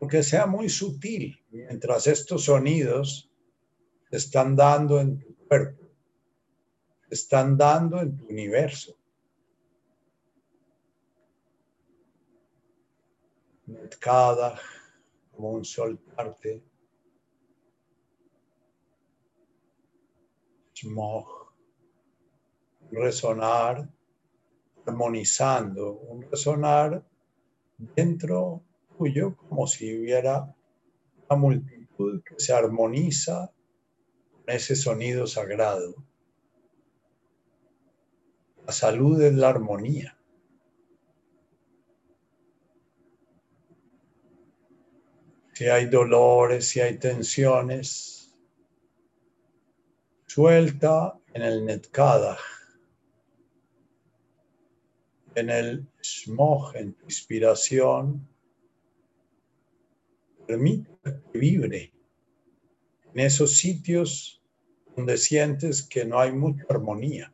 aunque 0.00 0.22
sea 0.22 0.46
muy 0.46 0.70
sutil, 0.70 1.38
mientras 1.50 2.06
estos 2.06 2.44
sonidos 2.44 3.30
están 4.10 4.56
dando 4.56 4.98
en 4.98 5.18
tu 5.18 5.36
cuerpo, 5.46 5.84
están 7.10 7.58
dando 7.58 8.00
en 8.00 8.16
tu 8.16 8.26
universo. 8.28 8.96
Cada 14.00 14.58
como 15.30 15.50
un 15.52 15.64
soltarte. 15.64 16.62
resonar 22.90 23.86
armonizando, 24.86 25.92
un 25.92 26.22
resonar 26.22 27.04
dentro 27.78 28.62
tuyo 28.96 29.36
como 29.36 29.66
si 29.66 29.98
hubiera 29.98 30.54
una 31.28 31.38
multitud 31.38 32.22
que 32.22 32.34
se 32.38 32.52
armoniza 32.52 33.52
con 34.32 34.54
ese 34.54 34.76
sonido 34.76 35.26
sagrado. 35.26 35.94
La 38.66 38.72
salud 38.72 39.20
es 39.22 39.34
la 39.34 39.48
armonía. 39.48 40.16
Si 45.54 45.66
hay 45.66 45.86
dolores, 45.86 46.68
si 46.68 46.80
hay 46.80 46.98
tensiones, 46.98 48.34
suelta 50.26 51.18
en 51.34 51.42
el 51.42 51.66
Netkadach 51.66 52.59
en 55.34 55.50
el 55.50 55.86
smog, 56.02 56.74
en 56.76 56.94
tu 56.94 57.04
inspiración, 57.04 58.28
permite 60.46 60.90
que 61.32 61.38
vibre 61.38 61.92
en 63.12 63.20
esos 63.20 63.56
sitios 63.56 64.42
donde 64.96 65.16
sientes 65.16 65.82
que 65.82 66.04
no 66.04 66.18
hay 66.18 66.32
mucha 66.32 66.64
armonía, 66.68 67.32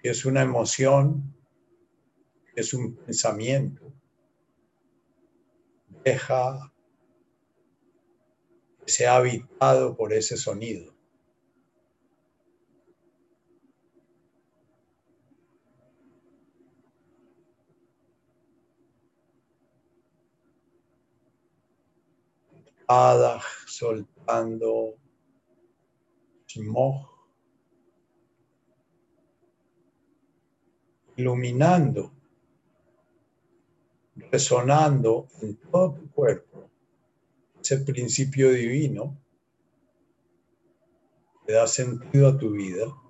que 0.00 0.10
es 0.10 0.24
una 0.24 0.42
emoción, 0.42 1.34
que 2.52 2.60
es 2.60 2.74
un 2.74 2.96
pensamiento. 2.96 3.92
Deja 6.04 6.72
que 8.84 8.92
sea 8.92 9.16
habitado 9.16 9.96
por 9.96 10.12
ese 10.12 10.36
sonido. 10.36 10.92
Soltando 23.66 24.98
iluminando, 31.16 32.12
resonando 34.30 35.28
en 35.40 35.56
todo 35.56 35.94
tu 35.94 36.10
cuerpo 36.10 36.70
ese 37.60 37.78
principio 37.78 38.50
divino 38.50 39.16
que 41.46 41.52
da 41.52 41.66
sentido 41.66 42.28
a 42.28 42.38
tu 42.38 42.50
vida. 42.50 43.01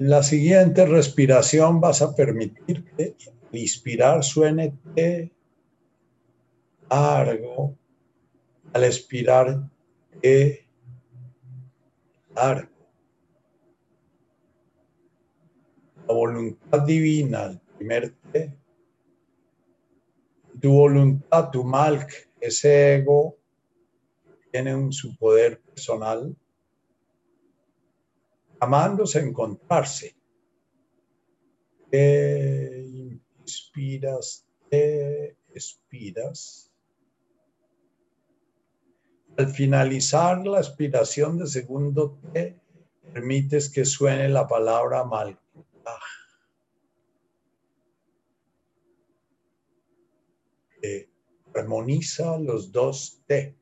La 0.00 0.22
siguiente 0.22 0.86
respiración 0.86 1.78
vas 1.78 2.00
a 2.00 2.14
permitir 2.14 2.82
que 2.96 3.16
inspirar 3.52 4.24
suene 4.24 4.72
T 4.94 5.30
largo, 6.88 7.76
al 8.72 8.84
expirar 8.84 9.60
T 10.22 10.66
largo. 12.34 12.70
La 16.08 16.14
voluntad 16.14 16.80
divina, 16.86 17.44
el 17.48 17.60
primer 17.76 18.14
T, 18.32 18.56
tu 20.62 20.72
voluntad, 20.72 21.50
tu 21.50 21.62
malk, 21.62 22.10
ese 22.40 22.94
ego, 22.94 23.36
tiene 24.50 24.90
su 24.92 25.14
poder 25.18 25.60
personal, 25.60 26.34
amándose 28.60 29.20
encontrarse. 29.20 30.14
Te 31.90 32.86
inspiras, 33.40 34.46
te 34.68 35.36
expiras. 35.52 36.70
Al 39.36 39.48
finalizar 39.48 40.46
la 40.46 40.58
aspiración 40.58 41.38
de 41.38 41.46
segundo 41.46 42.20
T, 42.32 42.60
permites 43.12 43.70
que 43.70 43.84
suene 43.84 44.28
la 44.28 44.46
palabra 44.46 45.04
mal. 45.04 45.40
Armoniza 51.54 52.38
los 52.38 52.70
dos 52.70 53.22
T. 53.26 53.59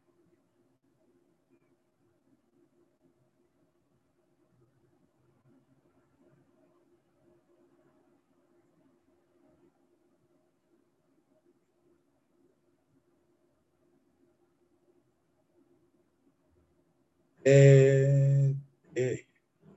Eh, 17.51 18.55
eh, 18.95 19.27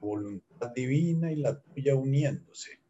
voluntad 0.01 0.71
divina 0.75 1.31
y 1.31 1.37
la 1.37 1.57
tuya 1.57 1.95
uniéndose. 1.95 2.81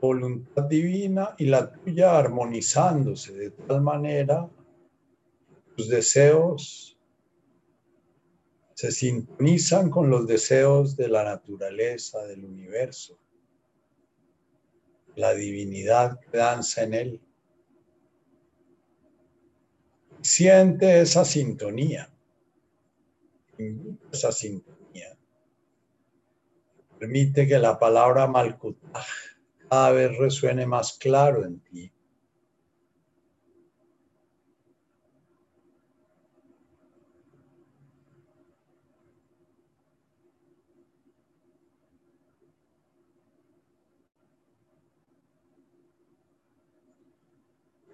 Voluntad 0.00 0.62
divina 0.66 1.34
y 1.38 1.46
la 1.46 1.72
tuya 1.72 2.16
armonizándose 2.16 3.32
de 3.32 3.50
tal 3.50 3.80
manera 3.80 4.48
tus 5.76 5.88
deseos 5.88 6.96
se 8.74 8.92
sintonizan 8.92 9.90
con 9.90 10.08
los 10.08 10.24
deseos 10.28 10.96
de 10.96 11.08
la 11.08 11.24
naturaleza, 11.24 12.24
del 12.26 12.44
universo, 12.44 13.18
la 15.16 15.34
divinidad 15.34 16.20
que 16.20 16.38
danza 16.38 16.84
en 16.84 16.94
él. 16.94 17.27
Siente 20.20 21.00
esa 21.00 21.24
sintonía. 21.24 22.10
Esa 24.12 24.32
sintonía. 24.32 25.16
Permite 26.98 27.46
que 27.46 27.58
la 27.58 27.78
palabra 27.78 28.26
Malkutaj 28.26 29.06
cada 29.68 29.92
vez 29.92 30.16
resuene 30.18 30.66
más 30.66 30.98
claro 30.98 31.44
en 31.44 31.60
ti. 31.60 31.92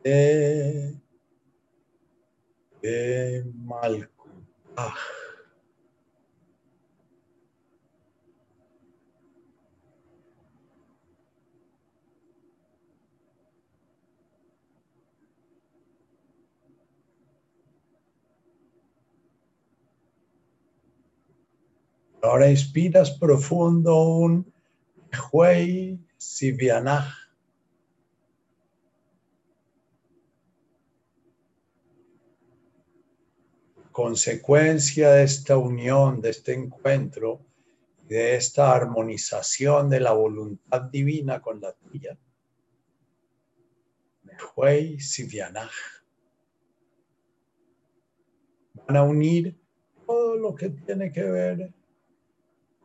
Eh, 0.06 1.00
de 2.84 3.42
Malkutaj. 3.64 4.92
Ahora 22.20 22.50
inspiras 22.50 23.10
profundo 23.18 24.02
un 24.02 24.52
Huey 25.32 25.98
Sivianaj. 26.18 27.23
Consecuencia 33.94 35.12
de 35.12 35.22
esta 35.22 35.56
unión, 35.56 36.20
de 36.20 36.30
este 36.30 36.52
encuentro, 36.52 37.46
de 38.08 38.34
esta 38.34 38.74
armonización 38.74 39.88
de 39.88 40.00
la 40.00 40.10
voluntad 40.10 40.82
divina 40.82 41.40
con 41.40 41.60
la 41.60 41.72
tuya. 41.74 42.18
Mehuey 44.24 44.98
Sivianaj. 44.98 45.70
Van 48.72 48.96
a 48.96 49.04
unir 49.04 49.56
todo 50.04 50.34
lo 50.38 50.56
que 50.56 50.70
tiene 50.70 51.12
que 51.12 51.22
ver 51.22 51.72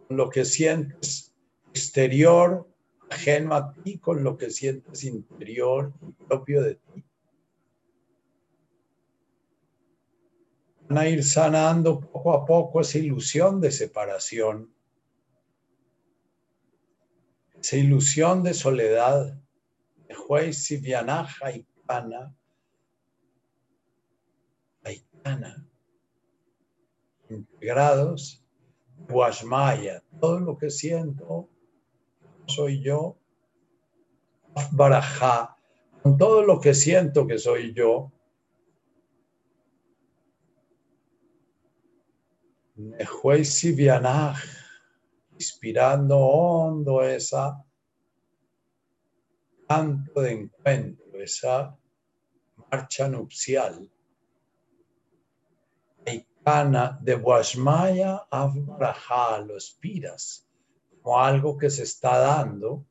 con 0.08 0.16
lo 0.16 0.30
que 0.30 0.46
sientes 0.46 1.34
exterior, 1.72 2.70
ajeno 3.10 3.56
a 3.56 3.74
ti, 3.74 3.98
con 3.98 4.24
lo 4.24 4.38
que 4.38 4.52
sientes 4.52 5.04
interior 5.04 5.92
y 6.08 6.12
propio 6.26 6.62
de 6.62 6.76
ti. 6.76 7.04
Van 10.90 10.98
a 10.98 11.08
ir 11.08 11.24
sanando 11.24 12.00
poco 12.00 12.34
a 12.34 12.46
poco 12.46 12.82
esa 12.82 12.98
ilusión 12.98 13.62
de 13.62 13.72
separación, 13.72 14.74
esa 17.62 17.78
ilusión 17.78 18.42
de 18.42 18.56
soledad, 18.56 19.40
de 20.08 20.16
juez 20.16 20.72
y 20.72 20.82
Kana, 20.82 22.36
Aitana, 24.84 25.66
integrados, 27.30 28.44
Guashmaya, 29.08 30.04
todo 30.20 30.40
lo 30.40 30.58
que 30.58 30.72
siento 30.72 31.50
soy 32.48 32.82
yo, 32.82 33.16
Baraja, 34.72 35.56
con 36.02 36.18
todo 36.18 36.42
lo 36.44 36.60
que 36.60 36.74
siento 36.74 37.28
que 37.28 37.38
soy 37.38 37.74
yo, 37.76 38.12
Sivianaj, 43.44 44.40
inspirando 45.34 46.18
hondo 46.18 47.04
esa 47.04 47.62
canto 49.68 50.22
de 50.22 50.32
encuentro, 50.32 51.22
esa 51.22 51.78
marcha 52.72 53.10
nupcial. 53.10 53.92
Aikana 56.08 56.98
de 57.02 57.16
Washmaya 57.16 58.26
Avraha, 58.32 59.40
lo 59.40 59.56
inspiras 59.56 60.48
como 61.02 61.20
algo 61.20 61.58
que 61.58 61.70
se 61.70 61.84
está 61.84 62.18
dando. 62.18 62.86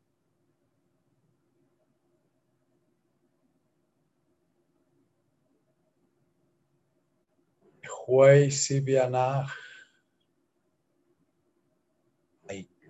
Huey 8.06 8.50
Sivianaj 8.50 9.67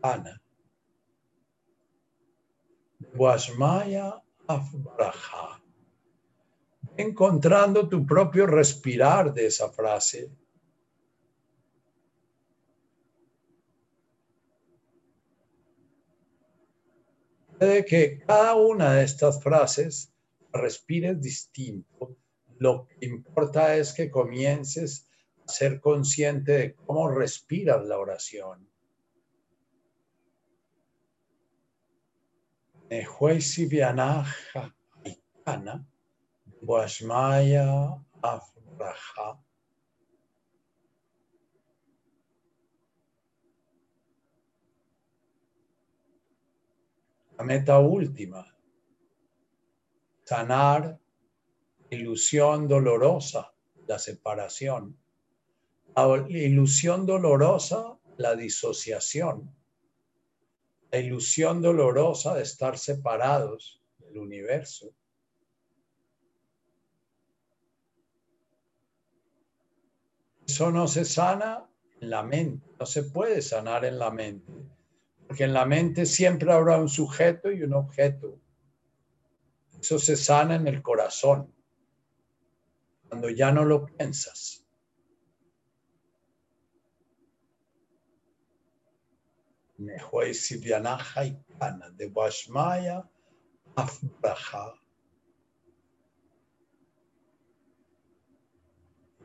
Ana. 0.03 0.41
Guasmaya 3.15 4.23
Afbraja. 4.47 5.63
Encontrando 6.97 7.89
tu 7.89 8.05
propio 8.05 8.47
respirar 8.47 9.33
de 9.33 9.47
esa 9.47 9.71
frase. 9.71 10.31
Puede 17.59 17.85
que 17.85 18.21
cada 18.21 18.55
una 18.55 18.95
de 18.95 19.05
estas 19.05 19.43
frases 19.43 20.13
respires 20.53 21.21
distinto. 21.21 22.17
Lo 22.59 22.87
que 22.87 23.07
importa 23.07 23.77
es 23.77 23.93
que 23.93 24.11
comiences 24.11 25.09
a 25.47 25.53
ser 25.53 25.81
consciente 25.81 26.53
de 26.53 26.75
cómo 26.75 27.09
respiras 27.09 27.85
la 27.85 27.99
oración. 27.99 28.68
Nehuesivianaja 32.91 34.75
Aikana, 35.05 35.85
Guasmaya 36.63 38.01
Afraja. 38.23 39.39
La 47.37 47.45
meta 47.45 47.79
última, 47.79 48.45
sanar 50.25 50.99
ilusión 51.91 52.67
dolorosa, 52.67 53.53
la 53.87 53.99
separación. 53.99 54.99
Ilusión 56.29 57.07
dolorosa, 57.07 57.99
la 58.17 58.35
disociación 58.35 59.58
la 60.91 60.99
ilusión 60.99 61.61
dolorosa 61.61 62.35
de 62.35 62.43
estar 62.43 62.79
separados 62.79 63.83
del 63.99 64.19
universo. 64.19 64.95
Eso 70.47 70.71
no 70.71 70.89
se 70.89 71.05
sana 71.05 71.69
en 72.01 72.11
la 72.11 72.23
mente, 72.23 72.67
no 72.81 72.87
se 72.87 73.03
puede 73.03 73.43
sanar 73.43 73.85
en 73.85 73.99
la 73.99 74.11
mente, 74.11 74.53
porque 75.27 75.45
en 75.45 75.53
la 75.53 75.67
mente 75.67 76.07
siempre 76.07 76.51
habrá 76.53 76.79
un 76.79 76.89
sujeto 76.89 77.51
y 77.53 77.63
un 77.63 77.75
objeto. 77.75 78.41
Eso 79.79 79.99
se 79.99 80.17
sana 80.17 80.57
en 80.57 80.67
el 80.67 80.81
corazón, 80.81 81.55
cuando 83.09 83.29
ya 83.29 83.53
no 83.53 83.65
lo 83.65 83.87
piensas. 83.87 84.68
Mehuay 89.79 90.35
Sivyanaja 90.35 91.25
y 91.25 91.39
Pana, 91.59 91.91
de 91.91 92.07
Washmaya 92.07 93.09
Afbraja. 93.77 94.75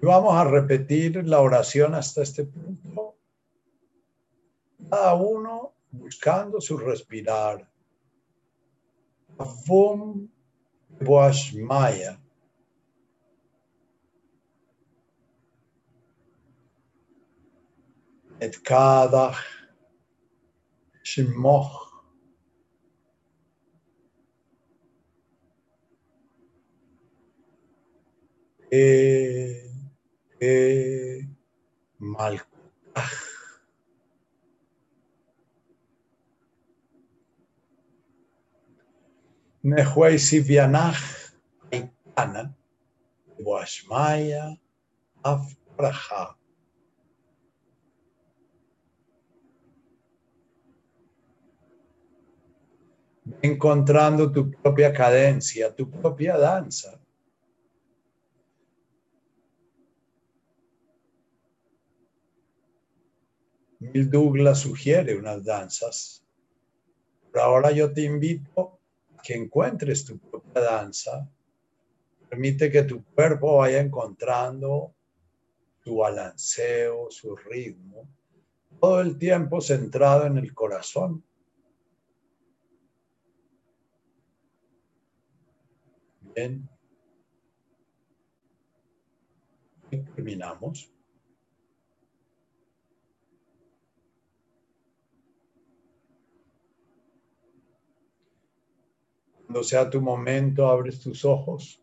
Vamos 0.02 0.36
a 0.36 0.44
repetir 0.44 1.26
la 1.26 1.40
oración 1.40 1.96
hasta 1.96 2.22
este 2.24 2.44
punto. 2.44 3.18
Cada 4.90 5.16
uno 5.16 5.76
buscando 5.92 6.60
su 6.60 6.78
respirar. 6.78 7.72
Avum 9.38 10.30
Washmaya. 11.00 12.20
Etkadach 18.40 19.63
kadach 21.04 21.28
shmoch 21.28 21.72
e, 28.72 29.70
e 30.42 31.28
malkach 32.00 33.14
Nehuay 39.64 40.16
Sivianach 40.20 41.32
Aitana 41.72 42.54
Washmaya 43.40 44.58
encontrando 53.42 54.32
tu 54.32 54.52
propia 54.52 54.92
cadencia, 54.92 55.74
tu 55.74 55.90
propia 55.90 56.38
danza. 56.38 57.00
Mil 63.80 64.10
Douglas 64.10 64.60
sugiere 64.60 65.16
unas 65.18 65.44
danzas. 65.44 66.24
Pero 67.32 67.46
ahora 67.46 67.72
yo 67.72 67.92
te 67.92 68.02
invito 68.02 68.80
a 69.18 69.22
que 69.22 69.34
encuentres 69.34 70.06
tu 70.06 70.18
propia 70.18 70.62
danza. 70.62 71.30
Permite 72.30 72.72
que 72.72 72.84
tu 72.84 73.04
cuerpo 73.04 73.58
vaya 73.58 73.80
encontrando 73.80 74.94
su 75.84 75.98
balanceo, 75.98 77.12
su 77.12 77.36
ritmo, 77.36 78.08
todo 78.80 79.02
el 79.02 79.18
tiempo 79.18 79.62
centrado 79.62 80.26
en 80.26 80.38
el 80.38 80.54
corazón. 80.54 81.24
Terminamos. 90.16 90.92
Cuando 99.46 99.64
sea 99.64 99.90
tu 99.90 100.02
momento, 100.02 100.68
abres 100.68 101.00
tus 101.00 101.24
ojos. 101.26 101.80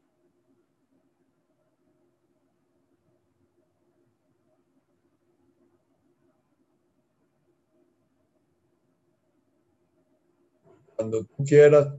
Cuando 10.97 11.25
tú 11.25 11.45
quieras, 11.45 11.95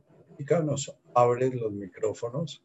nos 0.64 1.01
abres 1.14 1.54
los 1.56 1.72
micrófonos. 1.72 2.64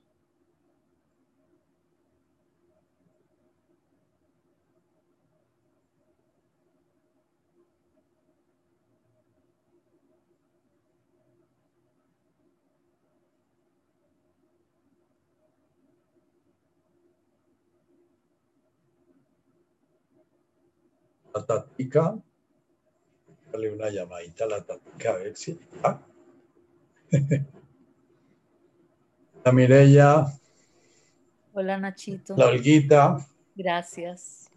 La 21.35 21.45
tatica, 21.45 22.19
dale 23.53 23.71
una 23.71 23.91
llamadita 23.91 24.45
a 24.45 24.49
la 24.49 24.65
tatica 24.65 25.11
a 25.11 25.17
ver 25.19 25.37
si 25.37 25.59
La 29.47 29.53
Mireya. 29.53 30.27
Hola 31.53 31.79
Nachito. 31.79 32.35
La 32.37 32.47
Olguita. 32.47 33.25
Gracias. 33.55 34.51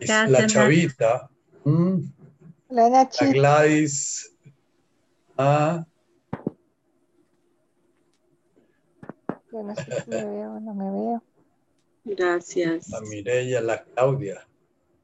la 0.00 0.46
Chavita. 0.46 1.28
Mm. 1.64 1.98
Hola 2.68 2.88
Nachito. 2.88 3.26
La 3.26 3.32
Gladys. 3.32 4.34
Ah. 5.36 5.84
Yo 9.52 9.64
no 9.64 9.74
sé 9.74 10.02
si 10.02 10.10
me 10.10 10.24
veo 10.24 10.54
o 10.54 10.60
no 10.60 10.72
me 10.72 10.90
veo. 10.90 11.22
Gracias. 12.04 12.88
La 12.88 13.02
Mireya, 13.02 13.60
la 13.60 13.84
Claudia. 13.84 14.46